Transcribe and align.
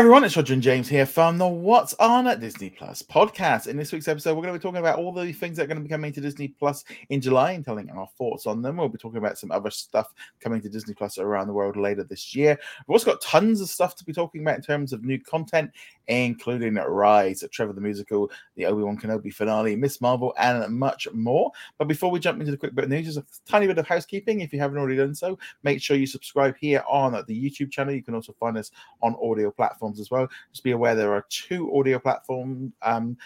everyone, 0.00 0.24
it's 0.24 0.34
Roger 0.34 0.54
and 0.54 0.62
James 0.62 0.88
here 0.88 1.04
from 1.04 1.36
the 1.36 1.46
What's 1.46 1.92
On 1.98 2.26
at 2.26 2.40
Disney 2.40 2.70
Plus 2.70 3.02
podcast. 3.02 3.66
In 3.66 3.76
this 3.76 3.92
week's 3.92 4.08
episode, 4.08 4.34
we're 4.34 4.40
going 4.40 4.54
to 4.54 4.58
be 4.58 4.62
talking 4.62 4.78
about 4.78 4.98
all 4.98 5.12
the 5.12 5.30
things 5.30 5.58
that 5.58 5.64
are 5.64 5.66
going 5.66 5.76
to 5.76 5.82
be 5.82 5.90
coming 5.90 6.10
to 6.10 6.22
Disney 6.22 6.48
Plus 6.48 6.86
in 7.10 7.20
July 7.20 7.52
and 7.52 7.62
telling 7.62 7.90
our 7.90 8.08
thoughts 8.16 8.46
on 8.46 8.62
them. 8.62 8.78
We'll 8.78 8.88
be 8.88 8.96
talking 8.96 9.18
about 9.18 9.36
some 9.36 9.50
other 9.50 9.68
stuff 9.68 10.14
coming 10.40 10.62
to 10.62 10.70
Disney 10.70 10.94
Plus 10.94 11.18
around 11.18 11.48
the 11.48 11.52
world 11.52 11.76
later 11.76 12.02
this 12.02 12.34
year. 12.34 12.58
We've 12.88 12.94
also 12.94 13.10
got 13.10 13.20
tons 13.20 13.60
of 13.60 13.68
stuff 13.68 13.94
to 13.96 14.04
be 14.06 14.14
talking 14.14 14.40
about 14.40 14.56
in 14.56 14.62
terms 14.62 14.94
of 14.94 15.04
new 15.04 15.20
content, 15.20 15.70
including 16.08 16.76
Rise, 16.76 17.44
Trevor 17.52 17.74
the 17.74 17.82
Musical, 17.82 18.30
the 18.56 18.64
Obi 18.64 18.82
Wan 18.82 18.96
Kenobi 18.96 19.34
finale, 19.34 19.76
Miss 19.76 20.00
Marvel, 20.00 20.32
and 20.38 20.78
much 20.78 21.08
more. 21.12 21.52
But 21.76 21.88
before 21.88 22.10
we 22.10 22.20
jump 22.20 22.40
into 22.40 22.52
the 22.52 22.56
quick 22.56 22.74
bit 22.74 22.84
of 22.84 22.90
news, 22.90 23.04
just 23.04 23.18
a 23.18 23.24
tiny 23.46 23.66
bit 23.66 23.76
of 23.76 23.86
housekeeping. 23.86 24.40
If 24.40 24.54
you 24.54 24.60
haven't 24.60 24.78
already 24.78 24.96
done 24.96 25.14
so, 25.14 25.38
make 25.62 25.82
sure 25.82 25.98
you 25.98 26.06
subscribe 26.06 26.56
here 26.58 26.82
on 26.88 27.12
the 27.12 27.50
YouTube 27.50 27.70
channel. 27.70 27.92
You 27.92 28.02
can 28.02 28.14
also 28.14 28.32
find 28.40 28.56
us 28.56 28.70
on 29.02 29.14
audio 29.22 29.50
platforms 29.50 29.89
as 29.98 30.10
well. 30.10 30.28
Just 30.52 30.62
be 30.62 30.72
aware 30.72 30.94
there 30.94 31.12
are 31.12 31.24
two 31.28 31.74
audio 31.76 31.98
platform 31.98 32.72
um, 32.82 33.16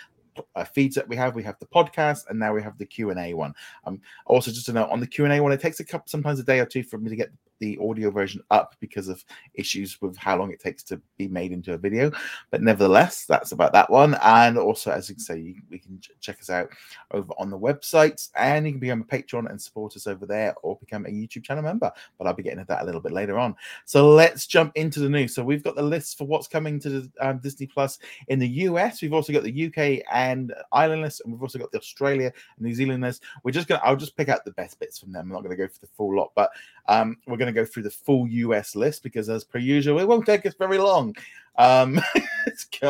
uh, 0.54 0.64
feeds 0.64 0.94
that 0.96 1.08
we 1.08 1.16
have. 1.16 1.34
We 1.34 1.42
have 1.42 1.58
the 1.58 1.66
podcast, 1.66 2.28
and 2.28 2.38
now 2.38 2.54
we 2.54 2.62
have 2.62 2.78
the 2.78 2.86
Q 2.86 3.10
and 3.10 3.20
A 3.20 3.34
one. 3.34 3.54
Um, 3.84 4.00
also, 4.26 4.50
just 4.50 4.66
to 4.66 4.72
note 4.72 4.90
on 4.90 5.00
the 5.00 5.06
Q 5.06 5.24
and 5.24 5.34
A 5.34 5.40
one, 5.40 5.52
it 5.52 5.60
takes 5.60 5.80
a 5.80 5.84
couple, 5.84 6.08
sometimes 6.08 6.40
a 6.40 6.44
day 6.44 6.60
or 6.60 6.66
two 6.66 6.82
for 6.82 6.98
me 6.98 7.10
to 7.10 7.16
get 7.16 7.30
the 7.60 7.78
audio 7.82 8.10
version 8.10 8.42
up 8.50 8.74
because 8.80 9.08
of 9.08 9.24
issues 9.54 10.00
with 10.02 10.16
how 10.16 10.36
long 10.36 10.50
it 10.52 10.60
takes 10.60 10.82
to 10.82 11.00
be 11.16 11.28
made 11.28 11.52
into 11.52 11.72
a 11.72 11.78
video. 11.78 12.10
But 12.50 12.62
nevertheless, 12.62 13.24
that's 13.26 13.52
about 13.52 13.72
that 13.72 13.90
one. 13.90 14.16
And 14.22 14.58
also, 14.58 14.90
as 14.90 15.08
you 15.08 15.14
can 15.14 15.24
say, 15.24 15.54
we 15.70 15.78
can 15.78 16.00
ch- 16.00 16.10
check 16.20 16.40
us 16.40 16.50
out 16.50 16.70
over 17.12 17.32
on 17.38 17.50
the 17.50 17.58
website, 17.58 18.28
and 18.36 18.66
you 18.66 18.72
can 18.72 18.80
become 18.80 19.02
a 19.02 19.04
Patreon 19.04 19.50
and 19.50 19.60
support 19.60 19.96
us 19.96 20.06
over 20.06 20.26
there, 20.26 20.54
or 20.62 20.76
become 20.76 21.06
a 21.06 21.10
YouTube 21.10 21.44
channel 21.44 21.62
member. 21.62 21.90
But 22.18 22.26
I'll 22.26 22.34
be 22.34 22.42
getting 22.42 22.58
to 22.58 22.66
that 22.66 22.82
a 22.82 22.84
little 22.84 23.00
bit 23.00 23.12
later 23.12 23.38
on. 23.38 23.54
So 23.84 24.10
let's 24.10 24.46
jump 24.46 24.72
into 24.74 25.00
the 25.00 25.08
news. 25.08 25.34
So 25.34 25.44
we've 25.44 25.62
got 25.62 25.76
the 25.76 25.82
list 25.82 26.18
for 26.18 26.26
what's 26.26 26.48
coming 26.48 26.80
to 26.80 26.90
the, 26.90 27.10
um, 27.20 27.38
Disney 27.38 27.66
Plus 27.66 27.98
in 28.28 28.38
the 28.38 28.48
US. 28.48 29.00
We've 29.00 29.12
also 29.12 29.32
got 29.32 29.44
the 29.44 29.66
UK 29.66 30.04
and 30.12 30.23
Ireland 30.72 31.02
list, 31.02 31.22
and 31.24 31.32
we've 31.32 31.42
also 31.42 31.58
got 31.58 31.72
the 31.72 31.78
Australia 31.78 32.32
and 32.56 32.66
New 32.66 32.74
Zealand 32.74 33.02
list. 33.02 33.22
We're 33.42 33.50
just 33.50 33.68
gonna, 33.68 33.80
I'll 33.84 33.96
just 33.96 34.16
pick 34.16 34.28
out 34.28 34.44
the 34.44 34.52
best 34.52 34.78
bits 34.78 34.98
from 34.98 35.12
them. 35.12 35.26
I'm 35.26 35.32
not 35.32 35.42
to 35.50 35.56
go 35.56 35.68
for 35.68 35.80
the 35.80 35.86
full 35.86 36.16
lot, 36.16 36.32
but 36.34 36.50
um, 36.88 37.16
we're 37.26 37.36
to 37.46 37.60
go 37.60 37.64
through 37.64 37.84
the 37.84 37.90
full 37.90 38.26
US 38.28 38.74
list 38.74 39.02
because, 39.02 39.28
as 39.28 39.44
per 39.44 39.58
usual, 39.58 39.98
it 40.00 40.08
won't 40.08 40.26
take 40.26 40.46
us 40.46 40.54
very 40.58 40.78
long. 40.78 41.14
Um, 41.56 42.00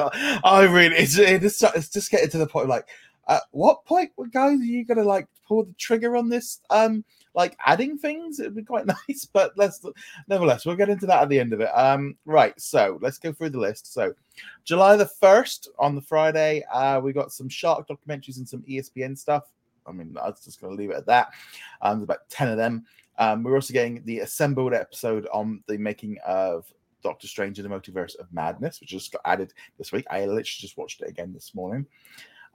I 0.44 0.62
really, 0.62 0.96
it's, 0.96 1.18
it's, 1.18 1.62
it's 1.62 1.88
just 1.88 2.10
getting 2.10 2.30
to 2.30 2.38
the 2.38 2.46
point 2.46 2.64
of 2.64 2.70
like, 2.70 2.88
at 3.28 3.42
what 3.52 3.84
point, 3.84 4.12
guys, 4.32 4.60
are 4.60 4.64
you 4.64 4.84
to 4.86 5.02
like 5.02 5.28
pull 5.46 5.64
the 5.64 5.72
trigger 5.74 6.16
on 6.16 6.28
this? 6.28 6.60
Um, 6.70 7.04
like 7.34 7.56
adding 7.64 7.98
things, 7.98 8.38
it'd 8.40 8.54
be 8.54 8.62
quite 8.62 8.86
nice, 9.08 9.24
but 9.24 9.52
let's 9.56 9.84
nevertheless, 10.28 10.64
we'll 10.64 10.76
get 10.76 10.88
into 10.88 11.06
that 11.06 11.22
at 11.22 11.28
the 11.28 11.40
end 11.40 11.52
of 11.52 11.60
it. 11.60 11.70
Um, 11.74 12.16
right, 12.24 12.58
so 12.60 12.98
let's 13.00 13.18
go 13.18 13.32
through 13.32 13.50
the 13.50 13.58
list. 13.58 13.92
So, 13.92 14.14
July 14.64 14.96
the 14.96 15.10
1st 15.22 15.68
on 15.78 15.94
the 15.94 16.02
Friday, 16.02 16.64
uh, 16.72 17.00
we 17.00 17.12
got 17.12 17.32
some 17.32 17.48
shark 17.48 17.88
documentaries 17.88 18.38
and 18.38 18.48
some 18.48 18.62
ESPN 18.62 19.16
stuff. 19.18 19.44
I 19.86 19.92
mean, 19.92 20.16
I 20.20 20.30
was 20.30 20.44
just 20.44 20.60
going 20.60 20.74
to 20.74 20.80
leave 20.80 20.90
it 20.90 20.96
at 20.96 21.06
that. 21.06 21.28
Um, 21.82 21.98
there's 21.98 22.04
about 22.04 22.28
10 22.30 22.48
of 22.48 22.56
them. 22.56 22.84
Um, 23.18 23.42
we're 23.42 23.54
also 23.54 23.72
getting 23.72 24.02
the 24.04 24.20
assembled 24.20 24.74
episode 24.74 25.28
on 25.32 25.62
the 25.66 25.76
making 25.76 26.18
of 26.26 26.72
Doctor 27.02 27.28
Strange 27.28 27.58
in 27.58 27.68
the 27.68 27.74
Multiverse 27.74 28.18
of 28.18 28.32
Madness, 28.32 28.80
which 28.80 28.90
just 28.90 29.12
got 29.12 29.20
added 29.24 29.52
this 29.78 29.92
week. 29.92 30.06
I 30.10 30.20
literally 30.20 30.44
just 30.44 30.76
watched 30.76 31.02
it 31.02 31.08
again 31.08 31.32
this 31.32 31.54
morning. 31.54 31.86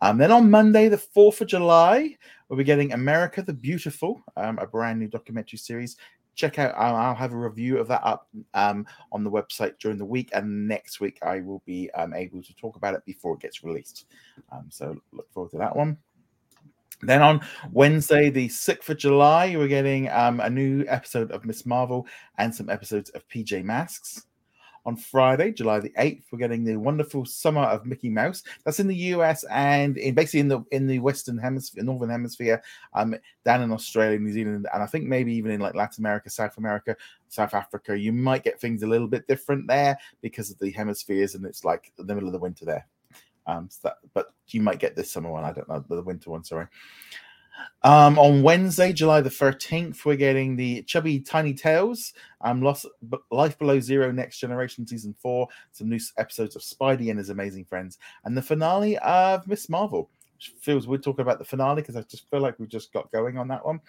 Then 0.02 0.32
on 0.32 0.50
Monday, 0.50 0.90
the 0.90 0.98
4th 0.98 1.42
of 1.42 1.48
July, 1.48 2.18
we'll 2.48 2.58
be 2.58 2.64
getting 2.64 2.94
America 2.94 3.42
the 3.42 3.54
Beautiful, 3.54 4.22
um, 4.38 4.58
a 4.60 4.68
brand 4.68 5.00
new 5.00 5.08
documentary 5.08 5.60
series. 5.60 5.98
Check 6.36 6.58
out, 6.58 6.74
I'll, 6.78 6.96
I'll 6.96 7.16
have 7.16 7.34
a 7.34 7.38
review 7.38 7.80
of 7.80 7.88
that 7.90 8.02
up 8.04 8.30
um, 8.54 8.86
on 9.12 9.24
the 9.24 9.32
website 9.32 9.78
during 9.80 9.98
the 9.98 10.06
week. 10.06 10.30
And 10.34 10.68
next 10.68 11.02
week, 11.02 11.20
I 11.22 11.42
will 11.42 11.62
be 11.66 11.92
um, 11.92 12.14
able 12.14 12.42
to 12.42 12.56
talk 12.56 12.78
about 12.78 12.94
it 12.94 13.04
before 13.06 13.34
it 13.34 13.42
gets 13.42 13.64
released. 13.64 14.06
Um, 14.52 14.68
so 14.70 14.96
look 15.12 15.30
forward 15.34 15.52
to 15.52 15.58
that 15.58 15.76
one. 15.76 15.98
Then 17.02 17.22
on 17.22 17.42
Wednesday, 17.72 18.30
the 18.30 18.48
6th 18.50 18.90
of 18.90 18.98
July, 18.98 19.56
we're 19.56 19.68
getting 19.68 20.10
um, 20.10 20.40
a 20.40 20.50
new 20.50 20.84
episode 20.88 21.32
of 21.32 21.46
Miss 21.46 21.66
Marvel 21.66 22.06
and 22.38 22.54
some 22.54 22.70
episodes 22.70 23.10
of 23.12 23.28
PJ 23.30 23.64
Masks. 23.64 24.26
On 24.86 24.96
Friday, 24.96 25.52
July 25.52 25.80
the 25.80 25.90
8th, 25.92 26.24
we're 26.32 26.40
getting 26.40 26.64
the 26.64 26.78
wonderful 26.78 27.26
Summer 27.26 27.62
of 27.62 27.86
Mickey 27.86 28.10
Mouse. 28.10 28.44
That's 28.64 28.80
in 28.80 28.88
the 28.88 28.96
US 28.96 29.44
and 29.52 29.98
in 29.98 30.16
basically 30.16 30.40
in 30.40 30.48
the 30.48 30.64
in 30.72 30.88
the 30.88 31.00
Western 31.00 31.38
Hemisphere, 31.38 31.84
Northern 31.84 32.10
Hemisphere, 32.10 32.62
um, 32.94 33.16
down 33.46 33.62
in 33.62 33.72
Australia, 33.72 34.18
New 34.20 34.32
Zealand, 34.32 34.68
and 34.74 34.84
I 34.84 34.86
think 34.86 35.06
maybe 35.06 35.34
even 35.34 35.52
in 35.52 35.60
like 35.60 35.76
Latin 35.76 36.02
America, 36.02 36.30
South 36.30 36.58
America, 36.58 36.96
South 37.28 37.54
Africa. 37.54 37.98
You 37.98 38.14
might 38.14 38.44
get 38.44 38.60
things 38.60 38.84
a 38.84 38.88
little 38.88 39.08
bit 39.08 39.28
different 39.28 39.68
there 39.68 39.98
because 40.22 40.50
of 40.50 40.60
the 40.60 40.72
hemispheres, 40.72 41.36
and 41.36 41.46
it's 41.46 41.64
like 41.64 41.92
the 41.98 42.16
middle 42.16 42.30
of 42.30 42.34
the 42.34 42.40
winter 42.40 42.66
there. 42.66 42.88
Um, 43.48 43.68
so 43.70 43.80
that, 43.84 43.98
but 44.14 44.34
you 44.48 44.62
might 44.62 44.80
get 44.80 44.96
this 44.96 45.12
summer 45.12 45.32
one. 45.32 45.44
I 45.44 45.52
don't 45.52 45.68
know 45.68 45.84
the 45.88 46.02
winter 46.02 46.30
one. 46.30 46.44
Sorry. 46.44 46.68
Um, 47.84 48.20
on 48.20 48.44
Wednesday, 48.44 48.92
July 48.92 49.22
the 49.22 49.30
13th, 49.30 50.04
we're 50.04 50.18
getting 50.18 50.56
the 50.56 50.84
Chibi 50.84 51.26
Tiny 51.26 51.54
Tales, 51.54 52.14
um, 52.42 52.62
Lost, 52.62 52.86
Life 53.32 53.58
Below 53.58 53.80
Zero 53.80 54.12
Next 54.12 54.40
Generation 54.40 54.86
Season 54.86 55.16
4, 55.20 55.48
some 55.72 55.90
new 55.90 56.00
episodes 56.18 56.56
of 56.56 56.62
Spidey 56.62 57.10
and 57.10 57.18
His 57.18 57.30
Amazing 57.30 57.66
Friends, 57.66 57.98
and 58.26 58.36
the 58.36 58.42
finale 58.42 58.98
of 59.00 59.48
Miss 59.48 59.70
Marvel. 59.70 60.10
Which 60.36 60.54
feels 60.62 60.88
we're 60.88 60.98
talking 60.98 61.22
about 61.22 61.40
the 61.40 61.46
finale 61.46 61.82
because 61.82 61.98
I 61.98 62.02
just 62.04 62.30
feel 62.30 62.40
like 62.40 62.58
we've 62.60 62.70
just 62.70 62.94
got 62.94 63.12
going 63.12 63.38
on 63.38 63.50
that 63.50 63.66
one. 63.66 63.82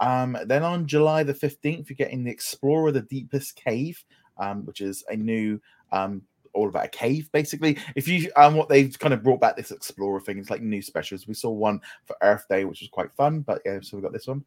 Um, 0.00 0.36
then 0.46 0.62
on 0.62 0.86
July 0.86 1.22
the 1.22 1.34
15th, 1.34 1.88
you're 1.88 1.96
getting 1.96 2.24
the 2.24 2.30
Explorer 2.30 2.92
the 2.92 3.02
Deepest 3.02 3.56
Cave, 3.56 4.02
um, 4.38 4.64
which 4.66 4.80
is 4.80 5.04
a 5.10 5.16
new 5.16 5.60
um, 5.92 6.22
all 6.52 6.68
about 6.68 6.84
a 6.84 6.88
cave 6.88 7.30
basically 7.32 7.78
if 7.96 8.08
you 8.08 8.30
um 8.36 8.54
what 8.54 8.68
they've 8.68 8.98
kind 8.98 9.14
of 9.14 9.22
brought 9.22 9.40
back 9.40 9.56
this 9.56 9.70
explorer 9.70 10.20
thing 10.20 10.38
it's 10.38 10.50
like 10.50 10.62
new 10.62 10.82
specials 10.82 11.26
we 11.26 11.34
saw 11.34 11.50
one 11.50 11.80
for 12.04 12.16
earth 12.22 12.44
day 12.48 12.64
which 12.64 12.80
was 12.80 12.88
quite 12.88 13.12
fun 13.12 13.40
but 13.40 13.60
yeah 13.64 13.78
so 13.80 13.96
we 13.96 14.02
got 14.02 14.12
this 14.12 14.26
one 14.26 14.44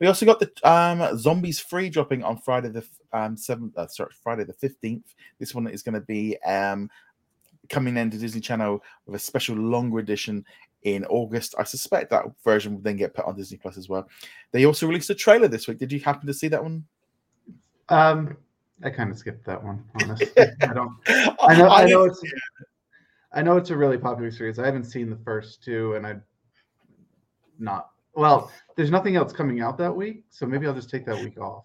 we 0.00 0.06
also 0.06 0.26
got 0.26 0.40
the 0.40 0.68
um 0.68 1.16
zombies 1.18 1.60
free 1.60 1.88
dropping 1.88 2.22
on 2.22 2.36
friday 2.36 2.68
the 2.68 2.84
um 3.12 3.36
7th 3.36 3.76
uh, 3.76 3.86
sorry 3.86 4.10
friday 4.22 4.44
the 4.44 4.68
15th 4.68 5.14
this 5.38 5.54
one 5.54 5.66
is 5.66 5.82
going 5.82 5.94
to 5.94 6.00
be 6.00 6.36
um 6.42 6.90
coming 7.68 7.96
into 7.96 8.18
disney 8.18 8.40
channel 8.40 8.82
with 9.06 9.14
a 9.14 9.24
special 9.24 9.56
longer 9.56 9.98
edition 9.98 10.44
in 10.84 11.04
August. 11.06 11.54
I 11.58 11.64
suspect 11.64 12.10
that 12.10 12.24
version 12.44 12.74
will 12.74 12.82
then 12.82 12.96
get 12.96 13.14
put 13.14 13.24
on 13.24 13.36
Disney 13.36 13.58
Plus 13.58 13.76
as 13.76 13.88
well. 13.88 14.06
They 14.52 14.66
also 14.66 14.86
released 14.86 15.10
a 15.10 15.14
trailer 15.14 15.48
this 15.48 15.66
week. 15.66 15.78
Did 15.78 15.90
you 15.90 16.00
happen 16.00 16.26
to 16.26 16.34
see 16.34 16.48
that 16.48 16.62
one? 16.62 16.84
Um, 17.88 18.36
I 18.82 18.90
kind 18.90 19.10
of 19.10 19.18
skipped 19.18 19.44
that 19.46 19.62
one. 19.62 19.84
Honestly, 20.02 20.28
I 20.62 20.72
don't. 20.72 20.96
I 21.08 21.56
know. 21.56 21.68
I 21.68 21.86
know 21.86 22.04
it's. 22.04 22.22
I 23.32 23.42
know 23.42 23.56
it's 23.56 23.70
a 23.70 23.76
really 23.76 23.98
popular 23.98 24.30
series. 24.30 24.58
I 24.58 24.66
haven't 24.66 24.84
seen 24.84 25.10
the 25.10 25.18
first 25.24 25.62
two, 25.62 25.94
and 25.94 26.06
I 26.06 26.16
not 27.58 27.90
well. 28.14 28.50
There's 28.76 28.90
nothing 28.90 29.16
else 29.16 29.32
coming 29.32 29.60
out 29.60 29.78
that 29.78 29.94
week, 29.94 30.24
so 30.30 30.46
maybe 30.46 30.66
I'll 30.66 30.74
just 30.74 30.90
take 30.90 31.06
that 31.06 31.22
week 31.22 31.38
off. 31.38 31.64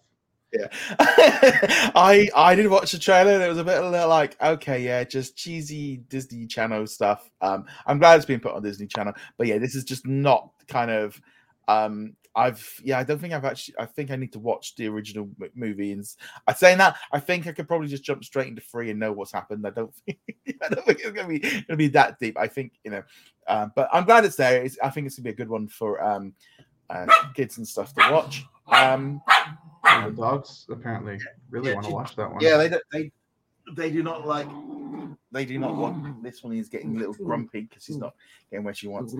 Yeah, 0.53 0.67
I 0.99 2.27
I 2.35 2.55
did 2.55 2.67
watch 2.67 2.91
the 2.91 2.99
trailer. 2.99 3.33
And 3.33 3.43
it 3.43 3.47
was 3.47 3.59
a 3.59 3.63
bit 3.63 3.79
like, 3.81 4.35
okay, 4.41 4.83
yeah, 4.83 5.03
just 5.03 5.35
cheesy 5.35 5.97
Disney 6.09 6.47
Channel 6.47 6.87
stuff. 6.87 7.29
Um, 7.41 7.65
I'm 7.85 7.99
glad 7.99 8.15
it's 8.15 8.25
been 8.25 8.39
put 8.39 8.53
on 8.53 8.63
Disney 8.63 8.87
Channel, 8.87 9.13
but 9.37 9.47
yeah, 9.47 9.59
this 9.59 9.75
is 9.75 9.83
just 9.83 10.07
not 10.07 10.49
kind 10.67 10.89
of 10.89 11.21
um 11.67 12.15
I've 12.39 12.81
yeah, 12.85 12.97
I 12.97 13.03
don't 13.03 13.19
think 13.19 13.33
I've 13.33 13.43
actually. 13.43 13.75
I 13.77 13.85
think 13.85 14.11
I 14.11 14.15
need 14.15 14.31
to 14.31 14.39
watch 14.39 14.75
the 14.75 14.87
original 14.87 15.29
movie. 15.55 15.91
And 15.91 16.05
I 16.47 16.53
saying 16.53 16.77
that, 16.77 16.95
I 17.11 17.19
think 17.19 17.47
I 17.47 17.51
could 17.51 17.67
probably 17.67 17.89
just 17.89 18.03
jump 18.03 18.23
straight 18.23 18.47
into 18.47 18.61
three 18.61 18.89
and 18.89 18.99
know 18.99 19.11
what's 19.11 19.33
happened. 19.33 19.67
I 19.67 19.71
don't 19.71 19.93
think 20.05 20.19
I 20.63 20.69
don't 20.69 20.85
think 20.85 21.01
it's 21.01 21.11
gonna 21.11 21.27
be 21.27 21.39
gonna 21.39 21.75
be 21.75 21.89
that 21.89 22.17
deep. 22.17 22.37
I 22.37 22.47
think 22.47 22.79
you 22.85 22.91
know, 22.91 23.03
um, 23.47 23.73
but 23.75 23.89
I'm 23.91 24.05
glad 24.05 24.23
it's 24.23 24.37
there. 24.37 24.63
It's, 24.63 24.77
I 24.81 24.89
think 24.89 25.05
it's 25.05 25.17
gonna 25.17 25.25
be 25.25 25.31
a 25.31 25.35
good 25.35 25.49
one 25.49 25.67
for 25.67 26.01
um, 26.01 26.33
uh, 26.89 27.07
kids 27.35 27.57
and 27.57 27.67
stuff 27.67 27.93
to 27.95 28.09
watch. 28.09 28.45
Um, 28.67 29.21
the 29.83 30.13
dogs 30.15 30.65
apparently 30.69 31.19
really 31.49 31.69
yeah, 31.69 31.75
want 31.75 31.87
to 31.87 31.93
watch 31.93 32.15
that 32.15 32.31
one. 32.31 32.39
Yeah, 32.39 32.55
they 32.55 32.69
they 32.93 33.11
they 33.75 33.91
do 33.91 34.01
not 34.01 34.25
like. 34.25 34.47
They 35.31 35.45
do 35.45 35.59
not 35.59 35.75
want 35.75 36.23
this 36.23 36.41
one. 36.41 36.53
Is 36.53 36.69
getting 36.69 36.95
a 36.95 36.99
little 36.99 37.13
grumpy 37.13 37.61
because 37.61 37.83
she's 37.83 37.97
not 37.97 38.13
getting 38.49 38.63
where 38.63 38.73
she 38.73 38.87
wants. 38.87 39.13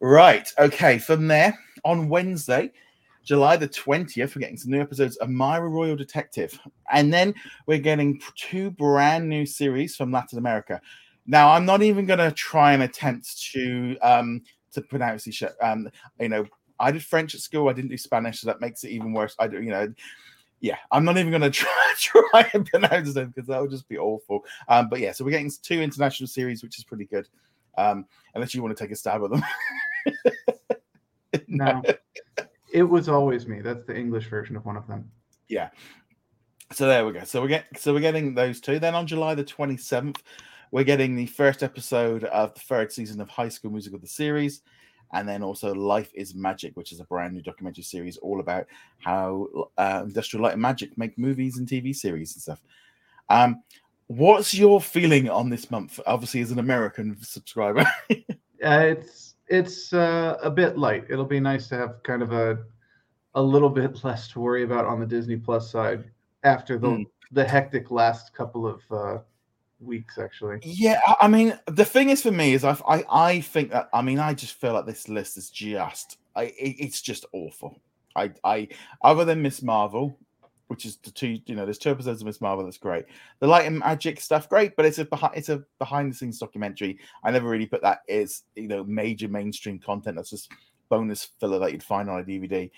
Right. 0.00 0.48
Okay. 0.58 0.98
From 0.98 1.28
there, 1.28 1.58
on 1.84 2.08
Wednesday, 2.08 2.72
July 3.24 3.56
the 3.56 3.68
20th, 3.68 4.34
we're 4.34 4.40
getting 4.40 4.56
some 4.56 4.70
new 4.70 4.80
episodes 4.80 5.16
of 5.16 5.28
Mira 5.28 5.68
Royal 5.68 5.96
Detective. 5.96 6.58
And 6.92 7.12
then 7.12 7.34
we're 7.66 7.78
getting 7.78 8.20
two 8.36 8.70
brand 8.70 9.28
new 9.28 9.46
series 9.46 9.96
from 9.96 10.10
Latin 10.10 10.38
America. 10.38 10.80
Now, 11.26 11.50
I'm 11.50 11.64
not 11.64 11.82
even 11.82 12.06
going 12.06 12.18
to 12.18 12.32
try 12.32 12.72
and 12.72 12.82
attempt 12.82 13.40
to 13.52 13.96
um, 14.02 14.42
to 14.72 14.80
pronounce 14.80 15.24
these. 15.24 15.42
Um, 15.60 15.88
you 16.18 16.28
know, 16.28 16.46
I 16.78 16.90
did 16.90 17.04
French 17.04 17.34
at 17.34 17.40
school. 17.40 17.68
I 17.68 17.72
didn't 17.72 17.90
do 17.90 17.98
Spanish, 17.98 18.40
so 18.40 18.46
that 18.46 18.60
makes 18.60 18.84
it 18.84 18.90
even 18.90 19.12
worse. 19.12 19.36
I 19.38 19.46
do, 19.46 19.62
you 19.62 19.70
know, 19.70 19.92
yeah, 20.60 20.76
I'm 20.90 21.04
not 21.04 21.18
even 21.18 21.30
going 21.30 21.42
to 21.50 21.50
try 21.50 21.94
try 21.98 22.50
and 22.54 22.66
pronounce 22.66 23.14
them 23.14 23.28
because 23.28 23.48
that 23.48 23.60
would 23.60 23.70
just 23.70 23.88
be 23.88 23.98
awful. 23.98 24.44
Um, 24.68 24.88
but 24.88 25.00
yeah, 25.00 25.12
so 25.12 25.24
we're 25.24 25.30
getting 25.30 25.50
two 25.62 25.80
international 25.80 26.26
series, 26.26 26.62
which 26.62 26.78
is 26.78 26.84
pretty 26.84 27.04
good 27.04 27.28
um, 27.76 28.06
unless 28.34 28.54
you 28.54 28.62
want 28.62 28.76
to 28.76 28.82
take 28.82 28.92
a 28.92 28.96
stab 28.96 29.22
at 29.24 29.30
them. 29.30 29.42
no, 31.48 31.82
it 32.72 32.82
was 32.82 33.08
always 33.08 33.46
me. 33.46 33.60
That's 33.60 33.86
the 33.86 33.96
English 33.96 34.28
version 34.28 34.56
of 34.56 34.64
one 34.64 34.76
of 34.76 34.86
them. 34.86 35.10
Yeah. 35.48 35.70
So 36.72 36.86
there 36.86 37.04
we 37.04 37.12
go. 37.12 37.24
So 37.24 37.42
we 37.42 37.48
get 37.48 37.66
so 37.76 37.92
we're 37.92 38.00
getting 38.00 38.34
those 38.34 38.60
two. 38.60 38.78
Then 38.78 38.94
on 38.94 39.06
July 39.06 39.34
the 39.34 39.44
27th, 39.44 40.18
we're 40.70 40.84
getting 40.84 41.16
the 41.16 41.26
first 41.26 41.62
episode 41.62 42.24
of 42.24 42.54
the 42.54 42.60
third 42.60 42.92
season 42.92 43.20
of 43.20 43.28
High 43.28 43.48
School 43.48 43.72
Musical 43.72 43.98
the 43.98 44.06
series, 44.06 44.62
and 45.12 45.28
then 45.28 45.42
also 45.42 45.74
Life 45.74 46.12
is 46.14 46.34
Magic, 46.34 46.76
which 46.76 46.92
is 46.92 47.00
a 47.00 47.04
brand 47.04 47.34
new 47.34 47.42
documentary 47.42 47.82
series 47.82 48.16
all 48.18 48.38
about 48.38 48.66
how 48.98 49.48
uh, 49.78 50.02
Industrial 50.04 50.44
Light 50.44 50.52
and 50.52 50.62
Magic 50.62 50.96
make 50.96 51.18
movies 51.18 51.58
and 51.58 51.66
TV 51.66 51.94
series 51.94 52.34
and 52.34 52.42
stuff. 52.42 52.62
Um, 53.28 53.62
what's 54.10 54.52
your 54.52 54.80
feeling 54.80 55.30
on 55.30 55.50
this 55.50 55.70
month? 55.70 56.00
Obviously, 56.06 56.40
as 56.40 56.50
an 56.50 56.58
American 56.58 57.16
subscriber, 57.22 57.86
uh, 58.10 58.14
it's 58.60 59.36
it's 59.48 59.92
uh, 59.92 60.36
a 60.42 60.50
bit 60.50 60.76
light. 60.76 61.04
It'll 61.08 61.24
be 61.24 61.40
nice 61.40 61.68
to 61.68 61.76
have 61.76 62.02
kind 62.02 62.22
of 62.22 62.32
a 62.32 62.58
a 63.34 63.42
little 63.42 63.70
bit 63.70 64.02
less 64.04 64.28
to 64.28 64.40
worry 64.40 64.64
about 64.64 64.84
on 64.84 64.98
the 65.00 65.06
Disney 65.06 65.36
Plus 65.36 65.70
side 65.70 66.04
after 66.42 66.78
the 66.78 66.88
mm. 66.88 67.06
the 67.30 67.44
hectic 67.44 67.90
last 67.90 68.34
couple 68.34 68.66
of 68.66 68.80
uh, 68.90 69.18
weeks 69.80 70.18
actually 70.18 70.58
yeah 70.62 71.00
i 71.22 71.26
mean 71.26 71.58
the 71.66 71.84
thing 71.86 72.10
is 72.10 72.20
for 72.20 72.30
me 72.30 72.52
is 72.52 72.64
I, 72.64 72.76
I 72.86 73.04
i 73.10 73.40
think 73.40 73.70
that 73.70 73.88
i 73.94 74.02
mean 74.02 74.18
i 74.18 74.34
just 74.34 74.52
feel 74.52 74.74
like 74.74 74.84
this 74.84 75.08
list 75.08 75.38
is 75.38 75.48
just 75.48 76.18
i 76.36 76.44
it, 76.44 76.76
it's 76.78 77.00
just 77.00 77.24
awful 77.32 77.80
i 78.14 78.30
i 78.44 78.68
other 79.02 79.24
than 79.24 79.40
miss 79.40 79.62
marvel 79.62 80.18
which 80.70 80.86
is 80.86 80.98
the 80.98 81.10
two 81.10 81.40
you 81.46 81.56
know 81.56 81.64
there's 81.64 81.78
two 81.78 81.90
episodes 81.90 82.20
of 82.20 82.26
miss 82.26 82.40
marvel 82.40 82.64
that's 82.64 82.78
great 82.78 83.04
the 83.40 83.46
light 83.46 83.66
and 83.66 83.80
magic 83.80 84.20
stuff 84.20 84.48
great 84.48 84.76
but 84.76 84.86
it's 84.86 84.98
a 84.98 85.04
behind 85.04 85.36
it's 85.36 85.48
a 85.48 85.60
behind 85.80 86.12
the 86.12 86.16
scenes 86.16 86.38
documentary 86.38 86.96
i 87.24 87.30
never 87.30 87.48
really 87.48 87.66
put 87.66 87.82
that 87.82 88.02
as 88.08 88.44
you 88.54 88.68
know 88.68 88.84
major 88.84 89.26
mainstream 89.26 89.80
content 89.80 90.14
that's 90.16 90.30
just 90.30 90.52
bonus 90.88 91.30
filler 91.40 91.58
that 91.58 91.72
you'd 91.72 91.82
find 91.82 92.08
on 92.08 92.20
a 92.20 92.24
dvd 92.24 92.70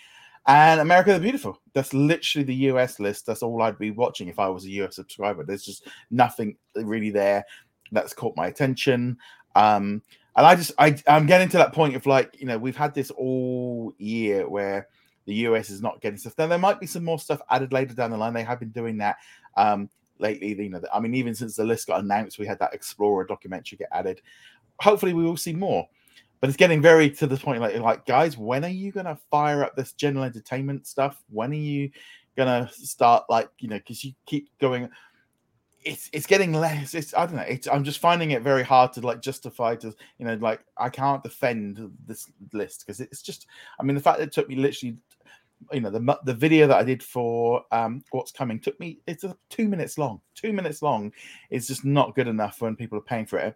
and 0.46 0.80
America 0.80 1.12
the 1.12 1.20
Beautiful. 1.20 1.60
That's 1.72 1.94
literally 1.94 2.44
the 2.44 2.54
US 2.72 2.98
list. 2.98 3.26
That's 3.26 3.44
all 3.44 3.62
I'd 3.62 3.78
be 3.78 3.92
watching 3.92 4.26
if 4.26 4.40
I 4.40 4.48
was 4.48 4.64
a 4.64 4.70
US 4.70 4.96
subscriber. 4.96 5.44
There's 5.44 5.64
just 5.64 5.86
nothing 6.10 6.56
really 6.74 7.10
there 7.10 7.44
that's 7.92 8.12
caught 8.12 8.36
my 8.36 8.48
attention. 8.48 9.18
Um, 9.54 10.02
and 10.34 10.46
I 10.46 10.56
just 10.56 10.72
I 10.78 10.96
I'm 11.06 11.26
getting 11.26 11.48
to 11.50 11.58
that 11.58 11.72
point 11.72 11.94
of 11.94 12.06
like, 12.06 12.40
you 12.40 12.46
know, 12.46 12.58
we've 12.58 12.76
had 12.76 12.94
this 12.94 13.10
all 13.12 13.92
year 13.98 14.48
where 14.48 14.88
the 15.26 15.34
US 15.34 15.70
is 15.70 15.82
not 15.82 16.00
getting 16.00 16.18
stuff. 16.18 16.34
Now 16.38 16.46
there 16.46 16.58
might 16.58 16.80
be 16.80 16.86
some 16.86 17.04
more 17.04 17.18
stuff 17.18 17.40
added 17.50 17.72
later 17.72 17.94
down 17.94 18.10
the 18.10 18.16
line. 18.16 18.34
They 18.34 18.42
have 18.42 18.60
been 18.60 18.70
doing 18.70 18.98
that 18.98 19.16
um 19.56 19.88
lately. 20.18 20.54
You 20.54 20.70
know, 20.70 20.80
I 20.92 21.00
mean, 21.00 21.14
even 21.14 21.34
since 21.34 21.56
the 21.56 21.64
list 21.64 21.86
got 21.86 22.00
announced, 22.00 22.38
we 22.38 22.46
had 22.46 22.58
that 22.58 22.74
Explorer 22.74 23.24
documentary 23.24 23.78
get 23.78 23.88
added. 23.92 24.20
Hopefully, 24.80 25.12
we 25.12 25.24
will 25.24 25.36
see 25.36 25.52
more 25.52 25.88
but 26.42 26.48
it's 26.48 26.56
getting 26.56 26.82
very 26.82 27.08
to 27.08 27.26
the 27.26 27.36
point 27.36 27.62
like 27.62 27.78
like 27.78 28.04
guys 28.04 28.36
when 28.36 28.64
are 28.64 28.68
you 28.68 28.92
gonna 28.92 29.16
fire 29.30 29.64
up 29.64 29.74
this 29.74 29.92
general 29.92 30.24
entertainment 30.24 30.86
stuff 30.86 31.22
when 31.30 31.52
are 31.52 31.54
you 31.54 31.88
gonna 32.36 32.68
start 32.72 33.24
like 33.30 33.48
you 33.60 33.68
know 33.68 33.78
because 33.78 34.04
you 34.04 34.12
keep 34.26 34.50
going 34.58 34.90
it's 35.84 36.10
it's 36.12 36.26
getting 36.26 36.52
less 36.52 36.94
it's 36.94 37.14
i 37.14 37.24
don't 37.24 37.36
know 37.36 37.42
it's 37.42 37.68
i'm 37.68 37.84
just 37.84 38.00
finding 38.00 38.32
it 38.32 38.42
very 38.42 38.62
hard 38.62 38.92
to 38.92 39.00
like 39.00 39.22
justify 39.22 39.74
to 39.74 39.94
you 40.18 40.26
know 40.26 40.34
like 40.34 40.60
i 40.76 40.88
can't 40.88 41.22
defend 41.22 41.90
this 42.06 42.30
list 42.52 42.84
because 42.84 43.00
it's 43.00 43.22
just 43.22 43.46
i 43.80 43.82
mean 43.82 43.94
the 43.94 44.02
fact 44.02 44.18
that 44.18 44.24
it 44.24 44.32
took 44.32 44.48
me 44.48 44.56
literally 44.56 44.96
you 45.72 45.80
know 45.80 45.90
the 45.90 46.18
the 46.24 46.34
video 46.34 46.66
that 46.66 46.78
i 46.78 46.82
did 46.82 47.02
for 47.02 47.62
um 47.72 48.02
what's 48.10 48.32
coming 48.32 48.58
took 48.58 48.78
me 48.80 49.00
it's 49.06 49.24
a 49.24 49.36
two 49.52 49.68
minutes 49.68 49.98
long. 49.98 50.20
Two 50.34 50.52
minutes 50.52 50.82
long 50.82 51.12
is 51.50 51.66
just 51.66 51.84
not 51.84 52.14
good 52.14 52.28
enough 52.28 52.60
when 52.60 52.74
people 52.74 52.98
are 52.98 53.02
paying 53.02 53.26
for 53.26 53.38
it. 53.38 53.54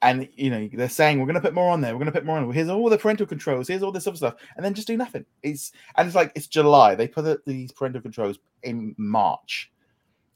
And 0.00 0.28
you 0.34 0.50
know 0.50 0.68
they're 0.72 0.88
saying 0.88 1.18
we're 1.18 1.26
going 1.26 1.34
to 1.34 1.40
put 1.40 1.54
more 1.54 1.70
on 1.70 1.80
there. 1.80 1.92
We're 1.92 2.04
going 2.04 2.12
to 2.12 2.18
put 2.18 2.24
more 2.24 2.38
on. 2.38 2.50
Here's 2.52 2.68
all 2.68 2.88
the 2.88 2.98
parental 2.98 3.26
controls. 3.26 3.68
Here's 3.68 3.82
all 3.82 3.92
this 3.92 4.06
other 4.06 4.16
stuff. 4.16 4.34
And 4.56 4.64
then 4.64 4.74
just 4.74 4.86
do 4.86 4.96
nothing. 4.96 5.24
It's 5.42 5.72
and 5.96 6.06
it's 6.06 6.14
like 6.14 6.32
it's 6.34 6.46
july. 6.46 6.94
They 6.94 7.08
put 7.08 7.44
these 7.44 7.72
parental 7.72 8.00
controls 8.00 8.38
in 8.62 8.94
march 8.96 9.70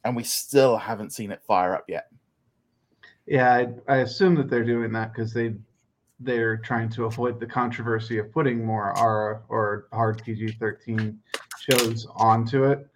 and 0.04 0.16
we 0.16 0.24
still 0.24 0.76
haven't 0.76 1.12
seen 1.12 1.30
it 1.30 1.42
fire 1.46 1.74
up 1.74 1.84
yet. 1.88 2.06
Yeah 3.26 3.54
i, 3.88 3.92
I 3.92 3.96
assume 3.98 4.34
that 4.34 4.50
they're 4.50 4.64
doing 4.64 4.90
that 4.92 5.12
because 5.12 5.32
they 5.32 5.54
they're 6.22 6.56
trying 6.56 6.88
to 6.88 7.04
avoid 7.04 7.38
the 7.40 7.46
controversy 7.46 8.18
of 8.18 8.30
putting 8.32 8.64
more 8.64 8.96
r 8.98 9.42
or 9.48 9.86
hard 9.92 10.22
pg-13 10.24 11.16
shows 11.58 12.06
onto 12.16 12.64
it 12.64 12.86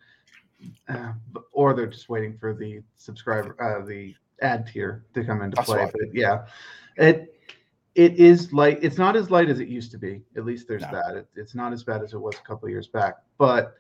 uh, 0.89 1.13
or 1.53 1.75
they're 1.75 1.87
just 1.87 2.09
waiting 2.09 2.37
for 2.39 2.55
the 2.55 2.81
subscriber 2.97 3.57
uh, 3.63 3.85
the 3.85 4.15
ad 4.43 4.67
tier 4.67 5.05
to 5.15 5.25
come 5.25 5.43
into 5.43 5.57
That's 5.57 5.67
play. 5.67 5.79
Right. 5.79 5.93
But 5.93 6.15
yeah, 6.15 6.47
it 6.97 7.35
it 7.95 8.15
is 8.15 8.53
light. 8.53 8.79
It's 8.83 8.99
not 8.99 9.17
as 9.17 9.31
light 9.31 9.49
as 9.49 9.61
it 9.61 9.69
used 9.69 9.91
to 9.93 9.99
be. 9.99 10.23
At 10.37 10.45
least 10.45 10.69
there's 10.69 10.83
no. 10.83 10.91
that. 10.93 11.17
It, 11.17 11.29
it's 11.37 11.55
not 11.55 11.73
as 11.73 11.83
bad 11.85 12.03
as 12.03 12.13
it 12.13 12.19
was 12.19 12.37
a 12.37 12.47
couple 12.47 12.69
years 12.69 12.89
back. 12.89 13.15
But 13.39 13.75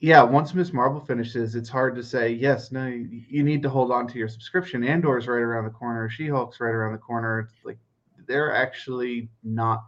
yeah, 0.00 0.22
once 0.22 0.54
Miss 0.54 0.72
Marvel 0.72 1.00
finishes, 1.00 1.54
it's 1.54 1.68
hard 1.68 1.96
to 1.96 2.02
say 2.02 2.30
yes. 2.30 2.72
No, 2.72 2.86
you, 2.86 3.22
you 3.28 3.42
need 3.42 3.62
to 3.62 3.70
hold 3.70 3.90
on 3.90 4.06
to 4.08 4.18
your 4.18 4.28
subscription. 4.28 4.84
Andor's 4.84 5.26
right 5.26 5.40
around 5.40 5.64
the 5.64 5.70
corner. 5.70 6.08
She 6.08 6.28
Hulk's 6.28 6.60
right 6.60 6.74
around 6.74 6.92
the 6.92 6.98
corner. 6.98 7.40
It's 7.40 7.64
like 7.64 7.78
they're 8.26 8.54
actually 8.54 9.28
not 9.42 9.84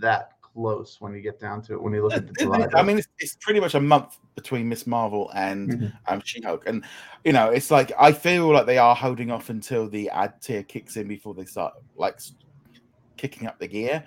that 0.00 0.32
close 0.40 1.00
when 1.00 1.14
you 1.14 1.20
get 1.20 1.40
down 1.40 1.62
to 1.62 1.74
it. 1.74 1.82
When 1.82 1.92
you 1.92 2.02
look 2.02 2.12
at 2.12 2.26
the 2.26 2.32
July, 2.34 2.66
I 2.74 2.82
mean, 2.82 2.98
it's, 2.98 3.08
it's, 3.18 3.36
pretty 3.36 3.60
much 3.60 3.74
a 3.74 3.80
month 3.80 4.18
between 4.34 4.68
Miss 4.68 4.86
Marvel 4.86 5.30
and 5.34 5.70
mm-hmm. 5.70 5.86
um, 6.06 6.22
She 6.24 6.40
Hulk, 6.42 6.64
and 6.66 6.84
you 7.24 7.32
know, 7.32 7.50
it's 7.50 7.70
like 7.70 7.92
I 7.98 8.12
feel 8.12 8.52
like 8.52 8.66
they 8.66 8.78
are 8.78 8.94
holding 8.94 9.30
off 9.30 9.50
until 9.50 9.88
the 9.88 10.10
ad 10.10 10.40
tier 10.40 10.62
kicks 10.62 10.96
in 10.96 11.08
before 11.08 11.34
they 11.34 11.44
start 11.44 11.74
like 11.96 12.20
kicking 13.16 13.46
up 13.46 13.58
the 13.58 13.68
gear. 13.68 14.04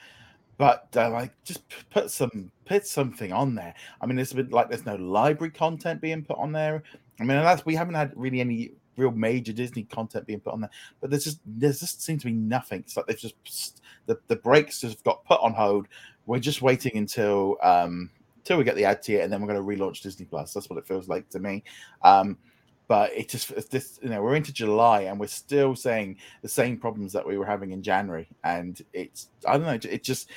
But 0.57 0.87
uh, 0.95 1.09
like, 1.09 1.33
just 1.43 1.63
put 1.89 2.11
some 2.11 2.51
put 2.65 2.87
something 2.87 3.33
on 3.33 3.55
there. 3.55 3.73
I 3.99 4.05
mean, 4.05 4.17
it's 4.19 4.31
a 4.31 4.35
bit 4.35 4.51
like 4.51 4.69
there's 4.69 4.85
no 4.85 4.95
library 4.95 5.51
content 5.51 6.01
being 6.01 6.23
put 6.23 6.37
on 6.37 6.51
there. 6.51 6.83
I 7.19 7.23
mean, 7.23 7.37
that's 7.37 7.65
we 7.65 7.75
haven't 7.75 7.95
had 7.95 8.13
really 8.15 8.39
any 8.39 8.71
real 8.97 9.11
major 9.11 9.53
Disney 9.53 9.83
content 9.83 10.25
being 10.25 10.39
put 10.39 10.53
on 10.53 10.61
there, 10.61 10.69
but 11.01 11.09
there's 11.09 11.23
just 11.23 11.39
there's 11.45 11.79
just 11.79 12.01
seems 12.01 12.21
to 12.23 12.27
be 12.27 12.33
nothing. 12.33 12.79
It's 12.81 12.97
like 12.97 13.07
they've 13.07 13.17
just 13.17 13.81
the 14.05 14.17
the 14.27 14.35
breaks 14.35 14.81
just 14.81 15.03
got 15.03 15.25
put 15.25 15.39
on 15.41 15.53
hold. 15.53 15.87
We're 16.25 16.39
just 16.39 16.61
waiting 16.61 16.97
until 16.97 17.57
um 17.61 18.09
until 18.37 18.57
we 18.57 18.63
get 18.63 18.75
the 18.75 18.85
ad 18.85 19.01
tier 19.01 19.21
and 19.21 19.31
then 19.31 19.41
we're 19.41 19.53
going 19.53 19.77
to 19.77 19.83
relaunch 19.83 20.01
disney 20.01 20.25
plus. 20.25 20.53
That's 20.53 20.69
what 20.69 20.77
it 20.77 20.87
feels 20.87 21.07
like 21.07 21.29
to 21.29 21.39
me. 21.39 21.63
Um 22.03 22.37
but 22.87 23.11
it 23.13 23.29
just 23.29 23.49
it's 23.51 23.67
this 23.67 23.99
you 24.03 24.09
know 24.09 24.21
we're 24.21 24.35
into 24.35 24.53
july 24.53 25.01
and 25.01 25.19
we're 25.19 25.25
still 25.25 25.75
saying 25.75 26.17
the 26.43 26.47
same 26.47 26.77
problems 26.77 27.11
that 27.11 27.25
we 27.25 27.37
were 27.37 27.45
having 27.45 27.71
in 27.71 27.81
january. 27.81 28.27
And 28.43 28.79
it's 28.93 29.29
i 29.47 29.53
don't 29.57 29.63
know 29.63 29.89
it 29.91 30.03
just 30.03 30.29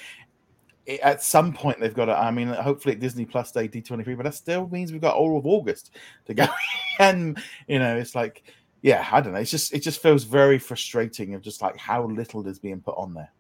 it, 0.89 1.01
at 1.01 1.23
some 1.23 1.53
point 1.53 1.79
they've 1.79 1.95
got 1.95 2.07
to 2.07 2.19
i 2.19 2.31
mean 2.31 2.49
hopefully 2.49 2.95
at 2.95 3.01
disney 3.01 3.25
plus 3.25 3.53
day 3.53 3.69
d23 3.69 4.17
but 4.17 4.25
that 4.25 4.35
still 4.35 4.69
means 4.69 4.91
we've 4.91 5.01
got 5.01 5.15
all 5.15 5.39
of 5.39 5.47
august 5.47 5.97
to 6.25 6.35
go 6.35 6.47
and 6.99 7.39
you 7.69 7.79
know 7.79 7.97
it's 7.97 8.15
like 8.15 8.43
yeah 8.83 9.07
i 9.13 9.21
don't 9.21 9.35
know 9.35 9.39
it's 9.39 9.51
just 9.51 9.73
it 9.73 9.81
just 9.81 10.03
feels 10.03 10.25
very 10.25 10.59
frustrating 10.59 11.35
of 11.35 11.43
just 11.43 11.63
like 11.63 11.77
how 11.77 12.07
little 12.07 12.47
is 12.49 12.59
being 12.59 12.81
put 12.81 12.97
on 12.97 13.15
there 13.15 13.31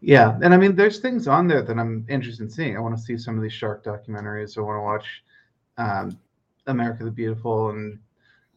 yeah, 0.00 0.38
and 0.42 0.54
I 0.54 0.56
mean, 0.56 0.76
there's 0.76 1.00
things 1.00 1.26
on 1.26 1.48
there 1.48 1.62
that 1.62 1.76
I'm 1.76 2.06
interested 2.08 2.44
in 2.44 2.50
seeing. 2.50 2.76
I 2.76 2.80
want 2.80 2.96
to 2.96 3.02
see 3.02 3.18
some 3.18 3.36
of 3.36 3.42
these 3.42 3.52
shark 3.52 3.84
documentaries. 3.84 4.56
I 4.56 4.60
want 4.60 4.76
to 4.76 4.82
watch 4.82 5.24
um, 5.76 6.18
America 6.66 7.04
the 7.04 7.10
Beautiful 7.10 7.70
and 7.70 7.98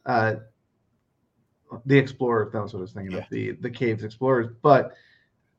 uh, 0.05 0.36
the 1.88 1.98
Explorer. 1.98 2.51
That 2.53 2.62
was 2.62 2.74
what 2.74 2.79
I 2.79 2.81
was 2.81 2.91
thinking 2.91 3.13
yeah. 3.13 3.24
of 3.24 3.29
the 3.31 3.51
the 3.53 3.72
Caves 3.72 4.03
Explorers. 4.03 4.50
But 4.62 4.93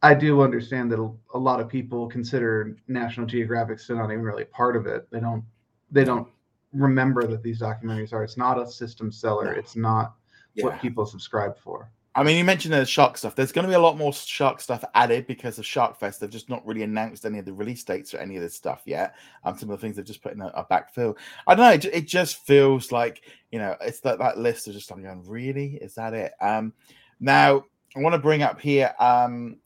I 0.03 0.15
do 0.15 0.43
understand 0.43 0.91
that 0.93 0.99
a, 1.35 1.39
lot 1.39 1.61
of 1.61 1.69
people 1.69 2.09
consider 2.09 2.77
National 2.89 3.25
Geographic 3.25 3.79
still 3.79 3.97
not 3.97 4.11
even 4.11 4.23
really 4.23 4.45
part 4.45 4.77
of 4.77 4.87
it. 4.87 5.09
They 5.11 5.21
don't 5.21 5.45
they 5.93 6.05
don't 6.05 6.27
remember 6.73 7.27
that 7.27 7.43
these 7.43 7.61
documentaries 7.61 8.13
are. 8.13 8.25
It's 8.25 8.37
not 8.37 8.61
a 8.61 8.69
system 8.69 9.13
seller. 9.13 9.53
It's 9.53 9.77
not 9.77 10.15
yeah. 10.55 10.65
what 10.65 10.81
people 10.81 11.07
subscribe 11.07 11.57
for. 11.59 11.91
I 12.15 12.23
mean, 12.23 12.37
you 12.37 12.45
mentioned 12.45 12.75
the 12.75 12.85
shark 12.85 13.17
stuff. 13.17 13.35
There's 13.35 13.53
going 13.53 13.63
to 13.63 13.71
be 13.71 13.75
a 13.75 13.81
lot 13.81 13.97
more 13.97 14.13
shark 14.13 14.61
stuff 14.61 14.85
added 14.95 15.27
because 15.27 15.59
of 15.59 15.65
Shark 15.65 15.99
Fest. 15.99 16.21
They've 16.21 16.29
just 16.29 16.51
not 16.51 16.67
really 16.67 16.83
announced 16.83 17.25
any 17.25 17.39
of 17.39 17.47
the 17.47 17.55
release 17.55 17.83
dates 17.85 18.11
for 18.11 18.19
any 18.19 18.37
of 18.37 18.43
this 18.43 18.55
stuff 18.55 18.83
yet. 18.85 19.15
Um, 19.45 19.57
some 19.57 19.71
of 19.71 19.79
the 19.79 19.81
things 19.81 19.97
they've 19.97 20.05
just 20.05 20.23
put 20.23 20.35
in 20.35 20.43
a, 20.43 20.49
a 20.49 20.65
backfill. 20.67 21.17
I 21.47 21.55
don't 21.55 21.65
know. 21.65 21.73
It, 21.73 21.85
it, 21.87 22.07
just 22.07 22.45
feels 22.45 22.93
like 22.93 23.23
you 23.51 23.59
know, 23.59 23.77
it's 23.81 24.01
that 24.01 24.19
that 24.19 24.37
list 24.37 24.69
of 24.69 24.75
just 24.75 24.91
like 24.91 25.03
going, 25.03 25.25
really, 25.27 25.77
is 25.77 25.95
that 25.95 26.13
it? 26.13 26.33
Um, 26.41 26.75
now 27.19 27.65
I 27.97 28.01
want 28.01 28.13
to 28.13 28.19
bring 28.19 28.43
up 28.43 28.61
here. 28.61 28.95
Um, 28.99 29.57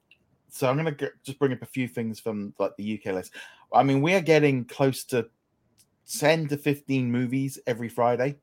so 0.57 0.71
I'm 0.71 0.83
going 0.83 0.97
to 0.97 1.13
just 1.23 1.39
bring 1.39 1.53
up 1.53 1.61
a 1.61 1.67
few 1.67 1.87
things 1.87 2.19
from 2.19 2.55
like 2.59 2.75
the 2.77 2.99
UK 2.99 3.13
list. 3.13 3.35
I 3.75 3.83
mean, 3.83 4.01
we 4.01 4.15
are 4.15 4.23
getting 4.23 4.65
close 4.65 5.05
to 5.05 5.29
10 6.11 6.49
to 6.49 6.57
15 6.57 7.11
movies 7.11 7.59
every 7.67 7.91
Friday 7.91 8.37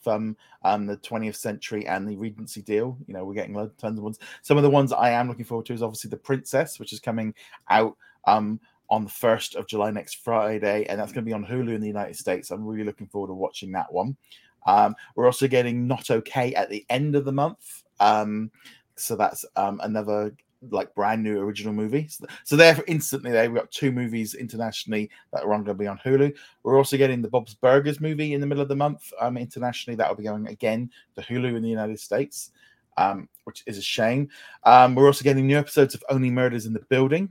from 0.00 0.36
um, 0.62 0.84
the 0.84 0.98
20th 0.98 1.36
century 1.36 1.86
and 1.86 2.06
the 2.06 2.16
Regency 2.16 2.60
deal. 2.60 2.98
You 3.06 3.14
know, 3.14 3.24
we're 3.24 3.32
getting 3.32 3.54
tons 3.78 3.98
of 3.98 4.04
ones. 4.04 4.18
Some 4.42 4.58
of 4.58 4.62
the 4.62 4.68
ones 4.68 4.92
I 4.92 5.10
am 5.10 5.26
looking 5.26 5.46
forward 5.46 5.64
to 5.66 5.72
is 5.72 5.82
obviously 5.82 6.10
The 6.10 6.18
Princess, 6.18 6.78
which 6.78 6.92
is 6.92 7.00
coming 7.00 7.32
out 7.70 7.96
um, 8.26 8.60
on 8.90 9.04
the 9.04 9.10
1st 9.10 9.54
of 9.54 9.66
July 9.66 9.90
next 9.90 10.16
Friday, 10.22 10.84
and 10.84 11.00
that's 11.00 11.12
going 11.12 11.24
to 11.24 11.28
be 11.28 11.32
on 11.32 11.46
Hulu 11.46 11.74
in 11.74 11.80
the 11.80 11.86
United 11.86 12.16
States. 12.16 12.50
I'm 12.50 12.66
really 12.66 12.84
looking 12.84 13.06
forward 13.06 13.28
to 13.28 13.34
watching 13.34 13.72
that 13.72 13.90
one. 13.90 14.18
Um, 14.66 14.94
we're 15.16 15.26
also 15.26 15.48
getting 15.48 15.86
Not 15.86 16.10
Okay 16.10 16.54
at 16.54 16.68
the 16.68 16.84
end 16.90 17.16
of 17.16 17.24
the 17.24 17.32
month. 17.32 17.84
Um, 18.00 18.50
so 18.96 19.16
that's 19.16 19.46
um, 19.56 19.80
another 19.82 20.34
like 20.70 20.94
brand 20.94 21.22
new 21.22 21.38
original 21.40 21.72
movies. 21.72 22.20
So 22.44 22.56
therefore, 22.56 22.84
instantly 22.86 23.30
they've 23.30 23.54
got 23.54 23.70
two 23.70 23.92
movies 23.92 24.34
internationally 24.34 25.10
that 25.32 25.42
are 25.42 25.48
going 25.48 25.64
to 25.64 25.74
be 25.74 25.86
on 25.86 25.98
Hulu. 26.04 26.34
We're 26.62 26.76
also 26.76 26.96
getting 26.96 27.22
the 27.22 27.28
Bob's 27.28 27.54
Burgers 27.54 28.00
movie 28.00 28.34
in 28.34 28.40
the 28.40 28.46
middle 28.46 28.62
of 28.62 28.68
the 28.68 28.76
month 28.76 29.12
um, 29.20 29.36
internationally. 29.36 29.96
That 29.96 30.08
will 30.08 30.16
be 30.16 30.24
going 30.24 30.46
again 30.48 30.90
to 31.14 31.22
Hulu 31.22 31.56
in 31.56 31.62
the 31.62 31.68
United 31.68 32.00
States, 32.00 32.50
um, 32.96 33.28
which 33.44 33.62
is 33.66 33.78
a 33.78 33.82
shame. 33.82 34.28
Um, 34.64 34.94
we're 34.94 35.06
also 35.06 35.24
getting 35.24 35.46
new 35.46 35.58
episodes 35.58 35.94
of 35.94 36.04
Only 36.08 36.30
Murders 36.30 36.66
in 36.66 36.72
the 36.72 36.80
Building. 36.88 37.30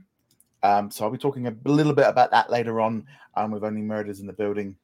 Um, 0.62 0.90
so 0.90 1.04
I'll 1.04 1.10
be 1.10 1.18
talking 1.18 1.46
a 1.46 1.54
little 1.64 1.92
bit 1.92 2.06
about 2.06 2.30
that 2.30 2.50
later 2.50 2.80
on 2.80 3.06
um, 3.36 3.50
with 3.50 3.64
Only 3.64 3.82
Murders 3.82 4.20
in 4.20 4.26
the 4.26 4.32
Building 4.32 4.76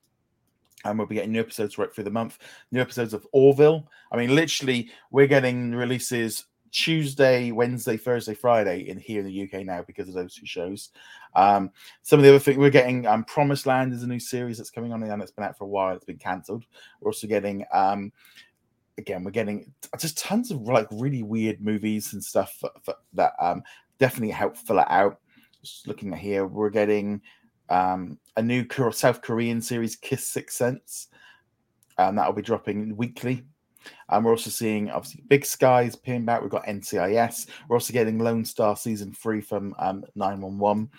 and 0.85 0.99
we'll 0.99 1.07
be 1.07 1.15
getting 1.15 1.33
new 1.33 1.41
episodes 1.41 1.79
right 1.79 1.93
through 1.93 2.05
the 2.05 2.11
month. 2.11 2.39
New 2.73 2.81
episodes 2.81 3.15
of 3.15 3.27
Orville. 3.33 3.87
I 4.13 4.17
mean, 4.17 4.35
literally, 4.35 4.91
we're 5.11 5.27
getting 5.27 5.75
releases 5.75 6.47
Tuesday, 6.73 7.53
Wednesday, 7.53 7.97
Thursday, 7.97 8.35
Friday 8.35 8.89
in 8.89 8.99
here 8.99 9.21
in 9.21 9.27
the 9.27 9.43
UK 9.43 9.65
now 9.65 9.83
because 9.83 10.09
of 10.09 10.15
those 10.15 10.35
two 10.35 10.47
shows. 10.47 10.91
Um, 11.35 11.71
some 12.03 12.19
of 12.19 12.25
the 12.25 12.31
other 12.31 12.39
things 12.39 12.59
we're 12.59 12.71
getting 12.71 13.07
um, 13.07 13.25
Promised 13.25 13.67
Land 13.67 13.93
is 13.93 14.03
a 14.03 14.07
new 14.07 14.21
series 14.21 14.59
that's 14.59 14.71
coming 14.71 14.93
on 14.93 15.03
and 15.03 15.23
it's 15.23 15.33
been 15.33 15.45
out 15.45 15.59
for 15.59 15.65
a 15.65 15.69
while. 15.69 15.95
It's 15.95 16.05
been 16.05 16.19
cancelled. 16.19 16.65
We're 17.01 17.11
also 17.11 17.27
getting 17.27 17.65
um, 17.73 18.13
again, 18.99 19.25
we're 19.25 19.31
getting 19.31 19.73
just 19.99 20.19
tons 20.19 20.51
of 20.51 20.61
like 20.63 20.87
really 20.93 21.23
weird 21.23 21.61
movies 21.61 22.13
and 22.13 22.23
stuff 22.23 22.55
for, 22.61 22.71
for, 22.83 22.95
that 23.15 23.33
um, 23.41 23.63
definitely 23.99 24.31
help 24.31 24.57
fill 24.57 24.79
it 24.79 24.87
out. 24.89 25.19
Just 25.63 25.89
looking 25.89 26.13
at 26.13 26.19
here, 26.19 26.47
we're 26.47 26.71
getting 26.71 27.21
um, 27.69 28.19
a 28.37 28.43
new 28.43 28.65
South 28.93 29.23
Korean 29.23 29.61
series, 29.61 29.97
Kiss 29.97 30.27
Sixth 30.27 30.57
Sense. 30.57 31.09
and 31.99 32.17
that 32.17 32.27
will 32.27 32.35
be 32.35 32.43
dropping 32.43 32.97
weekly. 32.97 33.45
And 34.09 34.25
we're 34.25 34.33
also 34.33 34.51
seeing 34.51 34.91
obviously 34.91 35.23
Big 35.29 35.45
Skies 35.45 35.97
peeing 35.97 36.25
back. 36.25 36.43
We've 36.43 36.51
got 36.51 36.67
NCIS. 36.67 37.47
We're 37.69 37.77
also 37.77 37.93
getting 37.93 38.19
Lone 38.19 38.45
Star 38.45 38.77
season 38.77 39.13
three 39.13 39.41
from 39.41 39.75
um, 39.79 40.05
911. 40.15 40.91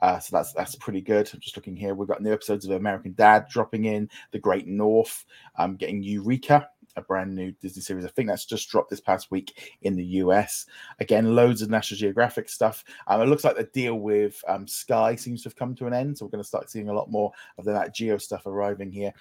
Uh, 0.00 0.18
so 0.18 0.36
that's 0.36 0.52
that's 0.52 0.76
pretty 0.76 1.00
good. 1.00 1.28
I'm 1.32 1.40
just 1.40 1.56
looking 1.56 1.76
here. 1.76 1.94
We've 1.94 2.08
got 2.08 2.22
new 2.22 2.32
episodes 2.32 2.64
of 2.64 2.70
American 2.72 3.14
Dad 3.14 3.46
dropping 3.50 3.86
in, 3.86 4.08
The 4.30 4.38
Great 4.38 4.66
North, 4.66 5.24
um, 5.56 5.76
getting 5.76 6.02
Eureka, 6.02 6.68
a 6.98 7.02
brand 7.02 7.34
new 7.34 7.52
Disney 7.52 7.82
series. 7.82 8.04
I 8.04 8.08
think 8.08 8.28
that's 8.28 8.44
just 8.44 8.68
dropped 8.68 8.90
this 8.90 9.00
past 9.00 9.30
week 9.30 9.76
in 9.82 9.96
the 9.96 10.04
US. 10.04 10.66
Again, 11.00 11.34
loads 11.34 11.62
of 11.62 11.70
National 11.70 11.98
Geographic 11.98 12.48
stuff. 12.48 12.84
Um, 13.06 13.22
it 13.22 13.26
looks 13.26 13.44
like 13.44 13.56
the 13.56 13.64
deal 13.64 13.94
with 13.94 14.42
um, 14.46 14.66
Sky 14.66 15.14
seems 15.14 15.42
to 15.42 15.48
have 15.48 15.56
come 15.56 15.74
to 15.76 15.86
an 15.86 15.94
end, 15.94 16.18
so 16.18 16.24
we're 16.24 16.30
going 16.30 16.42
to 16.42 16.48
start 16.48 16.70
seeing 16.70 16.88
a 16.88 16.94
lot 16.94 17.10
more 17.10 17.32
of 17.56 17.64
that 17.64 17.94
Geo 17.94 18.18
stuff 18.18 18.46
arriving 18.46 18.92
here. 18.92 19.12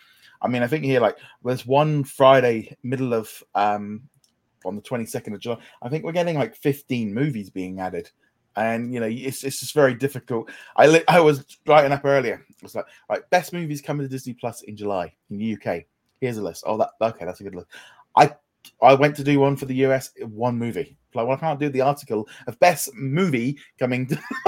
I 0.42 0.48
mean, 0.48 0.64
I 0.64 0.68
think 0.68 0.84
here, 0.84 1.00
like, 1.00 1.18
there's 1.44 1.66
one 1.66 2.04
Friday, 2.04 2.76
middle 2.84 3.14
of 3.14 3.32
um, 3.56 4.02
on 4.66 4.76
the 4.76 4.82
22nd 4.82 5.34
of 5.34 5.40
July. 5.40 5.58
I 5.82 5.90
think 5.90 6.04
we're 6.04 6.12
getting 6.12 6.38
like 6.38 6.56
15 6.56 7.14
movies 7.14 7.50
being 7.50 7.80
added 7.80 8.12
and 8.58 8.92
you 8.92 9.00
know 9.00 9.08
it's, 9.08 9.44
it's 9.44 9.60
just 9.60 9.74
very 9.74 9.94
difficult. 9.94 10.50
I 10.76 10.88
li- 10.88 11.04
I 11.08 11.20
was 11.20 11.46
writing 11.66 11.92
up 11.92 12.04
earlier. 12.04 12.46
It 12.50 12.64
was 12.64 12.76
like, 12.76 12.86
right, 13.10 13.22
best 13.30 13.54
movies 13.54 13.82
coming 13.82 14.04
to 14.04 14.10
Disney 14.10 14.34
Plus 14.34 14.64
in 14.64 14.76
July 14.76 15.14
in 15.30 15.38
the 15.38 15.54
UK. 15.54 15.84
Here's 16.22 16.38
a 16.38 16.44
list. 16.44 16.64
Oh, 16.66 16.78
that 16.78 16.90
okay, 17.02 17.26
that's 17.26 17.40
a 17.40 17.44
good 17.44 17.56
list. 17.56 17.68
I 18.16 18.34
I 18.82 18.94
went 18.94 19.16
to 19.18 19.24
do 19.24 19.40
one 19.40 19.56
for 19.56 19.66
the 19.66 19.76
US, 19.86 20.12
one 20.22 20.58
movie. 20.58 20.98
Like, 21.14 21.28
well, 21.28 21.38
I 21.38 21.40
can't 21.40 21.60
do 21.60 21.70
the 21.70 21.82
article 21.82 22.28
of 22.48 22.60
best 22.60 22.94
movie 22.94 23.58
coming. 23.80 24.08
To... 24.08 24.20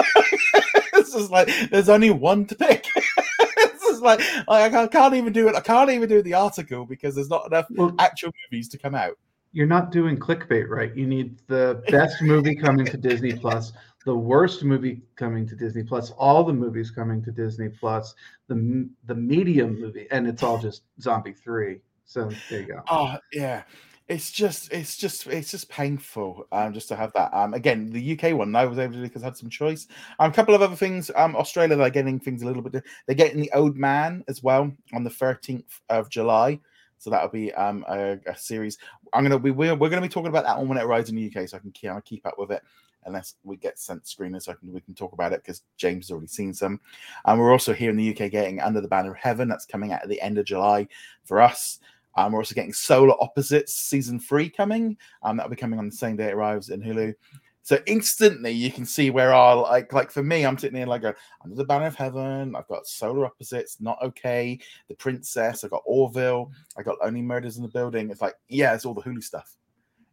it's 0.93 1.13
just 1.13 1.31
like 1.31 1.49
there's 1.71 1.89
only 1.89 2.11
one 2.11 2.45
to 2.45 2.55
pick. 2.55 2.85
it's 2.95 3.83
just 3.83 4.01
like 4.01 4.21
I 4.47 4.69
can't, 4.69 4.91
can't, 4.91 5.15
even 5.15 5.33
do 5.33 5.47
it. 5.47 5.55
I 5.55 5.61
can't 5.61 5.89
even 5.89 6.09
do 6.09 6.21
the 6.21 6.35
article 6.35 6.85
because 6.85 7.15
there's 7.15 7.29
not 7.29 7.47
enough 7.47 7.65
well, 7.71 7.95
actual 7.99 8.31
movies 8.51 8.69
to 8.69 8.77
come 8.77 8.95
out. 8.95 9.17
You're 9.51 9.67
not 9.67 9.91
doing 9.91 10.17
clickbait 10.17 10.69
right. 10.69 10.95
You 10.95 11.07
need 11.07 11.39
the 11.47 11.83
best 11.89 12.21
movie 12.21 12.55
coming 12.55 12.85
to 12.85 12.97
Disney 12.97 13.33
Plus, 13.33 13.73
the 14.09 14.15
worst 14.17 14.63
movie 14.63 15.03
coming 15.15 15.45
to 15.47 15.55
Disney 15.55 15.83
Plus, 15.83 16.09
all 16.17 16.43
the 16.43 16.51
movies 16.51 16.89
coming 16.89 17.23
to 17.23 17.31
Disney 17.31 17.69
Plus, 17.69 18.15
the 18.47 18.89
the 19.05 19.13
medium 19.13 19.79
movie, 19.79 20.07
and 20.09 20.27
it's 20.27 20.41
all 20.41 20.57
just 20.57 20.81
Zombie 20.99 21.31
Three. 21.33 21.81
So 22.05 22.31
there 22.49 22.61
you 22.61 22.65
go. 22.65 22.81
Oh 22.89 23.17
yeah, 23.31 23.61
it's 24.07 24.31
just 24.31 24.73
it's 24.73 24.97
just 24.97 25.27
it's 25.27 25.51
just 25.51 25.69
painful 25.69 26.47
um 26.51 26.73
just 26.73 26.87
to 26.87 26.95
have 26.95 27.13
that. 27.13 27.31
Um 27.35 27.53
again 27.53 27.91
the 27.91 28.17
uk 28.17 28.35
one 28.35 28.55
i 28.55 28.65
was 28.65 28.79
able 28.79 28.95
to 28.95 29.01
because 29.01 29.21
i 29.21 29.25
had 29.25 29.37
some 29.37 29.51
choice. 29.51 29.85
Um, 30.17 30.31
a 30.31 30.33
couple 30.33 30.55
of 30.55 30.63
other 30.63 30.75
things 30.75 31.11
um 31.15 31.35
australia 31.35 31.75
they're 31.75 31.91
getting 31.91 32.19
things 32.19 32.41
a 32.41 32.47
little 32.47 32.63
bit 32.63 32.83
they're 33.05 33.15
getting 33.15 33.39
the 33.39 33.51
old 33.53 33.77
man 33.77 34.23
as 34.27 34.41
well 34.41 34.71
on 34.91 35.03
the 35.03 35.11
13th 35.11 35.81
of 35.89 36.09
july. 36.09 36.59
So 36.97 37.11
that'll 37.11 37.29
be 37.29 37.53
um 37.53 37.85
a, 37.87 38.17
a 38.25 38.35
series. 38.35 38.79
I'm 39.13 39.21
gonna 39.21 39.37
be 39.37 39.51
we're, 39.51 39.75
we're 39.75 39.89
gonna 39.89 40.01
be 40.01 40.09
talking 40.09 40.29
about 40.29 40.45
that 40.45 40.57
one 40.57 40.67
when 40.67 40.79
it 40.79 40.83
arrives 40.83 41.11
in 41.11 41.15
the 41.15 41.27
uk 41.27 41.47
so 41.47 41.57
i 41.57 41.59
can 41.59 41.71
keep, 41.73 41.91
keep 42.05 42.25
up 42.25 42.39
with 42.39 42.51
it 42.51 42.63
unless 43.05 43.35
we 43.43 43.57
get 43.57 43.79
sent 43.79 44.03
screeners 44.03 44.43
so 44.43 44.53
can, 44.53 44.71
we 44.71 44.81
can 44.81 44.93
talk 44.93 45.13
about 45.13 45.33
it 45.33 45.41
because 45.41 45.63
James 45.77 46.05
has 46.05 46.11
already 46.11 46.27
seen 46.27 46.53
some. 46.53 46.79
And 47.25 47.39
we're 47.39 47.51
also 47.51 47.73
here 47.73 47.89
in 47.89 47.97
the 47.97 48.11
UK 48.11 48.31
getting 48.31 48.59
Under 48.59 48.81
the 48.81 48.87
Banner 48.87 49.11
of 49.11 49.17
Heaven. 49.17 49.47
That's 49.47 49.65
coming 49.65 49.93
out 49.93 50.03
at 50.03 50.09
the 50.09 50.21
end 50.21 50.37
of 50.37 50.45
July 50.45 50.87
for 51.23 51.41
us. 51.41 51.79
Um, 52.15 52.33
we're 52.33 52.39
also 52.39 52.55
getting 52.55 52.73
Solar 52.73 53.15
Opposites 53.21 53.73
season 53.73 54.19
three 54.19 54.49
coming. 54.49 54.97
Um, 55.23 55.37
that'll 55.37 55.49
be 55.49 55.55
coming 55.55 55.79
on 55.79 55.85
the 55.85 55.95
same 55.95 56.15
day 56.15 56.27
it 56.27 56.33
arrives 56.33 56.69
in 56.69 56.81
Hulu. 56.81 57.13
So 57.61 57.77
instantly 57.85 58.51
you 58.51 58.71
can 58.71 58.85
see 58.85 59.11
where 59.11 59.31
our 59.31 59.55
like 59.57 59.93
like 59.93 60.09
for 60.09 60.23
me, 60.23 60.43
I'm 60.43 60.57
sitting 60.57 60.77
here 60.77 60.87
like 60.87 61.03
under 61.03 61.55
the 61.55 61.63
banner 61.63 61.85
of 61.85 61.95
heaven. 61.95 62.55
I've 62.55 62.67
got 62.67 62.87
solar 62.87 63.25
opposites, 63.25 63.79
not 63.79 63.99
okay. 64.01 64.59
The 64.87 64.95
princess. 64.95 65.63
I've 65.63 65.69
got 65.69 65.83
Orville. 65.85 66.51
I 66.77 66.81
got 66.81 66.97
only 67.03 67.21
murders 67.21 67.57
in 67.57 67.63
the 67.63 67.69
building. 67.69 68.09
It's 68.09 68.21
like 68.21 68.33
yeah, 68.47 68.73
it's 68.73 68.85
all 68.85 68.95
the 68.95 69.03
Hulu 69.03 69.23
stuff 69.23 69.55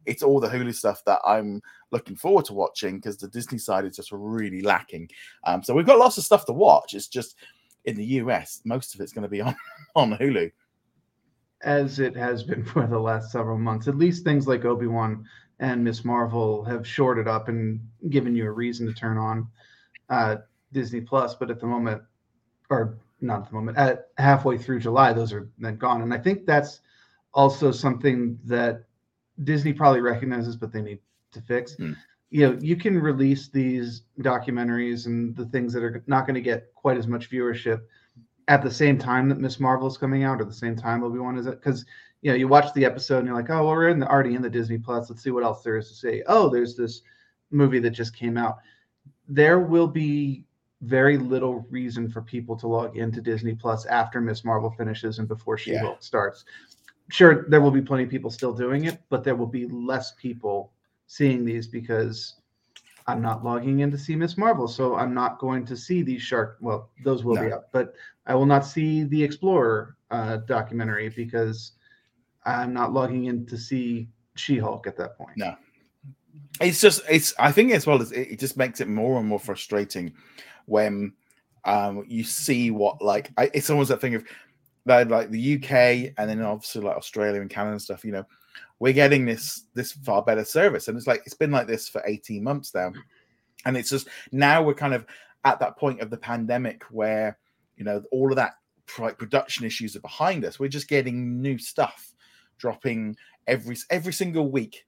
it's 0.07 0.23
all 0.23 0.39
the 0.39 0.47
Hulu 0.47 0.73
stuff 0.73 1.03
that 1.05 1.19
I'm 1.23 1.61
looking 1.91 2.15
forward 2.15 2.45
to 2.45 2.53
watching 2.53 2.95
because 2.95 3.17
the 3.17 3.27
Disney 3.27 3.57
side 3.57 3.85
is 3.85 3.95
just 3.95 4.11
really 4.11 4.61
lacking. 4.61 5.09
Um, 5.43 5.61
so 5.61 5.73
we've 5.73 5.85
got 5.85 5.99
lots 5.99 6.17
of 6.17 6.23
stuff 6.23 6.45
to 6.45 6.53
watch. 6.53 6.93
It's 6.93 7.07
just 7.07 7.35
in 7.85 7.95
the 7.95 8.05
US, 8.05 8.61
most 8.65 8.95
of 8.95 9.01
it's 9.01 9.13
going 9.13 9.23
to 9.23 9.29
be 9.29 9.41
on 9.47 9.55
on 9.95 10.13
Hulu. 10.13 10.51
As 11.61 11.99
it 11.99 12.15
has 12.15 12.43
been 12.43 12.63
for 12.73 12.87
the 12.87 12.99
last 12.99 13.31
several 13.31 13.57
months, 13.57 13.87
at 13.87 13.97
least 13.97 14.23
things 14.23 14.47
like 14.47 14.65
Obi 14.65 14.87
Wan 14.87 15.25
and 15.59 15.83
Miss 15.83 16.05
Marvel 16.05 16.63
have 16.65 16.87
shorted 16.87 17.27
up 17.27 17.49
and 17.49 17.79
given 18.09 18.35
you 18.35 18.45
a 18.45 18.51
reason 18.51 18.87
to 18.87 18.93
turn 18.93 19.17
on 19.17 19.47
uh, 20.09 20.37
Disney 20.71 21.01
Plus. 21.01 21.35
But 21.35 21.51
at 21.51 21.59
the 21.59 21.67
moment, 21.67 22.01
or 22.69 22.97
not 23.21 23.43
at 23.43 23.49
the 23.49 23.55
moment, 23.55 23.77
at 23.77 24.09
halfway 24.17 24.57
through 24.57 24.79
July, 24.81 25.13
those 25.13 25.33
are 25.33 25.49
then 25.57 25.77
gone. 25.77 26.01
And 26.01 26.13
I 26.13 26.17
think 26.17 26.45
that's 26.45 26.81
also 27.33 27.71
something 27.71 28.37
that 28.45 28.83
Disney 29.43 29.73
probably 29.73 30.01
recognizes, 30.01 30.55
but 30.55 30.71
they 30.71 30.81
need 30.81 30.99
to 31.31 31.41
fix. 31.41 31.75
Mm. 31.75 31.95
You 32.29 32.47
know, 32.47 32.59
you 32.59 32.75
can 32.75 32.99
release 32.99 33.47
these 33.47 34.03
documentaries 34.19 35.05
and 35.05 35.35
the 35.35 35.45
things 35.45 35.71
that 35.73 35.83
are 35.83 36.03
not 36.07 36.25
going 36.25 36.35
to 36.35 36.41
get 36.41 36.73
quite 36.75 36.97
as 36.97 37.07
much 37.07 37.29
viewership 37.29 37.81
at 38.47 38.63
the 38.63 38.71
same 38.71 38.97
time 38.97 39.29
that 39.29 39.39
Miss 39.39 39.59
Marvel 39.59 39.87
is 39.87 39.97
coming 39.97 40.23
out, 40.23 40.41
or 40.41 40.45
the 40.45 40.53
same 40.53 40.75
time 40.75 41.03
Obi 41.03 41.19
Wan 41.19 41.37
is 41.37 41.47
it? 41.47 41.61
Because 41.61 41.85
you 42.21 42.31
know, 42.31 42.37
you 42.37 42.47
watch 42.47 42.73
the 42.73 42.85
episode 42.85 43.19
and 43.19 43.27
you're 43.27 43.35
like, 43.35 43.49
oh, 43.49 43.63
well, 43.63 43.67
we're 43.67 43.89
in 43.89 43.99
the 43.99 44.09
already 44.09 44.35
in 44.35 44.41
the 44.41 44.49
Disney 44.49 44.77
Plus. 44.77 45.09
Let's 45.09 45.21
see 45.23 45.31
what 45.31 45.43
else 45.43 45.61
there 45.61 45.77
is 45.77 45.89
to 45.89 45.95
say. 45.95 46.23
Oh, 46.27 46.49
there's 46.49 46.75
this 46.75 47.01
movie 47.51 47.79
that 47.79 47.91
just 47.91 48.15
came 48.15 48.37
out. 48.37 48.57
There 49.27 49.59
will 49.59 49.87
be 49.87 50.43
very 50.81 51.17
little 51.17 51.65
reason 51.69 52.09
for 52.09 52.21
people 52.21 52.55
to 52.57 52.67
log 52.67 52.97
into 52.97 53.21
Disney 53.21 53.55
Plus 53.55 53.85
after 53.85 54.19
Miss 54.19 54.43
Marvel 54.43 54.71
finishes 54.71 55.19
and 55.19 55.27
before 55.27 55.57
She 55.57 55.75
Hulk 55.75 55.95
yeah. 55.95 55.99
starts 55.99 56.45
sure 57.09 57.45
there 57.49 57.61
will 57.61 57.71
be 57.71 57.81
plenty 57.81 58.03
of 58.03 58.09
people 58.09 58.29
still 58.29 58.53
doing 58.53 58.85
it, 58.85 59.01
but 59.09 59.23
there 59.23 59.35
will 59.35 59.47
be 59.47 59.67
less 59.67 60.13
people 60.13 60.71
seeing 61.07 61.45
these 61.45 61.67
because 61.67 62.35
I'm 63.07 63.21
not 63.21 63.43
logging 63.43 63.79
in 63.79 63.91
to 63.91 63.97
see 63.97 64.15
Miss 64.15 64.37
Marvel, 64.37 64.67
so 64.67 64.95
I'm 64.95 65.13
not 65.13 65.39
going 65.39 65.65
to 65.65 65.77
see 65.77 66.01
these 66.01 66.21
shark. 66.21 66.57
Well, 66.59 66.89
those 67.03 67.23
will 67.23 67.35
no. 67.35 67.45
be 67.45 67.51
up, 67.51 67.69
but 67.71 67.93
I 68.25 68.35
will 68.35 68.45
not 68.45 68.65
see 68.65 69.03
the 69.03 69.23
Explorer 69.23 69.95
uh, 70.11 70.37
documentary 70.37 71.09
because 71.09 71.73
I'm 72.45 72.73
not 72.73 72.91
logging 72.91 73.25
in 73.25 73.45
to 73.47 73.57
see 73.57 74.09
She-Hulk 74.35 74.87
at 74.87 74.97
that 74.97 75.17
point. 75.17 75.37
No, 75.37 75.55
it's 76.59 76.81
just 76.81 77.01
it's. 77.09 77.33
I 77.39 77.51
think 77.53 77.71
as 77.71 77.87
well 77.87 78.01
as 78.01 78.11
it, 78.11 78.31
it 78.31 78.39
just 78.39 78.57
makes 78.57 78.81
it 78.81 78.89
more 78.89 79.19
and 79.19 79.27
more 79.27 79.39
frustrating 79.39 80.13
when 80.65 81.13
um, 81.63 82.03
you 82.07 82.23
see 82.23 82.71
what 82.71 83.01
like 83.01 83.31
I, 83.37 83.49
it's 83.53 83.69
almost 83.69 83.89
that 83.89 84.01
thing 84.01 84.15
of 84.15 84.25
that 84.87 85.09
like 85.09 85.29
the 85.29 85.55
UK 85.55 86.13
and 86.17 86.29
then 86.29 86.41
obviously 86.41 86.81
like 86.81 86.97
Australia 86.97 87.41
and 87.41 87.49
Canada 87.49 87.73
and 87.73 87.81
stuff, 87.81 88.03
you 88.03 88.11
know, 88.11 88.25
we're 88.79 88.93
getting 88.93 89.25
this 89.25 89.65
this 89.73 89.91
far 89.91 90.21
better 90.21 90.43
service. 90.43 90.87
And 90.87 90.97
it's 90.97 91.07
like 91.07 91.21
it's 91.25 91.35
been 91.35 91.51
like 91.51 91.67
this 91.67 91.87
for 91.87 92.01
18 92.05 92.43
months 92.43 92.73
now. 92.73 92.91
And 93.65 93.77
it's 93.77 93.89
just 93.89 94.07
now 94.31 94.61
we're 94.61 94.73
kind 94.73 94.93
of 94.93 95.05
at 95.45 95.59
that 95.59 95.77
point 95.77 96.01
of 96.01 96.09
the 96.09 96.17
pandemic 96.17 96.83
where 96.91 97.37
you 97.75 97.83
know 97.83 98.01
all 98.11 98.31
of 98.31 98.35
that 98.35 98.55
like 98.99 99.17
production 99.17 99.65
issues 99.65 99.95
are 99.95 100.01
behind 100.01 100.45
us. 100.45 100.59
We're 100.59 100.69
just 100.69 100.87
getting 100.87 101.41
new 101.41 101.57
stuff 101.57 102.13
dropping 102.57 103.15
every 103.47 103.77
every 103.89 104.13
single 104.13 104.49
week. 104.49 104.85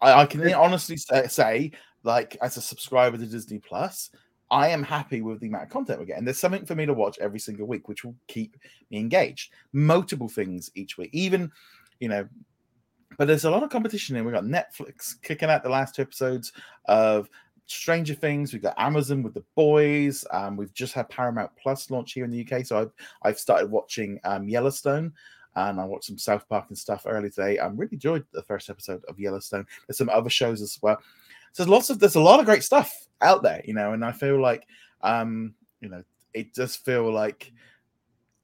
I, 0.00 0.22
I 0.22 0.26
can 0.26 0.52
honestly 0.54 0.96
say, 0.96 1.26
say, 1.28 1.72
like 2.02 2.36
as 2.42 2.56
a 2.56 2.62
subscriber 2.62 3.18
to 3.18 3.26
Disney 3.26 3.58
Plus, 3.58 4.10
I 4.50 4.68
am 4.68 4.82
happy 4.82 5.22
with 5.22 5.40
the 5.40 5.48
amount 5.48 5.64
of 5.64 5.70
content 5.70 6.00
we're 6.00 6.06
getting. 6.06 6.24
There's 6.24 6.38
something 6.38 6.66
for 6.66 6.74
me 6.74 6.86
to 6.86 6.94
watch 6.94 7.18
every 7.20 7.38
single 7.38 7.66
week, 7.66 7.88
which 7.88 8.04
will 8.04 8.16
keep 8.26 8.56
me 8.90 8.98
engaged. 8.98 9.52
Multiple 9.72 10.28
things 10.28 10.70
each 10.74 10.98
week, 10.98 11.10
even 11.12 11.50
you 12.00 12.08
know. 12.08 12.28
But 13.18 13.26
there's 13.26 13.44
a 13.44 13.50
lot 13.50 13.62
of 13.62 13.70
competition 13.70 14.16
here. 14.16 14.24
We've 14.24 14.34
got 14.34 14.44
Netflix 14.44 15.20
kicking 15.22 15.50
out 15.50 15.62
the 15.62 15.68
last 15.68 15.94
two 15.94 16.02
episodes 16.02 16.52
of 16.86 17.28
Stranger 17.66 18.14
Things. 18.14 18.52
We've 18.52 18.62
got 18.62 18.74
Amazon 18.78 19.22
with 19.22 19.34
The 19.34 19.44
Boys. 19.54 20.24
Um, 20.32 20.56
we've 20.56 20.74
just 20.74 20.94
had 20.94 21.08
Paramount 21.08 21.50
Plus 21.60 21.90
launch 21.90 22.12
here 22.12 22.24
in 22.24 22.30
the 22.30 22.46
UK, 22.46 22.64
so 22.64 22.78
I've 22.78 22.92
I've 23.22 23.38
started 23.38 23.70
watching 23.70 24.18
um, 24.24 24.48
Yellowstone. 24.48 25.12
And 25.56 25.80
I 25.80 25.84
watched 25.84 26.04
some 26.04 26.18
South 26.18 26.48
Park 26.48 26.66
and 26.68 26.78
stuff 26.78 27.02
early 27.06 27.28
today. 27.28 27.58
I 27.58 27.66
really 27.66 27.94
enjoyed 27.94 28.24
the 28.32 28.42
first 28.42 28.70
episode 28.70 29.02
of 29.08 29.18
Yellowstone. 29.18 29.66
There's 29.86 29.98
some 29.98 30.08
other 30.08 30.30
shows 30.30 30.62
as 30.62 30.78
well. 30.80 31.00
So 31.52 31.62
there's 31.62 31.70
lots 31.70 31.90
of 31.90 31.98
there's 31.98 32.14
a 32.16 32.20
lot 32.20 32.40
of 32.40 32.46
great 32.46 32.62
stuff 32.62 32.92
out 33.20 33.42
there, 33.42 33.62
you 33.64 33.74
know, 33.74 33.92
and 33.92 34.04
I 34.04 34.12
feel 34.12 34.40
like 34.40 34.66
um, 35.02 35.54
you 35.80 35.88
know, 35.88 36.02
it 36.34 36.54
does 36.54 36.76
feel 36.76 37.10
like 37.12 37.52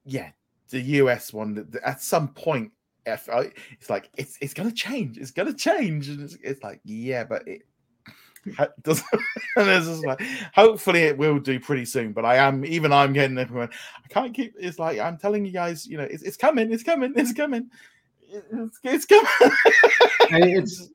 yeah, 0.04 0.30
the 0.70 0.80
US 0.80 1.32
one 1.32 1.68
at 1.84 2.02
some 2.02 2.28
point 2.28 2.72
it's 3.06 3.90
like 3.90 4.10
it's 4.16 4.36
it's 4.40 4.54
gonna 4.54 4.72
change. 4.72 5.18
It's 5.18 5.30
gonna 5.30 5.52
change, 5.52 6.08
and 6.08 6.20
it's, 6.20 6.36
it's 6.42 6.62
like 6.62 6.80
yeah, 6.84 7.24
but 7.24 7.46
it 7.46 7.62
doesn't. 8.82 9.06
and 9.56 9.68
it's 9.68 10.04
like 10.04 10.20
hopefully 10.54 11.02
it 11.02 11.16
will 11.16 11.38
do 11.38 11.60
pretty 11.60 11.84
soon. 11.84 12.12
But 12.12 12.24
I 12.24 12.36
am 12.36 12.64
even 12.64 12.92
I'm 12.92 13.12
getting 13.12 13.38
everyone. 13.38 13.70
I 14.04 14.08
can't 14.08 14.34
keep. 14.34 14.54
It's 14.58 14.78
like 14.78 14.98
I'm 14.98 15.18
telling 15.18 15.44
you 15.44 15.52
guys, 15.52 15.86
you 15.86 15.98
know, 15.98 16.04
it's, 16.04 16.22
it's 16.22 16.36
coming. 16.36 16.72
It's 16.72 16.82
coming. 16.82 17.12
It's 17.16 17.32
coming. 17.32 17.70
It's, 18.28 18.78
it's 18.82 19.04
coming. 19.04 19.30
it's 20.30 20.88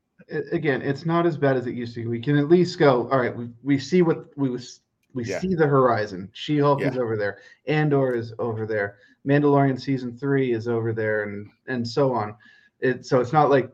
again, 0.51 0.81
it's 0.81 1.05
not 1.05 1.25
as 1.25 1.37
bad 1.37 1.57
as 1.57 1.67
it 1.67 1.75
used 1.75 1.93
to 1.95 2.01
be. 2.01 2.07
We 2.07 2.19
can 2.19 2.37
at 2.37 2.49
least 2.49 2.79
go. 2.79 3.09
All 3.11 3.19
right, 3.19 3.35
we 3.35 3.49
we 3.63 3.79
see 3.79 4.01
what 4.01 4.25
we 4.37 4.49
was 4.49 4.81
we 5.13 5.25
yeah. 5.25 5.39
see 5.39 5.55
the 5.55 5.67
horizon. 5.67 6.29
She 6.33 6.59
Hulk 6.59 6.81
yeah. 6.81 6.89
is 6.91 6.97
over 6.97 7.17
there. 7.17 7.39
Andor 7.67 8.13
is 8.13 8.33
over 8.39 8.65
there. 8.65 8.97
Mandalorian 9.27 9.79
season 9.79 10.17
three 10.17 10.53
is 10.53 10.67
over 10.67 10.93
there, 10.93 11.23
and 11.23 11.49
and 11.67 11.87
so 11.87 12.13
on. 12.13 12.35
It 12.79 13.05
so 13.05 13.19
it's 13.19 13.33
not 13.33 13.49
like 13.49 13.71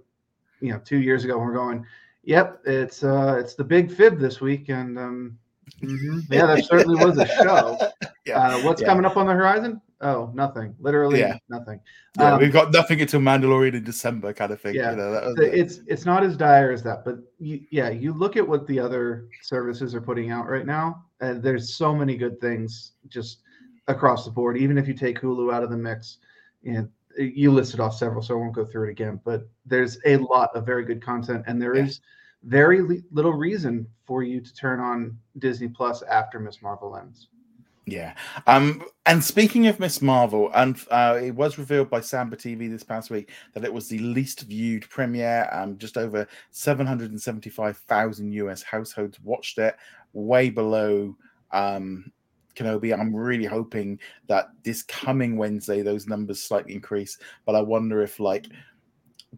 you 0.59 0.71
know 0.71 0.79
two 0.83 0.99
years 0.99 1.23
ago 1.23 1.37
when 1.37 1.47
we're 1.47 1.53
going. 1.53 1.85
Yep, 2.23 2.61
it's 2.65 3.03
uh 3.03 3.37
it's 3.39 3.55
the 3.55 3.63
big 3.63 3.91
fib 3.91 4.19
this 4.19 4.41
week, 4.41 4.69
and 4.69 4.97
um, 4.97 5.37
mm-hmm. 5.81 6.19
yeah, 6.31 6.45
that 6.45 6.65
certainly 6.65 7.03
was 7.03 7.17
a 7.17 7.27
show. 7.27 7.77
Yeah. 8.25 8.39
Uh, 8.39 8.59
what's 8.63 8.81
yeah. 8.81 8.89
coming 8.89 9.05
up 9.05 9.15
on 9.15 9.25
the 9.25 9.31
horizon? 9.31 9.81
Oh, 9.99 10.31
nothing. 10.35 10.75
Literally 10.79 11.19
yeah. 11.19 11.37
nothing. 11.49 11.79
Yeah, 12.17 12.33
um, 12.33 12.39
we've 12.39 12.53
got 12.53 12.71
nothing 12.71 13.01
until 13.01 13.19
Mandalorian 13.19 13.73
in 13.73 13.83
December, 13.83 14.31
kind 14.31 14.51
of 14.51 14.61
thing. 14.61 14.75
Yeah, 14.75 14.91
you 14.91 14.97
know, 14.97 15.33
it's 15.37 15.79
it's 15.87 16.05
not 16.05 16.23
as 16.23 16.37
dire 16.37 16.71
as 16.71 16.83
that, 16.83 17.03
but 17.03 17.17
you, 17.39 17.61
yeah, 17.71 17.89
you 17.89 18.13
look 18.13 18.37
at 18.37 18.47
what 18.47 18.67
the 18.67 18.79
other 18.79 19.27
services 19.41 19.95
are 19.95 20.01
putting 20.01 20.29
out 20.29 20.47
right 20.47 20.67
now, 20.67 21.03
and 21.19 21.41
there's 21.41 21.75
so 21.75 21.95
many 21.95 22.15
good 22.15 22.39
things 22.39 22.93
just 23.07 23.39
across 23.87 24.23
the 24.25 24.31
board. 24.31 24.57
Even 24.57 24.77
if 24.77 24.87
you 24.87 24.93
take 24.93 25.19
Hulu 25.19 25.51
out 25.51 25.63
of 25.63 25.71
the 25.71 25.77
mix, 25.77 26.19
and 26.63 26.89
you 27.17 27.51
listed 27.51 27.79
off 27.79 27.95
several, 27.95 28.21
so 28.21 28.35
I 28.35 28.37
won't 28.37 28.53
go 28.53 28.65
through 28.65 28.89
it 28.89 28.91
again. 28.91 29.19
But 29.25 29.49
there's 29.65 29.97
a 30.05 30.17
lot 30.17 30.55
of 30.55 30.63
very 30.63 30.85
good 30.85 31.03
content, 31.03 31.43
and 31.47 31.59
there 31.59 31.75
yeah. 31.75 31.85
is 31.85 32.01
very 32.43 32.81
li- 32.81 33.03
little 33.11 33.33
reason 33.33 33.87
for 34.05 34.21
you 34.21 34.41
to 34.41 34.53
turn 34.53 34.79
on 34.79 35.17
Disney 35.39 35.67
Plus 35.67 36.03
after 36.03 36.39
Miss 36.39 36.61
Marvel 36.61 36.95
ends. 36.95 37.29
Yeah. 37.87 38.15
Um, 38.47 38.83
and 39.05 39.23
speaking 39.23 39.67
of 39.67 39.79
Miss 39.79 40.01
Marvel, 40.01 40.51
and 40.53 40.77
uh, 40.91 41.17
it 41.23 41.31
was 41.31 41.57
revealed 41.57 41.89
by 41.89 42.01
Samba 42.01 42.35
TV 42.35 42.69
this 42.69 42.83
past 42.83 43.09
week 43.09 43.31
that 43.53 43.63
it 43.63 43.73
was 43.73 43.87
the 43.87 43.99
least 43.99 44.41
viewed 44.41 44.87
premiere. 44.89 45.47
Um, 45.53 45.77
just 45.77 45.97
over 45.97 46.27
775,000 46.51 48.33
US 48.33 48.61
households 48.61 49.21
watched 49.21 49.57
it, 49.57 49.77
way 50.11 50.49
below 50.49 51.15
um, 51.51 52.11
Kenobi. 52.55 52.93
I'm 52.93 53.15
really 53.15 53.45
hoping 53.45 53.99
that 54.27 54.49
this 54.63 54.83
coming 54.83 55.37
Wednesday 55.37 55.81
those 55.81 56.07
numbers 56.07 56.43
slightly 56.43 56.73
increase. 56.73 57.17
But 57.45 57.55
I 57.55 57.61
wonder 57.61 58.01
if 58.01 58.19
like 58.19 58.47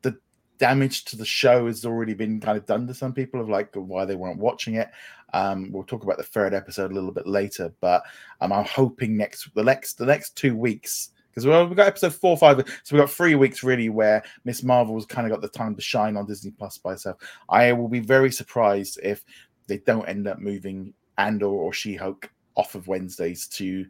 the 0.01 0.17
damage 0.57 1.05
to 1.05 1.17
the 1.17 1.25
show 1.25 1.67
has 1.67 1.85
already 1.85 2.13
been 2.13 2.39
kind 2.39 2.57
of 2.57 2.65
done 2.65 2.85
to 2.87 2.93
some 2.93 3.13
people 3.13 3.39
of 3.39 3.47
like 3.47 3.73
why 3.75 4.05
they 4.05 4.15
weren't 4.15 4.39
watching 4.39 4.73
it. 4.75 4.89
Um, 5.33 5.71
we'll 5.71 5.83
talk 5.83 6.03
about 6.03 6.17
the 6.17 6.23
third 6.23 6.53
episode 6.53 6.91
a 6.91 6.93
little 6.93 7.11
bit 7.11 7.27
later, 7.27 7.73
but 7.81 8.03
um, 8.41 8.51
I'm 8.51 8.65
hoping 8.65 9.17
next 9.17 9.53
the 9.53 9.63
next 9.63 9.97
the 9.97 10.05
next 10.05 10.35
two 10.35 10.55
weeks 10.55 11.11
because 11.29 11.45
well, 11.45 11.65
we've 11.67 11.77
got 11.77 11.87
episode 11.87 12.13
four, 12.13 12.37
five, 12.37 12.57
so 12.83 12.95
we've 12.95 13.01
got 13.01 13.11
three 13.11 13.35
weeks 13.35 13.63
really 13.63 13.89
where 13.89 14.23
Miss 14.45 14.63
Marvel's 14.63 15.05
kind 15.05 15.25
of 15.27 15.31
got 15.31 15.41
the 15.41 15.57
time 15.57 15.75
to 15.75 15.81
shine 15.81 16.17
on 16.17 16.25
Disney 16.25 16.51
Plus 16.51 16.77
by 16.77 16.93
itself. 16.93 17.17
I 17.49 17.71
will 17.73 17.87
be 17.87 17.99
very 17.99 18.31
surprised 18.31 18.99
if 19.03 19.23
they 19.67 19.77
don't 19.77 20.07
end 20.07 20.27
up 20.27 20.39
moving 20.39 20.93
Andor 21.17 21.47
or 21.47 21.71
She 21.71 21.95
Hulk 21.95 22.29
off 22.55 22.75
of 22.75 22.87
Wednesdays 22.87 23.47
to 23.47 23.85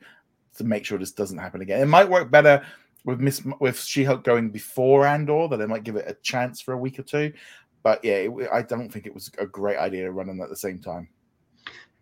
to 0.58 0.64
make 0.64 0.86
sure 0.86 0.98
this 0.98 1.12
doesn't 1.12 1.38
happen 1.38 1.62
again. 1.62 1.82
It 1.82 1.86
might 1.86 2.10
work 2.10 2.30
better 2.30 2.66
with 3.06 3.20
Miss 3.20 3.42
with 3.60 3.80
She 3.80 4.04
Hulk 4.04 4.24
going 4.24 4.50
before 4.50 5.06
Andor 5.06 5.48
that 5.48 5.58
they 5.58 5.66
might 5.66 5.84
give 5.84 5.96
it 5.96 6.06
a 6.08 6.16
chance 6.16 6.62
for 6.62 6.74
a 6.74 6.78
week 6.78 7.00
or 7.00 7.04
two. 7.04 7.34
But 7.82 8.04
yeah, 8.04 8.16
it, 8.16 8.50
I 8.52 8.62
don't 8.62 8.90
think 8.90 9.06
it 9.06 9.14
was 9.14 9.32
a 9.38 9.46
great 9.46 9.78
idea 9.78 10.04
to 10.04 10.12
run 10.12 10.28
them 10.28 10.42
at 10.42 10.50
the 10.50 10.56
same 10.56 10.80
time. 10.80 11.08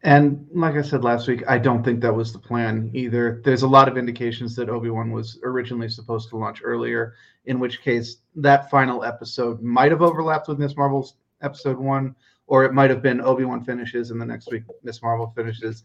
And 0.04 0.48
like 0.54 0.76
I 0.76 0.82
said 0.84 1.04
last 1.04 1.28
week, 1.28 1.44
I 1.48 1.58
don't 1.58 1.84
think 1.84 2.02
that 2.02 2.14
was 2.14 2.32
the 2.32 2.40
plan 2.40 2.92
either. 2.94 3.42
There's 3.44 3.64
a 3.64 3.68
lot 3.68 3.88
of 3.88 3.98
indications 3.98 4.56
that 4.56 4.70
Obi 4.70 4.90
Wan 4.90 5.12
was 5.12 5.40
originally 5.44 5.90
supposed 5.90 6.30
to 6.30 6.38
launch 6.38 6.62
earlier, 6.64 7.16
in 7.46 7.60
which 7.60 7.82
case 7.82 8.18
that 8.36 8.70
final 8.70 9.04
episode 9.04 9.62
might 9.62 9.92
have 9.92 10.04
overlapped 10.04 10.48
with 10.48 10.60
Miss 10.60 10.78
Marvel's 10.78 11.16
episode 11.42 11.78
one, 11.78 12.16
or 12.46 12.64
it 12.64 12.74
might 12.74 12.92
have 12.92 13.02
been 13.02 13.22
Obi 13.22 13.44
Wan 13.44 13.64
finishes 13.64 14.12
and 14.12 14.22
the 14.22 14.26
next 14.26 14.52
week 14.52 14.64
Miss 14.84 15.02
Marvel 15.02 15.34
finishes. 15.36 15.84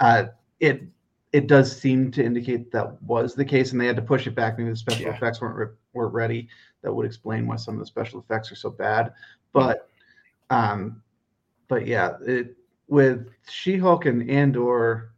Uh, 0.00 0.24
it 0.60 0.82
it 1.32 1.46
does 1.46 1.74
seem 1.74 2.10
to 2.12 2.24
indicate 2.24 2.70
that 2.72 3.02
was 3.02 3.34
the 3.34 3.44
case, 3.44 3.72
and 3.72 3.80
they 3.80 3.86
had 3.86 3.96
to 3.96 4.02
push 4.02 4.26
it 4.26 4.34
back. 4.34 4.58
Maybe 4.58 4.70
the 4.70 4.76
special 4.76 5.06
yeah. 5.06 5.14
effects 5.14 5.40
weren't 5.40 5.56
re- 5.56 5.76
weren't 5.92 6.12
ready. 6.12 6.48
That 6.82 6.92
would 6.92 7.06
explain 7.06 7.46
why 7.46 7.56
some 7.56 7.74
of 7.74 7.80
the 7.80 7.86
special 7.86 8.20
effects 8.20 8.52
are 8.52 8.56
so 8.56 8.70
bad. 8.70 9.12
But, 9.52 9.88
um, 10.50 11.02
but 11.68 11.86
yeah, 11.86 12.16
it, 12.26 12.56
with 12.92 13.30
She-Hulk 13.48 14.04
and 14.04 14.28
Andor, 14.30 15.14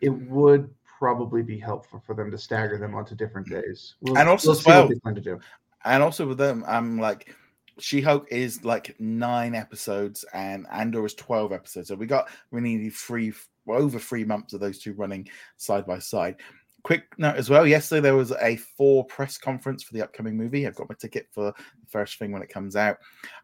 it 0.00 0.10
would 0.10 0.70
probably 0.86 1.42
be 1.42 1.58
helpful 1.58 2.00
for 2.06 2.14
them 2.14 2.30
to 2.30 2.38
stagger 2.38 2.78
them 2.78 2.94
onto 2.94 3.16
different 3.16 3.48
days. 3.48 3.96
We'll, 4.00 4.16
and 4.16 4.28
also, 4.28 4.52
we'll 4.52 4.86
well, 4.86 5.00
plan 5.02 5.16
to 5.16 5.20
do. 5.20 5.40
And 5.84 6.04
also 6.04 6.24
with 6.28 6.38
them, 6.38 6.64
I'm 6.68 7.00
like, 7.00 7.34
She-Hulk 7.80 8.28
is 8.30 8.64
like 8.64 8.94
nine 9.00 9.56
episodes, 9.56 10.24
and 10.32 10.68
Andor 10.70 11.04
is 11.04 11.14
twelve 11.14 11.52
episodes. 11.52 11.88
So 11.88 11.96
we 11.96 12.06
got 12.06 12.28
we 12.52 12.60
need 12.60 12.88
three 12.92 13.32
over 13.66 13.98
three 13.98 14.24
months 14.24 14.52
of 14.52 14.60
those 14.60 14.78
two 14.78 14.92
running 14.92 15.28
side 15.56 15.86
by 15.86 15.98
side. 15.98 16.36
Quick 16.84 17.06
note 17.18 17.36
as 17.36 17.50
well. 17.50 17.66
Yesterday 17.66 18.02
there 18.02 18.16
was 18.16 18.30
a 18.30 18.54
Thor 18.54 19.04
press 19.06 19.36
conference 19.36 19.82
for 19.82 19.94
the 19.94 20.02
upcoming 20.02 20.36
movie. 20.36 20.64
I've 20.64 20.76
got 20.76 20.88
my 20.88 20.94
ticket 20.94 21.26
for 21.32 21.46
the 21.46 21.54
first 21.88 22.20
thing 22.20 22.30
when 22.30 22.42
it 22.42 22.48
comes 22.50 22.76
out. 22.76 22.98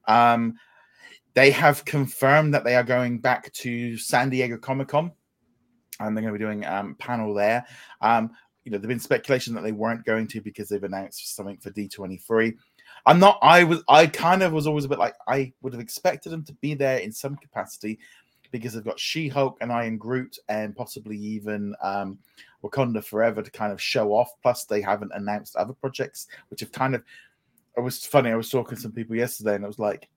Um, 0.07 0.55
they 1.37 1.51
have 1.51 1.85
confirmed 1.85 2.55
that 2.55 2.64
they 2.64 2.75
are 2.75 2.83
going 2.83 3.18
back 3.18 3.53
to 3.53 3.99
San 3.99 4.31
Diego 4.31 4.57
Comic 4.57 4.88
Con, 4.88 5.12
and 6.01 6.16
they're 6.16 6.22
going 6.22 6.33
to 6.33 6.38
be 6.38 6.42
doing 6.42 6.64
a 6.64 6.72
um, 6.72 6.94
panel 6.94 7.35
there. 7.35 7.62
Um, 8.01 8.31
you 8.64 8.72
know, 8.72 8.79
there's 8.79 8.88
been 8.88 8.99
speculation 8.99 9.55
that 9.55 9.61
they 9.61 9.70
weren't 9.70 10.07
going 10.07 10.27
to 10.29 10.40
because 10.40 10.70
they've 10.70 10.83
announced 10.83 11.37
something 11.37 11.59
for 11.59 11.70
D23. 11.70 12.57
I'm 13.05 13.20
not. 13.20 13.38
I 13.42 13.64
was. 13.64 13.85
I 13.87 14.07
kind 14.07 14.42
of 14.42 14.55
was 14.55 14.66
always 14.66 14.87
a 14.87 14.88
bit 14.88 14.99
like 14.99 15.14
I 15.29 15.53
would 15.61 15.75
have 15.75 15.83
expected 15.83 16.31
them 16.31 16.42
to 16.44 16.55
be 16.55 16.72
there 16.72 16.99
in 16.99 17.12
some 17.12 17.37
capacity, 17.37 17.99
because 18.51 18.72
they've 18.72 18.83
got 18.83 18.99
She 18.99 19.29
Hulk 19.29 19.59
and 19.61 19.70
I 19.70 19.85
Am 19.85 19.99
Groot 19.99 20.38
and 20.49 20.75
possibly 20.75 21.18
even 21.18 21.75
um, 21.83 22.18
Wakanda 22.64 23.05
Forever 23.05 23.42
to 23.42 23.51
kind 23.51 23.75
of 23.75 23.81
show 23.81 24.14
off. 24.14 24.31
Plus, 24.40 24.64
they 24.64 24.81
haven't 24.81 25.12
announced 25.14 25.55
other 25.57 25.75
projects, 25.75 26.29
which 26.49 26.61
have 26.61 26.72
kind 26.72 26.94
of. 26.94 27.05
It 27.77 27.83
was 27.83 28.07
funny. 28.07 28.31
I 28.31 28.37
was 28.37 28.49
talking 28.49 28.75
to 28.75 28.81
some 28.81 28.92
people 28.92 29.14
yesterday, 29.14 29.57
and 29.57 29.64
it 29.64 29.68
was 29.68 29.79
like, 29.79 30.09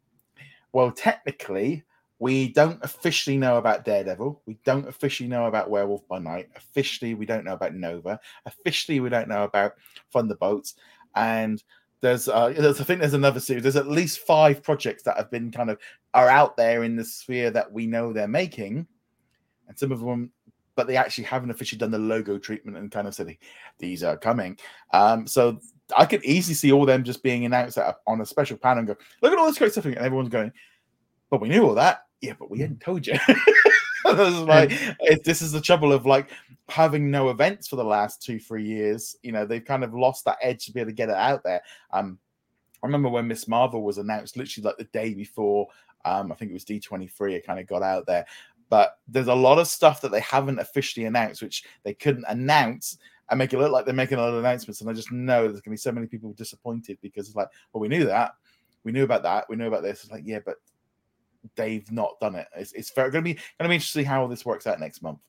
well, 0.72 0.92
technically, 0.92 1.84
we 2.20 2.50
don't 2.50 2.84
officially 2.84 3.38
know 3.38 3.58
about 3.58 3.86
Daredevil. 3.86 4.42
We 4.46 4.58
don't 4.66 4.88
officially 4.88 5.30
know 5.30 5.46
about 5.46 5.70
Werewolf 5.70 6.08
by 6.08 6.20
Night. 6.20 6.50
Officially, 6.56 7.14
we 7.14 7.26
don't 7.26 7.46
know 7.46 7.54
about 7.54 7.76
Nova. 7.76 8.20
Officially, 8.46 9.00
we 9.00 9.10
don't 9.10 9.30
know 9.30 9.44
about 9.44 9.74
Thunderbolts. 10.12 10.76
And 11.16 11.64
there's, 12.02 12.28
uh, 12.28 12.50
there's 12.50 12.82
I 12.82 12.84
think 12.84 13.00
there's 13.00 13.14
another 13.14 13.40
series. 13.40 13.64
There's 13.64 13.76
at 13.76 13.88
least 13.88 14.20
five 14.20 14.62
projects 14.62 15.04
that 15.04 15.18
have 15.18 15.32
been 15.32 15.50
kind 15.50 15.70
of 15.70 15.80
are 16.14 16.30
out 16.30 16.58
there 16.58 16.84
in 16.84 16.96
the 16.96 17.06
sphere 17.06 17.52
that 17.52 17.72
we 17.72 17.88
know 17.88 18.12
they're 18.12 18.28
making, 18.28 18.88
and 19.68 19.78
some 19.78 19.92
of 19.92 20.00
them, 20.00 20.32
but 20.76 20.88
they 20.88 20.98
actually 20.98 21.26
haven't 21.26 21.52
officially 21.52 21.80
done 21.80 21.92
the 21.92 21.98
logo 21.98 22.38
treatment 22.38 22.78
and 22.78 22.92
kind 22.92 23.08
of 23.08 23.16
said 23.16 23.38
these 23.80 24.04
are 24.04 24.18
coming. 24.18 24.58
Um, 24.94 25.28
so 25.28 25.60
I 25.98 26.06
could 26.06 26.24
easily 26.24 26.56
see 26.56 26.72
all 26.72 26.86
them 26.86 27.04
just 27.04 27.24
being 27.24 27.46
announced 27.46 27.78
on 28.08 28.22
a 28.22 28.26
special 28.26 28.58
panel 28.58 28.80
and 28.80 28.88
go, 28.88 28.96
look 29.22 29.34
at 29.34 29.40
all 29.40 29.48
this 29.48 29.58
great 29.58 29.72
stuff, 29.72 29.86
and 29.86 29.96
everyone's 29.96 30.30
going, 30.30 30.52
but 31.30 31.42
we 31.42 31.50
knew 31.50 31.66
all 31.66 31.76
that, 31.76 32.06
yeah, 32.22 32.34
but 32.38 32.50
we 32.50 32.60
hadn't 32.60 32.82
told 32.82 33.08
you. 33.08 33.18
this 34.06 34.34
is 34.34 34.40
like 34.42 34.70
it, 34.72 35.24
this 35.24 35.42
is 35.42 35.52
the 35.52 35.62
trouble 35.62 35.94
of 35.94 36.06
like 36.06 36.30
having 36.68 37.10
no 37.10 37.30
events 37.30 37.68
for 37.68 37.76
the 37.76 37.84
last 37.84 38.22
two 38.22 38.40
three 38.40 38.64
years. 38.64 39.16
You 39.24 39.32
know 39.32 39.46
they've 39.46 39.64
kind 39.64 39.84
of 39.84 39.94
lost 39.94 40.26
that 40.26 40.38
edge 40.42 40.66
to 40.66 40.72
be 40.72 40.80
able 40.80 40.92
to 40.92 40.96
get 40.96 41.10
it 41.10 41.16
out 41.16 41.44
there. 41.44 41.62
Um 41.92 42.20
i 42.82 42.86
remember 42.86 43.10
when 43.10 43.28
miss 43.28 43.46
marvel 43.46 43.84
was 43.84 43.98
announced 43.98 44.38
literally 44.38 44.66
like 44.66 44.78
the 44.78 44.86
day 44.98 45.14
before 45.14 45.68
um 46.06 46.32
i 46.32 46.36
think 46.36 46.50
it 46.50 46.54
was 46.54 46.64
d23 46.64 47.34
it 47.34 47.46
kind 47.46 47.60
of 47.60 47.68
got 47.68 47.84
out 47.84 48.06
there. 48.06 48.26
But 48.70 49.00
there's 49.08 49.28
a 49.28 49.34
lot 49.34 49.58
of 49.58 49.68
stuff 49.68 50.00
that 50.02 50.12
they 50.12 50.20
haven't 50.20 50.60
officially 50.60 51.06
announced 51.06 51.42
which 51.42 51.64
they 51.84 51.94
couldn't 51.94 52.26
announce 52.28 52.98
and 53.30 53.38
make 53.38 53.54
it 53.54 53.60
look 53.60 53.72
like 53.72 53.86
they're 53.86 53.94
making 53.94 54.18
a 54.18 54.22
lot 54.22 54.30
of 54.30 54.40
announcements 54.40 54.82
and 54.82 54.90
i 54.90 54.94
just 54.94 55.12
know 55.12 55.42
there's 55.44 55.62
going 55.62 55.64
to 55.64 55.70
be 55.72 55.78
so 55.78 55.92
many 55.92 56.08
people 56.08 56.34
disappointed 56.34 56.98
because 57.02 57.28
it's 57.28 57.36
like 57.36 57.48
well 57.74 57.82
we 57.82 57.88
knew 57.88 58.06
that 58.06 58.32
we 58.84 58.92
knew 58.92 59.04
about 59.04 59.24
that 59.24 59.46
we 59.50 59.56
knew 59.56 59.68
about 59.68 59.84
this 59.84 60.04
it's 60.04 60.12
like 60.12 60.24
yeah 60.26 60.40
but 60.46 60.56
they've 61.56 61.90
not 61.92 62.20
done 62.20 62.36
it. 62.36 62.48
It's, 62.56 62.72
it's 62.74 62.92
very 62.92 63.12
going 63.12 63.24
to 63.24 63.34
be 63.34 63.34
going 63.34 63.44
to 63.60 63.70
be 63.70 63.76
interesting 63.76 64.02
to 64.02 64.06
see 64.06 64.10
how 64.10 64.28
this 64.28 64.46
works 64.46 64.68
out 64.68 64.80
next 64.80 65.02
month. 65.02 65.20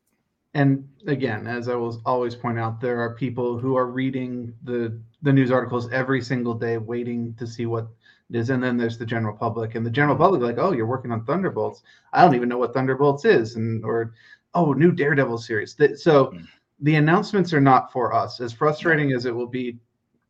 And 0.55 0.89
again, 1.07 1.47
as 1.47 1.69
I 1.69 1.77
will 1.77 2.01
always 2.05 2.35
point 2.35 2.59
out, 2.59 2.81
there 2.81 3.01
are 3.01 3.15
people 3.15 3.59
who 3.59 3.77
are 3.77 3.87
reading 3.87 4.53
the 4.65 4.99
the 5.23 5.33
news 5.33 5.51
articles 5.51 5.91
every 5.93 6.21
single 6.23 6.55
day, 6.55 6.79
waiting 6.79 7.35
to 7.39 7.47
see 7.47 7.67
what 7.67 7.87
it 8.31 8.37
is. 8.37 8.51
And 8.51 8.63
then 8.63 8.77
there's 8.77 8.99
the 8.99 9.07
general 9.07 9.37
public, 9.37 9.75
and 9.75 9.87
the 9.87 9.91
general 9.91 10.17
public 10.17 10.43
like, 10.43 10.59
oh, 10.59 10.73
you're 10.73 10.87
working 10.87 11.13
on 11.13 11.25
Thunderbolts. 11.25 11.83
I 12.13 12.25
don't 12.25 12.35
even 12.35 12.49
know 12.49 12.59
what 12.59 12.75
Thunderbolts 12.75 13.25
is, 13.25 13.55
and 13.55 13.85
or 13.85 14.13
oh, 14.55 14.73
new 14.73 14.91
Daredevil 14.91 15.39
series. 15.39 15.77
So 16.03 16.27
mm. 16.27 16.45
The 16.81 16.97
announcements 16.97 17.53
are 17.53 17.61
not 17.61 17.93
for 17.93 18.15
us. 18.15 18.41
As 18.41 18.53
frustrating 18.53 19.13
as 19.13 19.27
it 19.27 19.35
will 19.35 19.47
be, 19.47 19.79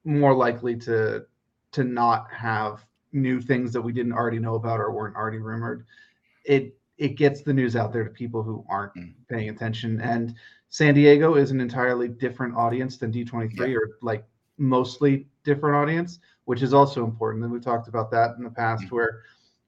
more 0.04 0.34
likely 0.34 0.76
to 0.76 1.26
to 1.72 1.84
not 1.84 2.26
have 2.32 2.84
new 3.12 3.40
things 3.40 3.72
that 3.72 3.82
we 3.82 3.92
didn't 3.92 4.12
already 4.12 4.38
know 4.38 4.54
about 4.54 4.80
or 4.80 4.90
weren't 4.90 5.16
already 5.16 5.38
rumored. 5.38 5.84
It 6.44 6.76
it 6.98 7.16
gets 7.16 7.42
the 7.42 7.52
news 7.52 7.76
out 7.76 7.92
there 7.92 8.04
to 8.04 8.10
people 8.10 8.42
who 8.42 8.64
aren't 8.68 8.94
mm. 8.94 9.14
paying 9.28 9.48
attention. 9.48 10.00
And 10.00 10.34
San 10.68 10.94
Diego 10.94 11.34
is 11.34 11.50
an 11.50 11.60
entirely 11.60 12.08
different 12.08 12.54
audience 12.56 12.96
than 12.98 13.12
D23 13.12 13.58
yeah. 13.58 13.74
or 13.74 13.90
like 14.02 14.24
mostly 14.58 15.26
different 15.44 15.76
audience, 15.76 16.18
which 16.44 16.62
is 16.62 16.74
also 16.74 17.04
important. 17.04 17.44
And 17.44 17.52
we 17.52 17.58
talked 17.58 17.88
about 17.88 18.10
that 18.10 18.36
in 18.36 18.44
the 18.44 18.50
past 18.50 18.84
mm. 18.84 18.90
where 18.90 19.22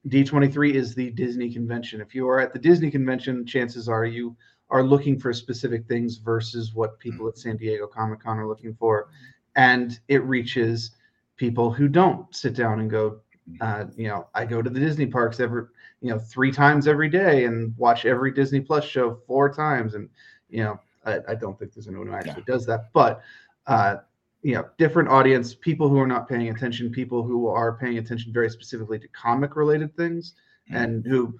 D23 0.07 0.73
is 0.73 0.93
the 0.93 1.09
Disney 1.11 1.51
convention. 1.51 2.01
If 2.01 2.13
you 2.13 2.27
are 2.27 2.39
at 2.39 2.53
the 2.53 2.59
Disney 2.59 2.91
convention, 2.91 3.45
chances 3.45 3.87
are 3.87 4.05
you 4.05 4.35
are 4.69 4.83
looking 4.83 5.19
for 5.19 5.33
specific 5.33 5.87
things 5.87 6.17
versus 6.17 6.73
what 6.73 6.99
people 6.99 7.27
at 7.27 7.37
San 7.37 7.57
Diego 7.57 7.87
Comic 7.87 8.21
Con 8.21 8.39
are 8.39 8.47
looking 8.47 8.73
for. 8.73 9.09
And 9.55 9.99
it 10.07 10.23
reaches 10.23 10.91
people 11.37 11.71
who 11.71 11.87
don't 11.87 12.33
sit 12.35 12.55
down 12.55 12.79
and 12.79 12.89
go, 12.89 13.19
uh, 13.61 13.85
you 13.95 14.07
know, 14.07 14.27
I 14.33 14.45
go 14.45 14.61
to 14.61 14.69
the 14.69 14.79
Disney 14.79 15.05
parks 15.05 15.39
every, 15.39 15.65
you 16.01 16.09
know, 16.09 16.19
three 16.19 16.51
times 16.51 16.87
every 16.87 17.09
day 17.09 17.45
and 17.45 17.77
watch 17.77 18.05
every 18.05 18.31
Disney 18.31 18.61
Plus 18.61 18.85
show 18.85 19.19
four 19.27 19.53
times. 19.53 19.95
And, 19.95 20.09
you 20.49 20.63
know, 20.63 20.79
I, 21.05 21.19
I 21.29 21.35
don't 21.35 21.57
think 21.59 21.73
there's 21.73 21.87
anyone 21.87 22.07
who 22.07 22.13
actually 22.13 22.43
yeah. 22.47 22.53
does 22.53 22.65
that, 22.65 22.91
but, 22.93 23.21
uh, 23.67 23.97
you 24.41 24.55
know, 24.55 24.65
different 24.77 25.09
audience, 25.09 25.55
people 25.55 25.87
who 25.87 25.99
are 25.99 26.07
not 26.07 26.27
paying 26.27 26.49
attention, 26.49 26.91
people 26.91 27.23
who 27.23 27.47
are 27.47 27.77
paying 27.77 27.97
attention 27.97 28.33
very 28.33 28.49
specifically 28.49 28.99
to 28.99 29.07
comic 29.09 29.55
related 29.55 29.95
things 29.95 30.33
mm-hmm. 30.69 30.83
and 30.83 31.05
who 31.05 31.39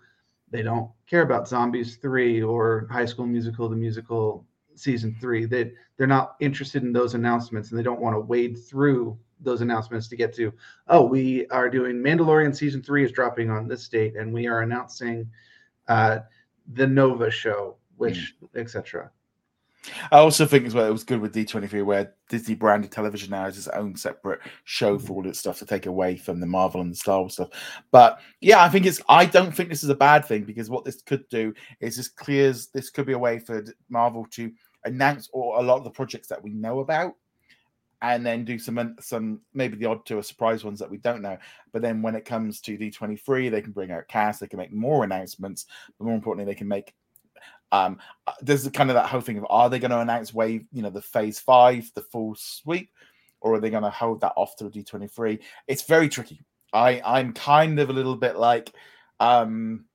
they 0.54 0.62
don't 0.62 0.90
care 1.10 1.24
about 1.24 1.48
Zombies 1.48 1.96
3 1.98 2.44
or 2.44 2.88
High 2.92 3.06
School 3.06 3.26
Musical, 3.26 3.68
the 3.68 3.76
musical 3.76 4.46
season 4.76 5.16
three. 5.20 5.46
They 5.46 5.72
they're 5.98 6.08
not 6.08 6.36
interested 6.40 6.84
in 6.84 6.94
those 6.94 7.16
announcements 7.16 7.72
and 7.72 7.80
they 7.80 7.84
don't 7.84 8.00
want 8.00 8.16
to 8.16 8.20
wade 8.20 8.58
through 8.58 9.18
those 9.42 9.62
announcements 9.62 10.08
to 10.08 10.16
get 10.16 10.34
to, 10.36 10.54
oh, 10.88 11.06
we 11.06 11.48
are 11.48 11.70
doing 11.70 11.96
Mandalorian 11.98 12.56
season 12.56 12.82
three 12.82 13.04
is 13.04 13.12
dropping 13.12 13.50
on 13.50 13.68
this 13.68 13.90
date, 13.90 14.16
and 14.16 14.32
we 14.34 14.48
are 14.48 14.62
announcing 14.62 15.30
uh, 15.88 16.20
the 16.74 16.88
Nova 16.88 17.30
show, 17.30 17.76
which 17.98 18.36
mm. 18.42 18.60
etc. 18.62 19.12
I 20.12 20.18
also 20.18 20.46
think 20.46 20.66
as 20.66 20.74
well 20.74 20.88
it 20.88 20.92
was 20.92 21.04
good 21.04 21.20
with 21.20 21.34
D23 21.34 21.84
where 21.84 22.14
Disney 22.30 22.56
branded 22.56 22.92
television 22.92 23.32
now 23.32 23.46
has 23.46 23.58
its 23.58 23.68
own 23.68 23.96
separate 23.96 24.40
show 24.64 24.98
for 24.98 25.14
all 25.14 25.28
its 25.28 25.40
stuff 25.40 25.60
to 25.60 25.66
take 25.66 25.86
away 25.86 26.16
from 26.16 26.40
the 26.40 26.46
Marvel 26.46 26.82
and 26.82 26.92
the 26.92 26.96
Star 26.96 27.20
Wars 27.20 27.34
stuff. 27.34 27.50
But 27.92 28.20
yeah, 28.40 28.64
I 28.64 28.70
think 28.70 28.86
it's 28.86 29.02
I 29.10 29.26
don't 29.26 29.54
think 29.54 29.70
this 29.70 29.84
is 29.84 29.90
a 29.90 29.96
bad 29.96 30.26
thing 30.26 30.44
because 30.44 30.70
what 30.70 30.86
this 30.86 31.02
could 31.02 31.28
do 31.30 31.54
is 31.80 31.98
this 31.98 32.08
clears 32.08 32.68
this 32.68 32.90
could 32.90 33.06
be 33.06 33.14
a 33.14 33.20
way 33.20 33.40
for 33.40 33.64
Marvel 33.90 34.26
to 34.32 34.52
announce 34.86 35.30
all, 35.34 35.60
a 35.60 35.64
lot 35.64 35.78
of 35.78 35.84
the 35.84 35.90
projects 35.90 36.28
that 36.28 36.44
we 36.44 36.52
know 36.52 36.80
about 36.80 37.16
and 38.04 38.26
then 38.26 38.44
do 38.44 38.60
some 38.60 38.96
some 39.00 39.40
maybe 39.54 39.78
the 39.78 39.86
odd 39.86 40.06
two 40.06 40.18
or 40.18 40.24
surprise 40.24 40.64
ones 40.64 40.78
that 40.80 40.92
we 40.92 40.98
don't 40.98 41.22
know. 41.22 41.38
But 41.72 41.82
then 41.82 42.02
when 42.02 42.16
it 42.16 42.26
comes 42.26 42.60
to 42.62 42.78
D23, 42.78 43.50
they 43.50 43.62
can 43.62 43.72
bring 43.72 43.92
out 43.92 44.10
cast, 44.10 44.42
they 44.42 44.48
can 44.48 44.60
make 44.60 44.74
more 44.74 45.04
announcements, 45.04 45.66
but 45.98 46.06
more 46.06 46.14
importantly, 46.14 46.52
they 46.52 46.58
can 46.58 46.68
make 46.68 46.94
um 47.74 48.00
uh, 48.28 48.32
there's 48.42 48.68
kind 48.70 48.90
of 48.90 48.94
that 48.94 49.08
whole 49.08 49.20
thing 49.20 49.38
of 49.38 49.46
are 49.50 49.70
they 49.70 49.80
going 49.80 49.92
to 49.92 50.00
announce 50.00 50.34
wave, 50.34 50.66
you 50.72 50.82
know, 50.82 50.90
the 50.90 51.02
phase 51.02 51.40
five, 51.40 51.92
the 51.96 52.02
full 52.02 52.36
sweep, 52.36 52.90
or 53.42 53.56
are 53.56 53.60
they 53.60 53.70
going 53.70 53.84
to 53.84 53.90
hold 53.90 54.22
that 54.22 54.32
off 54.38 54.56
to 54.56 54.66
D23? 54.66 55.40
It's 55.68 55.84
very 55.84 56.08
tricky. 56.08 56.40
I 56.72 57.02
I'm 57.04 57.34
kind 57.34 57.80
of 57.80 57.90
a 57.90 57.94
little 57.94 58.16
bit 58.16 58.38
like 58.38 58.72
um 59.20 59.86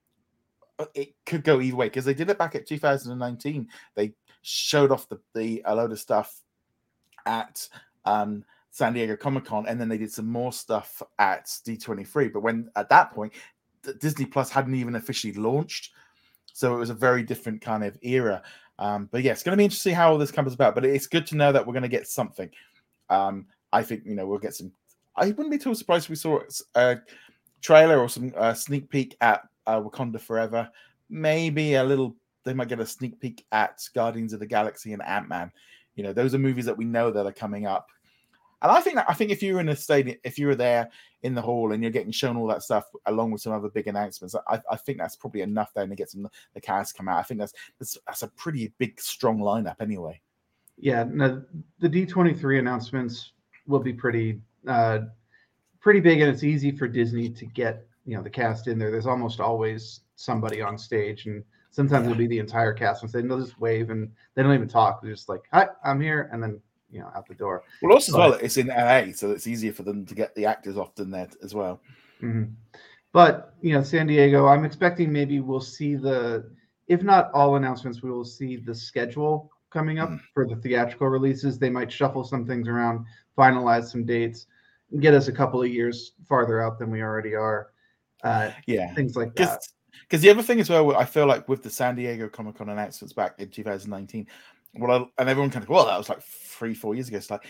it 0.94 1.14
could 1.26 1.44
go 1.44 1.60
either 1.60 1.76
way 1.76 1.86
because 1.86 2.04
they 2.04 2.14
did 2.14 2.30
it 2.30 2.38
back 2.38 2.54
at 2.54 2.66
2019. 2.66 3.68
They 3.94 4.12
showed 4.42 4.92
off 4.92 5.08
the, 5.08 5.18
the 5.34 5.62
a 5.64 5.74
load 5.74 5.92
of 5.92 5.98
stuff 5.98 6.42
at 7.26 7.68
um, 8.04 8.44
San 8.70 8.92
Diego 8.92 9.16
Comic 9.16 9.44
Con, 9.44 9.66
and 9.66 9.80
then 9.80 9.88
they 9.88 9.98
did 9.98 10.12
some 10.12 10.26
more 10.26 10.52
stuff 10.52 11.02
at 11.18 11.46
D23. 11.46 12.32
But 12.32 12.42
when 12.42 12.70
at 12.76 12.88
that 12.90 13.12
point, 13.12 13.32
Disney 14.00 14.26
Plus 14.26 14.50
hadn't 14.50 14.74
even 14.74 14.96
officially 14.96 15.34
launched, 15.34 15.92
so 16.52 16.74
it 16.74 16.78
was 16.78 16.90
a 16.90 16.94
very 16.94 17.22
different 17.22 17.60
kind 17.60 17.84
of 17.84 17.96
era. 18.02 18.42
Um, 18.78 19.08
but 19.10 19.22
yeah, 19.22 19.32
it's 19.32 19.42
going 19.42 19.52
to 19.52 19.56
be 19.56 19.64
interesting 19.64 19.94
how 19.94 20.10
all 20.10 20.18
this 20.18 20.30
comes 20.30 20.54
about. 20.54 20.74
But 20.74 20.84
it's 20.84 21.06
good 21.06 21.26
to 21.28 21.36
know 21.36 21.52
that 21.52 21.66
we're 21.66 21.72
going 21.72 21.82
to 21.82 21.88
get 21.88 22.06
something. 22.06 22.50
Um, 23.10 23.46
I 23.72 23.82
think 23.82 24.02
you 24.04 24.14
know 24.14 24.26
we'll 24.26 24.38
get 24.38 24.54
some. 24.54 24.72
I 25.16 25.26
wouldn't 25.26 25.50
be 25.50 25.58
too 25.58 25.74
surprised 25.74 26.06
if 26.06 26.10
we 26.10 26.16
saw 26.16 26.40
a 26.74 26.98
trailer 27.60 27.98
or 27.98 28.08
some 28.08 28.32
uh, 28.36 28.54
sneak 28.54 28.88
peek 28.88 29.16
at 29.20 29.42
uh, 29.66 29.80
Wakanda 29.80 30.20
Forever. 30.20 30.68
Maybe 31.10 31.74
a 31.74 31.84
little. 31.84 32.16
They 32.44 32.54
might 32.54 32.68
get 32.68 32.80
a 32.80 32.86
sneak 32.86 33.20
peek 33.20 33.44
at 33.52 33.80
Guardians 33.94 34.32
of 34.32 34.40
the 34.40 34.46
Galaxy 34.46 34.92
and 34.92 35.02
Ant 35.02 35.28
Man. 35.28 35.50
You 35.96 36.04
know, 36.04 36.12
those 36.12 36.34
are 36.34 36.38
movies 36.38 36.64
that 36.66 36.76
we 36.76 36.84
know 36.84 37.10
that 37.10 37.26
are 37.26 37.32
coming 37.32 37.66
up. 37.66 37.88
And 38.60 38.72
I 38.72 38.80
think 38.80 38.96
that 38.96 39.06
I 39.08 39.14
think 39.14 39.30
if 39.30 39.42
you 39.42 39.54
were 39.54 39.60
in 39.60 39.68
a 39.68 39.76
stadium, 39.76 40.16
if 40.24 40.38
you 40.38 40.46
were 40.46 40.54
there 40.54 40.88
in 41.22 41.34
the 41.34 41.42
hall 41.42 41.72
and 41.72 41.82
you're 41.82 41.92
getting 41.92 42.12
shown 42.12 42.36
all 42.36 42.46
that 42.48 42.62
stuff 42.62 42.84
along 43.06 43.30
with 43.30 43.40
some 43.40 43.52
other 43.52 43.68
big 43.68 43.86
announcements, 43.86 44.34
I, 44.48 44.60
I 44.70 44.76
think 44.76 44.98
that's 44.98 45.16
probably 45.16 45.42
enough 45.42 45.72
then 45.74 45.90
to 45.90 45.94
get 45.94 46.10
some 46.10 46.28
the 46.54 46.60
cast 46.60 46.96
come 46.96 47.08
out. 47.08 47.18
I 47.18 47.22
think 47.22 47.40
that's 47.40 47.52
that's, 47.78 47.98
that's 48.06 48.22
a 48.22 48.28
pretty 48.28 48.72
big 48.78 49.00
strong 49.00 49.38
lineup 49.38 49.76
anyway. 49.80 50.20
Yeah, 50.76 51.04
no, 51.08 51.42
the 51.80 51.88
D23 51.88 52.58
announcements 52.58 53.32
will 53.66 53.80
be 53.80 53.92
pretty 53.92 54.40
uh 54.66 55.00
pretty 55.80 56.00
big 56.00 56.20
and 56.20 56.30
it's 56.30 56.44
easy 56.44 56.72
for 56.72 56.88
Disney 56.88 57.30
to 57.30 57.46
get, 57.46 57.86
you 58.04 58.16
know, 58.16 58.22
the 58.22 58.30
cast 58.30 58.66
in 58.66 58.78
there. 58.78 58.90
There's 58.90 59.06
almost 59.06 59.40
always 59.40 60.00
somebody 60.16 60.60
on 60.60 60.76
stage 60.76 61.26
and 61.26 61.44
Sometimes 61.70 62.06
yeah. 62.06 62.10
it'll 62.12 62.18
be 62.18 62.26
the 62.26 62.38
entire 62.38 62.72
cast 62.72 63.02
and 63.02 63.10
say, 63.10 63.22
they'll 63.22 63.40
just 63.40 63.60
wave 63.60 63.90
and 63.90 64.10
they 64.34 64.42
don't 64.42 64.54
even 64.54 64.68
talk. 64.68 65.02
They're 65.02 65.12
just 65.12 65.28
like, 65.28 65.42
hi, 65.52 65.68
I'm 65.84 66.00
here. 66.00 66.28
And 66.32 66.42
then, 66.42 66.60
you 66.90 67.00
know, 67.00 67.10
out 67.14 67.26
the 67.26 67.34
door. 67.34 67.62
Well, 67.82 67.92
also 67.92 68.12
but, 68.12 68.24
as 68.24 68.30
well, 68.30 68.40
it's 68.42 68.56
in 68.56 68.66
LA, 68.68 69.12
so 69.12 69.30
it's 69.30 69.46
easier 69.46 69.72
for 69.72 69.82
them 69.82 70.06
to 70.06 70.14
get 70.14 70.34
the 70.34 70.46
actors 70.46 70.76
often 70.76 71.10
there 71.10 71.28
as 71.42 71.54
well. 71.54 71.80
Mm-hmm. 72.22 72.52
But, 73.12 73.54
you 73.62 73.72
know, 73.72 73.82
San 73.82 74.06
Diego, 74.06 74.46
I'm 74.46 74.64
expecting 74.64 75.12
maybe 75.12 75.40
we'll 75.40 75.60
see 75.60 75.96
the, 75.96 76.50
if 76.88 77.02
not 77.02 77.30
all 77.32 77.56
announcements, 77.56 78.02
we 78.02 78.10
will 78.10 78.24
see 78.24 78.56
the 78.56 78.74
schedule 78.74 79.50
coming 79.70 79.98
up 79.98 80.10
mm. 80.10 80.20
for 80.34 80.46
the 80.46 80.56
theatrical 80.56 81.08
releases. 81.08 81.58
They 81.58 81.70
might 81.70 81.90
shuffle 81.90 82.24
some 82.24 82.46
things 82.46 82.68
around, 82.68 83.06
finalize 83.36 83.90
some 83.90 84.04
dates, 84.04 84.46
get 85.00 85.14
us 85.14 85.28
a 85.28 85.32
couple 85.32 85.62
of 85.62 85.68
years 85.68 86.12
farther 86.28 86.62
out 86.62 86.78
than 86.78 86.90
we 86.90 87.02
already 87.02 87.34
are. 87.34 87.70
Uh, 88.24 88.50
yeah, 88.66 88.92
things 88.94 89.16
like 89.16 89.34
that. 89.36 89.62
Because 90.02 90.22
the 90.22 90.30
other 90.30 90.42
thing 90.42 90.60
as 90.60 90.70
well, 90.70 90.96
I 90.96 91.04
feel 91.04 91.26
like 91.26 91.48
with 91.48 91.62
the 91.62 91.70
San 91.70 91.94
Diego 91.94 92.28
Comic 92.28 92.56
Con 92.56 92.70
announcements 92.70 93.12
back 93.12 93.34
in 93.38 93.50
2019, 93.50 94.26
what 94.78 94.90
I, 94.90 95.04
and 95.18 95.28
everyone 95.28 95.50
kind 95.50 95.62
of, 95.62 95.68
well, 95.68 95.86
that 95.86 95.98
was 95.98 96.08
like 96.08 96.22
three, 96.22 96.74
four 96.74 96.94
years 96.94 97.08
ago. 97.08 97.18
It's 97.18 97.30
like, 97.30 97.46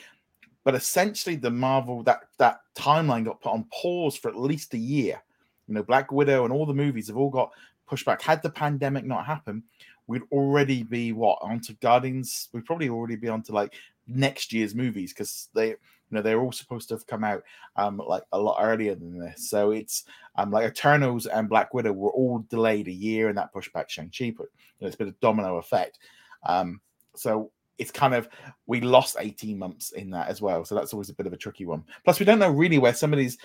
but 0.64 0.75
essentially 0.75 1.37
the 1.37 1.51
Marvel 1.51 2.03
that 2.03 2.25
that 2.38 2.61
timeline 2.75 3.25
got 3.25 3.41
put 3.41 3.53
on 3.53 3.64
pause 3.73 4.17
for 4.17 4.29
at 4.29 4.37
least 4.37 4.75
a 4.75 4.79
year. 4.79 5.23
You 5.67 5.75
know, 5.75 5.83
Black 5.83 6.12
Widow 6.12 6.45
and 6.45 6.53
all 6.53 6.67
the 6.67 6.75
movies 6.75 7.09
have 7.09 7.17
all 7.17 7.31
got 7.31 7.53
pushed 7.87 8.05
back. 8.05 8.21
Had 8.21 8.43
the 8.43 8.51
pandemic 8.51 9.05
not 9.05 9.25
happened, 9.25 9.62
we'd 10.07 10.23
already 10.33 10.83
be 10.83 11.12
what 11.12 11.38
onto 11.41 11.75
Guardians. 11.75 12.49
We'd 12.53 12.67
probably 12.67 12.88
already 12.88 13.17
be 13.17 13.29
onto 13.29 13.53
like 13.53 13.75
next 14.09 14.53
year's 14.53 14.75
movies 14.75 15.12
because 15.12 15.49
they 15.55 15.69
you 15.69 15.77
know 16.11 16.23
they're 16.23 16.41
all 16.41 16.53
supposed 16.53 16.88
to 16.88 16.95
have 16.95 17.07
come 17.07 17.23
out 17.23 17.43
um 17.77 17.99
like 17.99 18.23
a 18.33 18.38
lot 18.38 18.59
earlier 18.61 18.95
than 18.95 19.19
this 19.19 19.51
so 19.51 19.71
it's 19.71 20.05
um 20.37 20.51
like 20.51 20.67
eternals 20.67 21.27
and 21.27 21.49
black 21.49 21.75
widow 21.75 21.93
were 21.93 22.11
all 22.11 22.38
delayed 22.49 22.88
a 22.88 22.93
year 22.93 23.29
and 23.29 23.37
that 23.37 23.53
pushed 23.53 23.73
back 23.75 23.91
shang-chi 23.91 24.33
but 24.37 24.47
you 24.47 24.81
know, 24.81 24.87
it's 24.87 24.97
been 24.97 25.09
a 25.09 25.14
domino 25.21 25.59
effect 25.59 25.99
um 26.47 26.81
so 27.18 27.50
it's 27.78 27.90
kind 27.90 28.14
of 28.14 28.28
we 28.66 28.81
lost 28.81 29.16
18 29.18 29.59
months 29.59 29.92
in 29.92 30.11
that 30.11 30.28
as 30.28 30.42
well. 30.42 30.64
So 30.64 30.74
that's 30.74 30.92
always 30.92 31.11
a 31.11 31.14
bit 31.14 31.26
of 31.26 31.33
a 31.33 31.37
tricky 31.37 31.64
one. 31.64 31.85
Plus 32.04 32.18
we 32.18 32.26
don't 32.26 32.40
know 32.40 32.50
really 32.50 32.78
where 32.78 32.94
some 32.94 33.12
of 33.12 33.18
these 33.18 33.38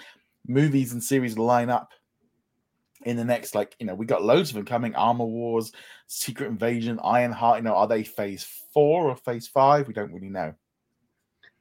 movies 0.47 0.91
and 0.91 1.03
series 1.03 1.37
line 1.37 1.69
up 1.69 1.91
in 3.05 3.17
the 3.17 3.25
next 3.25 3.53
like 3.53 3.75
you 3.79 3.85
know 3.85 3.95
we 3.95 4.05
got 4.05 4.23
loads 4.23 4.49
of 4.49 4.55
them 4.55 4.65
coming. 4.65 4.95
Armor 4.95 5.25
wars 5.25 5.71
secret 6.07 6.47
invasion 6.47 6.99
ironheart 7.03 7.57
you 7.57 7.63
know 7.63 7.75
are 7.75 7.87
they 7.87 8.03
phase 8.03 8.43
four 8.73 9.09
or 9.09 9.15
phase 9.15 9.47
five? 9.47 9.87
We 9.87 9.93
don't 9.93 10.13
really 10.13 10.29
know. 10.29 10.53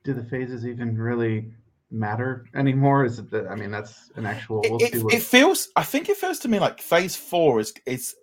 Do 0.05 0.15
the 0.15 0.25
phases 0.25 0.67
even 0.67 0.97
really 0.97 1.53
matter 1.91 2.47
anymore? 2.55 3.05
Is 3.05 3.19
it 3.19 3.31
that 3.31 3.49
I 3.49 3.55
mean 3.55 3.71
that's 3.71 4.11
an 4.17 4.27
actual 4.27 4.63
we'll 4.69 4.83
it, 4.83 4.95
it, 5.15 5.23
feels 5.23 5.69
I 5.77 5.83
think 5.85 6.09
it 6.09 6.17
feels 6.17 6.39
to 6.41 6.49
me 6.49 6.59
like 6.59 6.81
phase 6.81 7.15
four 7.15 7.61
is 7.61 7.75
is 7.87 8.15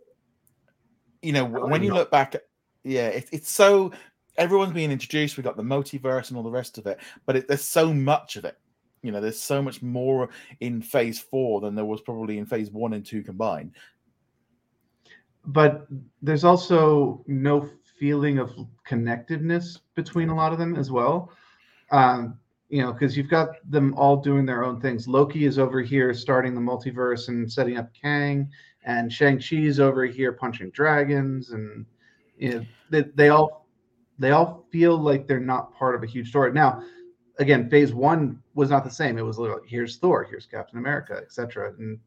you 1.21 1.33
know 1.33 1.45
when 1.45 1.83
you 1.83 1.93
look 1.93 2.09
back 2.09 2.35
yeah 2.83 3.07
it, 3.07 3.27
it's 3.31 3.49
so 3.49 3.91
everyone's 4.37 4.73
being 4.73 4.91
introduced 4.91 5.37
we 5.37 5.43
got 5.43 5.57
the 5.57 5.63
multiverse 5.63 6.29
and 6.29 6.37
all 6.37 6.43
the 6.43 6.49
rest 6.49 6.77
of 6.77 6.87
it 6.87 6.99
but 7.25 7.35
it, 7.35 7.47
there's 7.47 7.63
so 7.63 7.93
much 7.93 8.35
of 8.35 8.45
it 8.45 8.57
you 9.01 9.11
know, 9.11 9.21
there's 9.21 9.39
so 9.39 9.61
much 9.61 9.81
more 9.81 10.29
in 10.59 10.81
phase 10.81 11.19
four 11.19 11.61
than 11.61 11.75
there 11.75 11.85
was 11.85 12.01
probably 12.01 12.37
in 12.37 12.45
phase 12.45 12.71
one 12.71 12.93
and 12.93 13.05
two 13.05 13.23
combined. 13.23 13.71
But 15.45 15.87
there's 16.21 16.43
also 16.43 17.23
no 17.27 17.69
feeling 17.97 18.39
of 18.39 18.51
connectedness 18.85 19.79
between 19.95 20.29
a 20.29 20.35
lot 20.35 20.53
of 20.53 20.59
them 20.59 20.75
as 20.75 20.91
well. 20.91 21.31
Um, 21.91 22.37
you 22.67 22.83
know, 22.83 22.93
because 22.93 23.17
you've 23.17 23.29
got 23.29 23.49
them 23.71 23.95
all 23.95 24.17
doing 24.17 24.45
their 24.45 24.63
own 24.63 24.79
things. 24.79 25.07
Loki 25.07 25.45
is 25.45 25.57
over 25.57 25.81
here 25.81 26.13
starting 26.13 26.53
the 26.53 26.61
multiverse 26.61 27.27
and 27.29 27.51
setting 27.51 27.77
up 27.77 27.89
Kang, 27.99 28.47
and 28.83 29.11
Shang 29.11 29.39
Chi 29.39 29.55
is 29.55 29.79
over 29.79 30.05
here 30.05 30.33
punching 30.33 30.69
dragons, 30.69 31.49
and 31.49 31.85
you 32.39 32.53
know, 32.53 32.65
they, 32.89 33.01
they 33.15 33.29
all 33.29 33.67
they 34.17 34.31
all 34.31 34.65
feel 34.71 34.97
like 34.97 35.27
they're 35.27 35.39
not 35.39 35.73
part 35.75 35.95
of 35.95 36.03
a 36.03 36.07
huge 36.07 36.29
story. 36.29 36.51
Now, 36.51 36.83
again, 37.37 37.69
Phase 37.69 37.93
One 37.93 38.41
was 38.53 38.69
not 38.69 38.83
the 38.83 38.89
same. 38.89 39.17
It 39.17 39.21
was 39.23 39.37
like 39.37 39.51
here's 39.65 39.97
Thor, 39.97 40.23
here's 40.23 40.45
Captain 40.45 40.79
America, 40.79 41.19
etc. 41.21 41.73
And 41.77 41.99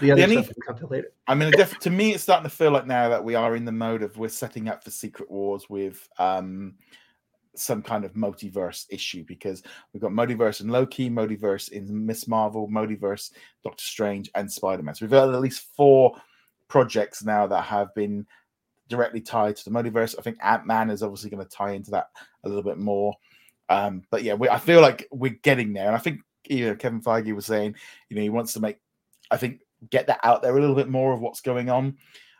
the 0.00 0.12
other 0.12 0.26
the 0.26 0.28
only, 0.28 0.44
stuff 0.44 0.56
come 0.66 0.78
to 0.78 0.86
later. 0.86 1.12
I 1.26 1.34
mean, 1.34 1.52
to 1.52 1.90
me, 1.90 2.14
it's 2.14 2.22
starting 2.22 2.48
to 2.48 2.54
feel 2.54 2.70
like 2.70 2.86
now 2.86 3.08
that 3.08 3.22
we 3.22 3.34
are 3.34 3.56
in 3.56 3.64
the 3.64 3.72
mode 3.72 4.02
of 4.02 4.16
we're 4.16 4.28
setting 4.28 4.68
up 4.68 4.84
for 4.84 4.90
Secret 4.90 5.30
Wars 5.30 5.68
with. 5.68 6.08
um 6.18 6.74
some 7.58 7.82
kind 7.82 8.04
of 8.04 8.12
multiverse 8.12 8.84
issue 8.90 9.24
because 9.26 9.62
we've 9.92 10.02
got 10.02 10.12
multiverse 10.12 10.60
in 10.60 10.68
Loki, 10.68 11.08
multiverse 11.08 11.70
in 11.70 12.04
Miss 12.04 12.28
Marvel, 12.28 12.68
multiverse 12.68 13.32
Doctor 13.64 13.82
Strange, 13.82 14.30
and 14.34 14.52
Spider 14.52 14.82
Man. 14.82 14.94
So 14.94 15.06
we've 15.06 15.10
got 15.10 15.32
at 15.32 15.40
least 15.40 15.68
four 15.74 16.12
projects 16.68 17.24
now 17.24 17.46
that 17.46 17.62
have 17.62 17.94
been 17.94 18.26
directly 18.88 19.20
tied 19.20 19.56
to 19.56 19.64
the 19.64 19.70
multiverse. 19.70 20.14
I 20.18 20.22
think 20.22 20.38
Ant 20.42 20.66
Man 20.66 20.90
is 20.90 21.02
obviously 21.02 21.30
going 21.30 21.44
to 21.44 21.50
tie 21.50 21.72
into 21.72 21.90
that 21.92 22.08
a 22.44 22.48
little 22.48 22.62
bit 22.62 22.78
more. 22.78 23.14
Um, 23.68 24.02
but 24.10 24.22
yeah, 24.22 24.34
we, 24.34 24.48
I 24.48 24.58
feel 24.58 24.80
like 24.80 25.08
we're 25.10 25.38
getting 25.42 25.72
there, 25.72 25.86
and 25.86 25.96
I 25.96 25.98
think 25.98 26.20
you 26.48 26.66
know 26.66 26.76
Kevin 26.76 27.02
Feige 27.02 27.34
was 27.34 27.46
saying, 27.46 27.74
you 28.08 28.16
know, 28.16 28.22
he 28.22 28.30
wants 28.30 28.52
to 28.52 28.60
make, 28.60 28.78
I 29.30 29.36
think, 29.36 29.60
get 29.90 30.06
that 30.06 30.20
out 30.22 30.42
there 30.42 30.56
a 30.56 30.60
little 30.60 30.76
bit 30.76 30.88
more 30.88 31.12
of 31.12 31.20
what's 31.20 31.40
going 31.40 31.68
on 31.68 31.96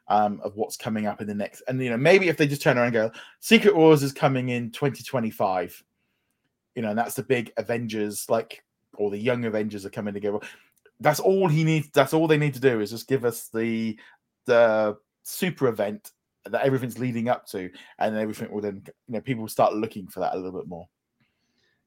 um, 0.08 0.40
of 0.42 0.56
what's 0.56 0.76
coming 0.76 1.06
up 1.06 1.20
in 1.20 1.26
the 1.26 1.34
next. 1.34 1.62
And 1.68 1.82
you 1.82 1.90
know, 1.90 1.96
maybe 1.96 2.28
if 2.28 2.36
they 2.36 2.46
just 2.46 2.62
turn 2.62 2.78
around 2.78 2.86
and 2.86 2.94
go, 2.94 3.10
Secret 3.40 3.74
Wars 3.74 4.02
is 4.02 4.12
coming 4.12 4.50
in 4.50 4.70
2025, 4.70 5.82
you 6.74 6.82
know, 6.82 6.90
and 6.90 6.98
that's 6.98 7.14
the 7.14 7.22
big 7.22 7.52
Avengers, 7.56 8.26
like, 8.28 8.62
or 8.94 9.10
the 9.10 9.18
young 9.18 9.44
Avengers 9.44 9.84
are 9.84 9.90
coming 9.90 10.14
together. 10.14 10.38
That's 11.00 11.20
all 11.20 11.48
he 11.48 11.64
needs. 11.64 11.90
That's 11.92 12.14
all 12.14 12.26
they 12.26 12.38
need 12.38 12.54
to 12.54 12.60
do 12.60 12.80
is 12.80 12.90
just 12.90 13.08
give 13.08 13.24
us 13.24 13.48
the 13.48 13.98
the 14.46 14.96
super 15.24 15.66
event 15.66 16.12
that 16.52 16.64
everything's 16.64 16.98
leading 16.98 17.28
up 17.28 17.46
to, 17.48 17.70
and 17.98 18.16
everything 18.16 18.50
will 18.50 18.60
then, 18.60 18.82
you 18.86 19.14
know, 19.14 19.20
people 19.20 19.46
start 19.48 19.74
looking 19.74 20.06
for 20.06 20.20
that 20.20 20.34
a 20.34 20.36
little 20.36 20.58
bit 20.58 20.68
more. 20.68 20.86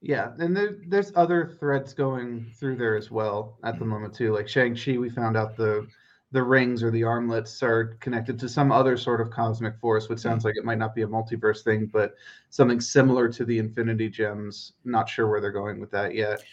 Yeah, 0.02 0.32
and 0.40 0.56
there, 0.56 0.78
there's 0.88 1.12
other 1.16 1.58
threads 1.60 1.94
going 1.94 2.52
through 2.58 2.78
there 2.78 2.96
as 2.96 3.12
well 3.12 3.58
at 3.64 3.80
the 3.80 3.86
moment 3.86 4.14
too. 4.14 4.34
Like 4.34 4.48
Shang 4.48 4.76
Chi, 4.76 4.98
we 4.98 5.10
found 5.10 5.36
out 5.36 5.58
the 5.58 5.88
the 6.32 6.42
rings 6.42 6.84
or 6.84 6.92
the 6.92 7.04
armlets 7.04 7.64
are 7.64 7.98
connected 8.00 8.38
to 8.40 8.48
some 8.48 8.72
other 8.72 8.96
sort 8.96 9.20
of 9.20 9.32
cosmic 9.32 9.76
force, 9.80 10.10
which 10.10 10.20
sounds 10.20 10.46
like 10.46 10.56
it 10.56 10.64
might 10.64 10.78
not 10.78 10.94
be 10.94 11.02
a 11.02 11.08
multiverse 11.08 11.64
thing, 11.64 11.88
but 11.88 12.14
something 12.52 12.80
similar 12.80 13.28
to 13.30 13.44
the 13.44 13.58
Infinity 13.58 14.10
Gems. 14.10 14.74
Not 14.86 15.10
sure 15.10 15.28
where 15.28 15.42
they're 15.42 15.52
going 15.52 15.80
with 15.80 15.90
that 15.92 16.14
yet. 16.14 16.44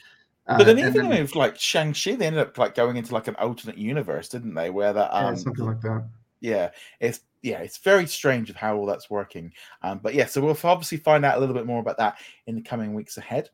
But 0.46 0.64
then 0.64 0.78
uh, 0.78 0.88
even 0.88 1.08
then, 1.08 1.22
with 1.22 1.34
like 1.34 1.58
Shang 1.58 1.92
Chi, 1.92 2.14
they 2.14 2.26
ended 2.26 2.40
up 2.40 2.56
like 2.56 2.74
going 2.74 2.96
into 2.96 3.12
like 3.12 3.28
an 3.28 3.34
alternate 3.36 3.78
universe, 3.78 4.28
didn't 4.28 4.54
they? 4.54 4.70
Where 4.70 4.92
that 4.92 5.14
um, 5.14 5.34
yeah, 5.34 5.34
something 5.34 5.66
like 5.66 5.80
that. 5.82 6.08
Yeah, 6.46 6.70
it's 7.00 7.22
yeah, 7.42 7.58
it's 7.58 7.78
very 7.78 8.06
strange 8.06 8.50
of 8.50 8.56
how 8.56 8.76
all 8.76 8.86
that's 8.86 9.10
working. 9.10 9.52
Um, 9.82 9.98
but 10.00 10.14
yeah, 10.14 10.26
so 10.26 10.40
we'll 10.40 10.56
obviously 10.62 10.98
find 10.98 11.24
out 11.24 11.36
a 11.36 11.40
little 11.40 11.56
bit 11.56 11.66
more 11.66 11.80
about 11.80 11.98
that 11.98 12.18
in 12.46 12.54
the 12.54 12.62
coming 12.62 12.94
weeks 12.94 13.16
ahead. 13.16 13.50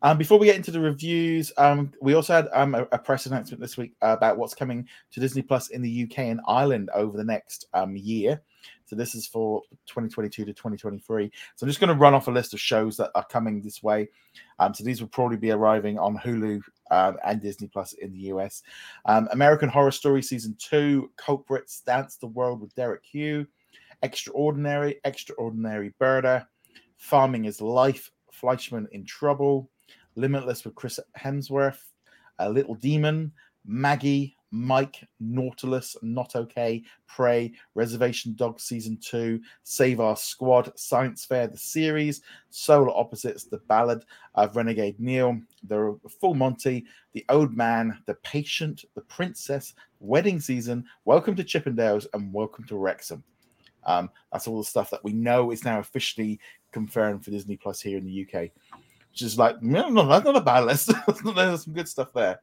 Um, 0.00 0.16
before 0.16 0.38
we 0.38 0.46
get 0.46 0.56
into 0.56 0.70
the 0.70 0.80
reviews, 0.80 1.52
um, 1.58 1.92
we 2.00 2.14
also 2.14 2.32
had 2.32 2.48
um, 2.52 2.74
a, 2.74 2.82
a, 2.92 2.98
press 2.98 3.26
announcement 3.26 3.60
this 3.60 3.76
week 3.76 3.94
about 4.02 4.36
what's 4.36 4.54
coming 4.54 4.88
to 5.12 5.20
Disney 5.20 5.42
Plus 5.42 5.68
in 5.68 5.80
the 5.80 6.04
UK 6.04 6.20
and 6.20 6.40
Ireland 6.48 6.90
over 6.92 7.16
the 7.16 7.24
next 7.24 7.66
um, 7.72 7.96
year. 7.96 8.42
So 8.86 8.96
this 8.96 9.14
is 9.14 9.26
for 9.26 9.62
2022 9.86 10.44
to 10.44 10.52
2023. 10.52 11.30
So 11.54 11.64
I'm 11.64 11.68
just 11.68 11.80
going 11.80 11.88
to 11.88 12.00
run 12.00 12.14
off 12.14 12.28
a 12.28 12.32
list 12.32 12.52
of 12.52 12.60
shows 12.60 12.96
that 12.96 13.10
are 13.14 13.24
coming 13.26 13.60
this 13.60 13.82
way. 13.82 14.08
Um, 14.58 14.74
so 14.74 14.84
these 14.84 15.00
will 15.00 15.08
probably 15.08 15.36
be 15.36 15.50
arriving 15.50 15.98
on 15.98 16.18
Hulu 16.18 16.60
uh, 16.92 17.14
and 17.24 17.40
Disney 17.40 17.68
Plus 17.68 17.94
in 17.94 18.12
the 18.12 18.20
US. 18.34 18.62
Um, 19.06 19.26
American 19.32 19.70
Horror 19.70 19.90
Story 19.90 20.22
season 20.22 20.54
two, 20.58 21.10
Culprits, 21.16 21.80
Dance 21.80 22.18
the 22.18 22.26
World 22.26 22.60
with 22.60 22.74
Derek 22.74 23.02
Hough, 23.12 23.46
Extraordinary, 24.02 25.00
Extraordinary 25.04 25.94
Birder, 25.98 26.46
Farming 26.98 27.46
is 27.46 27.62
Life, 27.62 28.10
Fleishman 28.30 28.86
in 28.92 29.06
Trouble, 29.06 29.70
Limitless 30.16 30.64
with 30.64 30.74
Chris 30.74 31.00
Hemsworth, 31.18 31.80
A 32.38 32.50
Little 32.50 32.74
Demon, 32.74 33.32
Maggie, 33.64 34.36
Mike, 34.52 35.08
Nautilus, 35.18 35.96
Not 36.02 36.36
Okay, 36.36 36.82
Prey, 37.08 37.52
Reservation 37.74 38.34
Dogs 38.34 38.62
Season 38.62 38.98
2, 38.98 39.40
Save 39.64 39.98
Our 39.98 40.16
Squad, 40.16 40.78
Science 40.78 41.24
Fair, 41.24 41.48
the 41.48 41.56
series, 41.56 42.20
Solar 42.50 42.96
Opposites, 42.96 43.44
The 43.44 43.58
Ballad 43.66 44.04
of 44.34 44.54
Renegade 44.54 45.00
Neil, 45.00 45.40
The 45.64 45.98
Full 46.20 46.34
Monty, 46.34 46.84
The 47.14 47.24
Old 47.30 47.56
Man, 47.56 47.98
The 48.06 48.14
Patient, 48.16 48.84
The 48.94 49.00
Princess, 49.00 49.72
Wedding 50.00 50.38
Season, 50.38 50.84
Welcome 51.06 51.34
to 51.36 51.44
Chippendales, 51.44 52.06
and 52.12 52.32
Welcome 52.32 52.64
to 52.66 52.76
Wrexham. 52.76 53.24
Um, 53.84 54.10
that's 54.30 54.46
all 54.46 54.58
the 54.58 54.64
stuff 54.64 54.90
that 54.90 55.02
we 55.02 55.12
know 55.12 55.50
is 55.50 55.64
now 55.64 55.80
officially 55.80 56.38
confirmed 56.72 57.24
for 57.24 57.30
Disney 57.30 57.56
Plus 57.56 57.80
here 57.80 57.98
in 57.98 58.04
the 58.04 58.22
UK 58.22 58.50
Which 59.10 59.22
is 59.22 59.38
like 59.38 59.60
no, 59.62 59.88
no, 59.88 60.06
that's 60.06 60.24
not 60.24 60.36
a 60.36 60.40
bad 60.40 60.64
list. 60.64 60.92
There's 61.24 61.64
some 61.64 61.74
good 61.74 61.88
stuff 61.88 62.12
there. 62.12 62.40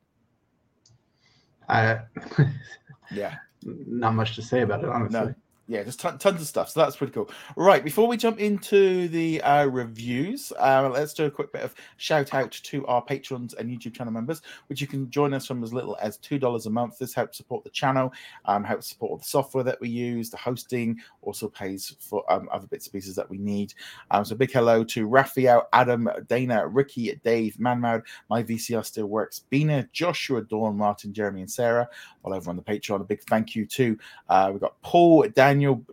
I, 1.69 1.99
yeah, 3.11 3.35
not 3.63 4.15
much 4.15 4.35
to 4.35 4.41
say 4.41 4.61
about 4.61 4.83
it, 4.83 4.89
honestly. 4.89 5.19
No 5.19 5.35
yeah, 5.69 5.83
just 5.83 5.99
t- 5.99 6.09
tons 6.17 6.41
of 6.41 6.47
stuff. 6.47 6.71
So 6.71 6.79
that's 6.79 6.95
pretty 6.95 7.13
cool. 7.13 7.29
Right, 7.55 7.83
before 7.83 8.07
we 8.07 8.17
jump 8.17 8.39
into 8.39 9.07
the 9.07 9.39
uh, 9.43 9.67
reviews, 9.67 10.51
uh, 10.59 10.89
let's 10.91 11.13
do 11.13 11.25
a 11.25 11.31
quick 11.31 11.53
bit 11.53 11.61
of 11.61 11.75
shout 11.97 12.33
out 12.33 12.51
to 12.51 12.87
our 12.87 13.03
patrons 13.03 13.53
and 13.53 13.69
YouTube 13.69 13.93
channel 13.93 14.11
members, 14.11 14.41
which 14.65 14.81
you 14.81 14.87
can 14.87 15.11
join 15.11 15.31
us 15.31 15.45
from 15.45 15.63
as 15.63 15.71
little 15.71 15.95
as 16.01 16.17
two 16.17 16.39
dollars 16.39 16.65
a 16.65 16.71
month. 16.71 16.97
This 16.97 17.13
helps 17.13 17.37
support 17.37 17.63
the 17.63 17.69
channel, 17.69 18.11
um, 18.45 18.63
helps 18.63 18.87
support 18.87 19.21
the 19.21 19.27
software 19.27 19.63
that 19.63 19.79
we 19.79 19.89
use, 19.89 20.31
the 20.31 20.37
hosting, 20.37 20.99
also 21.21 21.47
pays 21.47 21.95
for 21.99 22.29
um, 22.33 22.49
other 22.51 22.65
bits 22.65 22.87
and 22.87 22.93
pieces 22.93 23.15
that 23.15 23.29
we 23.29 23.37
need. 23.37 23.75
Um, 24.09 24.25
so 24.25 24.35
big 24.35 24.51
hello 24.51 24.83
to 24.85 25.05
Raphael, 25.05 25.69
Adam, 25.71 26.09
Dana, 26.27 26.67
Ricky, 26.67 27.13
Dave, 27.23 27.57
Manmad, 27.59 28.01
my 28.27 28.41
VCR 28.41 28.83
still 28.83 29.05
works, 29.05 29.41
Bina, 29.51 29.87
Joshua, 29.93 30.41
Dawn, 30.41 30.75
Martin, 30.75 31.13
Jeremy, 31.13 31.41
and 31.41 31.51
Sarah. 31.51 31.87
All 32.23 32.33
over 32.33 32.49
on 32.49 32.55
the 32.55 32.63
Patreon. 32.63 33.01
A 33.01 33.03
big 33.03 33.21
thank 33.21 33.55
you 33.55 33.67
to 33.67 33.97
uh, 34.29 34.49
we've 34.51 34.61
got 34.61 34.81
Paul, 34.81 35.27
Daniel. 35.35 35.58
Daniel. 35.59 35.85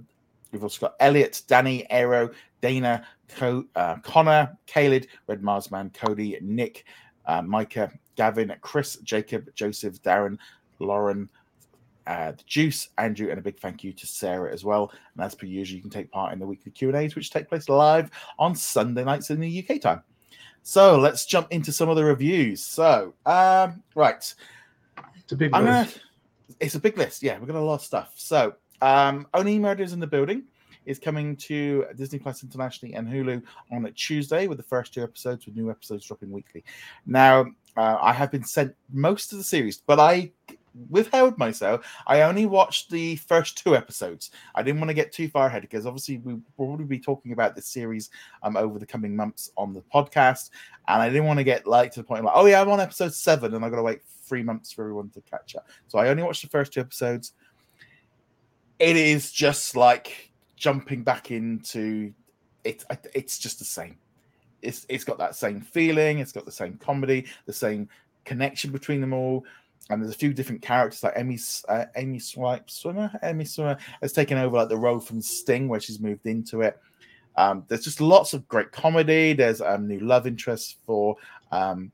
We've 0.53 0.63
also 0.63 0.87
got 0.87 0.95
Elliot, 1.01 1.43
Danny, 1.49 1.91
Aero, 1.91 2.31
Dana, 2.63 3.05
Co- 3.29 3.65
uh, 3.75 3.97
Connor, 3.97 4.57
Caleb, 4.67 5.07
Red 5.27 5.43
Marsman, 5.43 5.91
Cody, 5.91 6.39
Nick, 6.41 6.85
uh, 7.27 7.43
Micah, 7.43 7.91
Gavin, 8.15 8.55
Chris, 8.61 8.97
Jacob, 9.03 9.49
Joseph, 9.57 10.01
Darren, 10.03 10.39
Lauren, 10.79 11.29
uh, 12.07 12.31
the 12.31 12.45
Juice, 12.47 12.91
Andrew, 12.97 13.29
and 13.29 13.41
a 13.41 13.43
big 13.43 13.59
thank 13.59 13.83
you 13.83 13.93
to 13.93 14.07
Sarah 14.07 14.53
as 14.53 14.65
well. 14.65 14.93
And 15.17 15.25
as 15.25 15.35
per 15.35 15.47
usual, 15.47 15.77
you 15.77 15.83
can 15.83 15.91
take 15.91 16.13
part 16.13 16.33
in 16.33 16.39
the 16.39 16.47
weekly 16.47 16.71
Q 16.71 16.91
and 16.91 16.97
A's, 16.97 17.17
which 17.17 17.31
take 17.33 17.49
place 17.49 17.69
live 17.69 18.13
on 18.39 18.55
Sunday 18.55 19.03
nights 19.03 19.31
in 19.31 19.41
the 19.41 19.67
UK 19.69 19.81
time. 19.81 20.03
So 20.63 20.97
let's 20.97 21.27
jump 21.27 21.49
into 21.51 21.73
some 21.73 21.89
of 21.89 21.97
the 21.97 22.05
reviews. 22.05 22.65
So, 22.65 23.15
um, 23.27 23.83
right, 23.97 24.35
it's 25.17 25.33
a 25.33 25.37
big 25.37 25.53
list. 25.53 25.65
Gonna, 25.65 25.89
it's 26.61 26.77
a 26.77 26.81
big 26.81 26.97
list. 26.97 27.25
Yeah, 27.25 27.39
we've 27.39 27.49
got 27.49 27.57
a 27.57 27.61
lot 27.61 27.75
of 27.75 27.83
stuff. 27.83 28.13
So 28.15 28.55
um, 28.83 29.27
Only 29.35 29.59
Murders 29.59 29.93
in 29.93 30.01
the 30.01 30.07
Building 30.07 30.45
is 30.85 30.99
coming 30.99 31.37
to 31.37 31.85
Disney 31.97 32.19
Plus 32.19 32.43
internationally 32.43 32.95
and 32.95 33.09
Hulu 33.09 33.43
on 33.73 33.87
a 33.87 33.91
Tuesday 33.91 34.47
with 34.47 34.59
the 34.59 34.65
first 34.65 34.95
two 34.95 35.03
episodes, 35.03 35.47
with 35.47 35.57
new 35.57 35.71
episodes 35.71 36.07
dropping 36.07 36.31
weekly. 36.31 36.65
Now, 37.07 37.47
uh, 37.77 37.99
I 38.01 38.13
have 38.13 38.31
been 38.31 38.45
sent 38.45 38.75
most 38.93 39.33
of 39.33 39.39
the 39.39 39.45
series, 39.45 39.79
but 39.79 40.01
I 40.01 40.31
withheld 40.91 41.39
myself. 41.39 41.87
I 42.07 42.23
only 42.23 42.47
watched 42.47 42.91
the 42.91 43.17
first 43.17 43.63
two 43.63 43.75
episodes. 43.75 44.31
I 44.55 44.63
didn't 44.63 44.81
want 44.81 44.91
to 44.91 44.95
get 44.95 45.13
too 45.13 45.29
far 45.29 45.47
ahead 45.47 45.63
because 45.63 45.87
obviously 45.87 46.19
we 46.19 46.35
will 46.35 46.43
probably 46.57 46.85
be 46.85 46.99
talking 46.99 47.33
about 47.33 47.57
this 47.57 47.67
series 47.67 48.11
um, 48.43 48.57
over 48.57 48.79
the 48.79 48.87
coming 48.87 49.17
months 49.17 49.51
on 49.57 49.73
the 49.73 49.83
podcast, 49.93 50.51
and 50.89 51.03
I 51.03 51.09
didn't 51.09 51.25
want 51.25 51.39
to 51.39 51.45
get 51.45 51.67
like 51.67 51.93
to 51.93 52.01
the 52.01 52.05
point 52.05 52.25
like, 52.25 52.35
oh 52.37 52.47
yeah, 52.47 52.61
I'm 52.61 52.71
on 52.71 52.81
episode 52.81 53.15
seven, 53.15 53.55
and 53.55 53.65
I've 53.65 53.71
got 53.71 53.79
to 53.79 53.83
wait 53.83 54.01
three 54.23 54.43
months 54.43 54.73
for 54.73 54.83
everyone 54.83 55.11
to 55.11 55.21
catch 55.23 55.57
up. 55.57 55.69
So 55.89 55.99
I 55.99 56.09
only 56.09 56.23
watched 56.23 56.43
the 56.43 56.49
first 56.49 56.73
two 56.73 56.81
episodes 56.81 57.33
it 58.79 58.97
is 58.97 59.33
just 59.33 59.77
like 59.77 60.31
jumping 60.57 61.03
back 61.03 61.31
into 61.31 62.13
it. 62.65 62.85
It's 63.15 63.39
just 63.39 63.59
the 63.59 63.65
same. 63.65 63.97
It's 64.63 64.87
it's 64.89 65.05
got 65.05 65.19
that 65.19 65.37
same 65.37 65.61
feeling. 65.61 66.19
It's 66.19 66.33
got 66.33 66.45
the 66.45 66.53
same 66.53 66.79
comedy, 66.79 67.27
the 67.47 67.53
same 67.53 67.89
connection 68.25 68.73
between 68.73 69.01
them 69.01 69.13
all. 69.13 69.45
And 69.89 70.03
there's 70.03 70.15
a 70.15 70.19
few 70.19 70.35
different 70.35 70.63
characters 70.63 71.03
like 71.03 71.15
Amy 71.17 71.39
uh, 71.69 71.85
Amy 71.97 72.19
Swipe 72.19 72.67
Schumer. 72.67 73.17
Amy 73.23 73.45
Schumer 73.45 73.79
has 74.03 74.13
taken 74.13 74.39
over 74.39 74.57
like 74.57 74.69
the 74.69 74.77
role 74.77 75.01
from 75.01 75.23
Sting, 75.23 75.69
where 75.69 75.81
she's 75.81 76.01
moved 76.01 76.27
into 76.27 76.63
it. 76.63 76.79
Um, 77.37 77.65
there's 77.69 77.85
just 77.85 78.01
lots 78.01 78.33
of 78.33 78.49
great 78.49 78.73
comedy. 78.73 79.33
There's 79.33 79.61
a 79.61 79.75
um, 79.75 79.87
new 79.87 80.01
love 80.01 80.27
interest 80.27 80.79
for 80.87 81.17
um, 81.53 81.93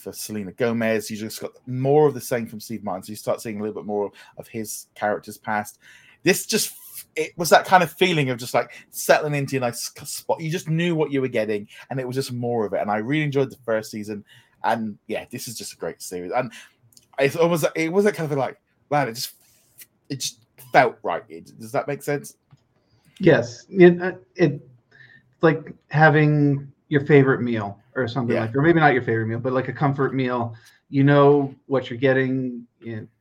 for 0.00 0.12
Selena 0.12 0.52
Gomez. 0.52 1.10
You 1.10 1.16
just 1.16 1.40
got 1.40 1.52
more 1.66 2.06
of 2.06 2.14
the 2.14 2.20
same 2.20 2.46
from 2.46 2.60
Steve 2.60 2.82
Martin. 2.82 3.02
So 3.02 3.10
you 3.10 3.16
start 3.16 3.40
seeing 3.40 3.58
a 3.58 3.62
little 3.62 3.80
bit 3.80 3.86
more 3.86 4.10
of 4.36 4.48
his 4.48 4.86
character's 4.94 5.38
past. 5.38 5.78
This 6.22 6.46
just 6.46 6.72
it 7.16 7.36
was 7.36 7.50
that 7.50 7.64
kind 7.64 7.82
of 7.82 7.90
feeling 7.92 8.30
of 8.30 8.38
just 8.38 8.54
like 8.54 8.72
settling 8.90 9.34
into 9.34 9.56
a 9.56 9.60
nice 9.60 9.82
spot. 9.82 10.40
You 10.40 10.50
just 10.50 10.68
knew 10.68 10.94
what 10.94 11.10
you 11.10 11.20
were 11.20 11.28
getting, 11.28 11.68
and 11.88 11.98
it 11.98 12.06
was 12.06 12.16
just 12.16 12.32
more 12.32 12.66
of 12.66 12.72
it. 12.72 12.80
And 12.80 12.90
I 12.90 12.96
really 12.96 13.24
enjoyed 13.24 13.50
the 13.50 13.58
first 13.64 13.90
season. 13.90 14.24
And 14.64 14.98
yeah, 15.06 15.24
this 15.30 15.48
is 15.48 15.56
just 15.56 15.72
a 15.72 15.76
great 15.76 16.02
series. 16.02 16.32
And 16.32 16.52
it's 17.18 17.36
almost 17.36 17.66
it 17.74 17.92
wasn't 17.92 18.16
kind 18.16 18.30
of 18.30 18.38
like, 18.38 18.60
man, 18.90 19.08
it 19.08 19.14
just 19.14 19.34
it 20.08 20.20
just 20.20 20.40
felt 20.72 20.96
right. 21.02 21.24
Does 21.58 21.72
that 21.72 21.88
make 21.88 22.02
sense? 22.02 22.36
Yes, 23.18 23.66
it, 23.68 24.24
it 24.36 24.66
like 25.42 25.74
having 25.88 26.72
your 26.88 27.04
favorite 27.06 27.42
meal 27.42 27.78
or 28.00 28.08
something 28.08 28.34
yeah. 28.34 28.42
like, 28.42 28.56
or 28.56 28.62
maybe 28.62 28.80
not 28.80 28.92
your 28.92 29.02
favorite 29.02 29.26
meal, 29.26 29.38
but 29.38 29.52
like 29.52 29.68
a 29.68 29.72
comfort 29.72 30.14
meal. 30.14 30.54
You 30.88 31.04
know 31.04 31.54
what 31.66 31.88
you're 31.88 31.98
getting. 31.98 32.66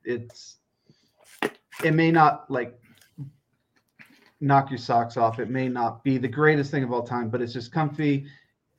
It's 0.03 0.57
it 1.83 1.93
may 1.93 2.11
not 2.11 2.49
like 2.49 2.79
knock 4.41 4.69
your 4.69 4.79
socks 4.79 5.17
off. 5.17 5.39
It 5.39 5.49
may 5.49 5.67
not 5.67 6.03
be 6.03 6.17
the 6.17 6.27
greatest 6.27 6.71
thing 6.71 6.83
of 6.83 6.91
all 6.91 7.03
time, 7.03 7.29
but 7.29 7.41
it's 7.41 7.53
just 7.53 7.71
comfy 7.71 8.25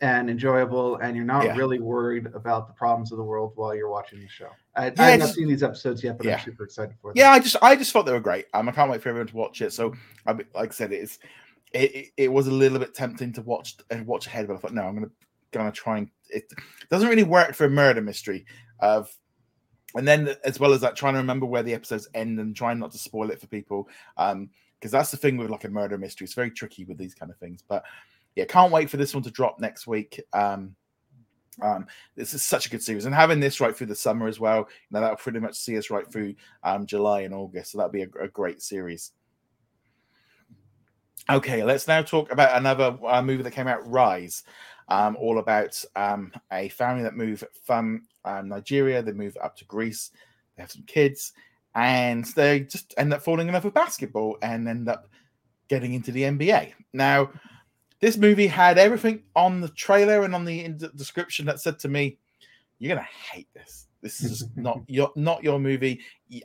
and 0.00 0.30
enjoyable, 0.30 0.96
and 0.96 1.14
you're 1.14 1.26
not 1.26 1.44
yeah. 1.44 1.56
really 1.56 1.78
worried 1.78 2.26
about 2.34 2.66
the 2.66 2.72
problems 2.72 3.12
of 3.12 3.18
the 3.18 3.24
world 3.24 3.52
while 3.56 3.74
you're 3.74 3.90
watching 3.90 4.18
the 4.20 4.28
show. 4.28 4.48
I, 4.74 4.86
yeah, 4.86 4.92
I 4.98 5.10
have 5.10 5.20
not 5.20 5.28
seen 5.30 5.46
these 5.46 5.62
episodes 5.62 6.02
yet, 6.02 6.16
but 6.16 6.26
yeah. 6.26 6.36
I'm 6.36 6.44
super 6.44 6.64
excited 6.64 6.94
for 7.00 7.10
them. 7.10 7.18
Yeah, 7.18 7.32
I 7.32 7.38
just 7.38 7.56
I 7.60 7.76
just 7.76 7.92
thought 7.92 8.06
they 8.06 8.12
were 8.12 8.20
great. 8.20 8.46
Um, 8.54 8.68
I 8.68 8.72
can't 8.72 8.90
wait 8.90 9.02
for 9.02 9.10
everyone 9.10 9.28
to 9.28 9.36
watch 9.36 9.60
it. 9.60 9.72
So, 9.72 9.94
I, 10.26 10.32
like 10.32 10.48
I 10.54 10.68
said, 10.70 10.92
it's 10.92 11.18
it, 11.72 11.94
it, 11.94 12.06
it 12.16 12.32
was 12.32 12.46
a 12.46 12.52
little 12.52 12.78
bit 12.78 12.94
tempting 12.94 13.32
to 13.34 13.42
watch 13.42 13.76
and 13.90 14.06
watch 14.06 14.26
ahead, 14.26 14.48
but 14.48 14.54
I 14.54 14.58
thought 14.58 14.72
no, 14.72 14.82
I'm 14.82 14.94
gonna 14.94 15.10
gonna 15.52 15.72
try 15.72 15.98
and 15.98 16.10
it 16.28 16.50
doesn't 16.90 17.08
really 17.08 17.24
work 17.24 17.54
for 17.54 17.64
a 17.64 17.70
murder 17.70 18.00
mystery 18.00 18.46
of 18.80 19.14
and 19.96 20.06
then 20.06 20.34
as 20.44 20.60
well 20.60 20.72
as 20.72 20.80
that 20.80 20.94
trying 20.94 21.14
to 21.14 21.20
remember 21.20 21.46
where 21.46 21.62
the 21.62 21.74
episodes 21.74 22.08
end 22.14 22.38
and 22.38 22.54
trying 22.54 22.78
not 22.78 22.92
to 22.92 22.98
spoil 22.98 23.30
it 23.30 23.40
for 23.40 23.46
people 23.48 23.88
um 24.16 24.48
because 24.78 24.92
that's 24.92 25.10
the 25.10 25.16
thing 25.16 25.36
with 25.36 25.50
like 25.50 25.64
a 25.64 25.68
murder 25.68 25.98
mystery 25.98 26.24
it's 26.24 26.34
very 26.34 26.50
tricky 26.50 26.84
with 26.84 26.96
these 26.96 27.14
kind 27.14 27.30
of 27.30 27.38
things 27.38 27.64
but 27.68 27.84
yeah, 28.36 28.44
can't 28.44 28.72
wait 28.72 28.90
for 28.90 28.96
this 28.96 29.14
one 29.14 29.22
to 29.24 29.30
drop 29.30 29.58
next 29.60 29.86
week. 29.86 30.20
Um, 30.32 30.74
um, 31.62 31.86
this 32.16 32.32
is 32.32 32.42
such 32.42 32.66
a 32.66 32.70
good 32.70 32.82
series, 32.82 33.04
and 33.04 33.14
having 33.14 33.40
this 33.40 33.60
right 33.60 33.76
through 33.76 33.88
the 33.88 33.94
summer 33.94 34.28
as 34.28 34.40
well, 34.40 34.58
you 34.58 34.64
know, 34.92 35.00
that'll 35.00 35.16
pretty 35.16 35.40
much 35.40 35.56
see 35.56 35.76
us 35.76 35.90
right 35.90 36.10
through 36.10 36.34
um, 36.62 36.86
July 36.86 37.22
and 37.22 37.34
August. 37.34 37.72
So 37.72 37.78
that'll 37.78 37.92
be 37.92 38.02
a, 38.02 38.08
a 38.20 38.28
great 38.28 38.62
series. 38.62 39.12
Okay, 41.28 41.62
let's 41.62 41.86
now 41.86 42.02
talk 42.02 42.32
about 42.32 42.56
another 42.56 42.96
uh, 43.06 43.20
movie 43.20 43.42
that 43.42 43.50
came 43.50 43.68
out, 43.68 43.86
Rise, 43.86 44.42
um, 44.90 45.16
all 45.16 45.38
about 45.38 45.82
um, 45.96 46.32
a 46.52 46.68
family 46.70 47.02
that 47.02 47.16
move 47.16 47.44
from 47.64 48.02
um, 48.24 48.48
Nigeria, 48.48 49.02
they 49.02 49.12
move 49.12 49.36
up 49.42 49.56
to 49.56 49.64
Greece, 49.64 50.10
they 50.56 50.62
have 50.62 50.70
some 50.70 50.82
kids, 50.82 51.32
and 51.74 52.24
they 52.36 52.60
just 52.60 52.94
end 52.98 53.14
up 53.14 53.22
falling 53.22 53.48
in 53.48 53.54
love 53.54 53.64
with 53.64 53.74
basketball 53.74 54.36
and 54.42 54.68
end 54.68 54.88
up 54.88 55.08
getting 55.68 55.94
into 55.94 56.10
the 56.10 56.24
NBA. 56.24 56.72
Now, 56.92 57.30
this 58.00 58.16
movie 58.16 58.48
had 58.48 58.78
everything 58.78 59.22
on 59.36 59.60
the 59.60 59.68
trailer 59.68 60.24
and 60.24 60.34
on 60.34 60.44
the 60.44 60.68
description 60.96 61.46
that 61.46 61.60
said 61.60 61.78
to 61.80 61.88
me, 61.88 62.18
"You're 62.78 62.94
gonna 62.94 63.06
hate 63.30 63.48
this. 63.54 63.86
This 64.02 64.22
is 64.22 64.44
not 64.56 64.80
your 64.88 65.12
not 65.14 65.44
your 65.44 65.60
movie. 65.60 66.00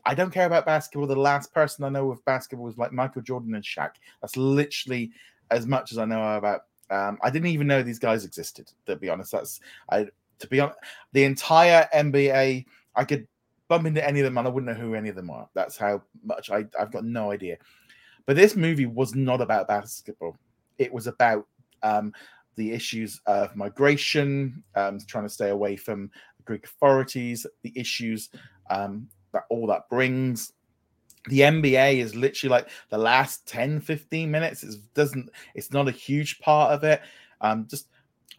I 0.05 0.13
don't 0.13 0.31
care 0.31 0.45
about 0.45 0.65
basketball. 0.65 1.07
The 1.07 1.15
last 1.15 1.53
person 1.53 1.83
I 1.83 1.89
know 1.89 2.11
of 2.11 2.23
basketball 2.25 2.65
was 2.65 2.77
like 2.77 2.91
Michael 2.91 3.21
Jordan 3.21 3.55
and 3.55 3.63
Shaq. 3.63 3.91
That's 4.21 4.37
literally 4.37 5.11
as 5.49 5.65
much 5.65 5.91
as 5.91 5.97
I 5.97 6.05
know 6.05 6.37
about. 6.37 6.61
Um, 6.89 7.17
I 7.23 7.29
didn't 7.29 7.47
even 7.47 7.67
know 7.67 7.81
these 7.81 7.99
guys 7.99 8.25
existed. 8.25 8.71
To 8.85 8.95
be 8.95 9.09
honest, 9.09 9.31
that's 9.31 9.59
I. 9.89 10.07
To 10.39 10.47
be 10.47 10.59
honest, 10.59 10.79
the 11.13 11.23
entire 11.23 11.87
NBA, 11.93 12.65
I 12.95 13.03
could 13.05 13.25
bump 13.69 13.87
into 13.87 14.05
any 14.05 14.19
of 14.19 14.25
them 14.25 14.37
and 14.37 14.45
I 14.45 14.51
wouldn't 14.51 14.71
know 14.71 14.79
who 14.79 14.93
any 14.93 15.07
of 15.07 15.15
them 15.15 15.29
are. 15.29 15.47
That's 15.53 15.77
how 15.77 16.01
much 16.25 16.51
I, 16.51 16.65
I've 16.77 16.91
got 16.91 17.05
no 17.05 17.31
idea. 17.31 17.57
But 18.25 18.35
this 18.35 18.55
movie 18.55 18.85
was 18.85 19.15
not 19.15 19.39
about 19.39 19.69
basketball 19.69 20.37
it 20.77 20.93
was 20.93 21.07
about 21.07 21.47
um, 21.83 22.13
the 22.55 22.71
issues 22.71 23.21
of 23.25 23.55
migration, 23.55 24.63
um, 24.75 24.99
trying 25.07 25.25
to 25.25 25.29
stay 25.29 25.49
away 25.49 25.75
from 25.75 26.09
the 26.37 26.43
Greek 26.43 26.65
authorities, 26.65 27.45
the 27.63 27.73
issues 27.75 28.29
um, 28.69 29.07
that 29.33 29.43
all 29.49 29.67
that 29.67 29.87
brings. 29.89 30.53
The 31.27 31.39
NBA 31.41 31.97
is 31.97 32.15
literally 32.15 32.51
like 32.51 32.69
the 32.89 32.97
last 32.97 33.47
10, 33.47 33.81
15 33.81 34.29
minutes. 34.29 34.63
It 34.63 34.75
doesn't, 34.93 35.29
it's 35.53 35.71
not 35.71 35.87
a 35.87 35.91
huge 35.91 36.39
part 36.39 36.71
of 36.71 36.83
it. 36.83 37.01
Um, 37.41 37.67
just 37.69 37.87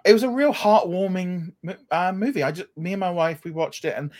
it 0.04 0.12
was 0.12 0.22
a 0.22 0.28
real 0.28 0.52
heartwarming 0.52 1.52
uh, 1.90 2.12
movie. 2.12 2.42
I 2.42 2.52
just, 2.52 2.68
me 2.76 2.92
and 2.92 3.00
my 3.00 3.10
wife, 3.10 3.44
we 3.44 3.50
watched 3.50 3.84
it 3.84 3.94
and 3.96 4.10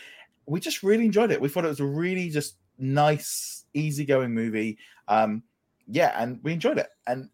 we 0.47 0.61
just 0.61 0.83
really 0.83 1.05
enjoyed 1.05 1.31
it. 1.31 1.41
We 1.41 1.49
thought 1.49 1.65
it 1.65 1.69
was 1.69 1.81
a 1.81 1.85
really 1.85 2.29
just 2.29 2.57
nice, 2.79 3.65
easygoing 3.75 4.35
movie. 4.35 4.79
Um, 5.09 5.43
yeah, 5.87 6.21
and 6.21 6.41
we 6.43 6.53
enjoyed 6.53 6.79
it. 6.79 6.89
And 7.07 7.31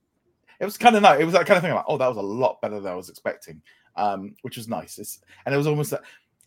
it 0.61 0.65
was 0.65 0.77
kind 0.77 0.97
of 0.97 1.03
nice. 1.03 1.21
It 1.21 1.25
was 1.25 1.33
that 1.33 1.47
kind 1.47 1.57
of 1.57 1.63
thing 1.63 1.75
like, 1.75 1.85
oh, 1.89 1.97
that 1.97 2.09
was 2.09 2.19
a 2.19 2.23
lot 2.23 2.61
better 2.61 2.79
than 2.79 2.93
I 2.93 2.95
was 2.95 3.09
expecting, 3.09 3.63
um, 3.97 4.35
which 4.43 4.57
was 4.57 4.69
nice. 4.69 4.99
It's, 4.99 5.21
and 5.47 5.55
it 5.55 5.59
was 5.59 5.67
almost 5.67 5.95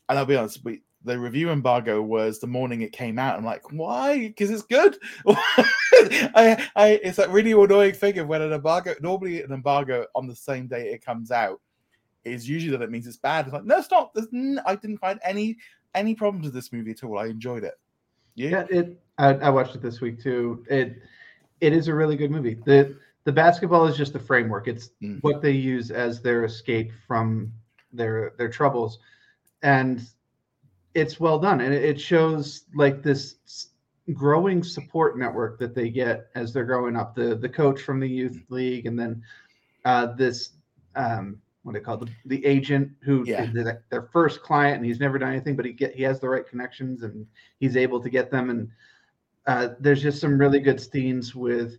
and 0.09 0.19
I'll 0.19 0.25
be 0.25 0.35
honest, 0.35 0.63
we, 0.63 0.81
the 1.05 1.19
review 1.19 1.51
embargo 1.51 2.01
was 2.01 2.39
the 2.39 2.47
morning 2.47 2.81
it 2.81 2.91
came 2.91 3.19
out. 3.19 3.37
I'm 3.37 3.45
like, 3.45 3.71
why? 3.71 4.19
Because 4.19 4.49
it's 4.49 4.63
good. 4.63 4.97
I, 5.27 6.67
I, 6.75 6.99
it's 7.03 7.17
that 7.17 7.29
really 7.29 7.51
annoying 7.51 7.93
thing 7.93 8.17
of 8.17 8.27
when 8.27 8.41
an 8.41 8.51
embargo, 8.51 8.95
normally 9.01 9.41
an 9.43 9.51
embargo 9.51 10.07
on 10.15 10.27
the 10.27 10.35
same 10.35 10.67
day 10.67 10.89
it 10.89 11.05
comes 11.05 11.31
out, 11.31 11.61
is 12.23 12.49
usually 12.49 12.75
that 12.75 12.83
it 12.83 12.89
means 12.89 13.05
it's 13.05 13.17
bad. 13.17 13.45
It's 13.45 13.53
like, 13.53 13.65
no, 13.65 13.81
stop. 13.81 14.13
There's 14.13 14.27
n- 14.33 14.59
I 14.65 14.75
didn't 14.75 14.97
find 14.97 15.19
any 15.23 15.57
any 15.93 16.15
problems 16.15 16.45
with 16.45 16.53
this 16.55 16.73
movie 16.73 16.91
at 16.91 17.03
all. 17.03 17.19
I 17.19 17.27
enjoyed 17.27 17.63
it. 17.63 17.79
You? 18.33 18.49
Yeah, 18.49 18.65
it. 18.69 18.99
I, 19.17 19.35
I 19.35 19.49
watched 19.49 19.75
it 19.75 19.81
this 19.81 20.01
week 20.01 20.21
too. 20.21 20.65
It 20.69 20.97
it 21.61 21.71
is 21.71 21.87
a 21.87 21.93
really 21.93 22.15
good 22.15 22.31
movie. 22.31 22.55
The 22.65 22.97
the 23.25 23.31
basketball 23.31 23.85
is 23.85 23.95
just 23.95 24.13
the 24.13 24.19
framework. 24.19 24.67
It's 24.67 24.89
mm-hmm. 25.01 25.19
what 25.19 25.41
they 25.41 25.51
use 25.51 25.91
as 25.91 26.21
their 26.21 26.45
escape 26.45 26.91
from 27.07 27.53
their 27.93 28.33
their 28.37 28.49
troubles, 28.49 28.99
and 29.61 30.01
it's 30.95 31.19
well 31.19 31.37
done. 31.37 31.61
And 31.61 31.73
it 31.73 31.99
shows 32.01 32.63
like 32.73 33.03
this 33.03 33.35
growing 34.13 34.63
support 34.63 35.17
network 35.17 35.59
that 35.59 35.75
they 35.75 35.89
get 35.89 36.27
as 36.35 36.53
they're 36.53 36.65
growing 36.65 36.95
up. 36.95 37.13
The 37.13 37.35
the 37.35 37.49
coach 37.49 37.81
from 37.81 37.99
the 37.99 38.09
youth 38.09 38.41
league, 38.49 38.87
and 38.87 38.97
then 38.97 39.21
uh, 39.83 40.07
this 40.15 40.51
um, 40.95 41.39
what 41.63 41.73
do 41.73 41.79
they 41.79 41.83
call 41.83 41.97
the, 41.97 42.09
the 42.25 42.43
agent 42.45 42.91
who 43.01 43.23
yeah. 43.27 43.47
their 43.89 44.09
first 44.13 44.41
client, 44.41 44.77
and 44.77 44.85
he's 44.85 44.99
never 44.99 45.19
done 45.19 45.31
anything, 45.31 45.55
but 45.55 45.65
he 45.65 45.73
get 45.73 45.93
he 45.93 46.03
has 46.03 46.19
the 46.19 46.29
right 46.29 46.47
connections, 46.47 47.03
and 47.03 47.27
he's 47.59 47.75
able 47.75 47.99
to 47.99 48.09
get 48.09 48.31
them. 48.31 48.49
And 48.49 48.69
uh, 49.45 49.75
there's 49.79 50.01
just 50.01 50.21
some 50.21 50.37
really 50.37 50.59
good 50.59 50.79
scenes 50.79 51.35
with 51.35 51.77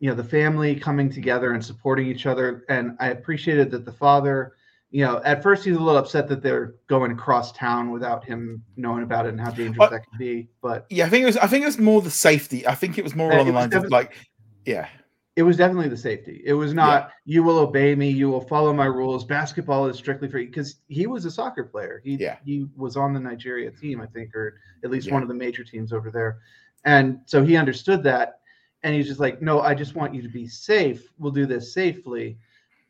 you 0.00 0.10
know 0.10 0.16
the 0.16 0.24
family 0.24 0.74
coming 0.74 1.08
together 1.08 1.52
and 1.52 1.64
supporting 1.64 2.06
each 2.06 2.26
other 2.26 2.64
and 2.68 2.96
i 3.00 3.08
appreciated 3.08 3.70
that 3.70 3.86
the 3.86 3.92
father 3.92 4.52
you 4.94 5.04
know 5.04 5.20
at 5.24 5.42
first 5.42 5.64
he's 5.64 5.74
a 5.74 5.80
little 5.80 5.98
upset 5.98 6.28
that 6.28 6.40
they're 6.40 6.76
going 6.86 7.10
across 7.10 7.50
town 7.50 7.90
without 7.90 8.24
him 8.24 8.62
knowing 8.76 9.02
about 9.02 9.26
it 9.26 9.30
and 9.30 9.40
how 9.40 9.50
dangerous 9.50 9.90
that 9.90 10.08
could 10.08 10.18
be 10.18 10.48
but 10.62 10.86
yeah 10.88 11.04
i 11.04 11.08
think 11.08 11.24
it 11.24 11.26
was 11.26 11.36
i 11.38 11.48
think 11.48 11.62
it 11.62 11.66
was 11.66 11.78
more 11.78 12.00
the 12.00 12.10
safety 12.10 12.64
i 12.68 12.74
think 12.76 12.96
it 12.96 13.02
was 13.02 13.16
more 13.16 13.32
along 13.32 13.46
the 13.46 13.52
lines 13.52 13.74
of 13.74 13.90
like 13.90 14.16
yeah 14.64 14.86
it 15.34 15.42
was 15.42 15.56
definitely 15.56 15.88
the 15.88 15.96
safety 15.96 16.40
it 16.44 16.52
was 16.52 16.72
not 16.72 17.08
yeah. 17.08 17.34
you 17.34 17.42
will 17.42 17.58
obey 17.58 17.96
me 17.96 18.08
you 18.08 18.30
will 18.30 18.40
follow 18.40 18.72
my 18.72 18.84
rules 18.84 19.24
basketball 19.24 19.86
is 19.88 19.96
strictly 19.96 20.28
for 20.28 20.38
you 20.38 20.46
because 20.46 20.76
he 20.86 21.08
was 21.08 21.24
a 21.24 21.30
soccer 21.30 21.64
player 21.64 22.00
he 22.04 22.14
yeah. 22.14 22.36
he 22.44 22.66
was 22.76 22.96
on 22.96 23.12
the 23.12 23.18
nigeria 23.20 23.72
team 23.72 24.00
i 24.00 24.06
think 24.06 24.32
or 24.32 24.60
at 24.84 24.90
least 24.92 25.08
yeah. 25.08 25.14
one 25.14 25.22
of 25.22 25.28
the 25.28 25.34
major 25.34 25.64
teams 25.64 25.92
over 25.92 26.08
there 26.08 26.38
and 26.84 27.18
so 27.24 27.42
he 27.42 27.56
understood 27.56 28.00
that 28.04 28.38
and 28.84 28.94
he's 28.94 29.08
just 29.08 29.18
like, 29.18 29.40
no, 29.40 29.62
I 29.62 29.74
just 29.74 29.94
want 29.94 30.14
you 30.14 30.20
to 30.20 30.28
be 30.28 30.46
safe. 30.46 31.10
We'll 31.18 31.32
do 31.32 31.46
this 31.46 31.72
safely. 31.72 32.36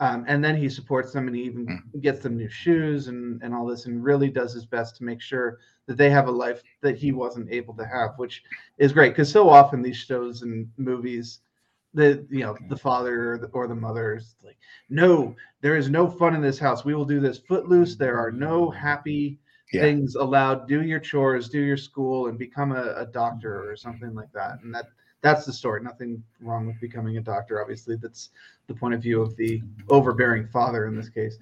Um, 0.05 0.27
and 0.29 0.45
then 0.45 0.55
he 0.55 0.69
supports 0.69 1.13
them 1.13 1.29
and 1.29 1.35
he 1.35 1.45
even 1.45 1.67
mm. 1.67 2.01
gets 2.03 2.21
them 2.21 2.37
new 2.37 2.49
shoes 2.49 3.09
and, 3.09 3.43
and 3.43 3.55
all 3.55 3.65
this 3.65 3.87
and 3.87 4.05
really 4.05 4.29
does 4.29 4.53
his 4.53 4.67
best 4.67 4.97
to 4.97 5.05
make 5.05 5.23
sure 5.23 5.61
that 5.87 5.97
they 5.97 6.11
have 6.11 6.29
a 6.29 6.31
life 6.31 6.63
that 6.83 6.99
he 6.99 7.11
wasn't 7.11 7.51
able 7.51 7.73
to 7.75 7.87
have, 7.87 8.11
which 8.19 8.43
is 8.77 8.93
great 8.93 9.11
because 9.11 9.33
so 9.33 9.49
often 9.49 9.81
these 9.81 9.97
shows 9.97 10.43
and 10.43 10.69
movies, 10.77 11.41
the 11.95 12.27
you 12.29 12.41
know 12.41 12.55
the 12.69 12.77
father 12.77 13.33
or 13.33 13.39
the, 13.39 13.47
or 13.49 13.67
the 13.67 13.75
mother 13.75 14.17
is 14.17 14.35
like, 14.45 14.59
no, 14.91 15.35
there 15.63 15.77
is 15.77 15.89
no 15.89 16.11
fun 16.11 16.35
in 16.35 16.43
this 16.43 16.59
house. 16.59 16.85
We 16.85 16.95
will 16.95 17.07
do 17.07 17.21
this 17.21 17.39
footloose. 17.39 17.97
There 17.97 18.19
are 18.19 18.31
no 18.31 18.69
happy 18.69 19.39
yeah. 19.73 19.81
things 19.81 20.17
allowed. 20.17 20.69
Do 20.69 20.83
your 20.83 21.01
chores, 21.01 21.49
do 21.49 21.61
your 21.61 21.79
school, 21.79 22.27
and 22.27 22.39
become 22.39 22.73
a, 22.73 22.95
a 22.99 23.07
doctor 23.07 23.71
or 23.71 23.75
something 23.75 24.15
like 24.15 24.33
that. 24.35 24.59
And 24.63 24.75
that 24.75 24.87
that's 25.25 25.47
the 25.47 25.53
story. 25.53 25.83
Nothing 25.83 26.23
wrong 26.41 26.67
with 26.67 26.79
becoming 26.81 27.17
a 27.17 27.21
doctor. 27.21 27.61
Obviously, 27.61 27.97
that's 27.97 28.29
the 28.69 28.75
point 28.75 28.93
of 28.95 29.01
view 29.03 29.23
of 29.23 29.35
the 29.37 29.63
overbearing 29.89 30.47
father 30.47 30.87
in 30.87 30.95
this 30.95 31.09
case. 31.09 31.39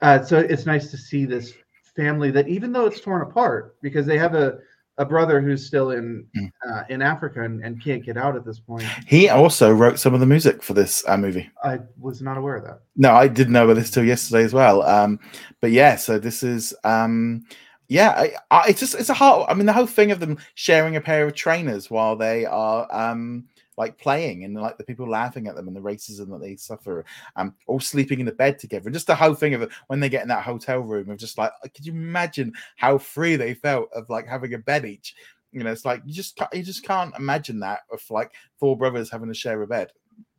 Uh, 0.00 0.22
so 0.22 0.38
it's 0.38 0.64
nice 0.64 0.90
to 0.92 0.96
see 0.96 1.26
this 1.26 1.52
family 1.96 2.30
that, 2.30 2.46
even 2.46 2.70
though 2.72 2.86
it's 2.86 3.00
torn 3.00 3.22
apart, 3.22 3.76
because 3.82 4.06
they 4.06 4.16
have 4.16 4.34
a 4.34 4.58
a 5.00 5.04
brother 5.04 5.40
who's 5.40 5.64
still 5.64 5.92
in 5.92 6.26
Mm. 6.36 6.50
uh, 6.68 6.82
in 6.88 7.02
Africa 7.02 7.42
and, 7.42 7.64
and 7.64 7.82
can't 7.82 8.04
get 8.04 8.16
out 8.16 8.34
at 8.34 8.44
this 8.44 8.58
point. 8.58 8.82
He 9.06 9.28
also 9.28 9.72
wrote 9.72 9.98
some 10.00 10.12
of 10.12 10.18
the 10.18 10.26
music 10.26 10.60
for 10.60 10.74
this 10.74 11.04
uh, 11.06 11.16
movie. 11.16 11.48
I 11.62 11.78
was 12.00 12.20
not 12.20 12.36
aware 12.36 12.56
of 12.56 12.64
that. 12.64 12.80
No, 12.96 13.12
I 13.12 13.28
didn't 13.28 13.52
know 13.52 13.64
about 13.64 13.74
this 13.76 13.92
till 13.92 14.04
yesterday 14.04 14.42
as 14.42 14.52
well. 14.52 14.82
Um, 14.82 15.20
but 15.60 15.70
yeah, 15.70 15.94
so 15.94 16.18
this 16.18 16.42
is 16.42 16.74
um, 16.82 17.44
yeah, 17.88 18.10
I, 18.10 18.32
I, 18.50 18.68
it's 18.68 18.80
just 18.80 18.94
it's 18.94 19.08
a 19.08 19.14
hard. 19.14 19.46
I 19.48 19.54
mean, 19.54 19.66
the 19.66 19.72
whole 19.72 19.86
thing 19.86 20.10
of 20.10 20.20
them 20.20 20.38
sharing 20.54 20.96
a 20.96 21.00
pair 21.00 21.26
of 21.26 21.34
trainers 21.34 21.90
while 21.90 22.16
they 22.16 22.44
are 22.44 22.86
um 22.94 23.46
like 23.78 23.96
playing 23.96 24.44
and 24.44 24.54
like 24.54 24.76
the 24.76 24.84
people 24.84 25.08
laughing 25.08 25.46
at 25.46 25.54
them 25.54 25.68
and 25.68 25.76
the 25.76 25.80
racism 25.80 26.28
that 26.30 26.40
they 26.40 26.56
suffer, 26.56 27.04
um, 27.36 27.54
all 27.66 27.80
sleeping 27.80 28.20
in 28.20 28.26
the 28.26 28.32
bed 28.32 28.58
together, 28.58 28.88
and 28.88 28.94
just 28.94 29.06
the 29.06 29.14
whole 29.14 29.34
thing 29.34 29.54
of 29.54 29.72
when 29.86 30.00
they 30.00 30.08
get 30.08 30.22
in 30.22 30.28
that 30.28 30.44
hotel 30.44 30.80
room 30.80 31.08
of 31.08 31.16
just 31.16 31.38
like, 31.38 31.52
could 31.74 31.86
you 31.86 31.92
imagine 31.92 32.52
how 32.76 32.98
free 32.98 33.36
they 33.36 33.54
felt 33.54 33.88
of 33.94 34.10
like 34.10 34.26
having 34.26 34.52
a 34.52 34.58
bed 34.58 34.84
each? 34.84 35.14
You 35.52 35.64
know, 35.64 35.72
it's 35.72 35.86
like 35.86 36.02
you 36.04 36.12
just 36.12 36.38
you 36.52 36.62
just 36.62 36.84
can't 36.84 37.16
imagine 37.16 37.58
that 37.60 37.80
of 37.90 38.02
like 38.10 38.32
four 38.58 38.76
brothers 38.76 39.10
having 39.10 39.28
to 39.28 39.34
share 39.34 39.62
a 39.62 39.66
bed. 39.66 39.92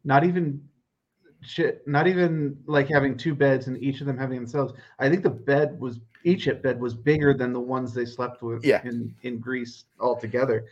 Not 0.04 0.24
even 0.24 0.62
shit. 1.42 1.82
Not 1.88 2.06
even 2.06 2.58
like 2.68 2.88
having 2.88 3.18
two 3.18 3.34
beds 3.34 3.68
and 3.68 3.82
each 3.82 4.02
of 4.02 4.08
them 4.08 4.18
having 4.18 4.38
themselves. 4.38 4.74
I 5.00 5.10
think 5.10 5.24
the 5.24 5.30
bed 5.30 5.80
was 5.80 6.00
each 6.24 6.48
bed 6.62 6.80
was 6.80 6.94
bigger 6.94 7.34
than 7.34 7.54
the 7.54 7.60
ones 7.60 7.94
they 7.94 8.06
slept 8.06 8.42
with 8.42 8.64
Yeah. 8.66 8.82
in 8.84 9.14
in 9.24 9.40
Greece 9.40 9.86
altogether. 10.00 10.66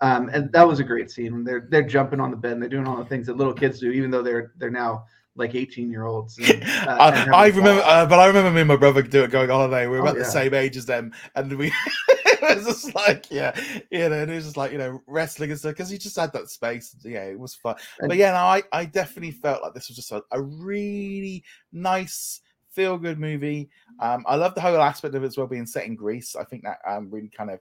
Um, 0.00 0.28
and 0.32 0.50
that 0.52 0.66
was 0.66 0.80
a 0.80 0.84
great 0.84 1.10
scene. 1.10 1.44
They're 1.44 1.66
they're 1.70 1.82
jumping 1.86 2.20
on 2.20 2.30
the 2.30 2.36
bed 2.36 2.52
and 2.52 2.62
they're 2.62 2.68
doing 2.68 2.86
all 2.86 2.96
the 2.96 3.04
things 3.04 3.26
that 3.26 3.36
little 3.36 3.54
kids 3.54 3.78
do, 3.80 3.90
even 3.90 4.10
though 4.10 4.22
they're 4.22 4.52
they're 4.58 4.70
now 4.70 5.04
like 5.34 5.54
18 5.54 5.90
year 5.90 6.04
olds. 6.04 6.38
And, 6.38 6.62
uh, 6.88 6.96
I, 7.00 7.44
I 7.44 7.46
remember, 7.48 7.82
uh, 7.84 8.04
but 8.06 8.18
I 8.18 8.26
remember 8.26 8.50
me 8.50 8.60
and 8.62 8.68
my 8.68 8.76
brother 8.76 9.00
do 9.00 9.24
it 9.24 9.30
going 9.30 9.50
on 9.50 9.56
holiday. 9.70 9.86
We 9.86 9.92
were 9.92 10.00
Oh, 10.00 10.02
about 10.02 10.16
yeah. 10.16 10.24
the 10.24 10.30
same 10.30 10.52
age 10.54 10.76
as 10.76 10.84
them, 10.86 11.12
and 11.36 11.56
we 11.56 11.72
it 12.08 12.56
was 12.56 12.66
just 12.66 12.94
like, 12.94 13.30
yeah, 13.30 13.58
you 13.90 14.08
know, 14.08 14.12
and 14.20 14.30
it 14.30 14.34
was 14.34 14.44
just 14.44 14.56
like 14.56 14.72
you 14.72 14.78
know 14.78 15.00
wrestling 15.06 15.50
and 15.50 15.58
stuff 15.58 15.72
because 15.72 15.90
you 15.92 15.98
just 15.98 16.16
had 16.16 16.32
that 16.34 16.50
space. 16.50 16.94
Yeah, 17.04 17.24
it 17.24 17.38
was 17.38 17.54
fun. 17.54 17.76
And- 18.00 18.08
but 18.08 18.18
yeah, 18.18 18.32
no, 18.32 18.38
I 18.38 18.62
I 18.72 18.84
definitely 18.84 19.30
felt 19.30 19.62
like 19.62 19.72
this 19.74 19.88
was 19.88 19.96
just 19.96 20.12
a, 20.12 20.22
a 20.32 20.42
really 20.42 21.44
nice. 21.72 22.40
Feel 22.72 22.98
good 22.98 23.18
movie. 23.18 23.68
Um, 24.00 24.24
I 24.26 24.36
love 24.36 24.54
the 24.54 24.60
whole 24.60 24.80
aspect 24.80 25.14
of 25.14 25.22
it 25.22 25.26
as 25.26 25.36
well 25.36 25.46
being 25.46 25.66
set 25.66 25.84
in 25.86 25.94
Greece. 25.94 26.34
I 26.36 26.44
think 26.44 26.62
that 26.64 26.78
um, 26.86 27.10
really 27.10 27.28
kind 27.28 27.50
of 27.50 27.60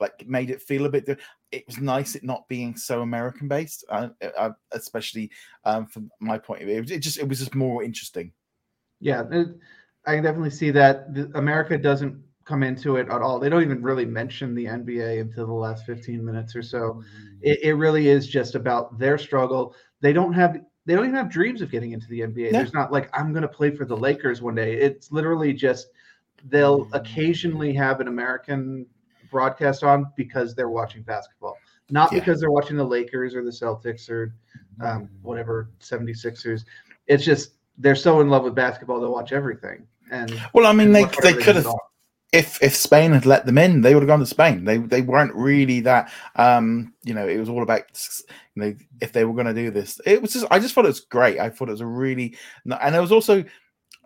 like 0.00 0.26
made 0.26 0.50
it 0.50 0.62
feel 0.62 0.86
a 0.86 0.88
bit. 0.90 1.06
di- 1.06 1.16
It 1.50 1.64
was 1.66 1.78
nice 1.78 2.14
it 2.14 2.22
not 2.24 2.46
being 2.48 2.76
so 2.76 3.02
American 3.02 3.48
based, 3.48 3.84
uh, 3.88 4.08
uh, 4.38 4.50
especially 4.72 5.30
um, 5.64 5.86
from 5.86 6.10
my 6.20 6.38
point 6.38 6.62
of 6.62 6.68
view. 6.68 6.84
It, 6.96 7.00
just 7.00 7.18
it 7.18 7.28
was 7.28 7.40
just 7.40 7.54
more 7.54 7.82
interesting. 7.82 8.32
Yeah, 9.00 9.24
it- 9.30 9.58
I 10.04 10.14
can 10.16 10.24
definitely 10.24 10.50
see 10.50 10.70
that. 10.72 11.14
The, 11.14 11.30
America 11.36 11.78
doesn't 11.78 12.20
come 12.44 12.62
into 12.64 12.96
it 12.96 13.08
at 13.08 13.22
all. 13.22 13.38
They 13.38 13.48
don't 13.48 13.62
even 13.62 13.82
really 13.82 14.04
mention 14.04 14.54
the 14.54 14.66
NBA 14.66 15.20
until 15.20 15.46
the 15.46 15.52
last 15.52 15.86
15 15.86 16.24
minutes 16.24 16.56
or 16.56 16.62
so. 16.62 17.02
It, 17.40 17.60
it 17.62 17.74
really 17.74 18.08
is 18.08 18.26
just 18.26 18.54
about 18.56 18.98
their 18.98 19.16
struggle. 19.18 19.74
They 20.00 20.12
don't 20.12 20.32
have 20.32 20.60
they 20.84 20.94
don't 20.94 21.04
even 21.04 21.16
have 21.16 21.30
dreams 21.30 21.62
of 21.62 21.70
getting 21.70 21.92
into 21.92 22.08
the 22.08 22.20
NBA. 22.20 22.50
There's 22.52 22.72
not 22.74 22.90
like 22.92 23.08
I'm 23.16 23.32
going 23.32 23.42
to 23.42 23.48
play 23.48 23.70
for 23.70 23.84
the 23.84 23.96
Lakers 23.96 24.42
one 24.42 24.54
day. 24.54 24.74
It's 24.74 25.12
literally 25.12 25.52
just 25.52 25.88
they'll 26.48 26.88
occasionally 26.92 27.72
have 27.74 28.00
an 28.00 28.08
American 28.08 28.86
broadcast 29.30 29.84
on 29.84 30.06
because 30.16 30.54
they're 30.54 30.68
watching 30.70 31.02
basketball, 31.02 31.56
not 31.90 32.12
Yeah. 32.12 32.18
because 32.18 32.40
they're 32.40 32.50
watching 32.50 32.76
the 32.76 32.84
Lakers 32.84 33.34
or 33.34 33.44
the 33.44 33.50
Celtics 33.50 34.10
or 34.10 34.34
um, 34.80 35.08
whatever 35.22 35.70
76ers. 35.80 36.64
It's 37.06 37.24
just 37.24 37.52
they're 37.78 37.94
so 37.94 38.20
in 38.20 38.28
love 38.28 38.42
with 38.44 38.54
basketball 38.54 39.00
they'll 39.00 39.12
watch 39.12 39.32
everything. 39.32 39.86
And 40.10 40.40
Well, 40.52 40.66
I 40.66 40.72
mean, 40.72 40.92
they 40.92 41.04
they 41.22 41.32
could 41.34 41.56
have. 41.56 41.72
If 42.32 42.62
if 42.62 42.74
Spain 42.74 43.12
had 43.12 43.26
let 43.26 43.44
them 43.44 43.58
in, 43.58 43.82
they 43.82 43.94
would 43.94 44.02
have 44.02 44.08
gone 44.08 44.20
to 44.20 44.26
Spain. 44.26 44.64
They 44.64 44.78
they 44.78 45.02
weren't 45.02 45.34
really 45.34 45.80
that. 45.80 46.10
Um, 46.36 46.94
you 47.04 47.12
know, 47.12 47.28
it 47.28 47.36
was 47.36 47.50
all 47.50 47.62
about 47.62 47.82
you 48.54 48.62
know 48.62 48.74
if 49.02 49.12
they 49.12 49.24
were 49.24 49.34
going 49.34 49.46
to 49.46 49.54
do 49.54 49.70
this. 49.70 50.00
It 50.06 50.22
was 50.22 50.32
just 50.32 50.46
I 50.50 50.58
just 50.58 50.74
thought 50.74 50.86
it 50.86 50.88
was 50.88 51.00
great. 51.00 51.38
I 51.38 51.50
thought 51.50 51.68
it 51.68 51.72
was 51.72 51.82
a 51.82 51.86
really 51.86 52.36
and 52.64 52.96
it 52.96 53.00
was 53.00 53.12
also. 53.12 53.44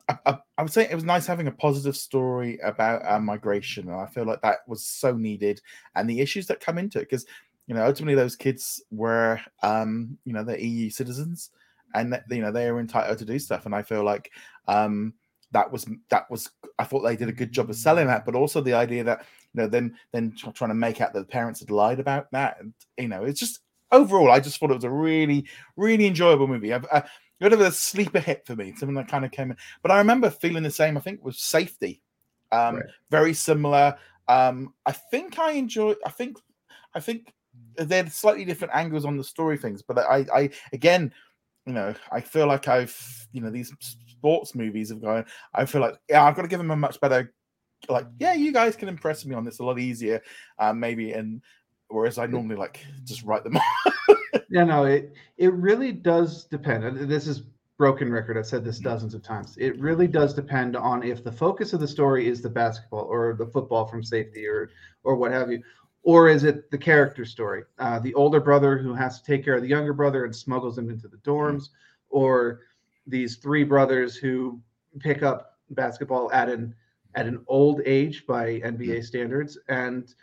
I, 0.09 0.39
I, 0.57 0.63
would 0.63 0.73
say 0.73 0.89
it 0.89 0.95
was 0.95 1.03
nice 1.03 1.27
having 1.27 1.49
a 1.49 1.53
positive 1.53 1.97
story 1.97 2.61
about 2.63 3.05
uh, 3.05 3.19
migration, 3.19 3.89
and 3.89 4.01
I 4.01 4.07
feel 4.07 4.25
like 4.25 4.41
that 4.43 4.59
was 4.69 4.87
so 4.87 5.17
needed, 5.17 5.61
and 5.97 6.09
the 6.09 6.21
issues 6.21 6.47
that 6.47 6.61
come 6.61 6.79
into 6.79 6.99
it, 7.01 7.11
because 7.11 7.27
you 7.67 7.75
know 7.75 7.85
ultimately 7.85 8.15
those 8.15 8.37
kids 8.37 8.81
were, 8.93 9.41
um, 9.65 10.17
you 10.25 10.33
know, 10.33 10.45
they're 10.45 10.61
EU 10.61 10.91
citizens, 10.91 11.51
and 11.95 12.23
you 12.31 12.41
know 12.41 12.53
they 12.53 12.69
are 12.69 12.79
entitled 12.79 13.19
to 13.19 13.25
do 13.25 13.37
stuff, 13.41 13.67
and 13.67 13.75
I 13.75 13.83
feel 13.83 14.05
like 14.05 14.31
um, 14.69 15.13
that 15.53 15.71
was 15.71 15.87
that 16.11 16.31
was 16.31 16.51
I 16.79 16.85
thought 16.85 17.01
they 17.01 17.17
did 17.17 17.29
a 17.29 17.33
good 17.33 17.53
job 17.53 17.71
of 17.71 17.77
selling 17.77 18.07
that, 18.09 18.25
but 18.25 18.35
also 18.35 18.61
the 18.61 18.75
idea 18.75 19.05
that 19.05 19.25
you 19.55 19.63
know 19.63 19.69
then 19.69 19.97
then 20.13 20.35
trying 20.55 20.71
to 20.71 20.75
make 20.75 21.01
out 21.01 21.13
that 21.13 21.21
the 21.21 21.27
parents 21.27 21.61
had 21.61 21.71
lied 21.71 22.01
about 22.01 22.31
that, 22.33 22.59
and 22.61 22.73
you 22.99 23.09
know 23.09 23.25
it's 23.25 23.41
just 23.41 23.61
overall 23.93 24.31
I 24.31 24.41
just 24.41 24.59
thought 24.59 24.71
it 24.71 24.75
was 24.75 24.85
a 24.85 24.91
really 24.91 25.47
really 25.77 26.07
enjoyable 26.07 26.47
movie. 26.47 26.75
I, 26.75 26.79
I, 26.93 26.99
a 26.99 27.05
bit 27.41 27.53
of 27.53 27.61
a 27.61 27.71
sleeper 27.71 28.19
hit 28.19 28.47
for 28.47 28.57
me, 28.57 28.75
something 28.77 28.95
that 28.95 29.09
kind 29.09 29.25
of 29.25 29.31
came 29.31 29.51
in. 29.51 29.57
But 29.83 29.91
I 29.91 29.99
remember 29.99 30.31
feeling 30.31 30.63
the 30.63 30.71
same. 30.71 30.97
I 30.97 31.01
think 31.01 31.23
with 31.23 31.37
Safety, 31.37 32.03
um, 32.51 32.77
Right. 32.77 32.85
very 33.11 33.35
similar. 33.35 33.97
Um, 34.27 34.75
I 34.87 34.93
think 34.93 35.39
I 35.39 35.53
enjoy. 35.53 35.95
I 36.05 36.11
think 36.11 36.39
I 36.95 37.01
think 37.01 37.33
they're 37.77 38.09
slightly 38.11 38.45
different 38.45 38.75
angles 38.75 39.05
on 39.05 39.17
the 39.17 39.25
story 39.25 39.59
things, 39.59 39.83
but 39.83 39.99
I 39.99 40.27
I 40.35 40.51
again 40.73 41.13
you 41.67 41.73
know, 41.73 41.95
I 42.13 42.21
feel 42.21 42.47
like 42.47 42.69
I've, 42.69 43.27
you 43.33 43.41
know, 43.41 43.51
these 43.51 43.73
sports 44.19 44.55
movies 44.55 44.91
have 44.91 45.03
gone. 45.03 45.25
I 45.55 45.65
feel 45.67 45.81
like, 45.81 45.99
yeah, 46.09 46.25
I've 46.25 46.37
got 46.37 46.43
to 46.43 46.49
give 46.49 46.59
them 46.59 46.71
a 46.71 46.77
much 46.77 47.01
better, 47.01 47.33
like, 47.89 48.07
yeah, 48.19 48.35
you 48.35 48.53
guys 48.53 48.77
can 48.77 48.89
impress 48.89 49.25
me 49.25 49.35
on 49.35 49.45
this 49.45 49.59
a 49.59 49.65
lot 49.65 49.79
easier, 49.79 50.23
um, 50.59 50.81
maybe. 50.81 51.13
And 51.13 51.43
whereas 51.89 52.19
I 52.19 52.27
normally 52.27 52.57
like 52.57 52.85
just 53.05 53.23
write 53.23 53.45
them 53.45 53.57
off. 53.57 54.17
Yeah, 54.51 54.65
no, 54.65 54.85
it 54.85 55.13
it 55.39 55.53
really 55.53 55.93
does 55.93 56.45
depend. 56.45 57.09
This 57.09 57.27
is 57.27 57.43
broken 57.79 58.11
record. 58.11 58.39
I've 58.39 58.47
said 58.47 58.65
this 58.65 58.79
dozens 58.79 59.15
of 59.15 59.23
times. 59.23 59.57
It 59.59 59.79
really 59.79 60.07
does 60.07 60.35
depend 60.35 60.77
on 60.77 61.03
if 61.03 61.23
the 61.23 61.33
focus 61.33 61.73
of 61.73 61.81
the 61.81 61.89
story 61.89 62.29
is 62.29 62.41
the 62.41 62.51
basketball 62.51 63.05
or 63.05 63.35
the 63.35 63.47
football 63.47 63.87
from 63.87 64.03
safety 64.03 64.47
or 64.47 64.71
or 65.05 65.17
what 65.17 65.33
have 65.33 65.51
you, 65.51 65.63
or 66.03 66.29
is 66.29 66.45
it 66.45 66.71
the 66.71 66.79
character 66.79 67.25
story? 67.25 67.65
Uh, 67.79 67.99
the 67.99 68.15
older 68.15 68.41
brother 68.41 68.79
who 68.79 68.95
has 68.95 69.21
to 69.21 69.27
take 69.27 69.45
care 69.45 69.55
of 69.55 69.63
the 69.63 69.69
younger 69.69 69.93
brother 69.93 70.25
and 70.25 70.35
smuggles 70.35 70.79
him 70.79 70.91
into 70.91 71.09
the 71.09 71.19
dorms, 71.19 71.69
or 72.09 72.61
these 73.07 73.37
three 73.37 73.65
brothers 73.65 74.17
who 74.17 74.61
pick 75.01 75.23
up 75.23 75.59
basketball 75.71 76.31
at 76.33 76.49
an 76.49 76.75
at 77.15 77.27
an 77.27 77.43
old 77.49 77.81
age 77.87 78.27
by 78.27 78.61
NBA 78.61 79.05
standards 79.05 79.59
and 79.69 80.15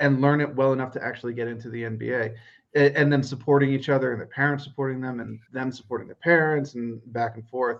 and 0.00 0.20
learn 0.20 0.40
it 0.40 0.54
well 0.54 0.72
enough 0.72 0.92
to 0.92 1.04
actually 1.04 1.32
get 1.32 1.48
into 1.48 1.70
the 1.70 1.84
NBA 1.84 2.34
and 2.74 3.12
then 3.12 3.22
supporting 3.22 3.72
each 3.72 3.88
other 3.88 4.10
and 4.10 4.20
their 4.20 4.26
parents 4.26 4.64
supporting 4.64 5.00
them 5.00 5.20
and 5.20 5.38
them 5.52 5.70
supporting 5.70 6.08
their 6.08 6.16
parents 6.16 6.74
and 6.74 7.00
back 7.12 7.36
and 7.36 7.48
forth. 7.48 7.78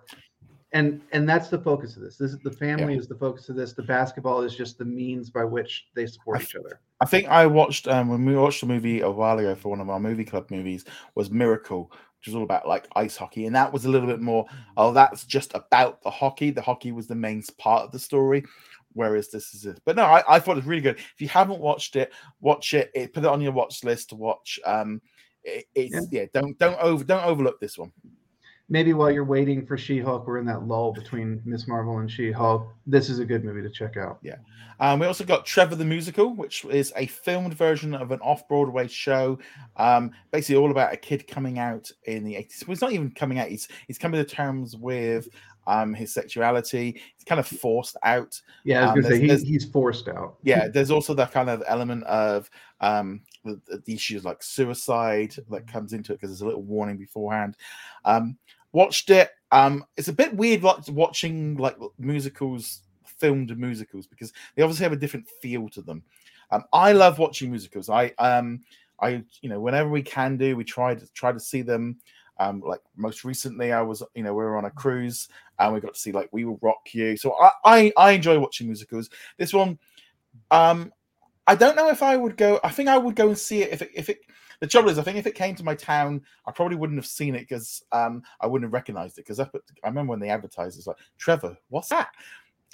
And 0.73 1.01
and 1.13 1.29
that's 1.29 1.49
the 1.49 1.59
focus 1.59 1.97
of 1.97 2.03
this. 2.03 2.17
This 2.17 2.33
is 2.33 2.39
the 2.41 2.51
family 2.51 2.97
is 2.97 3.07
the 3.07 3.15
focus 3.15 3.49
of 3.49 3.57
this. 3.57 3.73
The 3.73 3.83
basketball 3.83 4.43
is 4.43 4.57
just 4.57 4.79
the 4.79 4.85
means 4.85 5.31
by 5.31 5.45
which 5.45 5.87
they 5.95 6.07
support 6.07 6.43
each 6.43 6.57
other. 6.57 6.81
I 7.01 7.07
think 7.07 7.29
I 7.29 7.47
watched 7.47 7.87
um, 7.87 8.09
when 8.09 8.25
we 8.25 8.37
watched 8.37 8.63
a 8.63 8.67
movie 8.67 9.01
a 9.01 9.11
while 9.11 9.39
ago 9.39 9.55
for 9.55 9.69
one 9.69 9.81
of 9.81 9.89
our 9.91 10.01
movie 10.01 10.25
club 10.25 10.51
movies 10.51 10.85
was 11.15 11.31
Miracle, 11.31 11.93
which 12.25 12.33
was 12.33 12.37
all 12.37 12.45
about 12.45 12.67
like 12.67 12.89
ice 12.97 13.19
hockey, 13.19 13.45
and 13.45 13.55
that 13.55 13.71
was 13.71 13.85
a 13.85 13.89
little 13.91 14.09
bit 14.09 14.23
more. 14.23 14.47
Oh, 14.79 14.95
that's 14.95 15.27
just 15.27 15.53
about 15.55 16.03
the 16.03 16.11
hockey. 16.11 16.51
The 16.51 16.63
hockey 16.63 16.91
was 16.91 17.07
the 17.07 17.15
main 17.15 17.43
part 17.59 17.83
of 17.85 17.93
the 17.93 17.99
story, 17.99 18.43
whereas 18.95 19.29
this 19.29 19.53
is 19.53 19.67
it. 19.67 19.79
But 19.85 19.97
no, 19.97 20.05
I, 20.05 20.23
I 20.27 20.39
thought 20.39 20.53
it 20.53 20.61
was 20.61 20.65
really 20.65 20.81
good. 20.81 20.97
If 20.97 21.21
you 21.21 21.29
haven't 21.29 21.61
watched 21.61 21.97
it, 21.97 22.15
watch 22.41 22.73
it. 22.73 22.91
it 22.95 23.13
put 23.13 23.25
it 23.25 23.29
on 23.29 23.43
your 23.43 23.53
watch 23.53 23.85
list 23.85 24.09
to 24.09 24.15
watch. 24.15 24.59
Um, 24.65 25.03
it, 25.43 25.67
it's 25.75 26.09
yeah. 26.11 26.25
Don't 26.33 26.59
don't 26.59 26.81
over 26.81 27.05
don't 27.05 27.27
overlook 27.27 27.61
this 27.61 27.77
one. 27.77 27.93
Maybe 28.69 28.93
while 28.93 29.11
you're 29.11 29.25
waiting 29.25 29.67
for 29.67 29.77
she-hulk 29.77 30.27
we're 30.27 30.39
in 30.39 30.47
that 30.47 30.67
lull 30.67 30.93
between 30.93 31.41
miss 31.45 31.69
marvel 31.69 31.99
and 31.99 32.11
she-hulk 32.11 32.67
this 32.87 33.09
is 33.09 33.19
a 33.19 33.25
good 33.25 33.45
movie 33.45 33.63
to 33.63 33.71
check 33.71 33.97
out 33.97 34.19
Yeah. 34.23 34.37
Um, 34.81 34.99
we 34.99 35.07
also 35.07 35.25
got 35.25 35.47
Trevor 35.47 35.77
the 35.77 35.85
Musical, 35.85 36.35
which 36.35 36.65
is 36.65 36.93
a 36.97 37.07
filmed 37.07 37.55
version 37.55 37.95
of 37.95 38.11
an 38.11 38.21
off 38.21 38.49
Broadway 38.49 38.89
show. 38.89 39.39
Um, 39.77 40.11
basically, 40.33 40.57
all 40.57 40.71
about 40.71 40.93
a 40.93 40.97
kid 40.97 41.27
coming 41.29 41.59
out 41.59 41.91
in 42.05 42.25
the 42.25 42.35
80s. 42.35 42.67
Well, 42.67 42.75
he's 42.75 42.81
not 42.81 42.93
even 42.93 43.11
coming 43.13 43.39
out, 43.39 43.49
he's, 43.49 43.69
he's 43.87 43.99
coming 43.99 44.25
to 44.25 44.29
terms 44.29 44.77
with 44.77 45.29
um, 45.67 45.95
his 45.95 46.13
sexuality. 46.13 47.01
He's 47.17 47.25
kind 47.25 47.39
of 47.39 47.47
forced 47.47 47.97
out. 48.03 48.41
yeah 48.65 48.81
i 48.81 48.83
was 48.83 48.91
Um, 48.91 49.03
gonna 49.03 49.15
say 49.15 49.45
he, 49.45 49.53
he's 49.53 49.65
forced 49.65 50.09
out 50.09 50.37
Yeah, 50.43 50.69
there's 50.69 50.91
also 50.91 51.15
that 51.15 51.33
kind 51.33 51.49
of 51.51 51.63
element 51.67 52.05
of 52.05 52.51
um, 52.81 53.23
the, 53.45 53.61
the 53.87 53.95
issues 53.95 54.25
like 54.25 54.43
suicide 54.43 55.35
that 55.51 55.67
comes 55.67 55.93
into 55.93 56.13
it 56.13 56.17
because 56.17 56.31
there's 56.31 56.43
a 56.43 56.47
little 56.47 56.63
warning 56.63 56.97
beforehand. 56.99 57.57
Um, 58.05 58.37
watched 58.73 59.11
it. 59.11 59.31
Um, 59.53 59.85
it's 59.97 60.09
a 60.09 60.13
bit 60.13 60.35
weird 60.35 60.63
like 60.63 60.87
watching 60.89 61.57
like 61.57 61.77
musicals, 61.99 62.83
filmed 63.05 63.57
musicals, 63.59 64.07
because 64.07 64.33
they 64.55 64.63
obviously 64.63 64.83
have 64.85 64.93
a 64.93 64.97
different 64.97 65.29
feel 65.41 65.69
to 65.71 65.81
them. 65.83 66.03
Um, 66.51 66.65
I 66.73 66.93
love 66.93 67.19
watching 67.19 67.51
musicals. 67.51 67.89
I 67.89 68.09
um, 68.19 68.61
I 69.01 69.23
you 69.41 69.49
know 69.49 69.61
whenever 69.61 69.89
we 69.89 70.03
can 70.03 70.37
do, 70.37 70.57
we 70.57 70.65
try 70.65 70.95
to 70.95 71.13
try 71.13 71.33
to 71.33 71.41
see 71.41 71.63
them. 71.63 71.97
Um, 72.39 72.61
like 72.61 72.81
most 72.97 73.25
recently, 73.25 73.73
I 73.73 73.83
was 73.83 74.03
you 74.15 74.23
know 74.23 74.35
we 74.35 74.45
were 74.45 74.57
on 74.57 74.65
a 74.65 74.71
cruise 74.71 75.29
and 75.59 75.73
we 75.73 75.81
got 75.81 75.95
to 75.95 76.01
see 76.01 76.13
like 76.13 76.29
We 76.33 76.45
Will 76.45 76.59
Rock 76.63 76.93
You. 76.93 77.17
So 77.17 77.35
I 77.35 77.51
I, 77.65 77.93
I 77.97 78.11
enjoy 78.13 78.39
watching 78.39 78.67
musicals. 78.67 79.11
This 79.39 79.53
one, 79.53 79.79
um, 80.51 80.93
I 81.47 81.55
don't 81.55 81.77
know 81.77 81.91
if 81.91 82.03
I 82.03 82.17
would 82.17 82.37
go. 82.37 82.61
I 82.65 82.71
think 82.71 82.89
I 82.89 82.99
would 82.99 83.17
go 83.17 83.29
and 83.29 83.39
see 83.39 83.63
it 83.63 83.73
if 83.73 83.83
it 83.83 83.91
if 83.95 84.09
it. 84.09 84.19
The 84.61 84.69
trouble 84.69 84.89
is, 84.89 84.99
I 84.99 85.03
think 85.03 85.19
if 85.19 85.27
it 85.27 85.35
came 85.35 85.57
to 85.57 85.65
my 85.65 85.75
town, 85.75 86.23
I 86.47 86.53
probably 86.53 86.77
wouldn't 86.77 86.99
have 86.99 87.07
seen 87.07 87.35
it 87.35 87.41
because 87.41 87.83
um, 87.91 88.23
I 88.41 88.47
wouldn't 88.47 88.67
have 88.67 88.73
recognized 88.73 89.19
it. 89.19 89.23
Because 89.23 89.41
I, 89.41 89.49
I 89.83 89.89
remember 89.89 90.11
when 90.11 90.21
they 90.21 90.31
advertised, 90.31 90.79
it's 90.79 90.87
like 90.87 90.97
Trevor, 91.19 91.57
what's 91.69 91.89
that? 91.89 92.11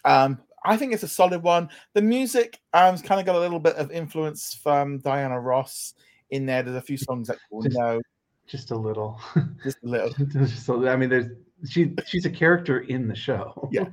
Um, 0.05 0.39
I 0.65 0.77
think 0.77 0.93
it's 0.93 1.03
a 1.03 1.09
solid 1.09 1.43
one. 1.43 1.69
The 1.95 2.03
music 2.03 2.61
um, 2.75 2.99
kind 2.99 3.19
of 3.19 3.27
got 3.27 3.35
a 3.35 3.41
little 3.41 3.59
bit 3.59 3.77
of 3.77 3.91
influence 3.91 4.55
from 4.55 4.99
Diana 4.99 5.41
Ross 5.41 5.95
in 6.31 6.47
there. 6.47 6.63
There's 6.63 6.77
a 6.77 6.83
few 6.83 6.99
songs 6.99 7.29
that 7.29 7.39
you 7.51 7.63
just, 7.63 7.77
know, 7.79 8.01
just 8.51 8.70
a 8.70 8.76
little, 8.76 9.20
just 9.62 9.78
a 9.84 9.86
little. 9.86 10.46
so 10.46 10.88
i 10.88 10.96
mean, 10.96 11.09
there's 11.09 11.26
she 11.68 11.92
she's 12.07 12.26
a 12.26 12.30
character 12.30 12.80
in 12.80 13.09
the 13.09 13.14
show. 13.14 13.68
yeah. 13.70 13.86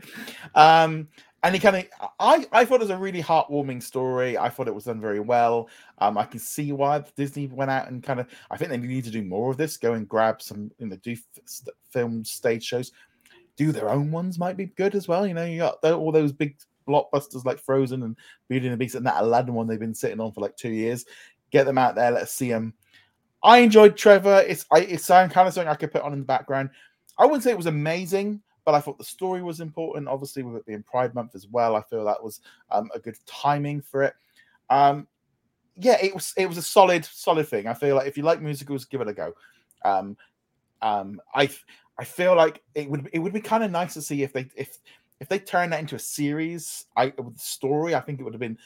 Um, 0.55 1.07
and 1.43 1.53
he 1.53 1.61
kind 1.61 1.75
of 1.75 1.85
I, 2.19 2.45
I 2.51 2.65
thought 2.65 2.81
it 2.81 2.85
was 2.85 2.89
a 2.89 2.97
really 2.97 3.21
heartwarming 3.21 3.81
story 3.81 4.37
i 4.37 4.49
thought 4.49 4.67
it 4.67 4.73
was 4.73 4.85
done 4.85 4.99
very 4.99 5.19
well 5.19 5.69
um 5.99 6.17
i 6.17 6.25
can 6.25 6.39
see 6.39 6.71
why 6.71 7.03
disney 7.15 7.47
went 7.47 7.69
out 7.69 7.89
and 7.89 8.01
kind 8.03 8.19
of 8.19 8.27
i 8.49 8.57
think 8.57 8.71
they 8.71 8.77
need 8.77 9.03
to 9.03 9.11
do 9.11 9.21
more 9.21 9.51
of 9.51 9.57
this 9.57 9.77
go 9.77 9.93
and 9.93 10.09
grab 10.09 10.41
some 10.41 10.71
you 10.79 10.87
know 10.87 10.95
do 10.97 11.11
f- 11.11 11.67
film 11.91 12.25
stage 12.25 12.63
shows 12.63 12.91
do 13.55 13.71
their 13.71 13.89
own 13.89 14.11
ones 14.11 14.39
might 14.39 14.57
be 14.57 14.65
good 14.65 14.95
as 14.95 15.07
well 15.07 15.27
you 15.27 15.33
know 15.35 15.45
you 15.45 15.59
got 15.59 15.81
all 15.83 16.11
those 16.11 16.33
big 16.33 16.57
blockbusters 16.87 17.45
like 17.45 17.59
frozen 17.59 18.01
and 18.03 18.17
beauty 18.49 18.65
and 18.65 18.73
the 18.73 18.77
beast 18.77 18.95
and 18.95 19.05
that 19.05 19.21
aladdin 19.21 19.53
one 19.53 19.67
they've 19.67 19.79
been 19.79 19.93
sitting 19.93 20.19
on 20.19 20.31
for 20.31 20.41
like 20.41 20.57
two 20.57 20.71
years 20.71 21.05
get 21.51 21.65
them 21.65 21.77
out 21.77 21.95
there 21.95 22.11
let's 22.11 22.33
see 22.33 22.49
them 22.49 22.73
i 23.43 23.59
enjoyed 23.59 23.95
trevor 23.95 24.43
it's 24.47 24.65
I, 24.71 24.79
it's 24.79 25.07
kind 25.07 25.31
of 25.35 25.53
something 25.53 25.67
i 25.67 25.75
could 25.75 25.91
put 25.91 26.01
on 26.01 26.13
in 26.13 26.19
the 26.19 26.25
background 26.25 26.69
i 27.17 27.25
wouldn't 27.25 27.43
say 27.43 27.51
it 27.51 27.57
was 27.57 27.65
amazing 27.67 28.41
but 28.67 28.75
I 28.75 28.81
thought 28.81 28.97
the 28.97 29.03
story 29.05 29.41
was 29.41 29.61
important. 29.61 30.09
Obviously, 30.09 30.43
with 30.43 30.57
it 30.57 30.65
being 30.65 30.83
Pride 30.83 31.15
Month 31.15 31.35
as 31.35 31.47
well, 31.47 31.73
I 31.73 31.81
feel 31.83 32.03
that 32.03 32.21
was 32.21 32.41
um, 32.69 32.89
a 32.93 32.99
good 32.99 33.15
timing 33.25 33.79
for 33.79 34.03
it. 34.03 34.13
Um, 34.69 35.07
yeah, 35.77 35.95
it 36.01 36.13
was 36.13 36.33
it 36.35 36.47
was 36.47 36.57
a 36.57 36.61
solid 36.61 37.05
solid 37.05 37.47
thing. 37.47 37.65
I 37.65 37.73
feel 37.73 37.95
like 37.95 38.07
if 38.07 38.17
you 38.17 38.23
like 38.23 38.41
musicals, 38.41 38.83
give 38.83 38.99
it 38.99 39.07
a 39.07 39.13
go. 39.13 39.33
Um, 39.85 40.17
um, 40.81 41.21
I 41.33 41.49
I 41.97 42.03
feel 42.03 42.35
like 42.35 42.61
it 42.75 42.89
would 42.89 43.07
it 43.13 43.19
would 43.19 43.31
be 43.31 43.39
kind 43.39 43.63
of 43.63 43.71
nice 43.71 43.93
to 43.93 44.01
see 44.01 44.21
if 44.21 44.33
they 44.33 44.49
if 44.57 44.79
if 45.21 45.29
they 45.29 45.39
turn 45.39 45.69
that 45.69 45.79
into 45.79 45.95
a 45.95 45.99
series. 45.99 46.87
I 46.97 47.13
with 47.17 47.35
the 47.35 47.39
story, 47.39 47.95
I 47.95 48.01
think 48.01 48.19
it 48.19 48.23
would 48.23 48.33
have 48.33 48.41
been 48.41 48.57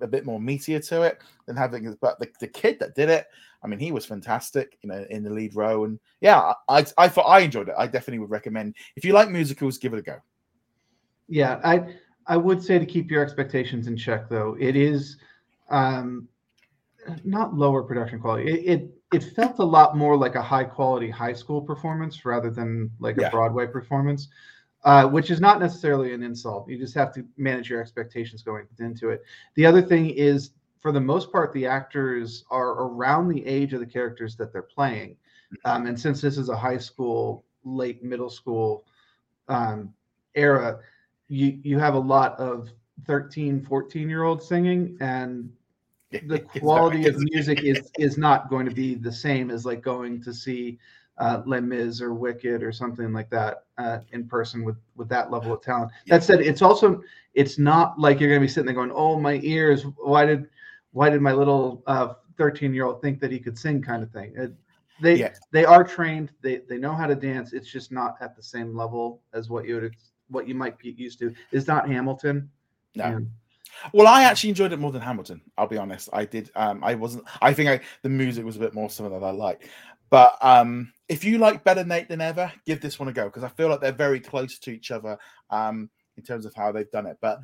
a 0.00 0.06
bit 0.06 0.26
more 0.26 0.40
meatier 0.40 0.86
to 0.88 1.02
it 1.02 1.18
than 1.46 1.56
having. 1.56 1.96
But 2.00 2.18
the, 2.18 2.28
the 2.40 2.48
kid 2.48 2.78
that 2.80 2.94
did 2.94 3.08
it, 3.08 3.26
I 3.62 3.66
mean, 3.66 3.78
he 3.78 3.92
was 3.92 4.06
fantastic, 4.06 4.78
you 4.82 4.88
know, 4.88 5.04
in 5.10 5.22
the 5.22 5.30
lead 5.30 5.54
role. 5.54 5.84
And 5.84 5.98
yeah, 6.20 6.52
I 6.68 6.86
I 6.98 7.08
thought 7.08 7.26
I 7.26 7.40
enjoyed 7.40 7.68
it. 7.68 7.74
I 7.76 7.86
definitely 7.86 8.20
would 8.20 8.30
recommend 8.30 8.74
if 8.96 9.04
you 9.04 9.12
like 9.12 9.30
musicals, 9.30 9.78
give 9.78 9.92
it 9.92 9.98
a 9.98 10.02
go. 10.02 10.16
Yeah, 11.28 11.60
I 11.64 11.94
I 12.26 12.36
would 12.36 12.62
say 12.62 12.78
to 12.78 12.86
keep 12.86 13.10
your 13.10 13.22
expectations 13.22 13.86
in 13.86 13.96
check, 13.96 14.28
though. 14.28 14.56
It 14.58 14.76
is 14.76 15.16
um, 15.68 16.28
not 17.24 17.54
lower 17.54 17.82
production 17.82 18.20
quality. 18.20 18.50
It, 18.50 18.80
it, 18.80 18.90
it 19.12 19.32
felt 19.34 19.58
a 19.58 19.64
lot 19.64 19.96
more 19.96 20.16
like 20.16 20.34
a 20.34 20.42
high 20.42 20.64
quality 20.64 21.10
high 21.10 21.32
school 21.32 21.60
performance 21.60 22.24
rather 22.24 22.50
than 22.50 22.90
like 23.00 23.16
yeah. 23.18 23.28
a 23.28 23.30
Broadway 23.30 23.66
performance. 23.66 24.28
Uh, 24.82 25.06
which 25.06 25.30
is 25.30 25.42
not 25.42 25.60
necessarily 25.60 26.14
an 26.14 26.22
insult. 26.22 26.66
You 26.66 26.78
just 26.78 26.94
have 26.94 27.12
to 27.12 27.22
manage 27.36 27.68
your 27.68 27.82
expectations 27.82 28.42
going 28.42 28.66
into 28.78 29.10
it. 29.10 29.22
The 29.54 29.66
other 29.66 29.82
thing 29.82 30.08
is 30.08 30.52
for 30.80 30.92
the 30.92 31.00
most 31.00 31.30
part, 31.30 31.52
the 31.52 31.66
actors 31.66 32.44
are 32.50 32.70
around 32.70 33.28
the 33.28 33.46
age 33.46 33.74
of 33.74 33.80
the 33.80 33.86
characters 33.86 34.36
that 34.36 34.52
they're 34.52 34.62
playing. 34.62 35.16
Um, 35.64 35.86
and 35.86 35.98
since 35.98 36.20
this 36.20 36.38
is 36.38 36.48
a 36.48 36.56
high 36.56 36.78
school, 36.78 37.44
late 37.64 38.02
middle 38.02 38.30
school 38.30 38.86
um, 39.48 39.92
era, 40.34 40.80
you, 41.28 41.58
you 41.62 41.78
have 41.78 41.94
a 41.94 41.98
lot 41.98 42.38
of 42.40 42.70
13, 43.06 43.62
14 43.62 44.08
year 44.08 44.24
olds 44.24 44.48
singing, 44.48 44.96
and 45.00 45.50
the 46.10 46.40
quality 46.40 47.06
of 47.06 47.16
music 47.18 47.62
is, 47.62 47.90
is 47.98 48.16
not 48.16 48.48
going 48.48 48.66
to 48.66 48.74
be 48.74 48.94
the 48.94 49.12
same 49.12 49.50
as 49.50 49.66
like 49.66 49.82
going 49.82 50.22
to 50.22 50.32
see 50.32 50.78
uh, 51.20 51.42
Les 51.46 51.60
Mis 51.60 52.00
or 52.00 52.14
Wicked 52.14 52.62
or 52.62 52.72
something 52.72 53.12
like 53.12 53.30
that 53.30 53.64
uh, 53.78 53.98
in 54.12 54.26
person 54.26 54.64
with 54.64 54.76
with 54.96 55.08
that 55.10 55.30
level 55.30 55.52
of 55.52 55.62
talent. 55.62 55.92
That 56.08 56.24
said, 56.24 56.40
it's 56.40 56.62
also 56.62 57.02
it's 57.34 57.58
not 57.58 57.98
like 57.98 58.18
you're 58.18 58.28
going 58.28 58.40
to 58.40 58.44
be 58.44 58.48
sitting 58.48 58.66
there 58.66 58.74
going, 58.74 58.92
"Oh, 58.92 59.20
my 59.20 59.38
ears! 59.42 59.84
Why 59.96 60.26
did 60.26 60.48
why 60.92 61.10
did 61.10 61.20
my 61.20 61.32
little 61.32 61.82
13 62.36 62.70
uh, 62.70 62.74
year 62.74 62.86
old 62.86 63.00
think 63.00 63.20
that 63.20 63.30
he 63.30 63.38
could 63.38 63.58
sing 63.58 63.80
kind 63.82 64.02
of 64.02 64.10
thing 64.10 64.32
it, 64.36 64.52
they 65.00 65.16
yeah. 65.16 65.32
they 65.52 65.64
are 65.64 65.84
trained 65.84 66.32
they 66.42 66.62
they 66.68 66.76
know 66.76 66.92
how 66.92 67.06
to 67.06 67.14
dance 67.14 67.52
it's 67.52 67.70
just 67.70 67.92
not 67.92 68.16
at 68.20 68.36
the 68.36 68.42
same 68.42 68.76
level 68.76 69.22
as 69.32 69.48
what 69.48 69.66
you 69.66 69.76
would 69.76 69.94
what 70.28 70.48
you 70.48 70.54
might 70.54 70.78
get 70.80 70.96
used 70.96 71.18
to 71.18 71.32
is 71.52 71.66
not 71.66 71.88
hamilton 71.88 72.50
no 72.94 73.04
and, 73.04 73.30
well, 73.92 74.08
I 74.08 74.24
actually 74.24 74.50
enjoyed 74.50 74.72
it 74.72 74.78
more 74.78 74.92
than 74.92 75.00
Hamilton. 75.00 75.40
I'll 75.56 75.68
be 75.68 75.78
honest. 75.78 76.08
I 76.12 76.24
did. 76.24 76.50
Um, 76.56 76.82
I 76.82 76.94
wasn't. 76.94 77.24
I 77.40 77.54
think 77.54 77.68
I, 77.68 77.80
the 78.02 78.08
music 78.08 78.44
was 78.44 78.56
a 78.56 78.58
bit 78.58 78.74
more 78.74 78.90
something 78.90 79.18
that 79.18 79.24
I 79.24 79.30
like. 79.30 79.70
But 80.10 80.36
um, 80.40 80.92
if 81.08 81.24
you 81.24 81.38
like 81.38 81.64
Better 81.64 81.84
Nate 81.84 82.08
Than 82.08 82.20
Ever, 82.20 82.52
give 82.66 82.80
this 82.80 82.98
one 82.98 83.08
a 83.08 83.12
go 83.12 83.24
because 83.26 83.44
I 83.44 83.48
feel 83.48 83.68
like 83.68 83.80
they're 83.80 83.92
very 83.92 84.20
close 84.20 84.58
to 84.58 84.70
each 84.70 84.90
other 84.90 85.16
um, 85.50 85.88
in 86.16 86.24
terms 86.24 86.44
of 86.44 86.54
how 86.54 86.72
they've 86.72 86.90
done 86.90 87.06
it. 87.06 87.18
But 87.20 87.40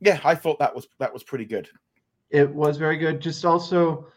yeah, 0.00 0.20
I 0.24 0.34
thought 0.34 0.58
that 0.58 0.74
was 0.74 0.88
that 0.98 1.12
was 1.12 1.22
pretty 1.22 1.44
good. 1.44 1.68
It 2.30 2.48
was 2.48 2.76
very 2.76 2.96
good. 2.96 3.20
Just 3.20 3.44
also, 3.44 4.08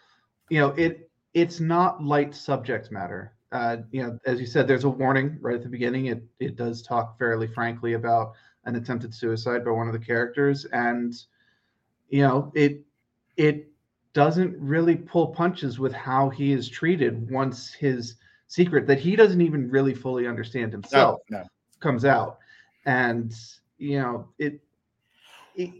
you 0.49 0.59
know, 0.59 0.69
it 0.69 1.09
it's 1.33 1.59
not 1.59 2.03
light 2.03 2.35
subject 2.35 2.91
matter. 2.91 3.33
Uh, 3.51 3.77
you 3.91 4.03
know, 4.03 4.17
as 4.25 4.39
you 4.39 4.45
said, 4.45 4.67
there's 4.67 4.85
a 4.85 4.89
warning 4.89 5.37
right 5.41 5.55
at 5.55 5.63
the 5.63 5.69
beginning. 5.69 6.07
It 6.07 6.23
it 6.39 6.55
does 6.55 6.81
talk 6.81 7.17
fairly 7.19 7.47
frankly 7.47 7.93
about 7.93 8.33
an 8.65 8.75
attempted 8.75 9.13
suicide 9.13 9.65
by 9.65 9.71
one 9.71 9.87
of 9.87 9.93
the 9.93 9.99
characters, 9.99 10.65
and 10.65 11.13
you 12.09 12.21
know, 12.21 12.51
it 12.55 12.81
it 13.35 13.70
doesn't 14.13 14.57
really 14.59 14.95
pull 14.95 15.27
punches 15.27 15.79
with 15.79 15.93
how 15.93 16.29
he 16.29 16.51
is 16.51 16.69
treated 16.69 17.29
once 17.31 17.73
his 17.73 18.15
secret 18.47 18.85
that 18.87 18.99
he 18.99 19.15
doesn't 19.15 19.41
even 19.41 19.69
really 19.69 19.93
fully 19.93 20.27
understand 20.27 20.71
himself 20.71 21.21
no, 21.29 21.39
no. 21.39 21.45
comes 21.79 22.05
out, 22.05 22.39
and 22.85 23.33
you 23.77 23.99
know, 23.99 24.27
it 24.37 24.59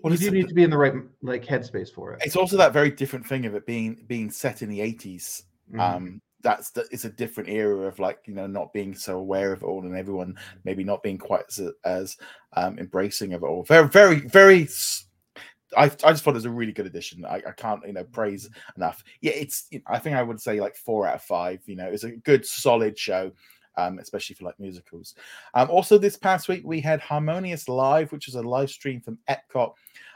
well, 0.04 0.14
you 0.14 0.18
do 0.18 0.32
need 0.32 0.48
to 0.48 0.54
be 0.54 0.64
in 0.64 0.70
the 0.70 0.78
right 0.78 0.94
like 1.22 1.46
headspace 1.46 1.94
for 1.94 2.14
it. 2.14 2.22
It's 2.26 2.36
also 2.36 2.58
that 2.58 2.74
very 2.74 2.92
different 2.92 3.26
thing 3.26 3.46
of 3.46 3.56
it 3.56 3.66
being 3.66 4.04
being 4.08 4.30
set 4.30 4.62
in 4.62 4.70
the 4.70 4.80
80s. 4.80 5.44
Mm. 5.74 5.80
Um, 5.80 6.22
that's 6.42 6.72
the, 6.72 6.88
it's 6.92 7.06
a 7.06 7.10
different 7.10 7.50
era 7.50 7.88
of 7.88 8.00
like 8.00 8.20
you 8.26 8.34
know 8.34 8.48
not 8.48 8.74
being 8.74 8.96
so 8.96 9.18
aware 9.18 9.54
of 9.54 9.62
it 9.62 9.66
all 9.66 9.82
and 9.82 9.96
everyone 9.96 10.36
maybe 10.64 10.84
not 10.84 11.04
being 11.04 11.18
quite 11.18 11.44
as, 11.50 11.72
as 11.86 12.18
um, 12.54 12.80
embracing 12.80 13.34
of 13.34 13.44
it 13.44 13.46
all. 13.46 13.64
Very, 13.64 13.88
very, 13.88 14.20
very. 14.28 14.68
I, 15.78 15.86
I 15.86 16.12
just 16.12 16.24
thought 16.24 16.32
it 16.32 16.36
was 16.36 16.46
a 16.46 16.50
really 16.50 16.74
good 16.74 16.86
addition. 16.86 17.26
I, 17.26 17.42
I 17.48 17.52
can't 17.56 17.86
you 17.86 17.94
know 17.94 18.04
praise 18.04 18.50
enough. 18.76 19.04
Yeah, 19.22 19.34
it's. 19.34 19.68
I 19.88 20.00
think 20.00 20.16
I 20.16 20.24
would 20.24 20.42
say 20.42 20.60
like 20.60 20.76
four 20.76 21.08
out 21.08 21.16
of 21.16 21.24
five. 21.24 21.62
You 21.66 21.76
know, 21.76 21.88
it's 21.88 22.04
a 22.04 22.12
good 22.12 22.46
solid 22.46 22.98
show 22.98 23.32
um, 23.78 24.00
especially 24.00 24.36
for 24.36 24.46
like 24.46 24.60
musicals. 24.60 25.16
Um, 25.54 25.70
also, 25.70 25.98
this 25.98 26.18
past 26.18 26.48
week 26.48 26.62
we 26.64 26.82
had 26.82 27.00
Harmonious 27.00 27.70
Live, 27.70 28.12
which 28.12 28.28
is 28.28 28.36
a 28.36 28.42
live 28.42 28.70
stream 28.70 29.02
from 29.02 29.18
Epcot. 29.30 29.74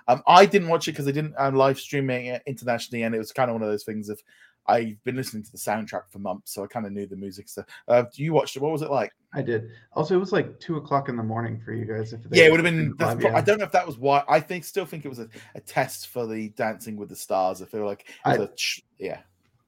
Um, 0.08 0.22
I 0.28 0.46
didn't 0.46 0.68
watch 0.68 0.88
it 0.88 0.92
because 0.92 1.06
they 1.06 1.12
didn't 1.12 1.36
uh, 1.40 1.52
live 1.52 1.80
streaming 1.80 2.28
it 2.28 2.44
internationally, 2.46 3.04
and 3.04 3.16
it 3.16 3.18
was 3.18 3.32
kind 3.32 3.50
of 3.50 3.56
one 3.56 3.64
of 3.64 3.70
those 3.70 3.84
things 3.84 4.10
of 4.10 4.22
I've 4.68 5.04
been 5.04 5.16
listening 5.16 5.44
to 5.44 5.52
the 5.52 5.58
soundtrack 5.58 6.10
for 6.10 6.20
months, 6.20 6.54
so 6.54 6.64
I 6.64 6.68
kind 6.68 6.86
of 6.86 6.92
knew 6.92 7.06
the 7.06 7.16
music 7.16 7.50
stuff. 7.50 7.66
Uh, 7.88 8.04
you 8.14 8.34
watched 8.34 8.56
it? 8.56 8.62
What 8.62 8.72
was 8.72 8.82
it 8.82 8.92
like? 8.92 9.14
I 9.34 9.42
did. 9.42 9.70
Also, 9.94 10.16
it 10.16 10.20
was 10.20 10.32
like 10.32 10.60
two 10.60 10.78
o'clock 10.78 11.10
in 11.10 11.18
the 11.18 11.24
morning 11.24 11.62
for 11.64 11.74
you 11.74 11.86
guys. 11.86 12.14
If 12.14 12.22
yeah, 12.32 12.46
it 12.46 12.52
would 12.52 12.64
have 12.64 12.74
been. 12.74 12.96
I 13.00 13.42
don't 13.42 13.60
know 13.60 13.66
if 13.66 13.72
that 13.72 13.86
was 13.86 13.98
why. 13.98 14.24
I 14.28 14.40
think 14.40 14.64
still 14.64 14.86
think 14.86 15.06
it 15.06 15.10
was 15.10 15.20
a, 15.20 15.28
a 15.56 15.62
test 15.62 16.08
for 16.08 16.26
the 16.26 16.50
Dancing 16.50 16.98
with 16.98 17.10
the 17.10 17.16
Stars. 17.16 17.62
I 17.62 17.66
feel 17.66 17.86
like 17.86 18.08
I, 18.24 18.36
a, 18.36 18.50
yeah 18.98 19.20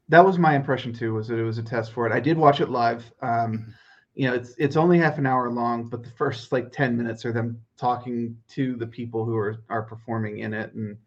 that 0.09 0.25
was 0.25 0.37
my 0.37 0.55
impression 0.55 0.93
too. 0.93 1.13
Was 1.13 1.27
that 1.27 1.37
it 1.37 1.43
was 1.43 1.57
a 1.57 1.63
test 1.63 1.91
for 1.93 2.07
it? 2.07 2.13
I 2.13 2.19
did 2.19 2.37
watch 2.37 2.61
it 2.61 2.69
live. 2.69 3.11
Um, 3.21 3.29
mm-hmm. 3.29 3.71
You 4.15 4.29
know, 4.29 4.33
it's 4.33 4.55
it's 4.57 4.75
only 4.75 4.97
half 4.97 5.17
an 5.17 5.27
hour 5.27 5.49
long, 5.51 5.89
but 5.89 6.03
the 6.03 6.09
first 6.11 6.51
like 6.51 6.71
ten 6.71 6.97
minutes 6.97 7.23
are 7.25 7.31
them 7.31 7.61
talking 7.77 8.35
to 8.49 8.75
the 8.75 8.87
people 8.87 9.25
who 9.25 9.35
are 9.35 9.63
are 9.69 9.83
performing 9.83 10.39
in 10.39 10.53
it, 10.53 10.73
and 10.73 10.97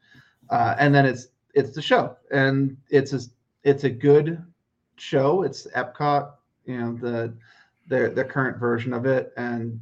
uh, 0.50 0.76
and 0.78 0.94
then 0.94 1.06
it's 1.06 1.28
it's 1.54 1.74
the 1.74 1.82
show, 1.82 2.16
and 2.30 2.76
it's 2.88 3.12
a 3.12 3.20
it's 3.64 3.84
a 3.84 3.90
good 3.90 4.42
show. 4.96 5.42
It's 5.42 5.66
Epcot, 5.68 6.32
you 6.66 6.78
know, 6.78 6.96
the 6.96 7.34
the 7.88 8.10
the 8.10 8.24
current 8.24 8.58
version 8.58 8.92
of 8.92 9.06
it, 9.06 9.32
and 9.36 9.80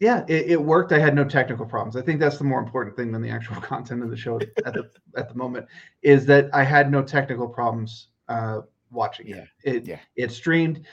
yeah, 0.00 0.24
it, 0.28 0.50
it, 0.50 0.62
worked. 0.62 0.92
I 0.92 0.98
had 0.98 1.14
no 1.14 1.24
technical 1.24 1.64
problems. 1.64 1.96
I 1.96 2.02
think 2.02 2.20
that's 2.20 2.36
the 2.36 2.44
more 2.44 2.58
important 2.58 2.96
thing 2.96 3.12
than 3.12 3.22
the 3.22 3.30
actual 3.30 3.56
content 3.60 4.02
of 4.02 4.10
the 4.10 4.16
show 4.16 4.38
at 4.66 4.74
the 4.74 4.90
at 5.16 5.28
the 5.28 5.34
moment 5.34 5.66
is 6.02 6.26
that 6.26 6.50
I 6.52 6.64
had 6.64 6.90
no 6.90 7.02
technical 7.02 7.48
problems 7.48 8.08
uh, 8.28 8.60
watching 8.90 9.28
yeah. 9.28 9.44
it. 9.62 9.76
It 9.76 9.86
yeah. 9.86 10.00
it 10.16 10.32
streamed. 10.32 10.84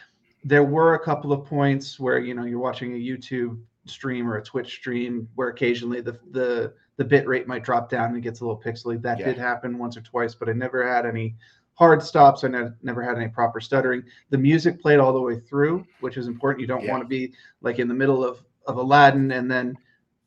There 0.43 0.63
were 0.63 0.95
a 0.95 0.99
couple 0.99 1.31
of 1.33 1.45
points 1.45 1.99
where 1.99 2.19
you 2.19 2.33
know 2.33 2.45
you're 2.45 2.59
watching 2.59 2.93
a 2.93 2.97
YouTube 2.97 3.59
stream 3.85 4.29
or 4.29 4.37
a 4.37 4.43
Twitch 4.43 4.73
stream 4.75 5.27
where 5.35 5.49
occasionally 5.49 6.01
the 6.01 6.17
the 6.31 6.73
the 7.01 7.05
bit 7.05 7.27
rate 7.27 7.47
might 7.47 7.63
drop 7.63 7.89
down 7.89 8.09
and 8.09 8.17
it 8.17 8.21
gets 8.21 8.41
a 8.41 8.45
little 8.45 8.61
pixely. 8.61 9.01
That 9.01 9.17
yeah. 9.17 9.25
did 9.25 9.37
happen 9.39 9.79
once 9.79 9.97
or 9.97 10.01
twice, 10.01 10.35
but 10.35 10.47
I 10.47 10.53
never 10.53 10.87
had 10.87 11.07
any 11.07 11.35
hard 11.73 12.03
stops. 12.03 12.43
I 12.43 12.47
ne- 12.49 12.69
never 12.83 13.01
had 13.01 13.17
any 13.17 13.27
proper 13.27 13.59
stuttering. 13.59 14.03
The 14.29 14.37
music 14.37 14.79
played 14.79 14.99
all 14.99 15.11
the 15.11 15.19
way 15.19 15.39
through, 15.39 15.83
which 16.01 16.15
is 16.15 16.27
important. 16.27 16.61
You 16.61 16.67
don't 16.67 16.83
yeah. 16.83 16.91
want 16.91 17.01
to 17.01 17.07
be 17.07 17.33
like 17.61 17.79
in 17.79 17.87
the 17.87 17.95
middle 17.95 18.23
of 18.23 18.43
of 18.67 18.77
Aladdin 18.77 19.31
and 19.31 19.49
then 19.49 19.75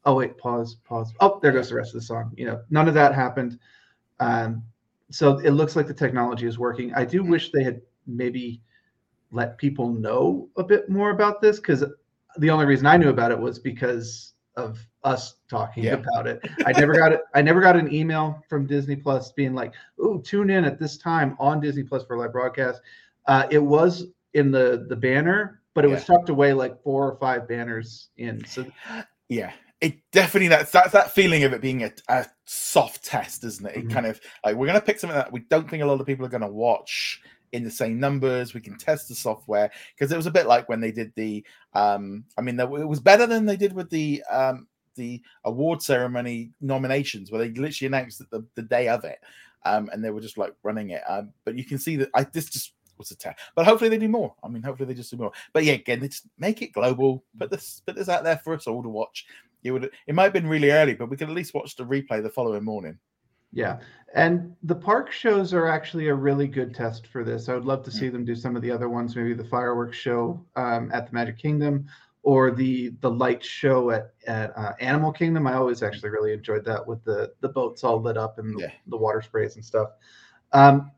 oh 0.04 0.16
wait, 0.16 0.36
pause, 0.36 0.74
pause. 0.84 1.12
Oh, 1.20 1.38
there 1.40 1.52
goes 1.52 1.68
the 1.68 1.76
rest 1.76 1.94
of 1.94 2.00
the 2.00 2.06
song. 2.06 2.32
You 2.36 2.46
know, 2.46 2.60
none 2.70 2.88
of 2.88 2.94
that 2.94 3.14
happened. 3.14 3.60
Um, 4.18 4.64
so 5.12 5.38
it 5.38 5.52
looks 5.52 5.76
like 5.76 5.86
the 5.86 5.94
technology 5.94 6.48
is 6.48 6.58
working. 6.58 6.92
I 6.94 7.04
do 7.04 7.20
mm-hmm. 7.20 7.30
wish 7.30 7.52
they 7.52 7.62
had 7.62 7.80
maybe 8.08 8.60
let 9.30 9.58
people 9.58 9.90
know 9.90 10.48
a 10.56 10.64
bit 10.64 10.88
more 10.88 11.10
about 11.10 11.40
this 11.40 11.60
because 11.60 11.84
the 12.38 12.50
only 12.50 12.66
reason 12.66 12.84
I 12.88 12.96
knew 12.96 13.10
about 13.10 13.30
it 13.30 13.38
was 13.38 13.60
because 13.60 14.32
of 14.56 14.84
us 15.04 15.34
talking 15.48 15.84
yeah. 15.84 15.94
about 15.94 16.26
it. 16.26 16.40
I 16.66 16.72
never 16.72 16.94
got 16.94 17.12
it. 17.12 17.20
I 17.34 17.42
never 17.42 17.60
got 17.60 17.76
an 17.76 17.92
email 17.92 18.42
from 18.48 18.66
Disney 18.66 18.96
Plus 18.96 19.32
being 19.32 19.54
like, 19.54 19.74
"Oh, 19.98 20.18
tune 20.18 20.50
in 20.50 20.64
at 20.64 20.78
this 20.78 20.96
time 20.96 21.36
on 21.38 21.60
Disney 21.60 21.82
Plus 21.82 22.04
for 22.04 22.16
live 22.16 22.32
broadcast." 22.32 22.80
Uh, 23.26 23.46
it 23.50 23.58
was 23.58 24.06
in 24.32 24.50
the 24.50 24.86
the 24.88 24.96
banner, 24.96 25.60
but 25.74 25.84
it 25.84 25.88
yeah. 25.88 25.94
was 25.94 26.04
tucked 26.04 26.30
away 26.30 26.52
like 26.52 26.82
four 26.82 27.10
or 27.10 27.16
five 27.18 27.46
banners 27.46 28.08
in. 28.16 28.44
So, 28.46 28.66
yeah, 29.28 29.52
it 29.80 29.98
definitely 30.12 30.48
that's 30.48 30.72
that's 30.72 30.92
that 30.92 31.12
feeling 31.12 31.44
of 31.44 31.52
it 31.52 31.60
being 31.60 31.84
a, 31.84 31.92
a 32.08 32.26
soft 32.46 33.04
test, 33.04 33.44
isn't 33.44 33.66
it? 33.66 33.76
It 33.76 33.78
mm-hmm. 33.80 33.90
kind 33.90 34.06
of 34.06 34.20
like 34.44 34.56
we're 34.56 34.66
gonna 34.66 34.80
pick 34.80 34.98
something 34.98 35.16
that 35.16 35.32
we 35.32 35.40
don't 35.40 35.68
think 35.68 35.82
a 35.82 35.86
lot 35.86 36.00
of 36.00 36.06
people 36.06 36.24
are 36.24 36.30
gonna 36.30 36.48
watch 36.48 37.20
in 37.52 37.62
the 37.62 37.70
same 37.70 38.00
numbers. 38.00 38.52
We 38.52 38.60
can 38.60 38.76
test 38.76 39.08
the 39.08 39.14
software 39.14 39.70
because 39.94 40.10
it 40.10 40.16
was 40.16 40.26
a 40.26 40.30
bit 40.30 40.46
like 40.46 40.68
when 40.68 40.80
they 40.80 40.90
did 40.90 41.12
the. 41.14 41.44
Um, 41.72 42.24
I 42.36 42.40
mean, 42.40 42.58
it 42.58 42.68
was 42.68 43.00
better 43.00 43.26
than 43.26 43.46
they 43.46 43.56
did 43.56 43.72
with 43.72 43.90
the 43.90 44.22
um, 44.30 44.66
the 44.94 45.22
award 45.44 45.82
ceremony 45.82 46.52
nominations, 46.60 47.30
where 47.30 47.40
they 47.40 47.50
literally 47.50 47.86
announced 47.86 48.20
it 48.20 48.30
the, 48.30 48.44
the 48.54 48.62
day 48.62 48.88
of 48.88 49.04
it, 49.04 49.18
um, 49.64 49.88
and 49.92 50.04
they 50.04 50.10
were 50.10 50.20
just 50.20 50.38
like 50.38 50.54
running 50.62 50.90
it. 50.90 51.02
Um, 51.08 51.32
but 51.44 51.56
you 51.56 51.64
can 51.64 51.78
see 51.78 51.96
that 51.96 52.10
I 52.14 52.24
this 52.24 52.48
just 52.48 52.72
was 52.98 53.10
a 53.10 53.16
test. 53.16 53.38
But 53.54 53.66
hopefully 53.66 53.90
they 53.90 53.98
do 53.98 54.08
more. 54.08 54.34
I 54.42 54.48
mean, 54.48 54.62
hopefully 54.62 54.86
they 54.86 54.94
just 54.94 55.10
do 55.10 55.16
more. 55.16 55.32
But 55.52 55.64
yeah, 55.64 55.74
again, 55.74 56.00
they 56.00 56.08
just 56.08 56.26
make 56.38 56.62
it 56.62 56.72
global. 56.72 57.24
Put 57.38 57.50
this 57.50 57.82
put 57.86 57.96
this 57.96 58.08
out 58.08 58.24
there 58.24 58.38
for 58.38 58.54
us 58.54 58.66
all 58.66 58.82
to 58.82 58.88
watch. 58.88 59.26
It 59.62 59.70
would 59.70 59.90
it 60.06 60.14
might 60.14 60.24
have 60.24 60.32
been 60.32 60.46
really 60.46 60.70
early, 60.70 60.94
but 60.94 61.08
we 61.08 61.16
could 61.16 61.28
at 61.28 61.34
least 61.34 61.54
watch 61.54 61.76
the 61.76 61.84
replay 61.84 62.22
the 62.22 62.30
following 62.30 62.64
morning. 62.64 62.98
Yeah. 63.52 63.78
And 64.14 64.54
the 64.64 64.74
park 64.74 65.12
shows 65.12 65.54
are 65.54 65.68
actually 65.68 66.08
a 66.08 66.14
really 66.14 66.48
good 66.48 66.74
test 66.74 67.06
for 67.06 67.22
this. 67.22 67.48
I 67.48 67.54
would 67.54 67.64
love 67.64 67.84
to 67.84 67.90
see 67.90 68.08
them 68.08 68.24
do 68.24 68.34
some 68.34 68.56
of 68.56 68.62
the 68.62 68.70
other 68.70 68.88
ones, 68.88 69.14
maybe 69.14 69.32
the 69.32 69.44
fireworks 69.44 69.96
show 69.96 70.44
um, 70.56 70.90
at 70.92 71.06
the 71.06 71.12
Magic 71.12 71.38
Kingdom 71.38 71.86
or 72.24 72.50
the 72.50 72.88
the 73.00 73.10
light 73.10 73.44
show 73.44 73.90
at 73.90 74.14
at 74.26 74.56
uh, 74.56 74.72
Animal 74.80 75.12
Kingdom. 75.12 75.46
I 75.46 75.54
always 75.54 75.82
actually 75.82 76.08
really 76.08 76.32
enjoyed 76.32 76.64
that 76.64 76.84
with 76.84 77.04
the 77.04 77.32
the 77.40 77.48
boats 77.48 77.84
all 77.84 78.00
lit 78.00 78.16
up 78.16 78.38
and 78.38 78.56
the, 78.56 78.62
yeah. 78.62 78.72
the 78.88 78.96
water 78.96 79.22
sprays 79.22 79.56
and 79.56 79.64
stuff. 79.64 79.90
Um, 80.52 80.90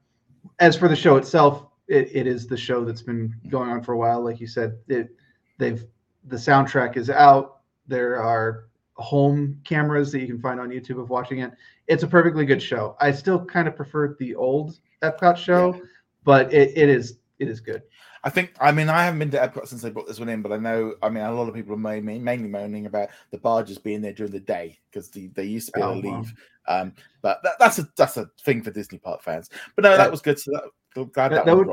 as 0.61 0.77
for 0.77 0.89
the 0.89 0.97
show 0.97 1.17
itself, 1.17 1.67
it, 1.89 2.09
it 2.13 2.27
is 2.29 2.47
the 2.47 2.57
show 2.57 2.85
that's 2.85 3.03
been 3.03 3.35
going 3.49 3.69
on 3.69 3.83
for 3.83 3.93
a 3.93 3.99
while. 3.99 4.23
Like 4.23 4.41
you 4.41 4.47
said, 4.47 4.79
it 4.89 5.11
they've 5.59 5.85
the 6.29 6.37
soundtrack 6.37 6.97
is 6.97 7.11
out. 7.11 7.59
There 7.89 8.23
are 8.23 8.69
home 8.95 9.61
cameras 9.65 10.13
that 10.13 10.21
you 10.21 10.27
can 10.29 10.41
find 10.41 10.61
on 10.61 10.71
YouTube 10.71 11.01
of 11.01 11.11
watching 11.11 11.41
it. 11.41 11.53
It's 11.89 12.05
a 12.05 12.09
perfectly 12.09 12.47
good 12.47 12.63
show. 12.63 12.97
I 13.01 13.11
still 13.11 13.45
kind 13.45 13.67
of 13.67 13.75
prefer 13.75 14.17
the 14.19 14.35
old 14.37 14.79
Epcot 15.03 15.37
show, 15.37 15.75
yeah. 15.75 15.81
but 16.25 16.55
it, 16.55 16.73
it 16.77 16.89
is 16.89 17.19
it 17.39 17.49
is 17.49 17.61
good. 17.61 17.83
I 18.25 18.31
think 18.31 18.55
I 18.61 18.73
mean 18.73 18.89
I 18.89 19.05
haven't 19.05 19.19
been 19.19 19.31
to 19.33 19.39
Epcot 19.39 19.69
since 19.69 19.83
they 19.83 19.91
brought 19.91 20.07
this 20.07 20.19
one 20.19 20.29
in, 20.29 20.43
but 20.43 20.53
I 20.53 20.57
know 20.57 20.95
I 21.03 21.09
mean 21.09 21.23
a 21.23 21.33
lot 21.33 21.49
of 21.49 21.55
people 21.55 21.75
are 21.75 21.79
mainly, 21.79 22.19
mainly 22.19 22.49
moaning 22.49 22.87
about 22.87 23.09
the 23.31 23.39
barges 23.39 23.79
being 23.79 24.01
there 24.01 24.13
during 24.13 24.33
the 24.33 24.41
day 24.41 24.79
because 24.91 25.11
the, 25.11 25.29
they 25.29 25.45
used 25.45 25.67
to 25.67 25.73
be 25.73 25.81
able 25.81 25.91
oh, 25.91 26.01
to 26.03 26.09
leave. 26.09 26.35
Wow. 26.69 26.81
Um, 26.83 26.95
but 27.23 27.43
that, 27.43 27.55
that's 27.59 27.79
a 27.79 27.89
that's 27.97 28.17
a 28.17 28.31
thing 28.43 28.63
for 28.63 28.71
Disney 28.71 28.99
Park 28.99 29.23
fans. 29.23 29.51
But 29.75 29.85
no, 29.85 29.91
that, 29.91 29.99
that 29.99 30.11
was 30.11 30.21
good. 30.21 30.39
So 30.39 30.53
that, 30.95 31.13
glad 31.13 31.33
that, 31.33 31.47
that 31.47 31.57
would 31.57 31.69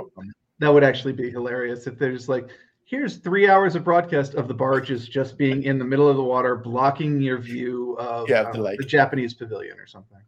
that 0.60 0.70
would 0.70 0.84
actually 0.84 1.14
be 1.14 1.32
hilarious 1.32 1.88
if 1.88 1.98
they're 1.98 2.18
like 2.28 2.50
here's 2.86 3.18
three 3.18 3.50
hours 3.50 3.76
of 3.76 3.84
broadcast 3.84 4.36
of 4.36 4.48
the 4.48 4.54
barges 4.54 5.08
just 5.08 5.38
being 5.38 5.64
in 5.64 5.80
the 5.80 5.86
middle 5.86 6.08
of 6.08 6.18
the 6.18 6.24
water, 6.24 6.56
blocking 6.56 7.22
your 7.22 7.38
view 7.38 7.94
of 7.98 8.30
yeah, 8.30 8.52
the, 8.52 8.64
um, 8.64 8.76
the 8.78 8.86
Japanese 8.86 9.34
pavilion 9.34 9.80
or 9.80 9.88
something. 9.88 10.20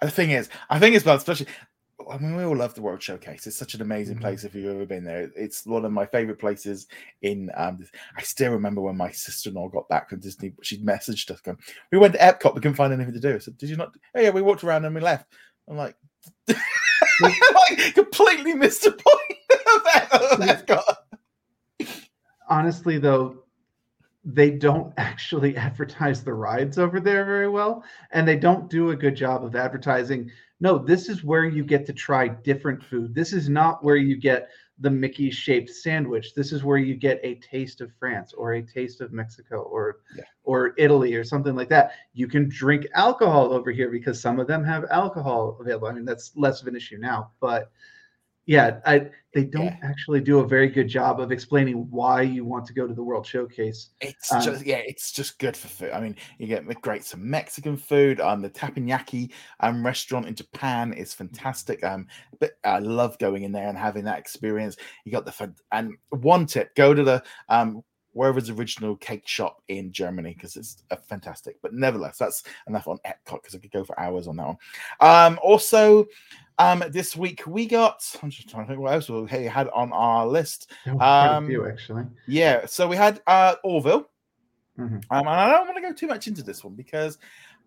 The 0.00 0.10
thing 0.10 0.30
is, 0.30 0.48
I 0.70 0.78
think 0.78 0.94
it's 0.94 1.04
about 1.04 1.18
especially. 1.18 1.46
I 2.10 2.18
mean, 2.18 2.36
we 2.36 2.44
all 2.44 2.56
love 2.56 2.74
the 2.74 2.82
World 2.82 3.02
Showcase. 3.02 3.46
It's 3.46 3.56
such 3.56 3.74
an 3.74 3.82
amazing 3.82 4.16
mm-hmm. 4.16 4.24
place. 4.24 4.44
If 4.44 4.54
you've 4.54 4.74
ever 4.74 4.86
been 4.86 5.04
there, 5.04 5.30
it's 5.36 5.66
one 5.66 5.84
of 5.84 5.92
my 5.92 6.06
favorite 6.06 6.38
places. 6.38 6.86
In 7.22 7.50
um, 7.56 7.78
I 8.16 8.22
still 8.22 8.52
remember 8.52 8.80
when 8.80 8.96
my 8.96 9.10
sister-in-law 9.10 9.68
got 9.68 9.88
back 9.88 10.10
from 10.10 10.20
Disney. 10.20 10.52
She 10.62 10.78
messaged 10.78 11.30
us 11.30 11.40
going, 11.40 11.58
"We 11.92 11.98
went 11.98 12.14
to 12.14 12.20
Epcot. 12.20 12.54
We 12.54 12.60
couldn't 12.60 12.76
find 12.76 12.92
anything 12.92 13.14
to 13.14 13.20
do." 13.20 13.34
I 13.34 13.38
said, 13.38 13.58
"Did 13.58 13.70
you 13.70 13.76
not?" 13.76 13.94
Oh 14.14 14.20
yeah, 14.20 14.30
we 14.30 14.42
walked 14.42 14.64
around 14.64 14.84
and 14.84 14.94
we 14.94 15.00
left. 15.00 15.26
I'm 15.68 15.76
like, 15.76 15.96
like 16.48 17.94
completely 17.94 18.54
missed 18.54 18.82
the 18.82 18.92
point 18.92 19.38
of 20.32 20.40
Epcot 20.40 20.96
honestly 22.48 22.98
though 22.98 23.36
they 24.24 24.50
don't 24.50 24.92
actually 24.96 25.56
advertise 25.56 26.22
the 26.22 26.32
rides 26.32 26.78
over 26.78 27.00
there 27.00 27.24
very 27.24 27.48
well 27.48 27.84
and 28.12 28.26
they 28.26 28.36
don't 28.36 28.70
do 28.70 28.90
a 28.90 28.96
good 28.96 29.14
job 29.14 29.44
of 29.44 29.56
advertising 29.56 30.30
no 30.64 30.78
this 30.78 31.08
is 31.10 31.22
where 31.22 31.44
you 31.44 31.62
get 31.62 31.84
to 31.86 31.92
try 31.92 32.26
different 32.26 32.82
food. 32.82 33.14
This 33.14 33.32
is 33.32 33.48
not 33.48 33.84
where 33.84 33.96
you 33.96 34.16
get 34.16 34.48
the 34.80 34.90
mickey 34.90 35.30
shaped 35.30 35.70
sandwich. 35.70 36.34
This 36.34 36.50
is 36.50 36.64
where 36.64 36.78
you 36.78 36.96
get 36.96 37.20
a 37.22 37.36
taste 37.36 37.80
of 37.82 37.92
france 38.00 38.32
or 38.32 38.54
a 38.54 38.62
taste 38.62 39.00
of 39.00 39.12
mexico 39.12 39.60
or 39.60 39.98
yeah. 40.16 40.24
or 40.42 40.74
italy 40.78 41.14
or 41.14 41.22
something 41.22 41.54
like 41.54 41.68
that. 41.68 41.92
You 42.14 42.26
can 42.26 42.48
drink 42.48 42.86
alcohol 42.94 43.52
over 43.52 43.70
here 43.70 43.90
because 43.90 44.20
some 44.20 44.40
of 44.40 44.46
them 44.48 44.64
have 44.64 44.86
alcohol 44.90 45.58
available. 45.60 45.86
I 45.88 45.92
mean 45.92 46.06
that's 46.06 46.32
less 46.34 46.62
of 46.62 46.66
an 46.66 46.74
issue 46.74 46.98
now 46.98 47.30
but 47.40 47.70
yeah, 48.46 48.80
I 48.84 49.10
they 49.32 49.44
don't 49.44 49.64
yeah. 49.64 49.78
actually 49.82 50.20
do 50.20 50.38
a 50.40 50.46
very 50.46 50.68
good 50.68 50.86
job 50.86 51.18
of 51.18 51.32
explaining 51.32 51.90
why 51.90 52.22
you 52.22 52.44
want 52.44 52.66
to 52.66 52.72
go 52.72 52.86
to 52.86 52.94
the 52.94 53.02
World 53.02 53.26
Showcase. 53.26 53.90
It's 54.00 54.30
um, 54.32 54.42
just 54.42 54.66
yeah, 54.66 54.82
it's 54.84 55.12
just 55.12 55.38
good 55.38 55.56
for 55.56 55.68
food. 55.68 55.90
I 55.92 56.00
mean, 56.00 56.16
you 56.38 56.46
get 56.46 56.66
great 56.82 57.04
some 57.04 57.28
Mexican 57.28 57.76
food. 57.76 58.20
Um, 58.20 58.42
the 58.42 58.50
Teppanyaki 58.50 59.30
um 59.60 59.84
restaurant 59.84 60.26
in 60.26 60.34
Japan 60.34 60.92
is 60.92 61.14
fantastic. 61.14 61.82
Um, 61.82 62.06
but 62.38 62.52
I 62.64 62.78
love 62.80 63.18
going 63.18 63.44
in 63.44 63.52
there 63.52 63.68
and 63.68 63.78
having 63.78 64.04
that 64.04 64.18
experience. 64.18 64.76
You 65.04 65.12
got 65.12 65.24
the 65.24 65.32
fun- 65.32 65.56
and 65.72 65.94
one 66.10 66.46
tip: 66.46 66.74
go 66.74 66.92
to 66.92 67.02
the 67.02 67.22
um 67.48 67.82
wherever's 68.14 68.48
original 68.48 68.96
cake 68.96 69.26
shop 69.26 69.62
in 69.68 69.92
Germany 69.92 70.32
because 70.34 70.56
it's 70.56 70.82
a 70.90 70.96
fantastic. 70.96 71.58
But 71.62 71.74
nevertheless, 71.74 72.18
that's 72.18 72.44
enough 72.66 72.88
on 72.88 72.98
Epcot 73.06 73.42
because 73.42 73.54
I 73.54 73.58
could 73.58 73.72
go 73.72 73.84
for 73.84 73.98
hours 74.00 74.26
on 74.26 74.36
that 74.36 74.46
one. 74.46 74.56
Um, 75.00 75.38
also, 75.42 76.06
um, 76.58 76.82
this 76.90 77.16
week 77.16 77.42
we 77.46 77.66
got. 77.66 78.02
I'm 78.22 78.30
just 78.30 78.48
trying 78.48 78.64
to 78.64 78.68
think 78.68 78.80
what 78.80 78.94
else 78.94 79.08
we 79.08 79.44
had 79.44 79.68
on 79.68 79.92
our 79.92 80.26
list. 80.26 80.70
Um, 80.86 80.96
Quite 80.96 81.38
a 81.42 81.46
few, 81.46 81.68
actually. 81.68 82.04
Yeah, 82.26 82.66
so 82.66 82.88
we 82.88 82.96
had 82.96 83.20
uh 83.26 83.56
Orville. 83.62 84.08
Mm-hmm. 84.78 84.96
Um, 85.10 85.26
and 85.26 85.28
I 85.28 85.50
don't 85.50 85.66
want 85.66 85.76
to 85.76 85.82
go 85.82 85.92
too 85.92 86.08
much 86.08 86.26
into 86.26 86.42
this 86.42 86.64
one 86.64 86.74
because 86.74 87.18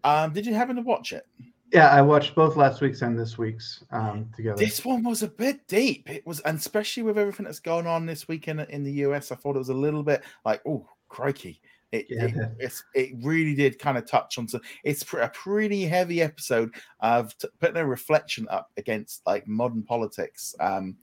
um, 0.03 0.33
did 0.33 0.45
you 0.45 0.53
happen 0.53 0.75
to 0.75 0.81
watch 0.81 1.13
it? 1.13 1.25
Yeah, 1.74 1.89
I 1.89 2.01
watched 2.01 2.34
both 2.34 2.55
last 2.55 2.82
week's 2.82 3.01
and 3.01 3.20
this 3.20 3.38
week's 3.38 3.84
um, 3.91 4.30
together. 4.36 4.57
This 4.57 4.86
one 4.86 5.03
was 5.03 5.24
a 5.24 5.28
bit 5.28 5.68
deep. 5.68 6.09
It 6.09 6.26
was, 6.26 6.39
and 6.41 6.57
especially 6.57 7.03
with 7.03 7.18
everything 7.18 7.45
that's 7.45 7.59
going 7.59 7.88
on 7.88 8.05
this 8.05 8.28
week 8.28 8.47
in, 8.47 8.59
in 8.59 8.84
the 8.84 8.91
US, 9.03 9.32
I 9.32 9.36
thought 9.36 9.55
it 9.55 9.59
was 9.59 9.70
a 9.70 9.74
little 9.74 10.03
bit 10.03 10.24
like, 10.45 10.61
oh, 10.65 10.88
crikey. 11.09 11.61
It, 11.91 12.07
yeah. 12.09 12.49
it, 12.59 12.74
it 12.95 13.11
really 13.22 13.55
did 13.55 13.80
kind 13.80 13.97
of 13.97 14.05
touch 14.05 14.38
on 14.38 14.47
some. 14.47 14.61
It's 14.84 15.03
a 15.13 15.30
pretty 15.34 15.86
heavy 15.86 16.22
episode 16.22 16.74
of 16.99 17.38
t- 17.38 17.47
putting 17.59 17.78
a 17.78 17.86
reflection 17.86 18.47
up 18.49 18.72
against 18.78 19.22
like 19.26 19.47
modern 19.47 19.84
politics. 19.84 20.53
Um, 20.59 20.97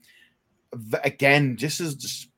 again, 1.03 1.57
just 1.57 1.79
as 1.79 1.95
just 1.95 2.29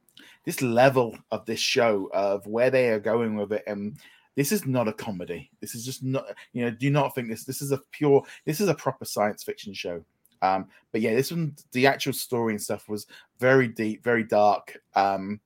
this 0.45 0.61
level 0.61 1.17
of 1.31 1.45
this 1.45 1.59
show 1.59 2.09
of 2.13 2.47
where 2.47 2.69
they 2.69 2.89
are 2.89 3.01
going 3.01 3.35
with 3.35 3.51
it, 3.51 3.63
and 3.67 3.97
this 4.37 4.51
is 4.51 4.67
not 4.67 4.87
a 4.87 4.93
comedy. 4.93 5.49
This 5.59 5.73
is 5.73 5.83
just 5.83 6.03
not. 6.03 6.27
You 6.53 6.63
know, 6.63 6.71
do 6.71 6.91
not 6.91 7.15
think 7.15 7.27
this. 7.27 7.43
This 7.43 7.61
is 7.61 7.71
a 7.71 7.79
pure. 7.91 8.23
This 8.45 8.61
is 8.61 8.69
a 8.69 8.75
proper 8.75 9.03
science 9.03 9.43
fiction 9.43 9.73
show. 9.73 10.05
Um, 10.43 10.67
but 10.91 11.01
yeah, 11.01 11.15
this 11.15 11.31
one, 11.31 11.55
the 11.71 11.87
actual 11.87 12.13
story 12.13 12.53
and 12.53 12.61
stuff 12.61 12.87
was 12.87 13.07
very 13.39 13.67
deep, 13.67 14.03
very 14.03 14.23
dark. 14.23 14.77
Um, 14.95 15.39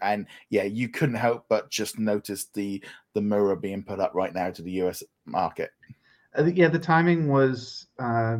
and 0.00 0.26
yeah, 0.48 0.62
you 0.62 0.88
couldn't 0.88 1.16
help 1.16 1.46
but 1.48 1.70
just 1.70 1.98
notice 1.98 2.44
the 2.54 2.82
the 3.14 3.20
mirror 3.20 3.56
being 3.56 3.82
put 3.82 3.98
up 3.98 4.14
right 4.14 4.32
now 4.32 4.50
to 4.50 4.62
the 4.62 4.70
U.S. 4.72 5.02
market. 5.24 5.70
Uh, 6.38 6.44
yeah, 6.44 6.68
the 6.68 6.78
timing 6.78 7.26
was 7.26 7.88
uh, 7.98 8.38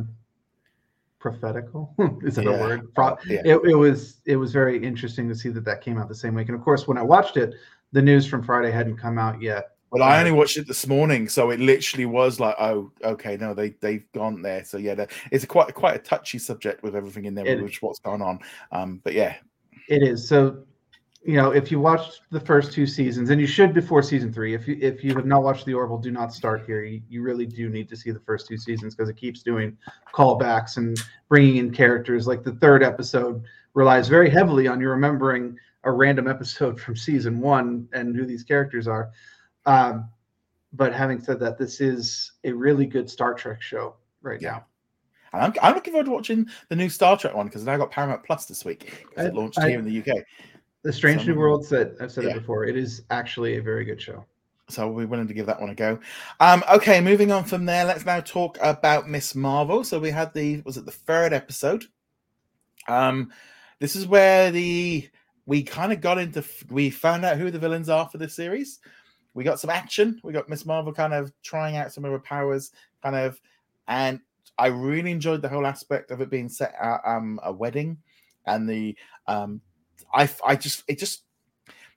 prophetical. 1.19 1.93
Is 2.23 2.35
that 2.35 2.45
yeah. 2.45 2.51
a 2.51 2.59
word? 2.61 2.93
Pro- 2.95 3.17
yeah. 3.27 3.41
it, 3.43 3.59
it 3.65 3.75
was 3.75 4.21
it 4.25 4.37
was 4.37 4.53
very 4.53 4.81
interesting 4.81 5.27
to 5.27 5.35
see 5.35 5.49
that 5.49 5.65
that 5.65 5.81
came 5.81 5.97
out 5.97 6.07
the 6.07 6.15
same 6.15 6.33
week. 6.33 6.47
And 6.47 6.57
of 6.57 6.63
course, 6.63 6.87
when 6.87 6.97
I 6.97 7.03
watched 7.03 7.35
it, 7.35 7.55
the 7.91 8.01
news 8.01 8.25
from 8.25 8.41
Friday 8.41 8.71
hadn't 8.71 8.95
come 8.95 9.19
out 9.19 9.41
yet. 9.41 9.71
Well, 9.91 10.03
I 10.03 10.19
only 10.19 10.31
watched 10.31 10.57
it 10.57 10.67
this 10.67 10.85
morning, 10.85 11.29
so 11.29 11.49
it 11.49 11.61
literally 11.61 12.05
was 12.05 12.41
like, 12.41 12.55
oh, 12.59 12.91
okay, 13.03 13.37
no, 13.37 13.53
they 13.53 13.69
they've 13.79 14.05
gone 14.11 14.41
there. 14.41 14.65
So 14.65 14.77
yeah, 14.77 15.05
it's 15.31 15.45
a 15.45 15.47
quite 15.47 15.73
quite 15.73 15.95
a 15.95 15.99
touchy 15.99 16.39
subject 16.39 16.83
with 16.83 16.95
everything 16.95 17.25
in 17.25 17.33
there, 17.33 17.45
it, 17.45 17.63
with 17.63 17.75
what's 17.81 17.99
going 17.99 18.21
on. 18.21 18.39
Um, 18.73 18.99
but 19.03 19.13
yeah, 19.13 19.37
it 19.87 20.03
is. 20.03 20.27
So 20.27 20.63
you 21.23 21.35
know, 21.35 21.51
if 21.51 21.71
you 21.71 21.79
watched 21.79 22.21
the 22.31 22.39
first 22.39 22.71
two 22.71 22.87
seasons, 22.87 23.29
and 23.29 23.41
you 23.41 23.47
should 23.47 23.73
before 23.73 24.01
season 24.01 24.31
three, 24.31 24.53
if 24.53 24.67
you 24.67 24.77
if 24.81 25.03
you 25.03 25.15
have 25.15 25.25
not 25.25 25.43
watched 25.43 25.65
the 25.65 25.73
Orville, 25.73 25.97
do 25.97 26.11
not 26.11 26.33
start 26.33 26.65
here. 26.65 26.83
You, 26.83 27.01
you 27.09 27.21
really 27.21 27.45
do 27.45 27.69
need 27.69 27.89
to 27.89 27.95
see 27.95 28.11
the 28.11 28.19
first 28.19 28.47
two 28.47 28.57
seasons 28.57 28.95
because 28.95 29.09
it 29.09 29.17
keeps 29.17 29.41
doing 29.41 29.77
callbacks 30.13 30.77
and 30.77 30.97
bringing 31.29 31.57
in 31.57 31.71
characters. 31.71 32.27
Like 32.27 32.43
the 32.43 32.53
third 32.53 32.83
episode 32.83 33.43
relies 33.73 34.07
very 34.07 34.29
heavily 34.29 34.67
on 34.67 34.79
you 34.79 34.89
remembering 34.89 35.57
a 35.83 35.91
random 35.91 36.27
episode 36.27 36.79
from 36.81 36.95
season 36.95 37.39
one 37.39 37.87
and 37.93 38.15
who 38.15 38.25
these 38.25 38.43
characters 38.43 38.87
are. 38.87 39.11
Um, 39.67 40.09
but 40.73 40.93
having 40.93 41.19
said 41.21 41.39
that, 41.41 41.57
this 41.57 41.79
is 41.81 42.31
a 42.43 42.51
really 42.51 42.85
good 42.85 43.09
Star 43.09 43.33
Trek 43.33 43.61
show 43.61 43.95
right 44.21 44.41
yeah. 44.41 44.51
now. 44.51 44.65
And 45.33 45.41
I'm, 45.43 45.53
I'm 45.61 45.75
looking 45.75 45.93
forward 45.93 46.05
to 46.05 46.11
watching 46.11 46.47
the 46.69 46.75
new 46.75 46.89
Star 46.89 47.17
Trek 47.17 47.35
one 47.35 47.47
because 47.47 47.63
now 47.63 47.77
got 47.77 47.91
Paramount 47.91 48.23
Plus 48.23 48.45
this 48.45 48.65
week 48.65 49.05
because 49.09 49.27
it 49.27 49.35
launched 49.35 49.59
I, 49.59 49.69
here 49.69 49.79
in 49.79 49.85
the 49.85 49.99
UK. 49.99 50.23
The 50.83 50.93
Strange 50.93 51.21
so, 51.21 51.27
New 51.27 51.35
Worlds 51.35 51.69
that 51.69 51.95
I've 51.99 52.11
said 52.11 52.23
yeah. 52.23 52.31
it 52.31 52.39
before. 52.39 52.65
It 52.65 52.77
is 52.77 53.03
actually 53.09 53.57
a 53.57 53.61
very 53.61 53.83
good 53.83 54.01
show. 54.01 54.25
So 54.69 54.89
we're 54.89 55.07
willing 55.07 55.27
to 55.27 55.33
give 55.33 55.45
that 55.45 55.59
one 55.59 55.69
a 55.69 55.75
go. 55.75 55.99
Um, 56.39 56.63
okay, 56.71 56.99
moving 56.99 57.31
on 57.31 57.45
from 57.45 57.65
there, 57.65 57.85
let's 57.85 58.05
now 58.05 58.19
talk 58.19 58.57
about 58.61 59.07
Miss 59.07 59.33
Marvel. 59.33 59.83
So 59.83 59.99
we 59.99 60.11
had 60.11 60.33
the 60.33 60.61
was 60.65 60.77
it 60.77 60.85
the 60.85 60.91
third 60.91 61.33
episode? 61.33 61.85
Um, 62.87 63.31
this 63.79 63.95
is 63.95 64.07
where 64.07 64.51
the 64.51 65.09
we 65.45 65.63
kind 65.63 65.93
of 65.93 66.01
got 66.01 66.17
into 66.17 66.43
we 66.69 66.89
found 66.89 67.23
out 67.23 67.37
who 67.37 67.49
the 67.49 67.59
villains 67.59 67.89
are 67.89 68.07
for 68.09 68.17
this 68.17 68.35
series. 68.35 68.79
We 69.37 69.43
got 69.43 69.59
some 69.59 69.69
action. 69.69 70.19
We 70.23 70.33
got 70.33 70.49
Miss 70.49 70.65
Marvel 70.65 70.91
kind 70.91 71.13
of 71.13 71.31
trying 71.43 71.77
out 71.77 71.93
some 71.93 72.03
of 72.03 72.11
her 72.11 72.17
powers, 72.17 72.71
kind 73.03 73.15
of, 73.15 73.39
and 73.87 74.19
I 74.57 74.65
really 74.65 75.11
enjoyed 75.11 75.43
the 75.43 75.47
whole 75.47 75.67
aspect 75.67 76.09
of 76.09 76.21
it 76.21 76.31
being 76.31 76.49
set 76.49 76.73
at 76.81 77.01
um, 77.05 77.39
a 77.43 77.53
wedding, 77.53 77.97
and 78.47 78.67
the 78.67 78.97
um, 79.27 79.61
I 80.11 80.27
I 80.43 80.55
just 80.55 80.83
it 80.87 80.97
just 80.97 81.21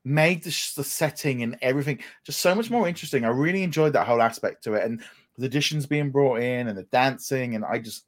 made 0.04 0.42
the, 0.42 0.50
the 0.76 0.84
setting 0.84 1.42
and 1.42 1.56
everything 1.62 2.00
just 2.24 2.40
so 2.40 2.54
much 2.54 2.70
more 2.70 2.86
interesting. 2.86 3.24
I 3.24 3.28
really 3.28 3.62
enjoyed 3.62 3.94
that 3.94 4.06
whole 4.06 4.20
aspect 4.20 4.62
to 4.64 4.74
it, 4.74 4.84
and 4.84 5.00
the 5.38 5.46
additions 5.46 5.86
being 5.86 6.10
brought 6.10 6.40
in 6.40 6.68
and 6.68 6.76
the 6.76 6.82
dancing, 6.92 7.54
and 7.54 7.64
I 7.64 7.78
just 7.78 8.04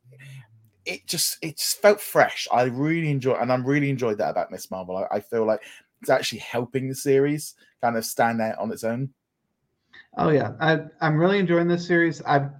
it 0.85 1.07
just 1.07 1.39
it 1.41 1.57
just 1.57 1.81
felt 1.81 2.03
fresh. 2.03 2.47
I 2.53 2.65
really 2.65 3.11
enjoy, 3.11 3.37
and 3.37 3.51
I'm 3.51 3.65
really 3.65 3.89
enjoyed 3.89 4.19
that 4.19 4.29
about 4.29 4.51
Miss 4.51 4.71
Marvel. 4.71 4.99
I, 4.99 5.07
I, 5.17 5.21
feel 5.21 5.47
like 5.47 5.63
it's 6.03 6.11
actually 6.11 6.41
helping 6.41 6.91
the 6.91 6.95
series 6.95 7.55
kind 7.81 7.97
of 7.97 8.05
stand 8.05 8.43
out 8.43 8.59
on 8.59 8.71
its 8.71 8.85
own. 8.85 9.09
Oh 10.17 10.29
yeah, 10.31 10.53
I, 10.61 10.81
I'm 11.01 11.17
really 11.17 11.39
enjoying 11.39 11.69
this 11.69 11.87
series. 11.87 12.23
I've 12.23 12.51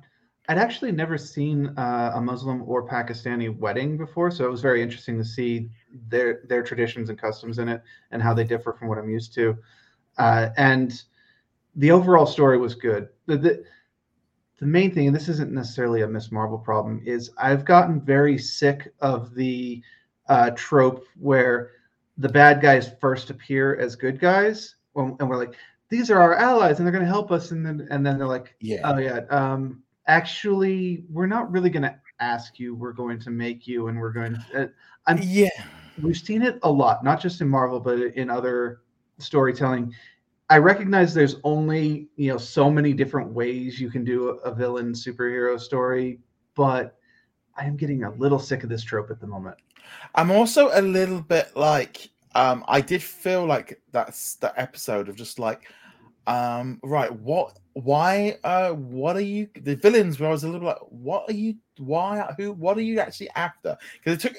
I'd 0.49 0.59
actually 0.59 0.91
never 0.91 1.17
seen 1.17 1.69
uh, 1.79 2.13
a 2.15 2.21
Muslim 2.21 2.63
or 2.67 2.87
Pakistani 2.87 3.57
wedding 3.57 3.97
before, 3.97 4.31
so 4.31 4.45
it 4.45 4.51
was 4.51 4.61
very 4.61 4.83
interesting 4.83 5.17
to 5.19 5.25
see 5.25 5.71
their 6.09 6.43
their 6.49 6.63
traditions 6.63 7.11
and 7.11 7.19
customs 7.19 7.59
in 7.59 7.69
it 7.69 7.83
and 8.11 8.23
how 8.23 8.35
they 8.35 8.45
differ 8.45 8.73
from 8.73 8.89
what 8.89 8.99
I'm 8.99 9.11
used 9.11 9.35
to. 9.35 9.57
Uh, 10.19 10.49
and 10.57 11.03
the 11.77 11.91
overall 11.91 12.27
story 12.27 12.59
was 12.59 12.75
good. 12.75 13.09
The, 13.27 13.37
the, 13.37 13.65
the 14.59 14.67
main 14.67 14.93
thing, 14.93 15.07
and 15.07 15.17
this 15.17 15.29
isn't 15.29 15.53
necessarily 15.53 16.03
a 16.03 16.09
Miss 16.09 16.31
Marvel 16.31 16.59
problem, 16.59 17.01
is 17.05 17.31
I've 17.39 17.65
gotten 17.65 18.01
very 18.01 18.37
sick 18.37 18.93
of 19.01 19.35
the 19.35 19.83
uh, 20.29 20.51
trope 20.51 21.05
where 21.19 21.71
the 22.19 22.29
bad 22.29 22.61
guys 22.61 22.93
first 23.01 23.31
appear 23.31 23.77
as 23.77 23.97
good 23.97 24.21
guys, 24.21 24.77
and 24.97 25.29
we're 25.29 25.39
like, 25.39 25.55
these 25.93 26.11
are 26.11 26.19
our 26.19 26.35
allies, 26.35 26.79
and 26.79 26.87
they're 26.87 26.93
going 26.93 27.05
to 27.05 27.11
help 27.11 27.31
us, 27.31 27.51
and 27.51 27.65
then 27.65 27.87
and 27.91 28.05
then 28.05 28.17
they're 28.17 28.27
like, 28.27 28.57
yeah, 28.61 28.81
oh 28.85 28.97
yeah, 28.97 29.21
um, 29.29 29.83
actually, 30.07 31.05
we're 31.11 31.27
not 31.27 31.53
really 31.53 31.69
going 31.69 31.83
to 31.83 31.95
ask 32.19 32.59
you. 32.59 32.75
We're 32.75 32.95
going 32.95 33.21
to 33.21 33.31
make 33.31 33.67
you, 33.67 33.89
and 33.89 34.01
we're 34.01 34.13
going 34.13 34.33
to. 34.33 34.63
Uh, 34.63 34.67
I'm, 35.07 35.19
yeah, 35.23 35.51
we've 36.03 36.17
seen 36.17 36.41
it 36.41 36.59
a 36.63 36.71
lot, 36.71 37.05
not 37.05 37.21
just 37.21 37.43
in 37.43 37.49
Marvel, 37.49 37.79
but 37.79 37.99
in 38.01 38.31
other 38.31 38.81
storytelling. 39.19 39.95
I 40.49 40.57
recognize 40.57 41.13
there's 41.13 41.37
only 41.45 42.09
you 42.17 42.33
know 42.33 42.39
so 42.39 42.71
many 42.71 42.95
different 42.95 43.31
ways 43.31 43.79
you 43.79 43.91
can 43.91 44.03
do 44.03 44.31
a, 44.31 44.51
a 44.51 44.55
villain 44.55 44.95
superhero 44.95 45.61
story, 45.61 46.21
but 46.55 46.97
I 47.55 47.67
am 47.67 47.77
getting 47.77 48.05
a 48.05 48.11
little 48.13 48.39
sick 48.39 48.63
of 48.63 48.71
this 48.71 48.83
trope 48.83 49.11
at 49.11 49.21
the 49.21 49.27
moment. 49.27 49.59
I'm 50.15 50.31
also 50.31 50.71
a 50.73 50.81
little 50.81 51.21
bit 51.21 51.55
like 51.55 52.09
um, 52.35 52.65
I 52.67 52.81
did 52.81 53.03
feel 53.03 53.45
like 53.45 53.79
that's 53.91 54.37
the 54.37 54.59
episode 54.59 55.11
of 55.11 55.17
just 55.17 55.39
like 55.39 55.71
um, 56.27 56.79
right, 56.83 57.13
what 57.13 57.59
why 57.75 58.37
uh 58.45 58.71
what 58.71 59.17
are 59.17 59.21
you 59.21 59.49
the 59.63 59.75
villains 59.75 60.21
where 60.21 60.29
I 60.29 60.33
was 60.33 60.45
a 60.45 60.49
little 60.49 60.67
like 60.67 60.79
what 60.91 61.25
are 61.29 61.33
you 61.33 61.55
why 61.79 62.31
who 62.37 62.53
what 62.53 62.77
are 62.77 62.83
you 62.83 63.01
actually 63.01 63.31
after? 63.31 63.77
Because 63.99 64.23
it 64.23 64.29
took 64.29 64.37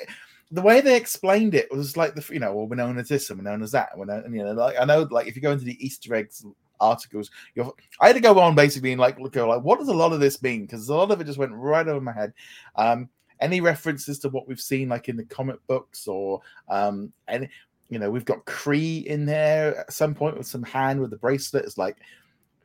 the 0.51 0.61
way 0.61 0.81
they 0.81 0.95
explained 0.95 1.55
it 1.55 1.71
was 1.71 1.97
like 1.97 2.13
the 2.15 2.25
you 2.31 2.39
know 2.39 2.53
well 2.53 2.67
we're 2.67 2.75
known 2.75 2.97
as 2.99 3.09
this 3.09 3.29
and 3.29 3.39
we're 3.39 3.49
known 3.49 3.63
as 3.63 3.71
that. 3.71 3.89
And 3.91 3.99
we're 3.99 4.05
known, 4.05 4.23
and, 4.25 4.35
you 4.35 4.43
know 4.43 4.53
like 4.53 4.75
I 4.79 4.85
know 4.85 5.07
like 5.09 5.27
if 5.27 5.35
you 5.35 5.41
go 5.41 5.51
into 5.51 5.65
the 5.65 5.83
Easter 5.83 6.13
eggs 6.15 6.45
articles 6.79 7.31
you're 7.55 7.71
I 7.99 8.07
had 8.07 8.15
to 8.15 8.21
go 8.21 8.39
on 8.39 8.55
basically 8.55 8.91
and 8.91 9.01
like 9.01 9.19
look 9.19 9.35
at 9.35 9.43
like 9.43 9.63
what 9.63 9.79
does 9.79 9.87
a 9.87 9.93
lot 9.93 10.13
of 10.13 10.19
this 10.19 10.41
mean? 10.41 10.61
Because 10.61 10.87
a 10.89 10.95
lot 10.95 11.11
of 11.11 11.19
it 11.19 11.25
just 11.25 11.39
went 11.39 11.53
right 11.53 11.87
over 11.87 12.01
my 12.01 12.13
head. 12.13 12.33
Um 12.75 13.09
any 13.39 13.59
references 13.61 14.19
to 14.19 14.29
what 14.29 14.47
we've 14.47 14.61
seen 14.61 14.89
like 14.89 15.09
in 15.09 15.17
the 15.17 15.25
comic 15.25 15.57
books 15.67 16.07
or 16.07 16.41
um 16.69 17.11
and 17.27 17.49
you 17.93 17.99
know 17.99 18.09
we've 18.09 18.25
got 18.25 18.43
Kree 18.45 19.05
in 19.05 19.25
there 19.27 19.77
at 19.77 19.93
some 19.93 20.15
point 20.15 20.35
with 20.35 20.47
some 20.47 20.63
hand 20.63 20.99
with 20.99 21.11
the 21.11 21.17
bracelet. 21.17 21.63
It's 21.63 21.77
like 21.77 21.97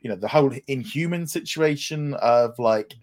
you 0.01 0.09
know 0.09 0.17
the 0.17 0.27
whole 0.27 0.51
inhuman 0.69 1.27
situation 1.27 2.15
of 2.15 2.59
like 2.59 2.95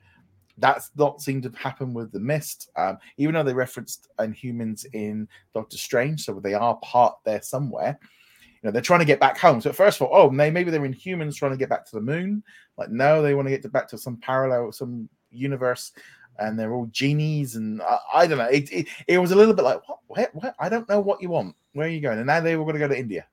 that's 0.58 0.90
not 0.96 1.22
seemed 1.22 1.44
to 1.44 1.52
happen 1.52 1.94
with 1.94 2.12
the 2.12 2.20
mist. 2.20 2.72
Um, 2.76 2.98
even 3.18 3.36
though 3.36 3.44
they 3.44 3.54
referenced 3.54 4.08
inhumans 4.20 4.88
in 4.94 5.28
doctor 5.54 5.78
strange 5.78 6.26
so 6.26 6.34
they 6.34 6.56
are 6.56 6.78
part 6.78 7.16
there 7.26 7.42
somewhere 7.44 8.00
you 8.02 8.60
know 8.64 8.72
they're 8.72 8.82
trying 8.82 9.02
to 9.02 9.06
get 9.06 9.20
back 9.20 9.38
home. 9.38 9.62
So 9.62 9.72
first 9.72 10.02
of 10.02 10.08
all 10.08 10.20
oh 10.20 10.30
maybe 10.32 10.64
they're 10.72 10.82
inhumans 10.82 11.36
trying 11.36 11.52
to 11.52 11.58
get 11.58 11.70
back 11.70 11.86
to 11.86 11.96
the 11.96 12.02
moon. 12.02 12.44
Like 12.76 12.90
no 12.90 13.22
they 13.22 13.36
want 13.36 13.48
to 13.50 13.56
get 13.56 13.72
back 13.72 13.88
to 13.90 14.00
some 14.00 14.18
parallel 14.18 14.72
some 14.72 15.10
universe 15.30 15.92
and 16.40 16.58
they're 16.60 16.74
all 16.74 16.88
genies 16.88 17.56
and 17.56 17.82
i, 17.82 17.98
I 18.14 18.28
don't 18.28 18.38
know. 18.38 18.46
It, 18.46 18.72
it, 18.72 18.88
it, 19.08 19.18
was 19.20 19.32
a 19.32 19.36
little 19.36 19.54
bit 19.54 19.64
like 19.64 19.88
what, 19.88 20.00
what, 20.08 20.36
what 20.36 20.56
i 20.60 20.68
don't 20.68 20.88
know 20.90 21.00
what 21.00 21.22
you 21.22 21.30
want 21.30 21.56
where 21.76 21.88
are 21.88 21.92
you 21.92 22.02
going 22.02 22.18
and 22.18 22.28
now 22.28 22.40
they 22.40 22.56
were 22.56 22.64
going 22.64 22.74
to 22.76 22.80
go 22.80 22.88
to 22.88 22.98
india 22.98 23.26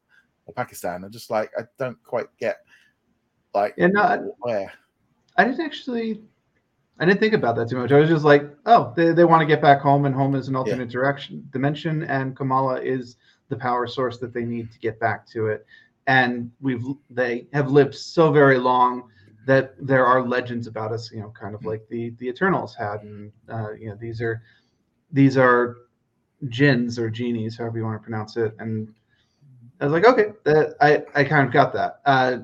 or 0.46 0.54
pakistan 0.54 1.04
i'm 1.04 1.10
just 1.10 1.30
like 1.30 1.50
i 1.58 1.62
don't 1.78 2.02
quite 2.04 2.26
get 2.38 2.58
like, 3.54 3.74
and 3.78 3.96
uh, 3.96 4.18
where? 4.40 4.72
I 5.36 5.44
didn't 5.44 5.60
actually. 5.60 6.22
I 6.98 7.06
didn't 7.06 7.20
think 7.20 7.34
about 7.34 7.56
that 7.56 7.68
too 7.68 7.76
much. 7.76 7.90
I 7.90 7.98
was 7.98 8.08
just 8.08 8.24
like, 8.24 8.44
oh, 8.66 8.92
they, 8.94 9.12
they 9.12 9.24
want 9.24 9.40
to 9.40 9.46
get 9.46 9.62
back 9.62 9.80
home, 9.80 10.04
and 10.04 10.14
home 10.14 10.34
is 10.34 10.48
an 10.48 10.56
alternate 10.56 10.88
yeah. 10.88 10.92
direction 10.92 11.48
dimension, 11.52 12.04
and 12.04 12.36
Kamala 12.36 12.80
is 12.80 13.16
the 13.48 13.56
power 13.56 13.86
source 13.86 14.18
that 14.18 14.32
they 14.32 14.44
need 14.44 14.70
to 14.72 14.78
get 14.78 15.00
back 15.00 15.26
to 15.28 15.46
it. 15.46 15.66
And 16.06 16.50
we've 16.60 16.84
they 17.10 17.46
have 17.52 17.70
lived 17.70 17.94
so 17.94 18.30
very 18.30 18.58
long 18.58 19.08
that 19.46 19.74
there 19.80 20.06
are 20.06 20.26
legends 20.26 20.66
about 20.66 20.92
us, 20.92 21.10
you 21.12 21.20
know, 21.20 21.32
kind 21.38 21.54
of 21.54 21.60
mm-hmm. 21.60 21.70
like 21.70 21.88
the 21.88 22.10
the 22.18 22.28
Eternals 22.28 22.74
had, 22.74 23.02
and 23.02 23.32
uh, 23.48 23.72
you 23.72 23.88
know, 23.88 23.96
these 24.00 24.20
are 24.20 24.42
these 25.10 25.36
are 25.36 25.76
jinns 26.48 26.98
or 26.98 27.10
genies, 27.10 27.56
however 27.56 27.78
you 27.78 27.84
want 27.84 28.00
to 28.00 28.02
pronounce 28.02 28.36
it. 28.36 28.54
And 28.58 28.92
I 29.80 29.84
was 29.86 29.92
like, 29.92 30.04
okay, 30.04 30.32
uh, 30.46 30.64
I 30.80 31.02
I 31.14 31.24
kind 31.24 31.46
of 31.46 31.52
got 31.52 31.72
that. 31.74 32.00
Uh, 32.04 32.38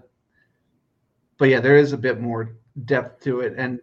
but 1.38 1.48
yeah, 1.48 1.60
there 1.60 1.76
is 1.76 1.92
a 1.92 1.98
bit 1.98 2.20
more 2.20 2.56
depth 2.84 3.22
to 3.24 3.40
it, 3.40 3.54
and 3.56 3.80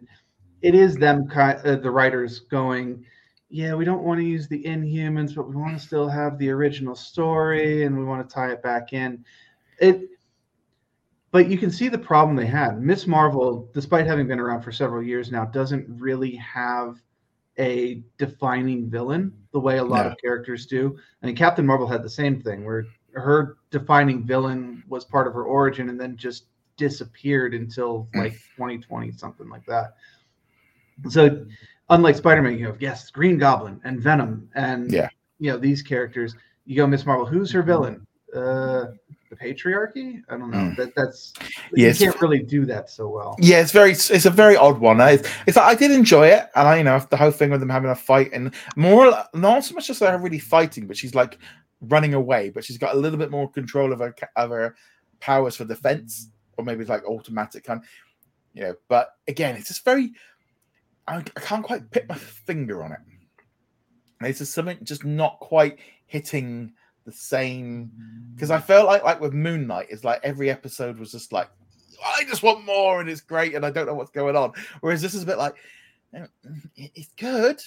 it 0.62 0.74
is 0.74 0.96
them 0.96 1.28
kind 1.28 1.58
uh, 1.64 1.76
the 1.76 1.90
writers 1.90 2.40
going, 2.40 3.04
yeah, 3.48 3.74
we 3.74 3.84
don't 3.84 4.02
want 4.02 4.20
to 4.20 4.26
use 4.26 4.48
the 4.48 4.62
Inhumans, 4.64 5.34
but 5.34 5.48
we 5.48 5.56
want 5.56 5.78
to 5.78 5.84
still 5.84 6.08
have 6.08 6.38
the 6.38 6.50
original 6.50 6.94
story, 6.94 7.84
and 7.84 7.96
we 7.96 8.04
want 8.04 8.28
to 8.28 8.34
tie 8.34 8.50
it 8.50 8.62
back 8.62 8.92
in. 8.92 9.24
It, 9.80 10.08
but 11.30 11.48
you 11.48 11.58
can 11.58 11.70
see 11.70 11.88
the 11.88 11.98
problem 11.98 12.36
they 12.36 12.46
had. 12.46 12.80
Miss 12.80 13.06
Marvel, 13.06 13.70
despite 13.74 14.06
having 14.06 14.26
been 14.26 14.40
around 14.40 14.62
for 14.62 14.72
several 14.72 15.02
years 15.02 15.30
now, 15.30 15.44
doesn't 15.44 15.86
really 15.88 16.34
have 16.36 16.96
a 17.58 18.02
defining 18.18 18.90
villain 18.90 19.32
the 19.52 19.60
way 19.60 19.78
a 19.78 19.84
lot 19.84 20.04
no. 20.04 20.12
of 20.12 20.18
characters 20.18 20.66
do. 20.66 20.98
I 21.22 21.26
mean, 21.26 21.36
Captain 21.36 21.64
Marvel 21.64 21.86
had 21.86 22.02
the 22.02 22.10
same 22.10 22.40
thing, 22.40 22.64
where 22.64 22.86
her 23.14 23.56
defining 23.70 24.24
villain 24.24 24.82
was 24.88 25.04
part 25.04 25.26
of 25.26 25.32
her 25.34 25.44
origin, 25.44 25.88
and 25.88 25.98
then 25.98 26.16
just 26.16 26.46
disappeared 26.76 27.54
until 27.54 28.08
like 28.14 28.32
2020, 28.56 29.12
something 29.12 29.48
like 29.48 29.64
that. 29.66 29.94
So, 31.08 31.46
unlike 31.88 32.16
Spider 32.16 32.42
Man, 32.42 32.58
you 32.58 32.66
have 32.66 32.80
yes, 32.80 33.10
Green 33.10 33.38
Goblin 33.38 33.80
and 33.84 34.00
Venom, 34.00 34.48
and 34.54 34.92
yeah, 34.92 35.08
you 35.38 35.50
know 35.50 35.58
these 35.58 35.82
characters. 35.82 36.34
You 36.64 36.76
go 36.76 36.86
Miss 36.86 37.06
Marvel. 37.06 37.26
Who's 37.26 37.50
her 37.52 37.62
villain? 37.62 38.06
Uh, 38.34 38.86
the 39.30 39.36
patriarchy. 39.36 40.22
I 40.28 40.36
don't 40.36 40.50
know. 40.50 40.58
Mm. 40.58 40.76
That 40.76 40.94
that's 40.94 41.32
yes. 41.74 42.00
you 42.00 42.10
can't 42.10 42.20
really 42.22 42.42
do 42.42 42.64
that 42.66 42.90
so 42.90 43.08
well. 43.08 43.36
Yeah, 43.38 43.60
it's 43.60 43.72
very 43.72 43.92
it's 43.92 44.26
a 44.26 44.30
very 44.30 44.56
odd 44.56 44.78
one. 44.78 45.00
It's, 45.00 45.28
it's 45.46 45.56
I 45.56 45.74
did 45.74 45.90
enjoy 45.90 46.28
it, 46.28 46.48
and 46.54 46.68
I 46.68 46.78
you 46.78 46.84
know 46.84 46.98
the 47.10 47.16
whole 47.16 47.30
thing 47.30 47.50
with 47.50 47.60
them 47.60 47.68
having 47.68 47.90
a 47.90 47.94
fight 47.94 48.30
and 48.32 48.54
more 48.76 49.12
not 49.34 49.64
so 49.64 49.74
much 49.74 49.86
just 49.86 50.00
her 50.00 50.18
really 50.18 50.38
fighting, 50.38 50.86
but 50.86 50.96
she's 50.96 51.14
like 51.14 51.38
running 51.80 52.14
away, 52.14 52.50
but 52.50 52.64
she's 52.64 52.78
got 52.78 52.94
a 52.94 52.98
little 52.98 53.18
bit 53.18 53.30
more 53.30 53.50
control 53.50 53.92
of 53.92 53.98
her 54.00 54.14
of 54.36 54.50
her 54.50 54.74
powers 55.20 55.56
for 55.56 55.64
defense 55.64 56.28
or 56.56 56.64
maybe 56.64 56.80
it's 56.80 56.90
like 56.90 57.04
automatic 57.04 57.64
kind, 57.64 57.82
you 58.54 58.62
know. 58.62 58.74
But 58.88 59.10
again, 59.28 59.56
it's 59.56 59.68
just 59.68 59.84
very. 59.84 60.12
I, 61.06 61.18
I 61.18 61.40
can't 61.40 61.64
quite 61.64 61.90
put 61.90 62.08
my 62.08 62.16
finger 62.16 62.82
on 62.82 62.92
it. 62.92 62.98
It's 64.22 64.38
just 64.38 64.54
something 64.54 64.78
just 64.82 65.04
not 65.04 65.38
quite 65.40 65.78
hitting 66.06 66.72
the 67.06 67.12
same 67.12 67.90
because 68.34 68.50
I 68.50 68.58
felt 68.58 68.86
like 68.86 69.02
like 69.04 69.20
with 69.20 69.32
Moon 69.32 69.66
Knight, 69.66 69.86
it's 69.88 70.04
like 70.04 70.20
every 70.22 70.50
episode 70.50 70.98
was 70.98 71.12
just 71.12 71.32
like 71.32 71.48
I 72.04 72.24
just 72.24 72.42
want 72.42 72.66
more 72.66 73.00
and 73.00 73.08
it's 73.08 73.22
great 73.22 73.54
and 73.54 73.64
I 73.64 73.70
don't 73.70 73.86
know 73.86 73.94
what's 73.94 74.10
going 74.10 74.36
on. 74.36 74.52
Whereas 74.80 75.00
this 75.00 75.14
is 75.14 75.22
a 75.22 75.26
bit 75.26 75.38
like 75.38 75.54
it's 76.76 77.12
good. 77.16 77.60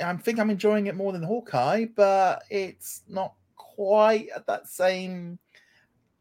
I 0.00 0.14
think 0.16 0.38
I'm 0.38 0.50
enjoying 0.50 0.86
it 0.86 0.96
more 0.96 1.12
than 1.12 1.22
Hawkeye, 1.22 1.86
but 1.96 2.42
it's 2.50 3.02
not 3.08 3.34
quite 3.56 4.28
at 4.34 4.46
that 4.46 4.68
same 4.68 5.38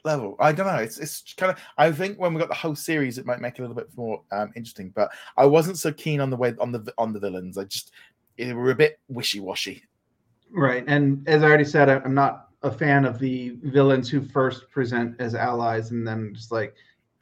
level. 0.03 0.35
I 0.39 0.51
don't 0.51 0.67
know. 0.67 0.81
It's 0.81 0.99
it's 0.99 1.33
kind 1.35 1.51
of. 1.51 1.59
I 1.77 1.91
think 1.91 2.19
when 2.19 2.33
we 2.33 2.39
got 2.39 2.49
the 2.49 2.55
whole 2.55 2.75
series, 2.75 3.17
it 3.17 3.25
might 3.25 3.41
make 3.41 3.55
it 3.55 3.59
a 3.59 3.61
little 3.63 3.75
bit 3.75 3.89
more 3.95 4.21
um, 4.31 4.51
interesting. 4.55 4.91
But 4.95 5.09
I 5.35 5.45
wasn't 5.45 5.77
so 5.77 5.91
keen 5.91 6.21
on 6.21 6.29
the 6.29 6.37
way 6.37 6.55
on 6.59 6.71
the 6.71 6.93
on 6.97 7.13
the 7.13 7.19
villains. 7.19 7.57
I 7.57 7.65
just 7.65 7.91
they 8.37 8.53
were 8.53 8.71
a 8.71 8.75
bit 8.75 8.99
wishy-washy. 9.09 9.83
Right, 10.51 10.83
and 10.87 11.27
as 11.27 11.43
I 11.43 11.47
already 11.47 11.65
said, 11.65 11.89
I'm 11.89 12.13
not 12.13 12.49
a 12.63 12.71
fan 12.71 13.05
of 13.05 13.19
the 13.19 13.57
villains 13.63 14.09
who 14.09 14.21
first 14.21 14.69
present 14.71 15.15
as 15.19 15.35
allies 15.35 15.91
and 15.91 16.07
then 16.07 16.33
just 16.33 16.51
like, 16.51 16.75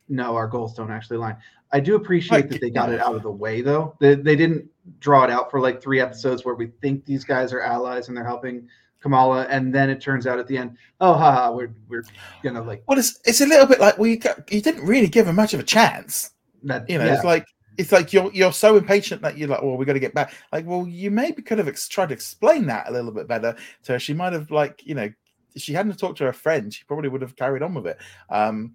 no, 0.08 0.36
our 0.36 0.48
goals 0.48 0.74
don't 0.74 0.92
actually 0.92 1.18
align. 1.18 1.36
I 1.72 1.80
do 1.80 1.96
appreciate 1.96 2.50
that 2.50 2.62
they 2.62 2.70
got 2.70 2.92
it 2.92 3.02
out 3.02 3.16
of 3.16 3.24
the 3.24 3.32
way 3.32 3.62
though. 3.62 3.96
They, 4.00 4.16
they 4.16 4.36
didn't 4.36 4.70
draw 5.00 5.24
it 5.24 5.32
out 5.32 5.52
for 5.52 5.60
like 5.60 5.82
three 5.82 6.00
episodes 6.00 6.46
where 6.46 6.56
we 6.56 6.68
think 6.82 7.06
these 7.06 7.26
guys 7.26 7.52
are 7.52 7.62
allies 7.62 8.08
and 8.08 8.16
they're 8.16 8.24
helping 8.24 8.68
Kamala, 9.06 9.46
and 9.52 9.74
then 9.74 9.92
it 9.92 10.02
turns 10.02 10.26
out 10.26 10.40
at 10.40 10.48
the 10.48 10.58
end, 10.58 10.76
oh, 11.00 11.14
haha, 11.14 11.52
we're 11.52 11.76
we're 11.88 12.04
gonna 12.42 12.64
like 12.64 12.82
Well, 12.88 12.98
it's 12.98 13.20
it's 13.24 13.40
a 13.40 13.46
little 13.46 13.68
bit 13.68 13.80
like 13.80 14.00
we 14.00 14.20
you 14.50 14.62
didn't 14.62 14.84
really 14.84 15.08
give 15.08 15.28
him 15.28 15.36
much 15.36 15.54
of 15.54 15.60
a 15.60 15.64
chance. 15.64 16.32
that. 16.64 16.90
You 16.90 16.98
know, 16.98 17.06
yeah. 17.06 17.14
it's 17.14 17.24
like 17.24 17.46
it's 17.78 17.92
like 17.92 18.14
you're 18.14 18.32
you're 18.34 18.54
so 18.54 18.78
impatient 18.78 19.22
that 19.22 19.38
you're 19.38 19.48
like, 19.50 19.62
well, 19.62 19.78
we 19.78 19.86
got 19.86 19.94
to 19.94 20.00
get 20.00 20.14
back. 20.14 20.34
Like, 20.52 20.66
well, 20.66 20.88
you 20.88 21.12
maybe 21.12 21.42
could 21.42 21.58
have 21.58 21.68
ex- 21.68 21.88
tried 21.88 22.10
to 22.10 22.14
explain 22.14 22.66
that 22.68 22.88
a 22.88 22.92
little 22.92 23.12
bit 23.12 23.28
better 23.28 23.56
to 23.84 23.94
her. 23.94 24.00
She 24.00 24.14
might 24.14 24.34
have 24.34 24.52
like, 24.52 24.82
you 24.86 24.96
know, 24.96 25.10
if 25.54 25.62
she 25.62 25.74
hadn't 25.74 25.98
talked 25.98 26.18
to 26.20 26.26
her 26.26 26.34
friend, 26.34 26.74
she 26.74 26.84
probably 26.86 27.10
would 27.10 27.22
have 27.22 27.36
carried 27.36 27.64
on 27.64 27.74
with 27.74 27.88
it. 27.88 27.98
Um, 28.30 28.74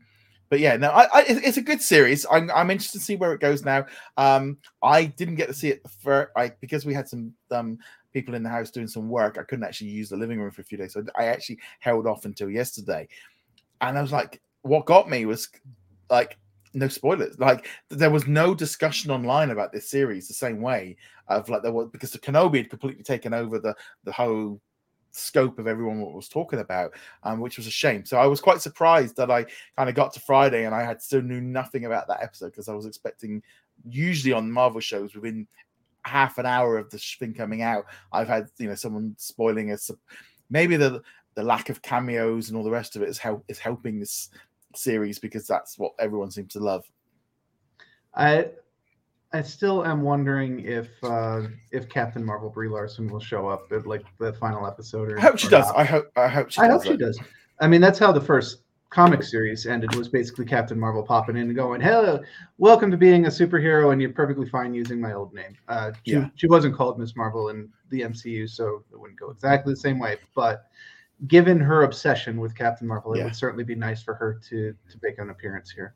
but 0.49 0.59
yeah, 0.61 0.77
no, 0.77 0.91
I, 0.91 1.05
I 1.15 1.23
it- 1.23 1.45
it's 1.45 1.57
a 1.57 1.63
good 1.63 1.81
series. 1.81 2.27
I'm 2.31 2.51
I'm 2.51 2.71
interested 2.71 2.99
to 2.99 3.05
see 3.05 3.17
where 3.17 3.33
it 3.33 3.41
goes 3.41 3.65
now. 3.65 3.87
Um, 4.17 4.59
I 4.83 5.05
didn't 5.05 5.37
get 5.37 5.49
to 5.49 5.55
see 5.55 5.69
it 5.69 5.83
for 6.01 6.33
I 6.37 6.53
because 6.61 6.85
we 6.85 6.95
had 6.95 7.09
some 7.09 7.33
um 7.51 7.79
people 8.13 8.35
in 8.35 8.43
the 8.43 8.49
house 8.49 8.71
doing 8.71 8.89
some 8.89 9.09
work. 9.09 9.39
I 9.39 9.45
couldn't 9.45 9.65
actually 9.65 9.91
use 9.91 10.09
the 10.09 10.17
living 10.17 10.41
room 10.41 10.51
for 10.51 10.63
a 10.63 10.65
few 10.65 10.77
days, 10.77 10.93
so 10.95 11.05
I 11.17 11.27
actually 11.27 11.59
held 11.79 12.07
off 12.07 12.25
until 12.25 12.51
yesterday. 12.51 13.07
And 13.81 13.97
I 13.97 14.03
was 14.03 14.13
like, 14.13 14.41
what 14.63 14.87
got 14.87 15.09
me 15.09 15.25
was 15.27 15.49
like 16.11 16.37
no 16.73 16.89
spoilers. 16.89 17.39
Like 17.39 17.67
there 17.89 18.11
was 18.11 18.27
no 18.27 18.55
discussion 18.55 19.11
online 19.11 19.51
about 19.51 19.73
this 19.73 19.89
series 19.89 20.29
the 20.29 20.35
same 20.35 20.61
way 20.61 20.97
of 21.29 21.49
like 21.49 21.63
there 21.63 21.73
was 21.73 21.89
because 21.91 22.13
the 22.13 22.19
Kenobi 22.19 22.59
had 22.59 22.71
completely 22.71 23.03
taken 23.03 23.35
over 23.35 23.59
the 23.59 23.75
the 24.05 24.13
whole 24.13 24.61
scope 25.13 25.59
of 25.59 25.67
everyone 25.67 26.01
what 26.01 26.15
was 26.15 26.29
talking 26.29 26.61
about, 26.61 26.93
um, 27.25 27.41
which 27.41 27.57
was 27.57 27.67
a 27.67 27.71
shame. 27.71 28.05
So 28.05 28.19
I 28.19 28.27
was 28.27 28.41
quite 28.41 28.61
surprised 28.61 29.17
that 29.17 29.31
I 29.31 29.45
kind 29.77 29.89
of 29.89 29.95
got 29.95 30.13
to 30.15 30.21
Friday 30.21 30.67
and 30.67 30.75
I 30.75 30.83
had 30.83 31.03
still 31.03 31.23
knew 31.23 31.41
nothing 31.41 31.85
about 31.85 32.07
that 32.09 32.23
episode 32.23 32.47
because 32.47 32.69
I 32.69 32.75
was 32.75 32.87
expecting 32.87 33.43
usually 33.89 34.33
on 34.33 34.51
Marvel 34.51 34.81
shows 34.81 35.15
within 35.15 35.47
half 36.05 36.39
an 36.39 36.47
hour 36.47 36.79
of 36.79 36.91
the 36.91 36.99
thing 36.99 37.35
coming 37.35 37.63
out, 37.63 37.87
I've 38.13 38.29
had 38.29 38.49
you 38.59 38.69
know 38.69 38.75
someone 38.75 39.15
spoiling 39.19 39.73
us. 39.73 39.91
Maybe 40.51 40.77
the 40.77 41.03
the 41.35 41.43
lack 41.43 41.69
of 41.69 41.83
cameos 41.83 42.49
and 42.49 42.57
all 42.57 42.65
the 42.65 42.71
rest 42.71 42.97
of 42.97 43.03
it 43.03 43.09
is 43.09 43.19
help 43.19 43.45
is 43.49 43.59
helping 43.59 44.01
this 44.01 44.31
series 44.75 45.19
because 45.19 45.47
that's 45.47 45.79
what 45.79 45.93
everyone 45.99 46.31
seems 46.31 46.53
to 46.55 46.61
love. 46.61 46.85
I 48.15 48.49
I 49.33 49.43
still 49.43 49.85
am 49.85 50.03
wondering 50.03 50.61
if 50.61 50.89
uh, 51.05 51.43
if 51.71 51.89
Captain 51.89 52.25
Marvel 52.25 52.51
Brie 52.51 52.69
Larson 52.69 53.09
will 53.09 53.21
show 53.21 53.49
up 53.49 53.71
at 53.73 53.87
like 53.87 54.05
the 54.19 54.33
final 54.35 54.67
episode. 54.67 55.13
Or, 55.13 55.19
I 55.19 55.23
hope 55.23 55.39
she 55.39 55.49
does. 55.49 55.67
not. 55.67 55.77
I 55.79 55.85
hope. 55.85 56.11
I 56.17 56.29
hope 56.29 56.51
she 56.51 56.61
I 56.61 56.67
does. 56.69 56.83
hope 56.85 56.93
she 56.93 56.97
does. 56.97 57.19
I 57.61 57.69
mean, 57.69 57.81
that's 57.81 57.99
how 57.99 58.11
the 58.11 58.21
first 58.21 58.63
comic 58.89 59.23
series 59.23 59.67
ended. 59.67 59.95
Was 59.95 60.09
basically 60.09 60.47
Captain 60.47 60.79
Marvel 60.81 61.05
popping 61.05 61.37
in 61.37 61.43
and 61.47 61.55
going, 61.55 61.81
"Hello, 61.81 62.21
welcome 62.59 62.91
to 62.91 62.97
being 62.97 63.27
a 63.27 63.29
superhero," 63.29 63.93
and 63.93 64.01
you're 64.03 64.11
perfectly 64.13 64.49
fine 64.49 64.75
using 64.75 65.01
my 65.01 65.13
old 65.13 65.33
name. 65.33 65.57
Uh, 65.69 65.93
she, 66.05 66.13
Yeah. 66.15 66.29
she 66.35 66.49
wasn't 66.49 66.75
called 66.75 66.99
Miss 66.99 67.15
Marvel 67.15 67.51
in 67.51 67.69
the 67.91 68.01
MCU, 68.01 68.49
so 68.51 68.83
it 68.93 68.99
wouldn't 68.99 69.21
go 69.21 69.31
exactly 69.31 69.73
the 69.75 69.81
same 69.81 70.01
way. 70.01 70.17
But 70.35 70.65
given 71.27 71.61
her 71.61 71.83
obsession 71.83 72.41
with 72.41 72.55
Captain 72.57 72.87
Marvel, 72.87 73.13
it 73.15 73.19
Yeah. 73.19 73.25
would 73.25 73.37
certainly 73.37 73.65
be 73.65 73.75
nice 73.75 74.03
for 74.03 74.15
her 74.15 74.41
to 74.49 74.73
to 74.73 74.99
make 75.03 75.19
an 75.19 75.31
appearance 75.31 75.71
here. 75.71 75.95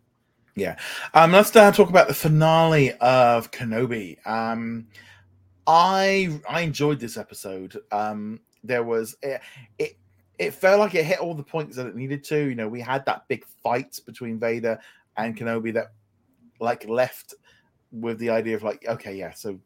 Yeah. 0.54 0.76
Um, 1.14 1.32
let's 1.32 1.54
now 1.54 1.70
talk 1.70 1.88
about 1.88 2.08
the 2.08 2.14
finale 2.14 2.92
of 3.00 3.50
Kenobi. 3.50 4.24
Um, 4.26 4.86
I 5.66 6.40
I 6.48 6.60
enjoyed 6.60 7.00
this 7.00 7.16
episode. 7.16 7.76
Um, 7.90 8.40
there 8.62 8.82
was 8.84 9.16
it, 9.22 9.40
it 9.78 9.96
it 10.38 10.54
felt 10.54 10.80
like 10.80 10.94
it 10.94 11.04
hit 11.04 11.20
all 11.20 11.34
the 11.34 11.42
points 11.42 11.76
that 11.76 11.86
it 11.86 11.96
needed 11.96 12.24
to. 12.24 12.48
You 12.48 12.54
know, 12.54 12.68
we 12.68 12.80
had 12.80 13.04
that 13.06 13.26
big 13.28 13.44
fight 13.62 13.98
between 14.06 14.38
Vader 14.38 14.78
and 15.16 15.36
Kenobi 15.36 15.72
that 15.74 15.92
like 16.60 16.86
left 16.88 17.34
with 17.92 18.18
the 18.18 18.30
idea 18.30 18.56
of 18.56 18.62
like, 18.62 18.84
okay, 18.88 19.14
yeah, 19.14 19.32
so 19.32 19.58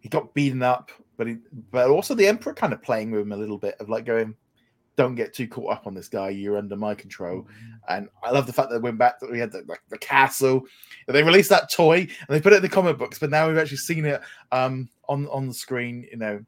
he 0.00 0.08
got 0.08 0.34
beaten 0.34 0.62
up, 0.62 0.90
but 1.16 1.26
he, 1.26 1.36
but 1.70 1.88
also 1.90 2.14
the 2.14 2.26
Emperor 2.26 2.54
kind 2.54 2.72
of 2.72 2.82
playing 2.82 3.10
with 3.10 3.20
him 3.20 3.32
a 3.32 3.36
little 3.36 3.58
bit 3.58 3.76
of 3.78 3.88
like 3.88 4.04
going, 4.04 4.34
don't 4.98 5.14
get 5.14 5.32
too 5.32 5.46
caught 5.46 5.72
up 5.72 5.86
on 5.86 5.94
this 5.94 6.08
guy. 6.08 6.28
You're 6.28 6.58
under 6.58 6.76
my 6.76 6.94
control. 6.94 7.46
And 7.88 8.08
I 8.22 8.32
love 8.32 8.46
the 8.46 8.52
fact 8.52 8.68
that 8.68 8.74
they 8.74 8.82
went 8.82 8.98
back 8.98 9.20
that 9.20 9.30
we 9.30 9.38
had 9.38 9.52
the, 9.52 9.62
like 9.66 9.80
the 9.88 9.96
castle. 9.96 10.64
And 11.06 11.16
they 11.16 11.22
released 11.22 11.48
that 11.50 11.70
toy 11.70 12.00
and 12.00 12.28
they 12.28 12.40
put 12.40 12.52
it 12.52 12.56
in 12.56 12.62
the 12.62 12.68
comic 12.68 12.98
books, 12.98 13.18
but 13.18 13.30
now 13.30 13.48
we've 13.48 13.56
actually 13.56 13.78
seen 13.78 14.04
it 14.04 14.20
um, 14.52 14.90
on 15.08 15.26
on 15.28 15.46
the 15.46 15.54
screen. 15.54 16.06
You 16.10 16.18
know, 16.18 16.44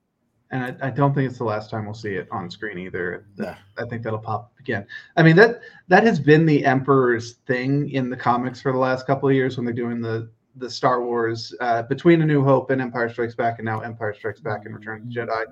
and 0.51 0.65
I, 0.65 0.89
I 0.89 0.91
don't 0.91 1.15
think 1.15 1.31
it's 1.31 1.39
the 1.39 1.45
last 1.45 1.71
time 1.71 1.85
we'll 1.85 1.95
see 1.95 2.15
it 2.15 2.27
on 2.33 2.51
screen 2.51 2.77
either. 2.77 3.25
No. 3.37 3.55
I 3.79 3.85
think 3.87 4.03
that'll 4.03 4.19
pop 4.19 4.41
up 4.41 4.53
again. 4.59 4.85
I 5.17 5.23
mean 5.23 5.37
that 5.37 5.61
that 5.87 6.03
has 6.03 6.19
been 6.19 6.45
the 6.45 6.65
Emperor's 6.65 7.35
thing 7.47 7.89
in 7.91 8.11
the 8.11 8.17
comics 8.17 8.61
for 8.61 8.73
the 8.73 8.79
last 8.79 9.07
couple 9.07 9.29
of 9.29 9.35
years 9.35 9.57
when 9.57 9.65
they're 9.65 9.73
doing 9.73 10.03
the 10.03 10.29
the 10.57 10.69
Star 10.69 11.03
Wars 11.03 11.55
uh, 11.61 11.83
between 11.85 12.21
A 12.21 12.27
New 12.27 12.43
Hope 12.43 12.71
and 12.71 12.83
Empire 12.83 13.09
Strikes 13.09 13.37
Back, 13.37 13.61
and 13.61 13.67
now 13.67 13.79
Empire 13.81 14.13
Strikes 14.13 14.41
Back 14.41 14.67
and 14.67 14.75
Return 14.75 15.03
of 15.03 15.09
the 15.09 15.15
Jedi. 15.15 15.45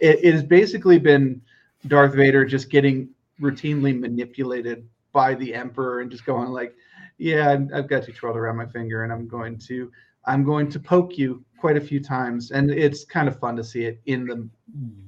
It, 0.00 0.24
it 0.24 0.32
has 0.32 0.42
basically 0.42 0.98
been 0.98 1.42
Darth 1.86 2.14
Vader 2.14 2.44
just 2.44 2.70
getting 2.70 3.08
routinely 3.40 3.98
manipulated 3.98 4.88
by 5.12 5.34
the 5.34 5.54
Emperor 5.54 6.00
and 6.00 6.10
just 6.10 6.24
going 6.26 6.48
like, 6.48 6.74
"Yeah, 7.18 7.52
I've- 7.72 7.88
got 7.88 8.06
you 8.08 8.14
twirled 8.14 8.36
around 8.36 8.56
my 8.56 8.66
finger, 8.66 9.04
and 9.04 9.12
I'm 9.12 9.28
going 9.28 9.58
to." 9.58 9.90
I'm 10.24 10.44
going 10.44 10.68
to 10.70 10.78
poke 10.80 11.16
you 11.16 11.42
quite 11.56 11.78
a 11.78 11.80
few 11.80 12.00
times, 12.00 12.50
and 12.50 12.70
it's 12.70 13.02
kind 13.04 13.28
of 13.28 13.38
fun 13.38 13.56
to 13.56 13.64
see 13.64 13.84
it 13.84 13.98
in 14.04 14.26
the 14.26 14.46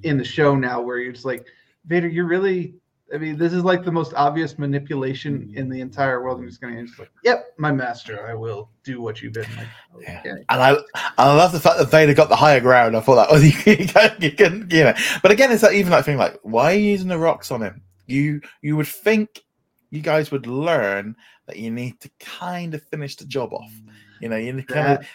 in 0.03 0.17
the 0.17 0.25
show 0.25 0.55
now, 0.55 0.81
where 0.81 0.99
you're 0.99 1.13
just 1.13 1.27
like, 1.27 1.45
Vader, 1.85 2.09
you're 2.09 2.27
really. 2.27 2.75
I 3.13 3.19
mean, 3.19 3.37
this 3.37 3.53
is 3.53 3.65
like 3.65 3.85
the 3.85 3.91
most 3.91 4.15
obvious 4.15 4.59
manipulation 4.59 5.49
hmm. 5.51 5.57
in 5.57 5.69
the 5.69 5.81
entire 5.81 6.23
world. 6.23 6.41
I'm 6.41 6.49
just 6.49 6.61
going 6.61 6.77
to 6.77 6.85
just 6.85 6.99
like, 6.99 7.11
yep, 7.25 7.53
my 7.59 7.73
master, 7.73 8.27
I 8.27 8.35
will 8.35 8.71
do 8.85 9.01
what 9.01 9.21
you've 9.21 9.33
been. 9.33 9.47
Like, 9.57 9.67
Yeah. 10.01 10.23
and 10.25 10.45
I 10.49 10.77
I 11.19 11.35
love 11.35 11.53
the 11.53 11.61
fact 11.61 11.79
that 11.79 11.91
Vader 11.91 12.15
got 12.15 12.29
the 12.29 12.37
higher 12.37 12.61
ground. 12.61 12.97
I 12.97 13.01
thought 13.01 13.17
that 13.17 13.31
was 13.31 13.43
oh, 13.67 13.71
you 13.71 13.87
can, 13.87 14.17
you 14.21 14.33
can 14.33 14.69
you 14.71 14.85
know, 14.85 14.95
but 15.23 15.31
again, 15.31 15.51
it's 15.51 15.63
that 15.63 15.73
even 15.73 15.91
that 15.91 16.05
thing 16.05 16.19
like, 16.19 16.39
why 16.43 16.73
are 16.73 16.77
you 16.77 16.91
using 16.91 17.09
the 17.09 17.19
rocks 17.19 17.51
on 17.51 17.63
him? 17.63 17.83
You 18.07 18.41
you 18.63 18.77
would 18.77 18.87
think 18.87 19.43
you 19.91 20.01
guys 20.01 20.31
would 20.31 20.47
learn 20.47 21.17
that 21.47 21.57
you 21.57 21.71
need 21.71 22.01
to 22.01 22.11
kind 22.21 22.75
of 22.75 22.83
finish 22.85 23.17
the 23.17 23.25
job 23.25 23.53
off. 23.53 23.73
You 24.21 24.29
know, 24.29 24.37
you 24.37 24.63
kind 24.63 24.99
of 24.99 25.07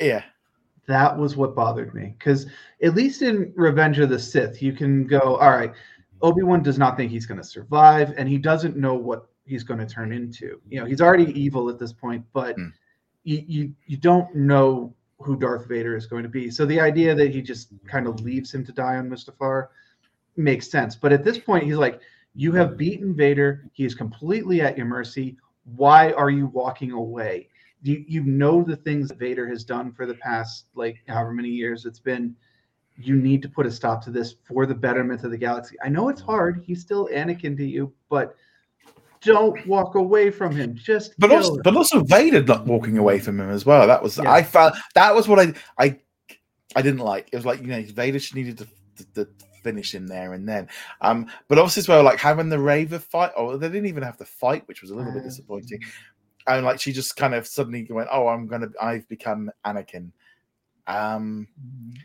yeah. 0.00 0.24
that 0.86 1.16
was 1.16 1.36
what 1.36 1.54
bothered 1.54 1.94
me 1.94 2.14
because 2.18 2.46
at 2.82 2.94
least 2.94 3.22
in 3.22 3.52
Revenge 3.54 3.98
of 3.98 4.08
the 4.08 4.18
Sith, 4.18 4.62
you 4.62 4.72
can 4.72 5.06
go, 5.06 5.36
all 5.36 5.50
right, 5.50 5.72
Obi 6.22 6.42
Wan 6.42 6.62
does 6.62 6.78
not 6.78 6.96
think 6.96 7.10
he's 7.10 7.26
going 7.26 7.40
to 7.40 7.46
survive, 7.46 8.14
and 8.16 8.28
he 8.28 8.38
doesn't 8.38 8.76
know 8.76 8.94
what 8.94 9.26
he's 9.44 9.62
going 9.64 9.80
to 9.80 9.86
turn 9.86 10.12
into. 10.12 10.60
You 10.68 10.80
know, 10.80 10.86
he's 10.86 11.00
already 11.00 11.38
evil 11.38 11.68
at 11.68 11.78
this 11.78 11.92
point, 11.92 12.24
but 12.32 12.56
Hmm. 12.56 12.68
you, 13.24 13.44
you 13.46 13.74
you 13.86 13.96
don't 13.96 14.34
know 14.34 14.94
who 15.20 15.36
Darth 15.36 15.66
Vader 15.66 15.96
is 15.96 16.06
going 16.06 16.22
to 16.24 16.28
be. 16.28 16.50
So 16.50 16.66
the 16.66 16.80
idea 16.80 17.14
that 17.14 17.30
he 17.32 17.40
just 17.42 17.68
kind 17.86 18.06
of 18.06 18.20
leaves 18.20 18.52
him 18.52 18.64
to 18.66 18.72
die 18.72 18.96
on 18.96 19.08
Mustafar 19.08 19.68
makes 20.36 20.70
sense. 20.70 20.94
But 20.96 21.12
at 21.12 21.24
this 21.24 21.38
point, 21.38 21.64
he's 21.64 21.76
like, 21.76 22.00
you 22.34 22.52
have 22.52 22.76
beaten 22.76 23.14
Vader. 23.14 23.64
He 23.72 23.84
is 23.84 23.94
completely 23.94 24.60
at 24.60 24.76
your 24.76 24.86
mercy. 24.86 25.38
Why 25.76 26.12
are 26.12 26.30
you 26.30 26.46
walking 26.46 26.92
away? 26.92 27.48
you 27.82 28.04
you 28.08 28.22
know 28.24 28.62
the 28.62 28.76
things 28.76 29.08
that 29.08 29.18
Vader 29.18 29.46
has 29.46 29.62
done 29.62 29.92
for 29.92 30.06
the 30.06 30.14
past 30.14 30.66
like 30.74 30.96
however 31.08 31.32
many 31.32 31.50
years 31.50 31.84
it's 31.86 31.98
been. 32.00 32.34
You 32.98 33.16
need 33.16 33.42
to 33.42 33.48
put 33.48 33.66
a 33.66 33.70
stop 33.70 34.02
to 34.04 34.10
this 34.10 34.36
for 34.46 34.64
the 34.66 34.74
betterment 34.74 35.22
of 35.24 35.30
the 35.30 35.36
galaxy. 35.38 35.76
I 35.84 35.88
know 35.88 36.08
it's 36.08 36.20
hard. 36.20 36.62
He's 36.66 36.80
still 36.80 37.08
Anakin 37.12 37.56
to 37.58 37.64
you, 37.64 37.92
but 38.08 38.36
don't 39.22 39.66
walk 39.66 39.94
away 39.96 40.30
from 40.30 40.54
him. 40.54 40.74
Just 40.74 41.14
But 41.18 41.32
also, 41.32 41.54
him. 41.56 41.60
but 41.62 41.76
also 41.76 42.02
Vader 42.04 42.42
not 42.42 42.66
walking 42.66 42.96
away 42.98 43.18
from 43.18 43.40
him 43.40 43.50
as 43.50 43.66
well. 43.66 43.86
That 43.86 44.02
was 44.02 44.18
Yeah. 44.18 44.30
I 44.30 44.42
felt 44.42 44.74
that 44.94 45.14
was 45.14 45.28
what 45.28 45.38
I 45.40 45.52
I 45.78 45.98
I 46.74 46.82
didn't 46.82 47.00
like. 47.00 47.28
It 47.32 47.36
was 47.36 47.46
like 47.46 47.60
you 47.60 47.66
know 47.68 47.82
Vader 47.82 48.18
just 48.18 48.34
needed 48.34 48.58
to, 48.58 48.66
to, 48.96 49.24
to 49.24 49.28
finish 49.62 49.94
him 49.94 50.06
there 50.06 50.32
and 50.34 50.48
then. 50.48 50.68
Um, 51.00 51.26
but 51.48 51.58
obviously 51.58 51.80
as 51.80 51.88
well, 51.88 52.02
like 52.02 52.20
having 52.20 52.48
the 52.48 52.58
Reva 52.58 52.98
fight. 53.00 53.32
Oh, 53.36 53.56
they 53.56 53.68
didn't 53.68 53.86
even 53.88 54.02
have 54.04 54.16
the 54.16 54.24
fight, 54.24 54.66
which 54.68 54.80
was 54.80 54.90
a 54.90 54.94
little 54.94 55.12
bit 55.12 55.22
Uh, 55.22 55.24
disappointing. 55.24 55.80
And 56.46 56.64
like 56.64 56.80
she 56.80 56.92
just 56.92 57.16
kind 57.16 57.34
of 57.34 57.46
suddenly 57.46 57.86
went, 57.90 58.08
"Oh, 58.12 58.28
I'm 58.28 58.46
gonna, 58.46 58.68
I've 58.80 59.08
become 59.08 59.50
Anakin." 59.66 60.12
Um, 60.86 61.48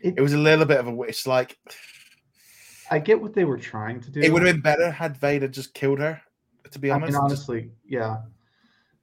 It- 0.02 0.14
it 0.18 0.20
was 0.20 0.32
a 0.32 0.38
little 0.38 0.64
bit 0.64 0.80
of 0.80 0.86
a 0.86 0.92
wish. 0.92 1.26
Like 1.26 1.58
I 2.90 2.98
get 2.98 3.20
what 3.20 3.32
they 3.34 3.44
were 3.44 3.58
trying 3.58 4.00
to 4.00 4.10
do. 4.10 4.20
it 4.20 4.32
would 4.32 4.42
have 4.44 4.54
been 4.54 4.60
better 4.62 4.90
had 4.90 5.16
Vader 5.16 5.48
just 5.48 5.72
killed 5.74 5.98
her. 6.00 6.20
To 6.70 6.78
be 6.78 6.90
I 6.90 6.94
honest, 6.96 7.12
mean, 7.12 7.20
honestly, 7.22 7.70
yeah. 7.86 8.18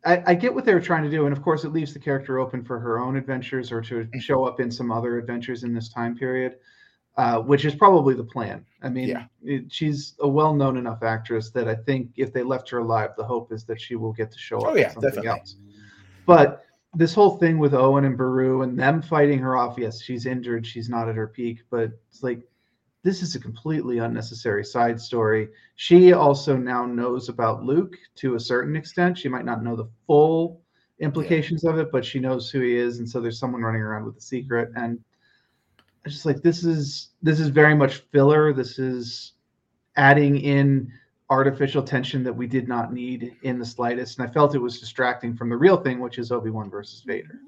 I, 0.06 0.24
I 0.28 0.34
get 0.36 0.54
what 0.54 0.64
they 0.66 0.74
were 0.74 0.80
trying 0.82 1.04
to 1.04 1.10
do, 1.10 1.26
and 1.26 1.36
of 1.36 1.44
course, 1.44 1.66
it 1.66 1.70
leaves 1.74 1.94
the 1.94 2.00
character 2.00 2.40
open 2.40 2.64
for 2.64 2.80
her 2.80 3.00
own 3.00 3.16
adventures 3.18 3.72
or 3.72 3.82
to 3.82 4.06
Mm. 4.06 4.22
show 4.22 4.46
up 4.46 4.60
in 4.60 4.72
some 4.72 4.92
other 4.92 5.18
adventures 5.18 5.64
in 5.64 5.74
this 5.74 5.90
time 5.90 6.16
period, 6.18 6.56
uh, 7.18 7.40
which 7.42 7.66
is 7.66 7.76
probably 7.76 8.16
the 8.16 8.24
plan. 8.24 8.66
I 8.82 8.90
mean, 8.90 9.10
Yeah. 9.10 9.26
it, 9.44 9.72
she's 9.72 10.16
a 10.22 10.28
well-known 10.28 10.78
enough 10.78 11.04
actress 11.04 11.50
that 11.52 11.68
I 11.68 11.76
think 11.76 12.12
if 12.16 12.32
they 12.32 12.44
left 12.44 12.70
her 12.70 12.78
alive, 12.80 13.12
the 13.18 13.26
hope 13.26 13.52
is 13.52 13.66
that 13.66 13.80
she 13.82 13.96
will 13.96 14.14
get 14.14 14.32
to 14.32 14.38
show 14.38 14.60
up 14.60 14.68
Oh, 14.68 14.76
yeah, 14.76 14.90
something 14.90 15.10
definitely. 15.10 15.30
else. 15.40 15.56
But 16.26 16.64
this 16.96 17.14
whole 17.14 17.38
thing 17.38 17.60
with 17.60 17.74
Owen 17.74 18.06
and 18.06 18.18
Beru 18.18 18.64
and 18.64 18.78
them 18.78 19.02
fighting 19.02 19.40
her 19.40 19.56
off. 19.56 19.78
Yes, 19.78 20.02
she's 20.02 20.26
injured. 20.26 20.66
She's 20.66 20.90
not 20.90 21.08
at 21.08 21.16
her 21.16 21.28
peak, 21.28 21.64
but 21.70 21.92
it's 22.10 22.24
like 22.24 22.42
this 23.04 23.22
is 23.22 23.36
a 23.36 23.40
completely 23.40 24.00
unnecessary 24.00 24.66
side 24.66 25.00
story. 25.00 25.50
She 25.76 26.14
also 26.14 26.58
now 26.58 26.86
knows 26.86 27.30
about 27.30 27.64
Luke 27.64 27.96
to 28.16 28.36
a 28.36 28.40
certain 28.40 28.76
extent. 28.76 29.18
She 29.18 29.30
might 29.30 29.46
not 29.46 29.64
know 29.64 29.76
the 29.76 29.90
full 30.08 30.62
implications 31.00 31.64
yeah. 31.64 31.72
of 31.72 31.80
it, 31.80 31.92
but 31.92 32.04
she 32.04 32.20
knows 32.20 32.50
who 32.50 32.60
he 32.60 32.76
is, 32.76 33.00
and 33.00 33.08
so 33.08 33.22
there's 33.22 33.40
someone 33.40 33.62
running 33.62 33.82
around 33.82 34.06
with 34.06 34.18
a 34.18 34.22
secret. 34.22 34.70
And 34.76 35.00
it's 36.04 36.16
just 36.16 36.26
like 36.26 36.42
this 36.42 36.64
is 36.64 37.10
this 37.22 37.40
is 37.40 37.50
very 37.50 37.76
much 37.76 38.04
filler. 38.12 38.52
This 38.52 38.80
is 38.80 39.34
adding 39.96 40.38
in 40.38 40.92
artificial 41.30 41.84
tension 41.84 42.24
that 42.24 42.34
we 42.34 42.48
did 42.48 42.68
not 42.68 42.92
need 42.92 43.36
in 43.44 43.60
the 43.60 43.66
slightest. 43.66 44.18
And 44.18 44.28
I 44.28 44.32
felt 44.32 44.56
it 44.56 44.60
was 44.60 44.80
distracting 44.80 45.36
from 45.36 45.50
the 45.50 45.58
real 45.58 45.78
thing, 45.78 46.00
which 46.00 46.18
is 46.18 46.32
Obi 46.32 46.50
Wan 46.50 46.70
versus 46.70 47.04
Vader. 47.06 47.40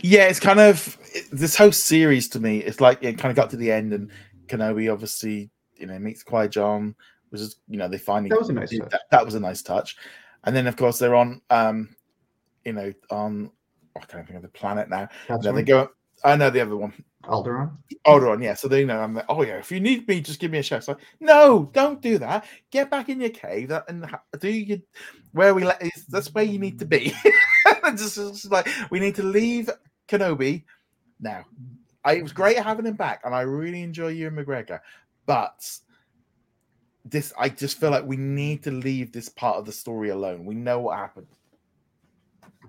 Yeah, 0.00 0.24
it's 0.28 0.40
kind 0.40 0.60
of 0.60 0.98
this 1.30 1.56
whole 1.56 1.72
series 1.72 2.28
to 2.30 2.40
me. 2.40 2.58
It's 2.58 2.80
like 2.80 3.02
it 3.02 3.18
kind 3.18 3.30
of 3.30 3.36
got 3.36 3.50
to 3.50 3.56
the 3.56 3.70
end, 3.70 3.92
and 3.92 4.10
Kenobi 4.46 4.90
obviously, 4.90 5.50
you 5.76 5.86
know, 5.86 5.98
meets 5.98 6.22
Qui 6.22 6.48
Gon, 6.48 6.94
which 7.28 7.42
is, 7.42 7.56
you 7.68 7.76
know, 7.76 7.88
they 7.88 7.98
finally 7.98 8.30
that 8.30 8.38
was 8.38 8.48
a 8.48 8.54
nice 8.54 8.70
touch. 8.70 8.90
That, 8.90 9.02
that, 9.10 9.24
was 9.24 9.34
a 9.34 9.40
nice 9.40 9.62
touch. 9.62 9.96
And 10.44 10.56
then, 10.56 10.66
of 10.66 10.76
course, 10.76 10.98
they're 10.98 11.14
on, 11.14 11.42
um, 11.50 11.94
you 12.64 12.72
know, 12.72 12.92
on 13.10 13.50
I 13.96 14.00
can't 14.00 14.26
think 14.26 14.36
of 14.36 14.42
the 14.42 14.48
planet 14.48 14.88
now. 14.88 15.08
That's 15.28 15.44
they 15.44 15.62
go. 15.62 15.90
I 16.24 16.36
know 16.36 16.50
the 16.50 16.60
other 16.60 16.76
one. 16.76 16.92
Alderaan. 17.24 17.76
Alderaan, 18.06 18.42
yeah. 18.42 18.54
So 18.54 18.66
they 18.66 18.84
know 18.84 18.98
I'm 18.98 19.14
like, 19.14 19.26
oh 19.28 19.42
yeah, 19.42 19.58
if 19.58 19.70
you 19.70 19.80
need 19.80 20.08
me, 20.08 20.20
just 20.20 20.40
give 20.40 20.50
me 20.50 20.58
a 20.58 20.62
shout. 20.62 20.84
So 20.84 20.92
like, 20.92 21.02
no, 21.20 21.70
don't 21.72 22.00
do 22.00 22.18
that. 22.18 22.46
Get 22.70 22.90
back 22.90 23.08
in 23.08 23.20
your 23.20 23.30
cave 23.30 23.70
and 23.88 24.06
do 24.38 24.50
your 24.50 24.78
where 25.32 25.54
we 25.54 25.64
let 25.64 25.82
is 25.82 26.06
that's 26.06 26.32
where 26.34 26.44
you 26.44 26.58
need 26.58 26.78
to 26.78 26.86
be. 26.86 27.14
just, 27.96 28.16
just, 28.16 28.50
like 28.50 28.68
we 28.90 29.00
need 29.00 29.14
to 29.16 29.22
leave 29.22 29.68
Kenobi 30.08 30.64
now. 31.20 31.44
I, 32.04 32.14
it 32.14 32.22
was 32.22 32.32
great 32.32 32.58
having 32.58 32.86
him 32.86 32.96
back, 32.96 33.20
and 33.24 33.34
I 33.34 33.42
really 33.42 33.82
enjoy 33.82 34.08
Ewan 34.08 34.36
McGregor, 34.36 34.80
but 35.26 35.78
this 37.04 37.32
I 37.38 37.50
just 37.50 37.78
feel 37.78 37.90
like 37.90 38.04
we 38.04 38.16
need 38.16 38.62
to 38.62 38.70
leave 38.70 39.12
this 39.12 39.28
part 39.28 39.56
of 39.56 39.66
the 39.66 39.72
story 39.72 40.08
alone. 40.08 40.46
We 40.46 40.54
know 40.54 40.80
what 40.80 40.98
happened. 40.98 41.26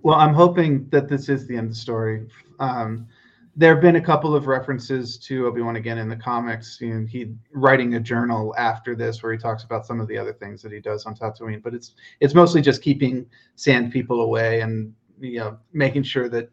Well, 0.04 0.16
I'm 0.16 0.34
hoping 0.34 0.90
that 0.90 1.08
this 1.08 1.30
is 1.30 1.48
the 1.48 1.56
end 1.56 1.68
of 1.68 1.74
the 1.74 1.80
story. 1.80 2.28
Um, 2.60 3.08
there 3.56 3.74
have 3.74 3.82
been 3.82 3.98
a 3.98 4.02
couple 4.02 4.34
of 4.34 4.48
references 4.48 5.18
to 5.18 5.46
Obi-Wan 5.48 5.76
again 5.76 5.98
in 5.98 6.08
the 6.08 6.16
comics. 6.16 6.80
You 6.80 7.00
know, 7.00 7.06
he 7.06 7.34
writing 7.52 7.96
a 7.96 8.00
journal 8.00 8.56
after 8.58 8.96
this 8.96 9.22
where 9.22 9.34
he 9.34 9.38
talks 9.38 9.64
about 9.64 9.86
some 9.86 10.00
of 10.00 10.08
the 10.08 10.18
other 10.18 10.34
things 10.34 10.62
that 10.62 10.72
he 10.72 10.80
does 10.80 11.06
on 11.06 11.16
Tatooine, 11.16 11.62
but 11.62 11.74
it's 11.74 11.96
it's 12.22 12.34
mostly 12.34 12.62
just 12.62 12.82
keeping 12.82 13.26
sand 13.56 13.92
people 13.92 14.22
away 14.22 14.62
and 14.62 14.94
you 15.20 15.40
know 15.40 15.58
making 15.74 16.04
sure 16.04 16.30
that 16.30 16.50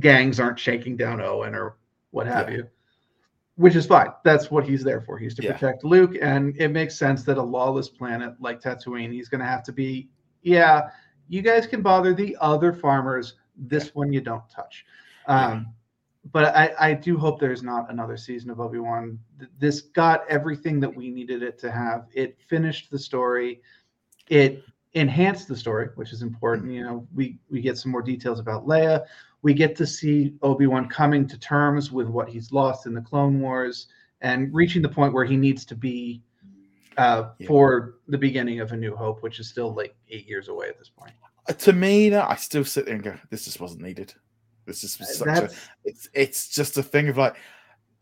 gangs 0.00 0.38
aren't 0.38 0.58
shaking 0.58 0.96
down 0.96 1.20
Owen 1.20 1.54
or 1.54 1.76
what 2.10 2.26
have 2.26 2.50
yeah. 2.50 2.58
you. 2.58 2.68
Which 3.56 3.76
is 3.76 3.86
fine. 3.86 4.08
That's 4.24 4.50
what 4.50 4.64
he's 4.64 4.82
there 4.82 5.00
for. 5.00 5.16
He's 5.16 5.34
to 5.36 5.42
yeah. 5.42 5.52
protect 5.52 5.84
Luke, 5.84 6.16
and 6.20 6.56
it 6.58 6.68
makes 6.68 6.98
sense 6.98 7.22
that 7.22 7.38
a 7.38 7.42
lawless 7.42 7.88
planet 7.88 8.34
like 8.40 8.60
Tatooine, 8.60 9.12
he's 9.12 9.28
going 9.28 9.40
to 9.40 9.46
have 9.46 9.62
to 9.64 9.72
be. 9.72 10.10
Yeah, 10.42 10.90
you 11.28 11.40
guys 11.40 11.66
can 11.66 11.80
bother 11.80 12.12
the 12.12 12.36
other 12.40 12.72
farmers. 12.72 13.34
This 13.56 13.94
one 13.94 14.12
you 14.12 14.20
don't 14.20 14.42
touch. 14.50 14.84
Um, 15.26 15.72
but 16.32 16.54
I, 16.56 16.72
I 16.78 16.94
do 16.94 17.18
hope 17.18 17.38
there's 17.38 17.62
not 17.62 17.90
another 17.90 18.16
season 18.16 18.50
of 18.50 18.60
Obi 18.60 18.78
Wan. 18.78 19.18
This 19.58 19.82
got 19.82 20.28
everything 20.28 20.80
that 20.80 20.94
we 20.94 21.10
needed 21.10 21.42
it 21.42 21.58
to 21.60 21.70
have. 21.70 22.06
It 22.12 22.38
finished 22.48 22.90
the 22.90 22.98
story. 22.98 23.60
It 24.28 24.64
enhanced 24.94 25.48
the 25.48 25.56
story, 25.56 25.88
which 25.96 26.12
is 26.12 26.22
important. 26.22 26.72
You 26.72 26.84
know, 26.84 27.06
we 27.14 27.38
we 27.50 27.60
get 27.60 27.76
some 27.76 27.92
more 27.92 28.02
details 28.02 28.40
about 28.40 28.66
Leia. 28.66 29.04
We 29.42 29.52
get 29.52 29.76
to 29.76 29.86
see 29.86 30.34
Obi 30.40 30.66
Wan 30.66 30.88
coming 30.88 31.26
to 31.28 31.38
terms 31.38 31.92
with 31.92 32.08
what 32.08 32.28
he's 32.28 32.52
lost 32.52 32.86
in 32.86 32.94
the 32.94 33.02
Clone 33.02 33.40
Wars 33.40 33.88
and 34.22 34.52
reaching 34.54 34.80
the 34.80 34.88
point 34.88 35.12
where 35.12 35.26
he 35.26 35.36
needs 35.36 35.66
to 35.66 35.74
be 35.74 36.22
uh, 36.96 37.30
yeah. 37.38 37.46
for 37.46 37.96
the 38.08 38.16
beginning 38.16 38.60
of 38.60 38.72
A 38.72 38.76
New 38.76 38.96
Hope, 38.96 39.22
which 39.22 39.40
is 39.40 39.48
still 39.48 39.74
like 39.74 39.94
eight 40.08 40.26
years 40.26 40.48
away 40.48 40.68
at 40.68 40.78
this 40.78 40.88
point. 40.88 41.12
Uh, 41.46 41.52
to 41.52 41.74
me, 41.74 42.14
I 42.14 42.36
still 42.36 42.64
sit 42.64 42.86
there 42.86 42.94
and 42.94 43.04
go, 43.04 43.18
"This 43.28 43.44
just 43.44 43.60
wasn't 43.60 43.82
needed." 43.82 44.14
This 44.66 44.84
is 44.84 45.00
uh, 45.00 45.04
such 45.04 45.28
a 45.28 45.50
it's 45.84 46.08
it's 46.14 46.48
just 46.48 46.78
a 46.78 46.82
thing 46.82 47.08
of 47.08 47.16
like 47.16 47.36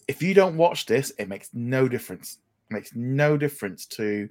if 0.08 0.22
you 0.22 0.34
don't 0.34 0.56
watch 0.56 0.86
this, 0.86 1.12
it 1.18 1.28
makes 1.28 1.50
no 1.52 1.88
difference. 1.88 2.38
It 2.70 2.74
makes 2.74 2.94
no 2.94 3.36
difference 3.36 3.86
to 3.86 4.28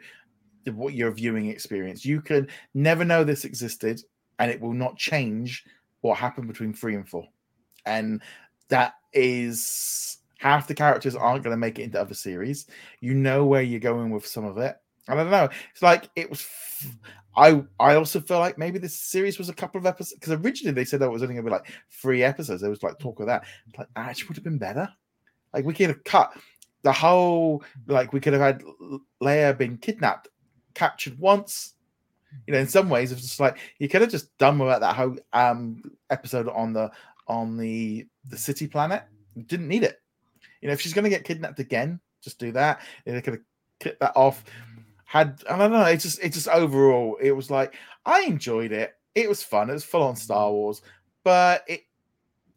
what 0.65 0.93
your 0.93 1.11
viewing 1.11 1.49
experience. 1.49 2.05
You 2.05 2.21
can 2.21 2.47
never 2.73 3.03
know 3.05 3.23
this 3.23 3.45
existed, 3.45 4.01
and 4.39 4.51
it 4.51 4.59
will 4.59 4.73
not 4.73 4.97
change 4.97 5.65
what 6.01 6.17
happened 6.17 6.47
between 6.47 6.73
three 6.73 6.95
and 6.95 7.07
four. 7.07 7.27
And 7.85 8.21
that 8.69 8.95
is 9.13 10.19
half 10.39 10.67
the 10.67 10.73
characters 10.73 11.15
aren't 11.15 11.43
going 11.43 11.53
to 11.53 11.57
make 11.57 11.79
it 11.79 11.83
into 11.83 11.99
other 11.99 12.13
series. 12.13 12.67
You 12.99 13.13
know 13.13 13.45
where 13.45 13.61
you're 13.61 13.79
going 13.79 14.11
with 14.11 14.25
some 14.25 14.45
of 14.45 14.57
it. 14.57 14.75
I 15.07 15.15
don't 15.15 15.31
know. 15.31 15.49
It's 15.71 15.81
like 15.81 16.09
it 16.15 16.29
was. 16.29 16.47
I 17.35 17.63
I 17.79 17.95
also 17.95 18.19
feel 18.19 18.39
like 18.39 18.57
maybe 18.57 18.79
this 18.79 18.99
series 18.99 19.37
was 19.37 19.49
a 19.49 19.53
couple 19.53 19.79
of 19.79 19.85
episodes 19.85 20.19
because 20.19 20.33
originally 20.33 20.73
they 20.73 20.85
said 20.85 20.99
that 20.99 21.05
it 21.05 21.11
was 21.11 21.23
only 21.23 21.35
going 21.35 21.45
to 21.45 21.49
be 21.49 21.55
like 21.55 21.71
three 21.89 22.23
episodes. 22.23 22.61
There 22.61 22.69
was 22.69 22.83
like 22.83 22.99
talk 22.99 23.19
of 23.19 23.27
that. 23.27 23.45
Like 23.77 23.87
actually 23.95 24.29
would 24.29 24.37
have 24.37 24.43
been 24.43 24.57
better. 24.57 24.89
Like 25.53 25.65
we 25.65 25.73
could 25.73 25.89
have 25.89 26.03
cut 26.03 26.33
the 26.83 26.91
whole. 26.91 27.63
Like 27.87 28.11
we 28.13 28.19
could 28.19 28.33
have 28.33 28.41
had 28.41 28.63
Leia 29.21 29.57
being 29.57 29.77
kidnapped, 29.77 30.27
captured 30.73 31.17
once. 31.19 31.73
You 32.47 32.53
know, 32.53 32.59
in 32.59 32.67
some 32.67 32.89
ways, 32.89 33.11
it's 33.11 33.21
just 33.21 33.39
like 33.39 33.57
you 33.79 33.87
could 33.87 34.01
have 34.01 34.11
just 34.11 34.37
done 34.37 34.59
without 34.59 34.81
that 34.81 34.95
whole 34.95 35.17
um 35.33 35.81
episode 36.09 36.47
on 36.49 36.73
the 36.73 36.91
on 37.27 37.57
the 37.57 38.07
the 38.29 38.37
city 38.37 38.67
planet. 38.67 39.03
You 39.35 39.43
didn't 39.43 39.67
need 39.67 39.83
it. 39.83 40.01
You 40.61 40.67
know, 40.67 40.73
if 40.73 40.81
she's 40.81 40.93
going 40.93 41.03
to 41.03 41.09
get 41.09 41.23
kidnapped 41.23 41.59
again, 41.59 41.99
just 42.21 42.39
do 42.39 42.51
that. 42.51 42.81
They 43.05 43.21
could 43.21 43.33
have 43.35 43.43
cut 43.79 43.99
that 43.99 44.13
off 44.15 44.43
had 45.11 45.43
I 45.49 45.57
don't 45.57 45.73
know. 45.73 45.83
It 45.83 45.97
just 45.97 46.23
it 46.23 46.31
just 46.31 46.47
overall 46.47 47.17
it 47.21 47.33
was 47.33 47.51
like 47.51 47.75
I 48.05 48.21
enjoyed 48.21 48.71
it. 48.71 48.95
It 49.13 49.27
was 49.27 49.43
fun. 49.43 49.69
It 49.69 49.73
was 49.73 49.83
full 49.83 50.03
on 50.03 50.15
Star 50.15 50.49
Wars, 50.49 50.81
but 51.25 51.65
it 51.67 51.81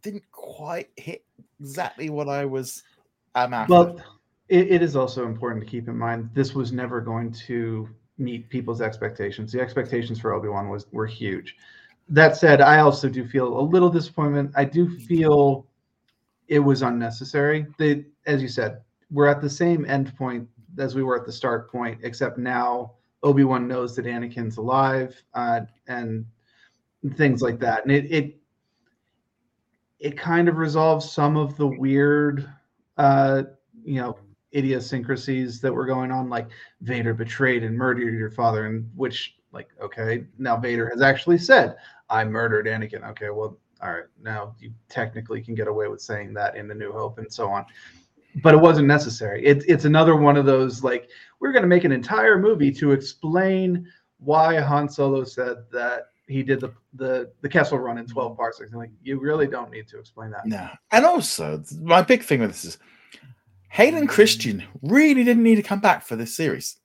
didn't 0.03 0.23
quite 0.31 0.89
hit 0.95 1.25
exactly 1.59 2.11
what 2.11 2.29
I 2.29 2.45
was 2.45 2.85
um, 3.35 3.55
after. 3.55 3.73
Well, 3.73 4.01
it, 4.49 4.71
it 4.71 4.83
is 4.83 4.95
also 4.95 5.27
important 5.27 5.65
to 5.65 5.69
keep 5.69 5.89
in 5.89 5.99
mind 5.99 6.31
this 6.33 6.55
was 6.55 6.71
never 6.71 7.01
going 7.01 7.33
to 7.47 7.89
meet 8.19 8.49
people's 8.51 8.81
expectations. 8.81 9.51
The 9.51 9.61
expectations 9.61 10.21
for 10.21 10.33
Obi 10.33 10.47
Wan 10.47 10.69
was 10.69 10.87
were 10.93 11.07
huge. 11.07 11.57
That 12.09 12.37
said, 12.37 12.61
I 12.61 12.79
also 12.79 13.09
do 13.09 13.27
feel 13.27 13.59
a 13.59 13.61
little 13.61 13.91
disappointment. 13.91 14.53
I 14.55 14.65
do 14.65 14.97
feel 14.97 15.67
it 16.47 16.61
was 16.61 16.83
unnecessary. 16.83 17.67
They, 17.79 18.05
as 18.27 18.43
you 18.43 18.49
said, 18.49 18.81
we're 19.11 19.27
at 19.27 19.43
the 19.43 19.51
same 19.51 19.85
end 19.87 20.17
point 20.17 20.49
as 20.79 20.95
we 20.95 21.03
were 21.03 21.18
at 21.18 21.27
the 21.27 21.33
start 21.33 21.70
point, 21.70 21.99
except 22.03 22.39
now 22.39 22.95
Obi 23.22 23.45
Wan 23.45 23.66
knows 23.66 23.97
that 23.97 24.05
Anakin's 24.05 24.57
alive 24.57 25.20
uh, 25.35 25.62
and 25.89 26.27
things 27.16 27.43
like 27.43 27.59
that, 27.61 27.83
and 27.83 27.93
it 27.93 28.11
it 28.11 28.37
it 29.99 30.18
kind 30.18 30.49
of 30.49 30.57
resolves 30.57 31.11
some 31.11 31.37
of 31.37 31.57
the 31.57 31.66
weird, 31.66 32.49
uh, 32.99 33.45
you 33.85 34.01
know, 34.01 34.18
idiosyncrasies 34.55 35.61
that 35.61 35.72
were 35.72 35.87
going 35.87 36.11
on, 36.11 36.29
like 36.29 36.49
Vader 36.83 37.14
betrayed 37.14 37.64
and 37.64 37.77
murdered 37.77 38.14
your 38.14 38.31
father, 38.31 38.66
and 38.66 38.89
which 38.95 39.37
like 39.53 39.68
okay, 39.81 40.27
now 40.39 40.57
Vader 40.57 40.89
has 40.91 41.01
actually 41.01 41.39
said 41.39 41.77
I 42.11 42.25
murdered 42.25 42.66
Anakin. 42.66 43.09
Okay, 43.11 43.31
well, 43.31 43.59
all 43.81 43.93
right, 43.93 44.05
now 44.22 44.55
you 44.59 44.72
technically 44.89 45.41
can 45.41 45.55
get 45.55 45.68
away 45.68 45.89
with 45.89 46.01
saying 46.01 46.35
that 46.35 46.57
in 46.57 46.68
the 46.68 46.75
New 46.75 46.93
Hope 46.93 47.18
and 47.18 47.33
so 47.33 47.49
on 47.49 47.64
but 48.43 48.55
it 48.55 48.59
wasn't 48.59 48.89
necessary. 48.89 49.45
It, 49.45 49.64
it's 49.68 49.85
another 49.85 50.16
one 50.16 50.37
of 50.37 50.47
those 50.47 50.82
like 50.82 51.09
we're 51.41 51.53
going 51.53 51.62
to 51.62 51.68
make 51.68 51.85
an 51.85 51.93
entire 51.93 52.39
movie 52.39 52.72
to 52.72 52.93
explain 52.93 53.87
why 54.18 54.61
Han 54.61 54.89
Solo 54.89 55.24
said 55.24 55.59
that 55.72 56.09
he 56.26 56.43
did 56.43 56.61
the 56.61 56.72
the 56.95 57.30
the 57.43 57.49
Kessel 57.49 57.78
Run 57.78 57.99
in 57.99 58.07
twelve 58.07 58.37
parsecs. 58.37 58.72
And 58.72 58.80
like 58.80 58.91
you 59.03 59.20
really 59.20 59.47
don't 59.47 59.70
need 59.70 59.89
to 59.89 59.99
explain 59.99 60.30
that. 60.30 60.47
No, 60.47 60.68
and 60.91 61.05
also 61.05 61.62
my 61.82 62.03
big 62.03 62.22
thing 62.22 62.41
with 62.41 62.51
this 62.51 62.64
is 62.64 62.78
Hayden 63.70 64.07
Christensen 64.07 64.64
really 64.82 65.24
didn't 65.24 65.43
need 65.43 65.57
to 65.57 65.62
come 65.62 65.80
back 65.80 66.05
for 66.05 66.16
this 66.16 66.35
series. 66.35 66.76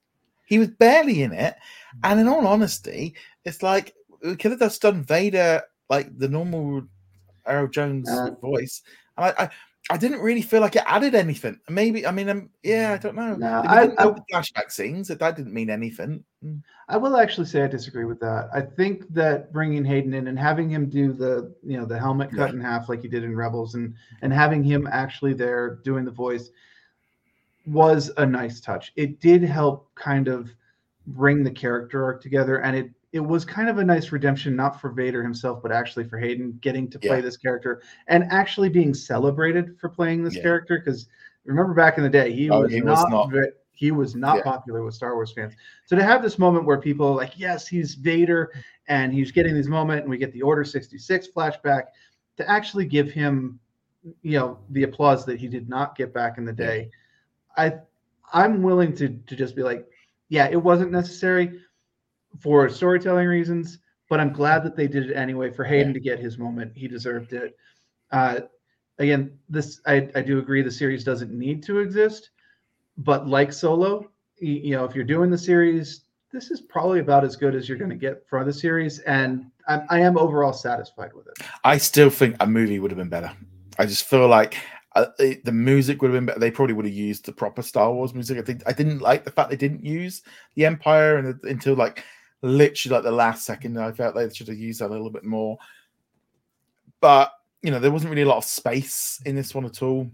He 0.46 0.60
was 0.60 0.68
barely 0.68 1.22
in 1.22 1.32
it, 1.32 1.56
and 2.04 2.20
in 2.20 2.28
all 2.28 2.46
honesty, 2.48 3.16
it's 3.46 3.64
like 3.64 3.94
we 4.24 4.36
could 4.36 4.52
have 4.52 4.60
just 4.60 4.82
done 4.82 5.04
Vader 5.04 5.64
like 5.90 6.18
the 6.18 6.28
normal 6.28 6.84
Earl 7.46 7.68
Jones 7.68 8.10
uh, 8.10 8.32
voice. 8.42 8.82
And 9.18 9.26
I, 9.26 9.44
I 9.44 9.50
I 9.92 9.98
didn't 9.98 10.20
really 10.20 10.44
feel 10.44 10.62
like 10.62 10.76
it 10.76 10.84
added 10.86 11.16
anything. 11.16 11.60
Maybe 11.68 12.06
I 12.06 12.12
mean, 12.12 12.30
um, 12.30 12.50
yeah, 12.62 12.94
I 12.94 12.98
don't 12.98 13.16
know. 13.16 13.36
No, 13.36 13.48
I, 13.48 13.84
I, 13.84 13.88
the 13.88 14.24
flashback 14.32 14.72
scenes 14.72 15.08
that 15.08 15.20
that 15.20 15.36
didn't 15.36 15.54
mean 15.54 15.72
anything. 15.72 16.24
Mm. 16.46 16.62
I 16.88 16.98
will 16.98 17.18
actually 17.18 17.48
say 17.48 17.64
I 17.64 17.68
disagree 17.68 18.06
with 18.06 18.20
that. 18.20 18.50
I 18.54 18.62
think 18.62 19.12
that 19.14 19.52
bringing 19.52 19.84
Hayden 19.84 20.14
in 20.14 20.28
and 20.28 20.38
having 20.38 20.70
him 20.70 20.90
do 20.90 21.12
the 21.12 21.56
you 21.64 21.78
know 21.78 21.86
the 21.86 21.98
helmet 21.98 22.30
cut 22.30 22.50
yeah. 22.50 22.56
in 22.56 22.62
half 22.62 22.88
like 22.88 23.02
he 23.02 23.08
did 23.08 23.24
in 23.24 23.36
Rebels 23.36 23.74
and 23.74 23.96
and 24.22 24.32
having 24.32 24.64
him 24.64 24.88
actually 24.92 25.34
there 25.34 25.80
doing 25.84 26.06
the 26.06 26.12
voice 26.12 26.52
was 27.66 28.12
a 28.18 28.26
nice 28.26 28.62
touch. 28.62 28.92
It 28.96 29.20
did 29.20 29.42
help 29.44 29.90
kind 29.96 30.28
of 30.28 30.52
bring 31.08 31.44
the 31.44 31.52
character 31.52 32.04
arc 32.04 32.22
together, 32.22 32.58
and 32.62 32.76
it 32.76 32.92
it 33.12 33.20
was 33.20 33.44
kind 33.44 33.70
of 33.70 33.80
a 33.80 33.84
nice 33.84 34.12
redemption, 34.12 34.56
not 34.56 34.80
for 34.80 34.90
Vader 34.92 35.24
himself, 35.24 35.62
but 35.64 35.72
actually 35.72 36.04
for 36.04 36.18
Hayden 36.20 36.58
getting 36.62 36.90
to 36.92 37.00
play 37.00 37.16
Yeah. 37.18 37.22
this 37.22 37.38
character 37.38 37.82
and 38.08 38.24
actually 38.30 38.70
being 38.70 38.94
celebrated 38.94 39.80
for 39.80 39.90
playing 39.90 40.24
this 40.24 40.36
Yeah. 40.36 40.44
character. 40.44 40.80
Because 40.80 41.08
remember 41.44 41.74
back 41.74 41.98
in 41.98 42.04
the 42.04 42.10
day, 42.10 42.32
he 42.32 42.50
Oh, 42.52 42.62
was, 42.62 42.72
he 42.72 42.82
was 42.82 43.00
not, 43.00 43.10
not. 43.12 43.32
ve- 43.32 43.52
he 43.72 43.92
was 43.92 44.16
not 44.16 44.38
Yeah. 44.38 44.44
popular 44.44 44.84
with 44.84 44.94
Star 44.94 45.16
Wars 45.16 45.32
fans. 45.32 45.54
So 45.86 45.96
to 45.96 46.04
have 46.04 46.22
this 46.22 46.38
moment 46.38 46.66
where 46.66 46.78
people 46.78 47.08
are 47.08 47.16
like, 47.16 47.40
yes, 47.40 47.68
he's 47.68 47.96
Vader, 47.96 48.52
and 48.88 49.12
he's 49.14 49.32
getting 49.32 49.56
this 49.56 49.68
moment, 49.68 50.02
and 50.02 50.10
we 50.10 50.18
get 50.18 50.32
the 50.34 50.42
Order 50.42 50.64
66 50.64 51.30
flashback, 51.36 51.84
to 52.38 52.48
actually 52.50 52.86
give 52.86 53.10
him, 53.10 53.60
you 54.22 54.38
know, 54.38 54.60
the 54.70 54.84
applause 54.84 55.26
that 55.26 55.40
he 55.40 55.48
did 55.48 55.68
not 55.68 55.96
get 55.96 56.14
back 56.14 56.38
in 56.38 56.46
the 56.46 56.54
day. 56.54 56.90
I 57.58 57.80
I'm 58.34 58.62
willing 58.62 58.94
to 58.98 59.10
to 59.10 59.36
just 59.36 59.56
be 59.56 59.64
like, 59.64 59.88
yeah, 60.30 60.48
it 60.52 60.62
wasn't 60.62 60.92
necessary 60.92 61.60
for 62.40 62.70
storytelling 62.70 63.28
reasons, 63.28 63.80
but 64.10 64.20
I'm 64.20 64.32
glad 64.32 64.64
that 64.64 64.76
they 64.76 64.88
did 64.88 65.10
it 65.10 65.16
anyway 65.16 65.52
for 65.52 65.64
Hayden 65.64 65.94
to 65.94 66.00
get 66.00 66.20
his 66.20 66.38
moment. 66.38 66.74
He 66.76 66.88
deserved 66.88 67.34
it. 67.34 67.56
Uh, 68.12 68.42
again, 68.98 69.38
this 69.50 69.82
I, 69.86 70.10
I 70.16 70.22
do 70.22 70.40
agree 70.40 70.62
the 70.62 70.72
series 70.72 71.04
doesn't 71.04 71.32
need 71.32 71.64
to 71.64 71.80
exist, 71.80 72.32
but 72.98 73.28
like 73.28 73.52
Solo, 73.54 74.10
you 74.40 74.72
know, 74.72 74.86
if 74.86 74.96
you're 74.96 75.04
doing 75.04 75.30
the 75.30 75.38
series, 75.38 76.06
this 76.32 76.52
is 76.52 76.62
probably 76.62 77.00
about 77.00 77.24
as 77.24 77.36
good 77.36 77.56
as 77.56 77.68
you're 77.68 77.78
going 77.78 77.90
to 77.90 77.96
get 77.96 78.28
for 78.28 78.44
the 78.44 78.54
series, 78.54 79.00
and 79.00 79.46
I, 79.68 79.82
I 79.90 80.00
am 80.00 80.18
overall 80.18 80.54
satisfied 80.54 81.14
with 81.14 81.28
it. 81.28 81.46
I 81.64 81.78
still 81.78 82.10
think 82.10 82.36
a 82.40 82.48
movie 82.48 82.80
would 82.80 82.92
have 82.92 82.98
been 82.98 83.10
better. 83.10 83.32
I 83.80 83.86
just 83.86 84.06
feel 84.06 84.28
like 84.28 84.58
uh, 84.96 85.08
it- 85.18 85.44
the 85.46 85.52
music 85.52 86.02
would 86.02 86.12
have 86.12 86.18
been 86.18 86.26
better. 86.26 86.40
They 86.40 86.52
probably 86.52 86.74
would 86.74 86.86
have 86.86 86.94
used 86.94 87.26
the 87.26 87.32
proper 87.32 87.62
Star 87.62 87.92
Wars 87.94 88.14
music. 88.14 88.38
I 88.38 88.42
think 88.42 88.62
I 88.68 88.74
didn't 88.74 89.00
like 89.00 89.24
the 89.24 89.32
fact 89.32 89.50
they 89.50 89.56
didn't 89.56 89.84
use 89.86 90.22
the 90.56 90.66
Empire 90.66 91.18
and 91.18 91.40
until 91.44 91.76
like 91.76 92.04
literally 92.42 92.96
like 92.96 93.04
the 93.04 93.12
last 93.12 93.46
second. 93.46 93.80
I 93.80 93.92
felt 93.92 94.16
they 94.16 94.30
should 94.30 94.48
have 94.48 94.58
used 94.58 94.82
that 94.82 94.90
a 94.90 94.94
little 94.94 95.10
bit 95.10 95.24
more. 95.24 95.58
But 97.02 97.32
you 97.62 97.72
know, 97.72 97.80
there 97.80 97.92
wasn't 97.92 98.12
really 98.12 98.24
a 98.24 98.28
lot 98.28 98.38
of 98.38 98.46
space 98.46 99.20
in 99.26 99.36
this 99.36 99.54
one 99.54 99.66
at 99.66 99.82
all. 99.82 100.10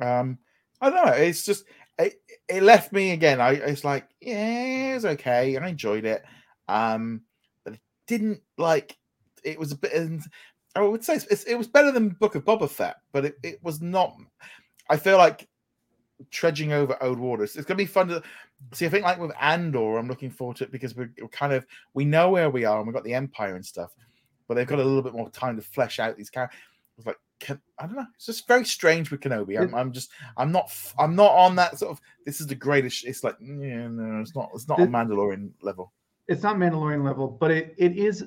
Um, 0.00 0.38
I 0.80 0.90
don't 0.90 1.06
know. 1.06 1.12
It's 1.12 1.44
just 1.44 1.64
it, 1.98 2.20
it 2.48 2.62
left 2.62 2.92
me 2.92 3.12
again. 3.12 3.40
I 3.40 3.52
it's 3.52 3.84
like 3.84 4.08
yeah, 4.20 4.92
it 4.92 4.94
was 4.94 5.04
okay. 5.06 5.56
I 5.56 5.68
enjoyed 5.68 6.04
it. 6.04 6.22
Um, 6.68 7.22
but 7.64 7.74
it 7.74 7.80
didn't 8.06 8.40
like 8.58 8.96
it 9.44 9.58
was 9.58 9.72
a 9.72 9.76
bit. 9.76 9.92
I 10.74 10.82
would 10.82 11.02
say 11.02 11.14
it's, 11.14 11.44
it 11.44 11.54
was 11.56 11.68
better 11.68 11.90
than 11.90 12.10
Book 12.10 12.34
of 12.34 12.44
Boba 12.44 12.68
Fett, 12.68 12.96
but 13.12 13.24
it, 13.24 13.36
it 13.42 13.62
was 13.62 13.80
not. 13.80 14.14
I 14.90 14.96
feel 14.98 15.16
like 15.16 15.48
trudging 16.30 16.72
over 16.72 16.96
old 17.02 17.18
waters. 17.18 17.56
It's 17.56 17.66
going 17.66 17.76
to 17.78 17.82
be 17.82 17.86
fun 17.86 18.08
to 18.08 18.22
see. 18.72 18.86
I 18.86 18.88
think 18.88 19.04
like 19.04 19.18
with 19.18 19.32
Andor, 19.40 19.98
I'm 19.98 20.08
looking 20.08 20.30
forward 20.30 20.56
to 20.58 20.64
it 20.64 20.72
because 20.72 20.94
we're, 20.96 21.12
we're 21.20 21.28
kind 21.28 21.52
of 21.52 21.66
we 21.94 22.04
know 22.04 22.30
where 22.30 22.50
we 22.50 22.64
are 22.64 22.78
and 22.78 22.86
we've 22.86 22.94
got 22.94 23.04
the 23.04 23.14
Empire 23.14 23.56
and 23.56 23.64
stuff, 23.64 23.92
but 24.48 24.54
they've 24.54 24.66
got 24.66 24.78
a 24.78 24.84
little 24.84 25.02
bit 25.02 25.14
more 25.14 25.30
time 25.30 25.56
to 25.56 25.62
flesh 25.62 25.98
out 25.98 26.16
these 26.16 26.30
characters. 26.30 26.58
Like 27.04 27.16
can, 27.38 27.60
I 27.78 27.86
don't 27.86 27.96
know. 27.96 28.06
It's 28.14 28.24
just 28.26 28.48
very 28.48 28.64
strange 28.64 29.10
with 29.10 29.20
Kenobi. 29.20 29.60
I'm, 29.60 29.74
I'm 29.74 29.92
just 29.92 30.10
I'm 30.38 30.50
not 30.50 30.72
I'm 30.98 31.14
not 31.14 31.32
on 31.32 31.54
that 31.56 31.78
sort 31.78 31.92
of. 31.92 32.00
This 32.24 32.40
is 32.40 32.46
the 32.46 32.54
greatest. 32.54 33.04
It's 33.04 33.22
like 33.22 33.36
yeah, 33.40 33.88
no, 33.88 34.20
it's 34.20 34.34
not. 34.34 34.50
It's 34.54 34.68
not 34.68 34.80
It- 34.80 34.90
Mandalorian 34.90 35.50
level. 35.60 35.92
It's 36.28 36.42
not 36.42 36.56
Mandalorian 36.56 37.04
level, 37.04 37.28
but 37.28 37.50
it, 37.52 37.74
it 37.78 37.96
is. 37.96 38.24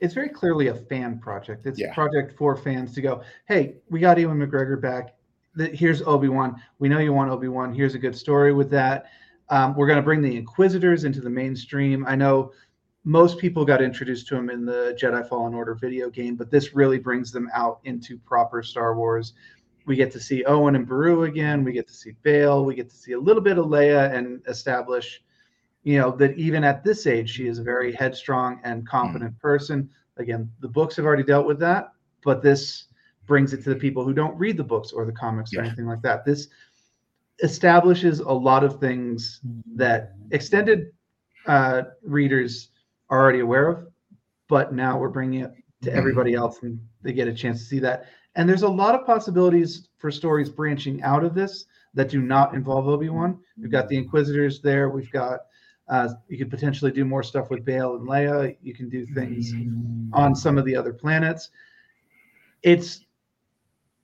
It's 0.00 0.12
very 0.14 0.28
clearly 0.28 0.66
a 0.68 0.74
fan 0.74 1.18
project. 1.18 1.64
It's 1.66 1.78
Yeah. 1.78 1.90
a 1.90 1.94
project 1.94 2.36
for 2.36 2.56
fans 2.56 2.92
to 2.94 3.00
go, 3.02 3.22
hey, 3.48 3.76
we 3.88 4.00
got 4.00 4.18
Ewan 4.18 4.38
McGregor 4.38 4.80
back. 4.80 5.14
Here's 5.56 6.02
Obi 6.02 6.28
Wan. 6.28 6.62
We 6.78 6.88
know 6.88 6.98
you 6.98 7.12
want 7.12 7.30
Obi 7.30 7.48
Wan. 7.48 7.74
Here's 7.74 7.94
a 7.94 7.98
good 7.98 8.16
story 8.16 8.52
with 8.52 8.70
that. 8.70 9.06
Um, 9.48 9.74
we're 9.74 9.88
going 9.88 9.96
to 9.96 10.02
bring 10.02 10.22
the 10.22 10.36
Inquisitors 10.36 11.04
into 11.04 11.20
the 11.20 11.30
mainstream. 11.30 12.06
I 12.06 12.14
know 12.14 12.52
most 13.04 13.38
people 13.38 13.64
got 13.64 13.82
introduced 13.82 14.28
to 14.28 14.36
them 14.36 14.48
in 14.48 14.64
the 14.64 14.96
Jedi 15.00 15.28
Fallen 15.28 15.54
Order 15.54 15.74
video 15.74 16.08
game, 16.08 16.36
but 16.36 16.50
this 16.50 16.74
really 16.74 16.98
brings 16.98 17.32
them 17.32 17.48
out 17.52 17.80
into 17.84 18.16
proper 18.18 18.62
Star 18.62 18.94
Wars. 18.94 19.32
We 19.86 19.96
get 19.96 20.12
to 20.12 20.20
see 20.20 20.44
Owen 20.44 20.76
and 20.76 20.86
Beru 20.86 21.24
again. 21.24 21.64
We 21.64 21.72
get 21.72 21.88
to 21.88 21.94
see 21.94 22.12
Bail. 22.22 22.64
We 22.64 22.76
get 22.76 22.88
to 22.90 22.96
see 22.96 23.12
a 23.12 23.18
little 23.18 23.42
bit 23.42 23.58
of 23.58 23.66
Leia 23.66 24.14
and 24.14 24.40
establish, 24.46 25.20
you 25.82 25.98
know, 25.98 26.12
that 26.12 26.36
even 26.36 26.62
at 26.62 26.84
this 26.84 27.08
age, 27.08 27.30
she 27.30 27.48
is 27.48 27.58
a 27.58 27.64
very 27.64 27.92
headstrong 27.92 28.60
and 28.62 28.86
competent 28.86 29.36
person. 29.40 29.90
Again, 30.16 30.48
the 30.60 30.68
books 30.68 30.94
have 30.96 31.06
already 31.06 31.24
dealt 31.24 31.46
with 31.46 31.58
that, 31.60 31.92
but 32.22 32.42
this 32.42 32.84
brings 33.30 33.52
it 33.52 33.62
to 33.62 33.70
the 33.70 33.76
people 33.76 34.04
who 34.04 34.12
don't 34.12 34.36
read 34.36 34.56
the 34.56 34.64
books 34.64 34.90
or 34.90 35.06
the 35.06 35.12
comics 35.12 35.54
or 35.54 35.60
anything 35.60 35.86
like 35.86 36.02
that. 36.02 36.24
This 36.24 36.48
establishes 37.44 38.18
a 38.18 38.32
lot 38.32 38.64
of 38.64 38.80
things 38.80 39.38
that 39.76 40.14
extended 40.32 40.90
uh, 41.46 41.82
readers 42.02 42.70
are 43.08 43.22
already 43.22 43.38
aware 43.38 43.68
of, 43.68 43.86
but 44.48 44.74
now 44.74 44.98
we're 44.98 45.10
bringing 45.10 45.42
it 45.42 45.52
to 45.82 45.94
everybody 45.94 46.34
else 46.34 46.58
and 46.64 46.80
they 47.02 47.12
get 47.12 47.28
a 47.28 47.32
chance 47.32 47.60
to 47.60 47.64
see 47.64 47.78
that. 47.78 48.06
And 48.34 48.48
there's 48.48 48.64
a 48.64 48.68
lot 48.68 48.96
of 48.96 49.06
possibilities 49.06 49.90
for 49.98 50.10
stories 50.10 50.48
branching 50.48 51.00
out 51.04 51.22
of 51.22 51.32
this 51.32 51.66
that 51.94 52.08
do 52.08 52.20
not 52.20 52.56
involve 52.56 52.88
Obi-Wan. 52.88 53.38
We've 53.56 53.70
got 53.70 53.88
the 53.88 53.96
Inquisitors 53.96 54.60
there. 54.60 54.90
We've 54.90 55.12
got 55.12 55.38
uh, 55.88 56.08
you 56.26 56.36
could 56.36 56.50
potentially 56.50 56.90
do 56.90 57.04
more 57.04 57.22
stuff 57.22 57.48
with 57.48 57.64
Bail 57.64 57.94
and 57.94 58.08
Leia. 58.08 58.56
You 58.60 58.74
can 58.74 58.88
do 58.88 59.06
things 59.06 59.52
on 60.12 60.34
some 60.34 60.58
of 60.58 60.64
the 60.64 60.74
other 60.74 60.92
planets. 60.92 61.50
It's 62.62 63.04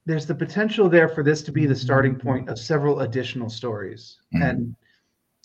there's 0.06 0.26
the 0.26 0.34
potential 0.34 0.88
there 0.88 1.08
for 1.08 1.22
this 1.22 1.42
to 1.42 1.52
be 1.52 1.66
the 1.66 1.74
starting 1.74 2.14
point 2.16 2.48
of 2.48 2.58
several 2.58 3.00
additional 3.00 3.50
stories. 3.50 4.18
Mhm. 4.34 4.50
And 4.50 4.76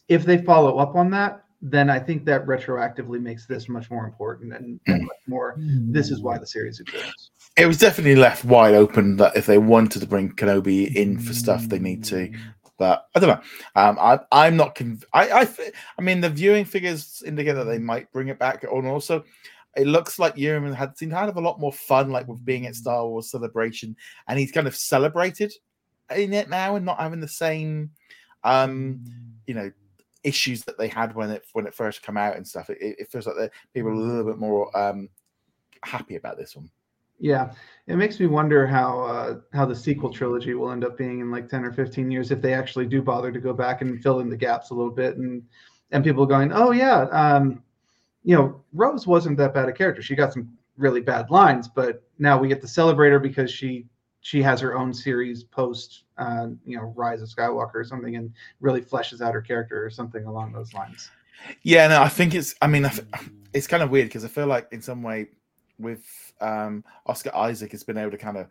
if 0.08 0.24
they 0.24 0.38
follow 0.38 0.78
up 0.78 0.96
on 0.96 1.10
that, 1.12 1.44
then 1.64 1.90
I 1.90 2.00
think 2.00 2.26
that 2.26 2.46
retroactively 2.46 3.22
makes 3.22 3.46
this 3.46 3.70
much 3.70 3.90
more 3.92 4.06
important 4.06 4.54
and, 4.54 4.80
and 4.88 5.04
much 5.04 5.18
more. 5.28 5.56
This 5.58 6.10
is 6.10 6.22
why 6.22 6.38
the 6.38 6.48
series 6.48 6.80
exists. 6.80 7.32
it 7.58 7.66
was 7.68 7.78
definitely 7.78 8.16
left 8.16 8.46
wide 8.46 8.74
open 8.74 9.18
that 9.18 9.36
if 9.36 9.46
they 9.46 9.58
wanted 9.58 10.00
to 10.00 10.08
bring 10.08 10.32
Kenobi 10.32 10.96
in 10.96 11.20
for 11.20 11.34
stuff, 11.34 11.68
they 11.68 11.80
need 11.80 12.04
to. 12.06 12.32
But 12.78 13.06
I 13.14 13.20
don't 13.20 13.30
know. 13.30 13.42
Um, 13.76 13.98
I, 14.00 14.20
I'm 14.32 14.58
not. 14.58 14.74
Conv- 14.74 15.04
I 15.14 16.02
mean, 16.02 16.22
the 16.22 16.30
viewing 16.32 16.66
figures 16.66 17.22
indicate 17.26 17.54
that 17.54 17.66
they 17.66 17.78
might 17.78 18.12
bring 18.12 18.30
it 18.30 18.40
back, 18.40 18.64
and 18.64 18.88
also, 18.88 19.24
it 19.76 19.88
looks 19.88 20.20
like 20.20 20.38
Ewan 20.38 20.74
had 20.74 20.98
seemed 20.98 21.12
to 21.12 21.18
have 21.18 21.38
a 21.38 21.42
lot 21.42 21.60
more 21.60 21.74
fun, 21.74 22.10
like 22.10 22.28
with 22.28 22.44
being 22.44 22.66
at 22.66 22.76
Star 22.76 23.08
Wars 23.08 23.32
Celebration, 23.32 23.96
and 24.28 24.38
he's 24.38 24.52
kind 24.52 24.68
of 24.68 24.76
celebrated 24.76 25.54
in 26.16 26.34
it 26.34 26.50
now, 26.50 26.76
and 26.76 26.86
not 26.86 27.00
having 27.00 27.22
the 27.22 27.28
same, 27.28 27.92
um, 28.44 29.04
you 29.48 29.54
know, 29.54 29.72
issues 30.24 30.64
that 30.64 30.78
they 30.78 30.88
had 30.88 31.16
when 31.16 31.32
it 31.32 31.46
when 31.54 31.66
it 31.66 31.74
first 31.74 32.04
come 32.04 32.18
out 32.18 32.36
and 32.36 32.48
stuff. 32.48 32.70
It, 32.70 32.78
it 32.82 32.96
it 33.00 33.12
feels 33.12 33.28
like 33.28 33.52
people 33.74 33.92
are 33.92 33.94
a 33.94 33.98
little 33.98 34.26
bit 34.26 34.38
more 34.40 34.76
um 34.78 35.10
happy 35.84 36.16
about 36.16 36.38
this 36.38 36.56
one. 36.56 36.70
Yeah, 37.20 37.54
it 37.86 37.98
makes 37.98 38.20
me 38.20 38.26
wonder 38.26 38.66
how 38.66 39.02
uh, 39.02 39.36
how 39.54 39.66
the 39.66 39.76
sequel 39.76 40.12
trilogy 40.12 40.56
will 40.56 40.72
end 40.72 40.84
up 40.84 40.98
being 40.98 41.20
in 41.20 41.32
like 41.32 41.48
ten 41.48 41.64
or 41.64 41.72
fifteen 41.72 42.10
years 42.10 42.32
if 42.32 42.42
they 42.42 42.54
actually 42.54 42.88
do 42.88 43.02
bother 43.02 43.32
to 43.32 43.40
go 43.40 43.54
back 43.54 43.82
and 43.82 44.02
fill 44.02 44.20
in 44.20 44.30
the 44.30 44.38
gaps 44.38 44.72
a 44.72 44.74
little 44.74 44.92
bit 44.92 45.18
and 45.18 45.44
and 45.92 46.04
people 46.04 46.26
going, 46.26 46.52
oh 46.52 46.72
yeah, 46.72 47.02
um, 47.12 47.62
you 48.24 48.36
know, 48.36 48.62
Rose 48.74 49.08
wasn't 49.08 49.38
that 49.38 49.54
bad 49.54 49.70
a 49.70 49.74
character. 49.74 50.02
She 50.02 50.16
got 50.16 50.34
some 50.34 50.58
really 50.78 51.02
bad 51.02 51.30
lines, 51.30 51.68
but 51.68 52.04
now 52.20 52.38
we 52.38 52.48
get 52.48 52.62
to 52.62 52.68
celebrate 52.68 53.10
her 53.10 53.20
because 53.20 53.52
she 53.52 53.86
she 54.22 54.42
has 54.42 54.60
her 54.60 54.78
own 54.78 54.94
series 54.94 55.44
post 55.44 56.04
uh, 56.18 56.48
you 56.66 56.78
know 56.78 56.94
Rise 56.96 57.22
of 57.22 57.30
Skywalker 57.30 57.76
or 57.76 57.84
something 57.84 58.16
and 58.16 58.32
really 58.60 58.82
fleshes 58.82 59.22
out 59.22 59.34
her 59.34 59.42
character 59.42 59.84
or 59.84 59.90
something 59.90 60.26
along 60.26 60.52
those 60.54 60.74
lines. 60.74 61.10
Yeah, 61.64 61.88
no, 61.88 62.02
I 62.02 62.10
think 62.10 62.36
it's. 62.36 62.54
I 62.62 62.68
mean, 62.68 62.90
it's 63.54 63.68
kind 63.68 63.84
of 63.84 63.90
weird 63.90 64.08
because 64.08 64.24
I 64.24 64.28
feel 64.28 64.48
like 64.48 64.68
in 64.72 64.82
some 64.82 65.02
way 65.02 65.28
with 65.80 66.06
um 66.40 66.84
Oscar 67.08 67.36
Isaac 67.36 67.72
has 67.72 67.84
been 67.84 67.98
able 67.98 68.12
to 68.12 68.18
kind 68.18 68.38
of 68.38 68.48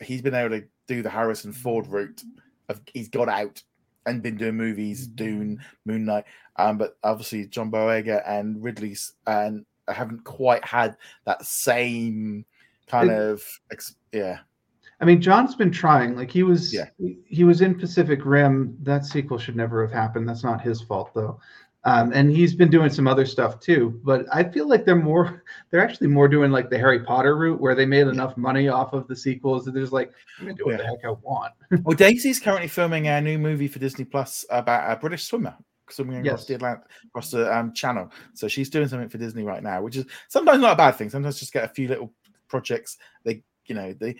he's 0.00 0.22
been 0.22 0.34
able 0.34 0.60
to 0.60 0.64
do 0.86 1.02
the 1.02 1.10
Harrison 1.10 1.52
Ford 1.52 1.86
route 1.88 2.22
of 2.68 2.80
he's 2.92 3.08
got 3.08 3.28
out 3.28 3.62
and 4.06 4.22
been 4.22 4.36
doing 4.36 4.56
movies, 4.56 5.06
Dune, 5.06 5.58
Moon 5.86 6.04
Knight, 6.04 6.24
um, 6.56 6.78
but 6.78 6.96
obviously 7.04 7.46
John 7.46 7.70
Boyega 7.70 8.22
and 8.26 8.62
Ridley's 8.62 9.12
and 9.26 9.64
haven't 9.88 10.24
quite 10.24 10.64
had 10.64 10.96
that 11.24 11.44
same 11.44 12.44
kind 12.86 13.10
It- 13.10 13.18
of 13.18 13.42
ex- 13.72 13.96
yeah. 14.12 14.38
I 15.00 15.04
mean, 15.06 15.20
John's 15.20 15.54
been 15.56 15.72
trying. 15.72 16.16
Like 16.16 16.30
he 16.30 16.44
was, 16.44 16.72
Yeah. 16.72 16.88
he 17.26 17.42
was 17.44 17.60
in 17.60 17.74
Pacific 17.78 18.24
Rim. 18.24 18.78
That 18.82 19.04
sequel 19.04 19.38
should 19.38 19.56
never 19.56 19.82
have 19.82 19.92
happened. 19.92 20.28
That's 20.28 20.44
not 20.44 20.62
his 20.62 20.80
fault 20.82 21.10
though. 21.14 21.40
Um, 21.86 22.12
and 22.14 22.30
he's 22.30 22.54
been 22.54 22.70
doing 22.70 22.88
some 22.90 23.06
other 23.06 23.26
stuff 23.26 23.60
too. 23.60 24.00
But 24.04 24.24
I 24.32 24.42
feel 24.44 24.66
like 24.68 24.84
they're 24.84 24.96
more, 24.96 25.44
they're 25.70 25.82
actually 25.82 26.06
more 26.06 26.28
doing 26.28 26.50
like 26.50 26.70
the 26.70 26.78
Harry 26.78 27.00
Potter 27.00 27.36
route, 27.36 27.60
where 27.60 27.74
they 27.74 27.84
made 27.86 28.06
enough 28.06 28.36
money 28.36 28.68
off 28.68 28.92
of 28.92 29.06
the 29.06 29.16
sequels 29.16 29.64
that 29.64 29.72
there's 29.72 29.92
like, 29.92 30.10
I'm 30.38 30.46
gonna 30.46 30.56
do 30.56 30.64
what 30.66 30.78
the 30.78 30.84
heck 30.84 31.04
I 31.04 31.10
want. 31.10 31.52
Well, 31.84 31.96
Daisy's 31.96 32.40
currently 32.40 32.68
filming 32.68 33.08
a 33.08 33.20
new 33.20 33.38
movie 33.38 33.68
for 33.68 33.78
Disney 33.80 34.04
Plus 34.04 34.46
about 34.50 34.90
a 34.90 34.98
British 34.98 35.24
swimmer 35.24 35.54
swimming 35.90 36.16
across 36.26 36.40
Yes. 36.40 36.46
the 36.46 36.54
Atlantic, 36.54 36.84
across 37.06 37.30
the 37.30 37.54
um, 37.54 37.72
channel. 37.74 38.10
So 38.34 38.48
she's 38.48 38.70
doing 38.70 38.88
something 38.88 39.08
for 39.08 39.18
Disney 39.18 39.42
right 39.42 39.62
now, 39.62 39.82
which 39.82 39.96
is 39.96 40.06
sometimes 40.28 40.60
not 40.60 40.72
a 40.72 40.76
bad 40.76 40.92
thing. 40.92 41.10
Sometimes 41.10 41.38
just 41.38 41.52
get 41.52 41.64
a 41.64 41.68
few 41.68 41.88
little 41.88 42.12
projects. 42.48 42.96
They, 43.24 43.42
you 43.66 43.74
know, 43.74 43.92
the 43.92 44.14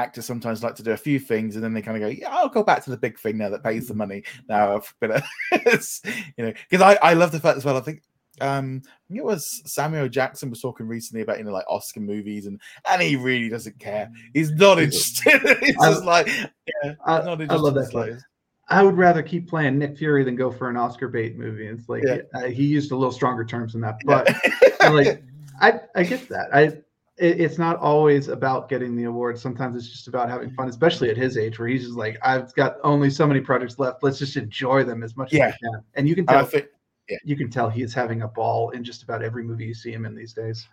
actors 0.00 0.26
sometimes 0.26 0.62
like 0.62 0.74
to 0.76 0.82
do 0.82 0.92
a 0.92 0.96
few 0.96 1.18
things 1.18 1.54
and 1.54 1.64
then 1.64 1.72
they 1.72 1.82
kind 1.82 1.96
of 1.96 2.02
go, 2.02 2.08
yeah, 2.08 2.34
I'll 2.34 2.48
go 2.48 2.62
back 2.62 2.82
to 2.84 2.90
the 2.90 2.96
big 2.96 3.18
thing 3.18 3.38
now 3.38 3.50
that 3.50 3.62
pays 3.62 3.88
the 3.88 3.94
money. 3.94 4.24
Now 4.48 4.76
I've 4.76 4.94
been, 5.00 5.12
a, 5.12 5.22
it's, 5.52 6.00
you 6.36 6.46
know, 6.46 6.52
because 6.68 6.82
I, 6.82 7.10
I 7.10 7.14
love 7.14 7.32
the 7.32 7.40
fact 7.40 7.58
as 7.58 7.64
well. 7.64 7.76
I 7.76 7.80
think 7.80 8.02
um, 8.40 8.82
I 8.84 8.90
think 9.08 9.20
it 9.20 9.24
was 9.24 9.62
Samuel 9.66 10.08
Jackson 10.08 10.50
was 10.50 10.60
talking 10.60 10.86
recently 10.86 11.22
about 11.22 11.38
you 11.38 11.44
know 11.44 11.52
like 11.52 11.66
Oscar 11.68 12.00
movies 12.00 12.46
and 12.46 12.60
and 12.88 13.02
he 13.02 13.16
really 13.16 13.48
doesn't 13.48 13.78
care. 13.78 14.10
He's 14.32 14.50
not 14.52 14.78
interested. 14.78 15.40
He's 15.60 15.76
just 15.76 16.04
like 16.04 16.26
yeah, 16.26 16.94
I, 17.04 17.18
I 17.18 17.24
love 17.56 17.74
that. 17.74 18.22
I 18.68 18.82
would 18.84 18.96
rather 18.96 19.22
keep 19.22 19.48
playing 19.48 19.78
Nick 19.78 19.98
Fury 19.98 20.22
than 20.22 20.36
go 20.36 20.50
for 20.50 20.70
an 20.70 20.76
Oscar 20.76 21.08
bait 21.08 21.36
movie. 21.36 21.66
It's 21.66 21.88
like 21.88 22.04
yeah. 22.06 22.20
uh, 22.34 22.46
he 22.46 22.64
used 22.64 22.92
a 22.92 22.96
little 22.96 23.12
stronger 23.12 23.44
terms 23.44 23.72
than 23.72 23.80
that, 23.82 23.96
but 24.04 24.32
yeah. 24.80 24.88
like 24.88 25.22
I 25.60 25.80
I 25.94 26.04
get 26.04 26.28
that. 26.28 26.54
I 26.54 26.78
it, 27.20 27.40
it's 27.40 27.58
not 27.58 27.76
always 27.78 28.28
about 28.28 28.68
getting 28.68 28.96
the 28.96 29.04
award. 29.04 29.38
Sometimes 29.38 29.76
it's 29.76 29.88
just 29.88 30.08
about 30.08 30.28
having 30.28 30.50
fun, 30.50 30.68
especially 30.68 31.10
at 31.10 31.16
his 31.16 31.36
age, 31.36 31.58
where 31.58 31.68
he's 31.68 31.84
just 31.84 31.96
like, 31.96 32.18
I've 32.22 32.52
got 32.54 32.76
only 32.82 33.10
so 33.10 33.26
many 33.26 33.40
projects 33.40 33.78
left. 33.78 34.02
Let's 34.02 34.18
just 34.18 34.36
enjoy 34.36 34.84
them 34.84 35.02
as 35.02 35.16
much 35.16 35.32
yeah. 35.32 35.48
as 35.48 35.54
we 35.62 35.68
can. 35.68 35.82
And 35.94 36.08
you 36.08 36.14
can 36.14 36.26
tell. 36.26 36.44
Think, 36.46 36.66
yeah. 37.08 37.18
You 37.24 37.36
can 37.36 37.50
tell 37.50 37.68
he 37.68 37.82
is 37.82 37.92
having 37.92 38.22
a 38.22 38.28
ball 38.28 38.70
in 38.70 38.84
just 38.84 39.02
about 39.02 39.22
every 39.22 39.42
movie 39.42 39.66
you 39.66 39.74
see 39.74 39.92
him 39.92 40.06
in 40.06 40.14
these 40.14 40.32
days. 40.32 40.68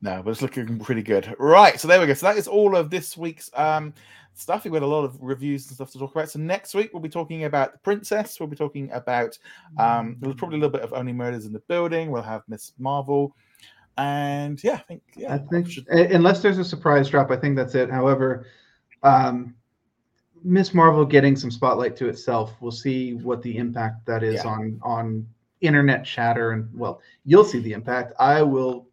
No, 0.00 0.22
but 0.22 0.30
it's 0.30 0.40
looking 0.40 0.78
pretty 0.78 1.02
good. 1.02 1.34
Right, 1.38 1.78
so 1.78 1.86
there 1.88 2.00
we 2.00 2.06
go. 2.06 2.14
So 2.14 2.26
that 2.26 2.38
is 2.38 2.48
all 2.48 2.74
of 2.74 2.88
this 2.88 3.18
week's 3.18 3.50
um, 3.52 3.92
stuff. 4.32 4.64
We've 4.64 4.72
got 4.72 4.82
a 4.82 4.86
lot 4.86 5.04
of 5.04 5.18
reviews 5.20 5.66
and 5.66 5.74
stuff 5.74 5.92
to 5.92 5.98
talk 5.98 6.12
about. 6.12 6.30
So 6.30 6.38
next 6.38 6.74
week 6.74 6.94
we'll 6.94 7.02
be 7.02 7.10
talking 7.10 7.44
about 7.44 7.72
the 7.72 7.78
Princess. 7.80 8.40
We'll 8.40 8.48
be 8.48 8.56
talking 8.56 8.90
about 8.92 9.38
um, 9.78 10.16
probably 10.38 10.56
a 10.56 10.60
little 10.60 10.70
bit 10.70 10.80
of 10.80 10.94
Only 10.94 11.12
Murders 11.12 11.44
in 11.44 11.52
the 11.52 11.60
Building. 11.60 12.10
We'll 12.10 12.22
have 12.22 12.42
Miss 12.48 12.72
Marvel, 12.78 13.36
and 13.96 14.62
yeah, 14.62 14.74
I 14.74 14.78
think 14.78 15.02
yeah, 15.16 15.34
I 15.34 15.38
think 15.38 15.70
should... 15.70 15.88
unless 15.88 16.42
there's 16.42 16.58
a 16.58 16.64
surprise 16.64 17.08
drop, 17.08 17.30
I 17.30 17.36
think 17.36 17.56
that's 17.56 17.74
it. 17.74 17.90
However, 17.90 18.46
um, 19.02 19.54
Miss 20.42 20.74
Marvel 20.74 21.04
getting 21.04 21.36
some 21.36 21.50
spotlight 21.50 21.96
to 21.96 22.08
itself, 22.08 22.52
we'll 22.60 22.70
see 22.70 23.14
what 23.14 23.42
the 23.42 23.56
impact 23.56 24.06
that 24.06 24.22
is 24.22 24.42
yeah. 24.44 24.50
on 24.50 24.80
on 24.82 25.26
internet 25.60 26.04
chatter 26.04 26.52
and 26.52 26.68
well, 26.74 27.00
you'll 27.24 27.44
see 27.44 27.60
the 27.60 27.72
impact. 27.72 28.12
I 28.18 28.42
will 28.42 28.86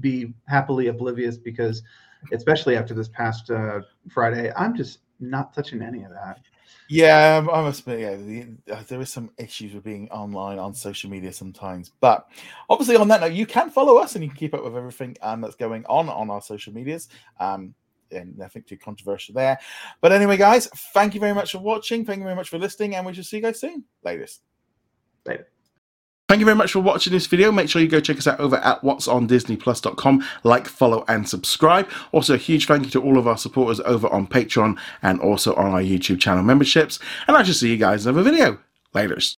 be 0.00 0.34
happily 0.46 0.88
oblivious 0.88 1.36
because 1.36 1.82
especially 2.32 2.76
after 2.76 2.94
this 2.94 3.08
past 3.08 3.50
uh, 3.50 3.80
Friday, 4.08 4.52
I'm 4.56 4.74
just 4.74 4.98
not 5.20 5.54
touching 5.54 5.82
any 5.82 6.02
of 6.02 6.10
that. 6.10 6.40
Yeah, 6.88 7.44
I 7.52 7.62
must 7.62 7.80
admit, 7.80 8.00
yeah, 8.00 8.14
the, 8.14 8.74
uh, 8.74 8.82
there 8.86 9.00
is 9.00 9.10
some 9.10 9.30
issues 9.38 9.74
with 9.74 9.82
being 9.82 10.08
online 10.10 10.58
on 10.58 10.72
social 10.72 11.10
media 11.10 11.32
sometimes. 11.32 11.90
But 12.00 12.28
obviously, 12.68 12.96
on 12.96 13.08
that 13.08 13.20
note, 13.20 13.32
you 13.32 13.46
can 13.46 13.70
follow 13.70 13.96
us 13.96 14.14
and 14.14 14.22
you 14.22 14.30
can 14.30 14.38
keep 14.38 14.54
up 14.54 14.62
with 14.62 14.76
everything 14.76 15.16
um, 15.22 15.40
that's 15.40 15.56
going 15.56 15.84
on 15.86 16.08
on 16.08 16.30
our 16.30 16.40
social 16.40 16.72
medias. 16.72 17.08
Um, 17.40 17.74
and 18.12 18.38
nothing 18.38 18.62
too 18.62 18.76
controversial 18.76 19.34
there. 19.34 19.58
But 20.00 20.12
anyway, 20.12 20.36
guys, 20.36 20.68
thank 20.94 21.14
you 21.14 21.20
very 21.20 21.34
much 21.34 21.52
for 21.52 21.58
watching. 21.58 22.04
Thank 22.04 22.18
you 22.18 22.24
very 22.24 22.36
much 22.36 22.48
for 22.48 22.58
listening, 22.58 22.94
and 22.94 23.04
we 23.04 23.12
shall 23.14 23.24
see 23.24 23.38
you 23.38 23.42
guys 23.42 23.58
soon. 23.58 23.84
Later. 24.04 24.28
Later. 25.26 25.48
Thank 26.28 26.40
you 26.40 26.44
very 26.44 26.56
much 26.56 26.72
for 26.72 26.80
watching 26.80 27.12
this 27.12 27.28
video. 27.28 27.52
Make 27.52 27.68
sure 27.68 27.80
you 27.80 27.86
go 27.86 28.00
check 28.00 28.18
us 28.18 28.26
out 28.26 28.40
over 28.40 28.56
at 28.56 28.82
what's 28.82 29.06
on 29.06 29.28
disneyplus.com. 29.28 30.24
Like, 30.42 30.66
follow, 30.66 31.04
and 31.06 31.28
subscribe. 31.28 31.88
Also, 32.10 32.34
a 32.34 32.36
huge 32.38 32.66
thank 32.66 32.84
you 32.84 32.90
to 32.90 33.02
all 33.02 33.16
of 33.16 33.28
our 33.28 33.38
supporters 33.38 33.78
over 33.80 34.08
on 34.08 34.26
Patreon 34.26 34.76
and 35.02 35.20
also 35.20 35.54
on 35.54 35.66
our 35.66 35.82
YouTube 35.82 36.20
channel 36.20 36.42
memberships. 36.42 36.98
And 37.28 37.36
I 37.36 37.44
shall 37.44 37.54
see 37.54 37.70
you 37.70 37.76
guys 37.76 38.06
in 38.06 38.10
another 38.10 38.28
video. 38.28 38.58
Laters. 38.92 39.36